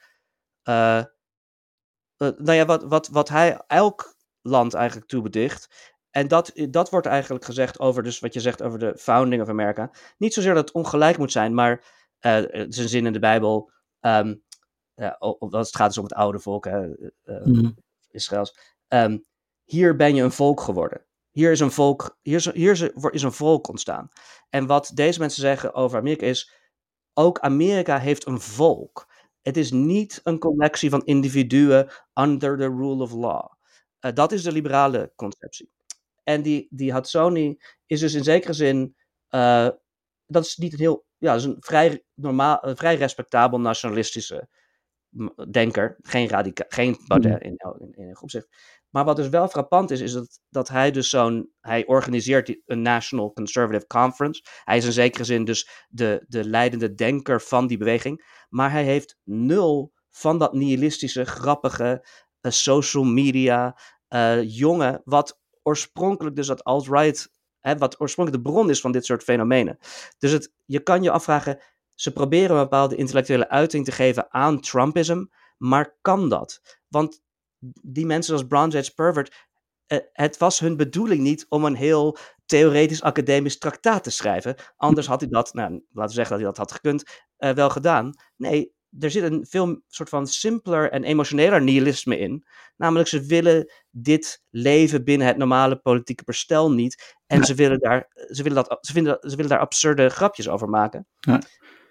uh, 0.70 1.04
nou 2.18 2.52
ja, 2.52 2.66
wat, 2.66 2.84
wat, 2.84 3.08
wat 3.08 3.30
hij 3.30 3.62
elk 3.68 4.16
land 4.42 4.74
eigenlijk 4.74 5.08
toebedicht. 5.08 5.94
En 6.10 6.28
dat, 6.28 6.52
dat 6.70 6.90
wordt 6.90 7.08
eigenlijk 7.08 7.46
gezegd 7.46 7.80
over, 7.80 8.04
dus 8.04 8.20
wat 8.20 8.34
je 8.34 8.40
zegt 8.40 8.62
over 8.62 8.80
de 8.80 8.98
founding 8.98 9.42
of 9.42 9.50
America. 9.50 9.92
Niet 10.18 10.34
zozeer 10.34 10.54
dat 10.54 10.66
het 10.68 10.76
ongelijk 10.76 11.18
moet 11.18 11.32
zijn, 11.32 11.54
maar 11.54 11.72
uh, 12.22 12.34
het 12.34 12.74
is 12.74 12.78
een 12.78 12.90
zin 12.90 13.06
in 13.06 13.14
de 13.14 13.20
Bijbel. 13.20 13.72
Um, 14.02 14.44
ja, 14.96 15.18
het 15.39 15.76
gaat 15.76 15.88
dus 15.88 15.98
om 15.98 16.04
het 16.04 16.14
oude 16.14 16.39
volk, 16.39 16.66
hè, 16.66 16.88
uh, 17.24 17.44
mm. 17.44 17.76
Israëls. 18.10 18.58
Um, 18.88 19.24
hier 19.64 19.96
ben 19.96 20.16
je 20.16 20.24
een 20.24 20.32
volk 20.32 20.62
geworden. 20.62 21.06
Hier 21.32 21.52
is 21.52 21.60
een 21.60 21.72
volk, 21.72 22.18
hier 22.22 22.36
is, 22.36 22.52
hier 22.52 22.72
is, 22.72 22.82
is 23.10 23.24
een 23.24 23.32
volk 23.32 23.68
ontstaan. 23.68 24.10
En 24.50 24.66
wat 24.66 24.91
deze 24.94 25.20
mensen 25.20 25.41
zeggen 25.41 25.74
over 25.74 25.98
Amerika 25.98 26.26
is, 26.26 26.52
ook 27.14 27.39
Amerika 27.39 28.00
heeft 28.00 28.26
een 28.26 28.41
volk. 28.41 29.12
Het 29.41 29.58
is 29.58 29.72
niet 29.72 30.20
een 30.24 30.39
collectie 30.39 30.89
van 30.89 31.06
individuen 31.06 31.89
under 32.14 32.58
the 32.58 32.68
rule 32.68 33.04
of 33.04 33.12
law. 33.12 33.52
Uh, 34.02 34.12
dat 34.14 34.32
is 34.32 34.44
de 34.44 34.52
liberale 34.52 35.12
conceptie. 35.16 35.72
En 36.24 36.41
die, 36.41 36.68
die 36.70 36.91
Hatsoni 36.91 37.62
is 37.86 38.00
dus 38.00 38.14
in 38.14 38.24
zekere 38.24 38.54
zin, 38.54 38.96
uh, 39.30 39.70
dat 40.26 40.46
is 40.46 40.58
niet 40.58 40.74
een 40.74 40.80
heel, 40.80 41.06
ja, 41.18 41.34
is 41.34 41.44
een 41.44 41.58
vrij, 41.60 42.04
normaal, 42.14 42.58
een 42.62 42.78
vrij 42.78 42.96
respectabel 42.96 43.60
nationalistische 43.60 44.50
denker. 45.51 45.97
Geen, 46.01 46.30
radica 46.30 46.66
geen 46.68 46.97
Baudet 47.07 47.41
in, 47.41 47.55
in, 47.57 47.91
in, 47.91 48.07
in 48.07 48.22
opzicht. 48.22 48.47
Maar 48.89 49.05
wat 49.05 49.16
dus 49.16 49.30
wel 49.30 49.47
frappant 49.47 49.91
is, 49.91 50.01
is 50.01 50.11
dat, 50.11 50.39
dat 50.49 50.70
hij 50.70 50.91
dus 50.91 51.09
zo'n, 51.09 51.51
hij 51.59 51.86
organiseert 51.86 52.61
een 52.66 52.82
National 52.82 53.34
Conservative 53.34 53.88
Conference. 53.88 54.41
Hij 54.64 54.78
is 54.78 54.86
in 54.86 54.91
zekere 54.91 55.24
zin 55.24 55.45
dus 55.45 55.86
de, 55.89 56.24
de 56.28 56.49
leidende 56.49 56.93
denker 56.93 57.41
van 57.41 57.68
die 57.68 57.78
beweging. 57.78 58.45
Maar 58.49 58.72
hij 58.72 58.84
heeft 58.84 59.18
nul 59.24 59.93
van 60.09 60.38
dat 60.38 60.53
nihilistische, 60.53 61.26
grappige, 61.26 62.07
uh, 62.41 62.51
social 62.51 63.03
media, 63.03 63.80
uh, 64.09 64.43
jongen, 64.43 65.01
wat 65.03 65.39
oorspronkelijk 65.61 66.36
dus 66.36 66.47
dat 66.47 66.64
alt-right, 66.64 67.32
wat 67.78 67.99
oorspronkelijk 67.99 68.43
de 68.43 68.51
bron 68.51 68.70
is 68.70 68.82
van 68.82 68.91
dit 68.91 69.05
soort 69.05 69.24
fenomenen. 69.24 69.78
Dus 70.18 70.32
het, 70.32 70.53
je 70.66 70.80
kan 70.80 71.03
je 71.03 71.11
afvragen, 71.11 71.61
ze 71.96 72.14
proberen 72.14 72.56
een 72.56 72.62
bepaalde 72.62 72.96
intellectuele 72.96 73.50
uiting 73.50 73.86
te 73.86 73.91
geven 73.91 74.34
aan 74.34 74.60
Trumpism, 74.60 75.26
maar 75.58 75.98
kan 76.02 76.30
dat? 76.30 76.80
Want 76.88 77.22
die 77.82 78.06
mensen 78.06 78.34
als 78.34 78.48
Brown 78.48 78.84
Pervert, 78.96 79.48
uh, 79.88 80.00
het 80.12 80.38
was 80.38 80.60
hun 80.60 80.78
bedoeling 80.78 81.22
niet 81.22 81.46
om 81.50 81.66
een 81.66 81.76
heel 81.76 82.18
theoretisch 82.46 83.02
academisch 83.02 83.58
traktaat 83.58 84.04
te 84.04 84.10
schrijven. 84.10 84.56
Anders 84.78 85.08
had 85.08 85.20
hij 85.22 85.30
dat, 85.30 85.54
nou, 85.54 85.72
laten 85.72 86.16
we 86.16 86.22
zeggen 86.24 86.38
dat 86.38 86.46
hij 86.46 86.48
dat 86.48 86.58
had 86.58 86.72
gekund, 86.72 87.04
uh, 87.38 87.52
wel 87.52 87.70
gedaan. 87.70 88.14
Nee, 88.36 88.74
er 89.00 89.12
zit 89.12 89.24
een 89.24 89.46
veel 89.50 89.82
soort 89.88 90.10
van 90.10 90.28
simpeler 90.28 90.91
en 90.91 91.04
emotioneler 91.04 91.62
nihilisme 91.62 92.18
in. 92.18 92.46
Namelijk, 92.78 93.10
ze 93.10 93.22
willen 93.22 93.72
dit 93.89 94.44
leven 94.50 95.04
binnen 95.04 95.28
het 95.28 95.38
normale 95.38 95.76
politieke 95.76 96.24
bestel 96.24 96.72
niet. 96.72 97.16
En 97.26 97.44
ze, 97.44 97.56
willen 97.56 97.80
daar, 97.80 98.12
ze, 98.30 98.44
willen 98.44 98.64
dat, 98.64 98.78
ze, 98.82 98.91
vinden, 98.91 99.18
ze 99.22 99.36
willen 99.36 99.52
daar 99.52 99.60
absurde 99.60 100.10
grapjes 100.10 100.50
over 100.50 100.70
maken. 100.70 101.08
Ja. 101.20 101.41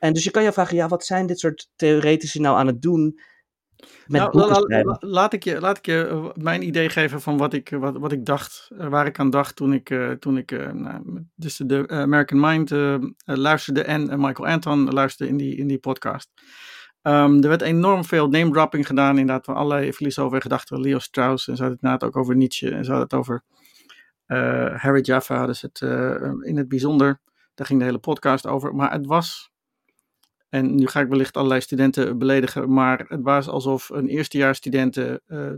En 0.03 0.13
dus 0.13 0.25
je 0.25 0.31
kan 0.31 0.43
je 0.43 0.53
vragen, 0.53 0.77
ja, 0.77 0.89
wat 0.89 1.05
zijn 1.05 1.27
dit 1.27 1.39
soort 1.39 1.71
theoretici 1.77 2.41
nou 2.41 2.57
aan 2.57 2.67
het 2.67 2.83
doen? 2.83 3.21
nou, 4.07 4.39
la, 4.39 4.97
laat, 5.01 5.33
ik 5.33 5.45
je, 5.45 5.61
laat 5.61 5.79
ik 5.79 5.87
je 5.87 6.07
eh, 6.07 6.27
mijn 6.35 6.67
idee 6.67 6.89
geven 6.89 7.21
van 7.21 7.37
wat 7.39 7.53
ik, 7.53 7.69
wat, 7.69 7.97
wat 7.97 8.13
ik 8.13 8.25
dacht, 8.25 8.71
eh, 8.79 8.89
waar 8.89 9.07
ik 9.07 9.19
aan 9.19 9.31
dacht 9.31 9.57
toen 9.57 9.73
ik, 9.73 9.91
uh, 9.91 10.11
toen 10.11 10.37
ik 10.37 10.51
uh, 10.53 10.71
nou, 10.71 11.25
dus 11.35 11.57
de 11.57 11.89
American 11.89 12.41
Mind 12.41 12.71
luisterde 13.25 13.83
en 13.83 14.21
Michael 14.21 14.49
Anton 14.49 14.91
luisterde 14.91 15.33
in 15.33 15.39
die, 15.39 15.57
in 15.57 15.67
die 15.67 15.79
podcast. 15.79 16.31
Um, 17.03 17.43
er 17.43 17.49
werd 17.49 17.63
enorm 17.63 18.05
veel 18.05 18.29
name 18.29 18.51
dropping 18.51 18.87
gedaan, 18.87 19.19
inderdaad, 19.19 19.45
van 19.45 19.55
allerlei 19.55 20.15
over 20.19 20.43
gedachten. 20.43 20.81
Leo 20.81 20.99
Strauss 20.99 21.49
en 21.49 21.57
ze 21.57 21.63
hadden 21.63 21.79
het 21.81 21.83
inderdaad 21.83 22.09
ook 22.09 22.17
over 22.17 22.37
Nietzsche 22.37 22.71
en 22.71 22.85
ze 22.85 22.91
hadden 22.91 23.09
het 23.09 23.15
over 23.15 23.45
Harry 24.77 25.01
Jaffa, 25.01 25.47
dus 25.47 25.63
het 25.63 25.81
in 26.41 26.57
het 26.57 26.69
bijzonder. 26.69 27.21
Daar 27.55 27.67
ging 27.67 27.79
de 27.79 27.85
hele 27.85 27.99
podcast 27.99 28.47
over. 28.47 28.75
Maar 28.75 28.93
het 28.93 29.07
was 29.07 29.52
en 30.53 30.75
nu 30.75 30.87
ga 30.87 31.01
ik 31.01 31.09
wellicht 31.09 31.37
allerlei 31.37 31.61
studenten 31.61 32.19
beledigen, 32.19 32.73
maar 32.73 33.05
het 33.09 33.23
was 33.23 33.49
alsof 33.49 33.89
een 33.89 34.09
eerstejaarsstudenten 34.09 35.21
uh, 35.27 35.51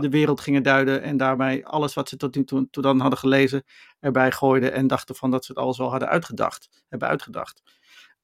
de 0.00 0.08
wereld 0.08 0.40
gingen 0.40 0.62
duiden 0.62 1.02
en 1.02 1.16
daarbij 1.16 1.64
alles 1.64 1.94
wat 1.94 2.08
ze 2.08 2.16
tot 2.16 2.34
nu 2.34 2.44
toe, 2.44 2.68
dan 2.70 3.00
hadden 3.00 3.18
gelezen 3.18 3.62
erbij 4.00 4.32
gooiden 4.32 4.72
en 4.72 4.86
dachten 4.86 5.14
van 5.14 5.30
dat 5.30 5.44
ze 5.44 5.52
het 5.52 5.60
alles 5.60 5.78
wel 5.78 5.90
hadden 5.90 6.08
uitgedacht, 6.08 6.84
hebben 6.88 7.08
uitgedacht. 7.08 7.62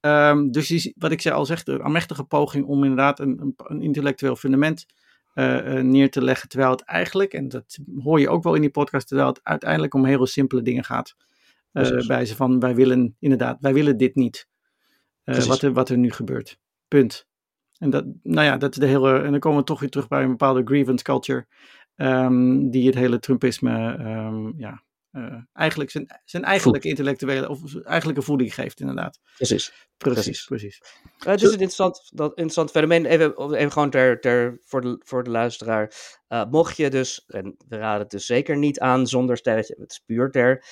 Um, 0.00 0.52
dus 0.52 0.68
die, 0.68 0.94
wat 0.98 1.12
ik 1.12 1.20
zei 1.20 1.34
al 1.34 1.46
zeg, 1.46 1.66
een 1.66 1.82
amechtige 1.82 2.24
poging 2.24 2.66
om 2.66 2.82
inderdaad 2.82 3.20
een, 3.20 3.40
een, 3.40 3.54
een 3.56 3.82
intellectueel 3.82 4.36
fundament 4.36 4.86
uh, 5.34 5.74
uh, 5.74 5.82
neer 5.82 6.10
te 6.10 6.22
leggen, 6.22 6.48
terwijl 6.48 6.70
het 6.70 6.84
eigenlijk, 6.84 7.32
en 7.32 7.48
dat 7.48 7.78
hoor 8.02 8.20
je 8.20 8.28
ook 8.28 8.42
wel 8.42 8.54
in 8.54 8.60
die 8.60 8.70
podcast, 8.70 9.08
terwijl 9.08 9.28
het 9.28 9.40
uiteindelijk 9.42 9.94
om 9.94 10.04
hele 10.04 10.26
simpele 10.26 10.62
dingen 10.62 10.84
gaat. 10.84 11.14
bij 12.06 12.24
ze 12.26 12.36
van, 12.36 12.60
wij 12.60 12.74
willen 12.74 13.16
inderdaad, 13.18 13.58
wij 13.60 13.74
willen 13.74 13.96
dit 13.96 14.14
niet. 14.14 14.48
Uh, 15.24 15.44
wat, 15.44 15.62
er, 15.62 15.72
wat 15.72 15.88
er 15.88 15.98
nu 15.98 16.10
gebeurt. 16.10 16.58
Punt. 16.88 17.28
En 17.78 17.90
dat, 17.90 18.04
nou 18.22 18.46
ja, 18.46 18.56
dat 18.56 18.72
is 18.72 18.78
de 18.78 18.86
hele. 18.86 19.18
En 19.18 19.30
dan 19.30 19.40
komen 19.40 19.58
we 19.58 19.64
toch 19.64 19.80
weer 19.80 19.90
terug 19.90 20.08
bij 20.08 20.22
een 20.22 20.30
bepaalde 20.30 20.62
grievance 20.64 21.04
culture. 21.04 21.46
Um, 21.96 22.70
die 22.70 22.86
het 22.86 22.94
hele 22.94 23.18
Trumpisme. 23.18 23.98
Um, 23.98 24.54
ja, 24.56 24.82
uh, 25.12 25.34
eigenlijk 25.52 25.90
zijn, 25.90 26.20
zijn 26.24 26.44
eigenlijk 26.44 26.84
intellectuele. 26.84 27.48
of 27.48 27.74
eigenlijke 27.74 28.22
voeding 28.22 28.54
geeft, 28.54 28.80
inderdaad. 28.80 29.20
Precies. 29.36 29.88
Precies, 29.96 30.44
precies. 30.44 30.82
Uh, 31.18 31.26
het 31.26 31.42
is 31.42 31.46
een 31.46 31.52
interessant, 31.52 32.10
dat 32.14 32.30
interessant 32.30 32.70
fenomeen. 32.70 33.06
Even, 33.06 33.54
even 33.54 33.72
gewoon 33.72 33.90
ter, 33.90 34.20
ter, 34.20 34.58
voor, 34.64 34.80
de, 34.80 35.00
voor 35.04 35.24
de 35.24 35.30
luisteraar. 35.30 35.92
Uh, 36.28 36.44
mocht 36.50 36.76
je 36.76 36.90
dus, 36.90 37.24
en 37.26 37.56
we 37.68 37.76
raden 37.76 38.00
het 38.00 38.10
dus 38.10 38.26
zeker 38.26 38.56
niet 38.56 38.80
aan 38.80 39.06
zonder 39.06 39.36
sterretje, 39.36 39.76
het 39.78 39.90
is 39.90 40.02
puur 40.06 40.30
ter. 40.30 40.64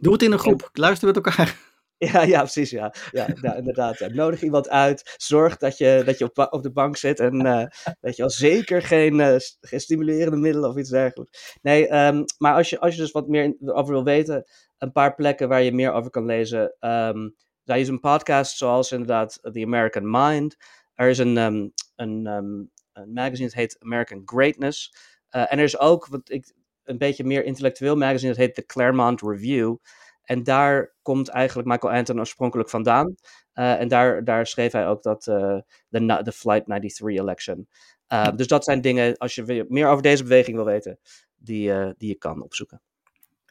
Doe 0.00 0.12
het 0.12 0.22
in 0.22 0.32
een 0.32 0.38
groep, 0.38 0.68
luister 0.72 1.06
met 1.06 1.16
elkaar. 1.16 1.72
Ja, 2.12 2.22
ja, 2.22 2.38
precies. 2.40 2.70
Ja, 2.70 2.94
ja 3.10 3.26
nou, 3.40 3.56
inderdaad. 3.56 4.08
Nodig 4.12 4.42
iemand 4.42 4.68
uit. 4.68 5.14
Zorg 5.16 5.56
dat 5.56 5.78
je, 5.78 6.02
dat 6.04 6.18
je 6.18 6.24
op, 6.24 6.46
op 6.50 6.62
de 6.62 6.72
bank 6.72 6.96
zit. 6.96 7.20
En 7.20 7.34
uh, 7.46 7.66
weet 8.00 8.16
je 8.16 8.22
wel, 8.22 8.30
zeker 8.30 8.82
geen, 8.82 9.18
uh, 9.18 9.36
geen 9.60 9.80
stimulerende 9.80 10.36
middelen 10.36 10.70
of 10.70 10.76
iets 10.76 10.90
dergelijks. 10.90 11.58
Nee, 11.62 11.94
um, 11.94 12.24
maar 12.38 12.54
als 12.54 12.70
je, 12.70 12.80
als 12.80 12.94
je 12.94 13.00
dus 13.00 13.10
wat 13.10 13.28
meer 13.28 13.56
over 13.60 13.92
wil 13.92 14.04
weten, 14.04 14.44
een 14.78 14.92
paar 14.92 15.14
plekken 15.14 15.48
waar 15.48 15.62
je 15.62 15.72
meer 15.72 15.92
over 15.92 16.10
kan 16.10 16.24
lezen. 16.24 16.76
Um, 16.80 17.34
daar 17.64 17.78
is 17.78 17.88
een 17.88 18.00
podcast 18.00 18.56
zoals 18.56 18.92
inderdaad 18.92 19.38
The 19.42 19.62
American 19.64 20.10
Mind. 20.10 20.56
Er 20.94 21.08
is 21.08 21.18
een, 21.18 21.36
um, 21.36 21.72
een, 21.96 22.26
een 22.26 23.12
magazine 23.12 23.48
dat 23.48 23.56
heet 23.56 23.76
American 23.80 24.22
Greatness. 24.24 24.94
Uh, 25.30 25.52
en 25.52 25.58
er 25.58 25.64
is 25.64 25.78
ook 25.78 26.06
wat 26.06 26.30
ik, 26.30 26.52
een 26.84 26.98
beetje 26.98 27.24
meer 27.24 27.44
intellectueel 27.44 27.96
magazine 27.96 28.32
dat 28.32 28.40
heet 28.40 28.54
The 28.54 28.66
Claremont 28.66 29.20
Review. 29.20 29.76
En 30.24 30.42
daar 30.42 30.94
komt 31.02 31.28
eigenlijk 31.28 31.68
Michael 31.68 31.92
Anton 31.92 32.18
oorspronkelijk 32.18 32.70
vandaan. 32.70 33.14
Uh, 33.54 33.80
en 33.80 33.88
daar, 33.88 34.24
daar 34.24 34.46
schreef 34.46 34.72
hij 34.72 34.86
ook 34.86 35.02
dat 35.02 35.26
uh, 35.26 35.58
de, 35.88 36.20
de 36.22 36.32
Flight 36.32 36.64
93 36.64 37.06
election. 37.06 37.68
Uh, 38.08 38.28
dus 38.36 38.46
dat 38.46 38.64
zijn 38.64 38.80
dingen, 38.80 39.16
als 39.16 39.34
je 39.34 39.66
meer 39.68 39.88
over 39.88 40.02
deze 40.02 40.22
beweging 40.22 40.56
wil 40.56 40.64
weten, 40.64 40.98
die, 41.36 41.72
die 41.96 42.08
je 42.08 42.14
kan 42.14 42.42
opzoeken. 42.42 42.82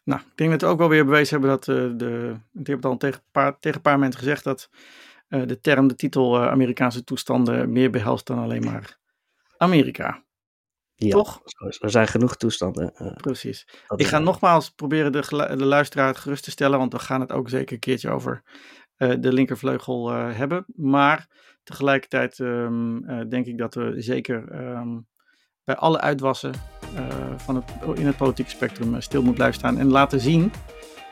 Nou, 0.04 0.22
ik 0.22 0.38
denk 0.38 0.52
dat 0.52 0.62
we 0.62 0.68
ook 0.68 0.78
wel 0.78 0.90
weer 0.90 1.06
bewezen 1.06 1.40
hebben 1.40 1.50
dat 1.50 1.66
de. 2.00 2.36
Ik 2.54 2.68
heb 2.68 2.76
het 2.76 2.86
al 2.86 2.98
tegen 2.98 3.20
een 3.20 3.32
paar, 3.32 3.60
tegen 3.60 3.78
een 3.78 3.84
paar 3.84 4.00
mensen 4.00 4.20
gezegd 4.20 4.44
dat 4.44 4.70
de 5.28 5.60
term, 5.62 5.88
de 5.88 5.96
titel 5.96 6.40
Amerikaanse 6.40 7.04
toestanden 7.04 7.72
meer 7.72 7.90
behelst 7.90 8.28
dan 8.28 8.40
alleen 8.40 8.64
maar 8.64 9.00
Amerika. 9.58 10.24
Ja, 11.06 11.12
Toch? 11.12 11.42
Er 11.80 11.90
zijn 11.90 12.08
genoeg 12.08 12.36
toestanden. 12.36 12.94
Uh, 13.02 13.14
Precies. 13.14 13.68
Ik 13.96 14.06
ga 14.06 14.20
nogmaals 14.20 14.70
proberen 14.70 15.12
de, 15.12 15.54
de 15.58 15.66
luisteraar 15.66 16.16
gerust 16.16 16.44
te 16.44 16.52
stellen, 16.52 16.80
want 16.80 16.94
we 16.94 17.00
gaan 17.00 17.22
het 17.22 17.32
ook 17.32 17.50
zeker 17.50 17.74
een 17.74 17.80
keertje 17.80 18.10
over 18.10 18.44
uh, 18.98 19.14
de 19.20 19.34
linkervleugel 19.34 20.12
uh, 20.12 20.36
hebben. 20.36 20.66
Maar 20.76 21.28
tegelijkertijd 21.64 22.40
um, 22.40 23.06
denk 23.30 23.46
ik 23.46 23.58
dat 23.58 23.76
we 23.76 23.94
zeker 23.98 24.62
um, 24.76 25.08
bij 25.64 25.76
alle 25.76 26.00
uitwassen 26.00 26.54
van 27.38 27.56
het, 27.56 27.66
in 27.94 28.06
het 28.06 28.18
politieke 28.18 28.52
spectrum 28.52 29.02
stil 29.02 29.20
moeten 29.20 29.36
blijven 29.36 29.60
staan 29.60 29.78
en 29.78 29.92
laten 29.92 30.20
zien. 30.20 30.52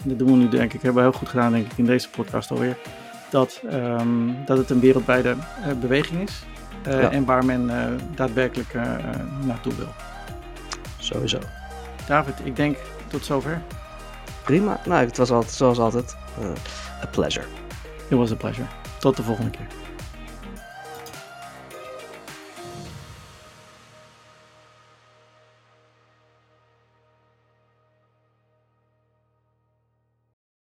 Dat 0.04 0.20
doen 0.20 0.32
we 0.32 0.38
nu 0.38 0.50
denk 0.50 0.74
ik, 0.74 0.82
hebben 0.82 1.04
we 1.04 1.10
heel 1.10 1.20
goed 1.20 1.30
gedaan 1.30 1.52
denk 1.52 1.72
ik 1.72 1.78
in 1.78 1.86
deze 1.86 2.10
podcast 2.10 2.52
alweer. 2.52 2.78
Dat, 3.30 3.62
um, 3.72 4.46
dat 4.46 4.58
het 4.58 4.70
een 4.70 4.80
wereldwijde 4.80 5.36
beweging 5.80 6.22
is. 6.22 6.44
Uh, 6.88 7.14
en 7.14 7.26
waar 7.26 7.45
men 7.45 7.70
uh, 7.70 7.86
daadwerkelijk 8.16 8.74
uh, 8.74 8.95
naartoe 9.45 9.76
wil. 9.76 9.94
Sowieso. 10.98 11.40
David, 12.08 12.34
ik 12.44 12.56
denk 12.56 12.78
tot 13.08 13.26
zover. 13.26 13.62
Prima. 14.44 14.80
Nou, 14.86 15.06
het 15.06 15.18
was 15.18 15.32
altijd, 15.32 15.53
zoals 15.53 15.80
altijd 15.80 16.16
a 17.03 17.08
pleasure. 17.12 17.45
It 18.10 18.18
was 18.18 18.32
a 18.32 18.36
pleasure. 18.36 18.68
Tot 18.99 19.16
de 19.18 19.24
volgende 19.24 19.52
keer. 19.52 19.68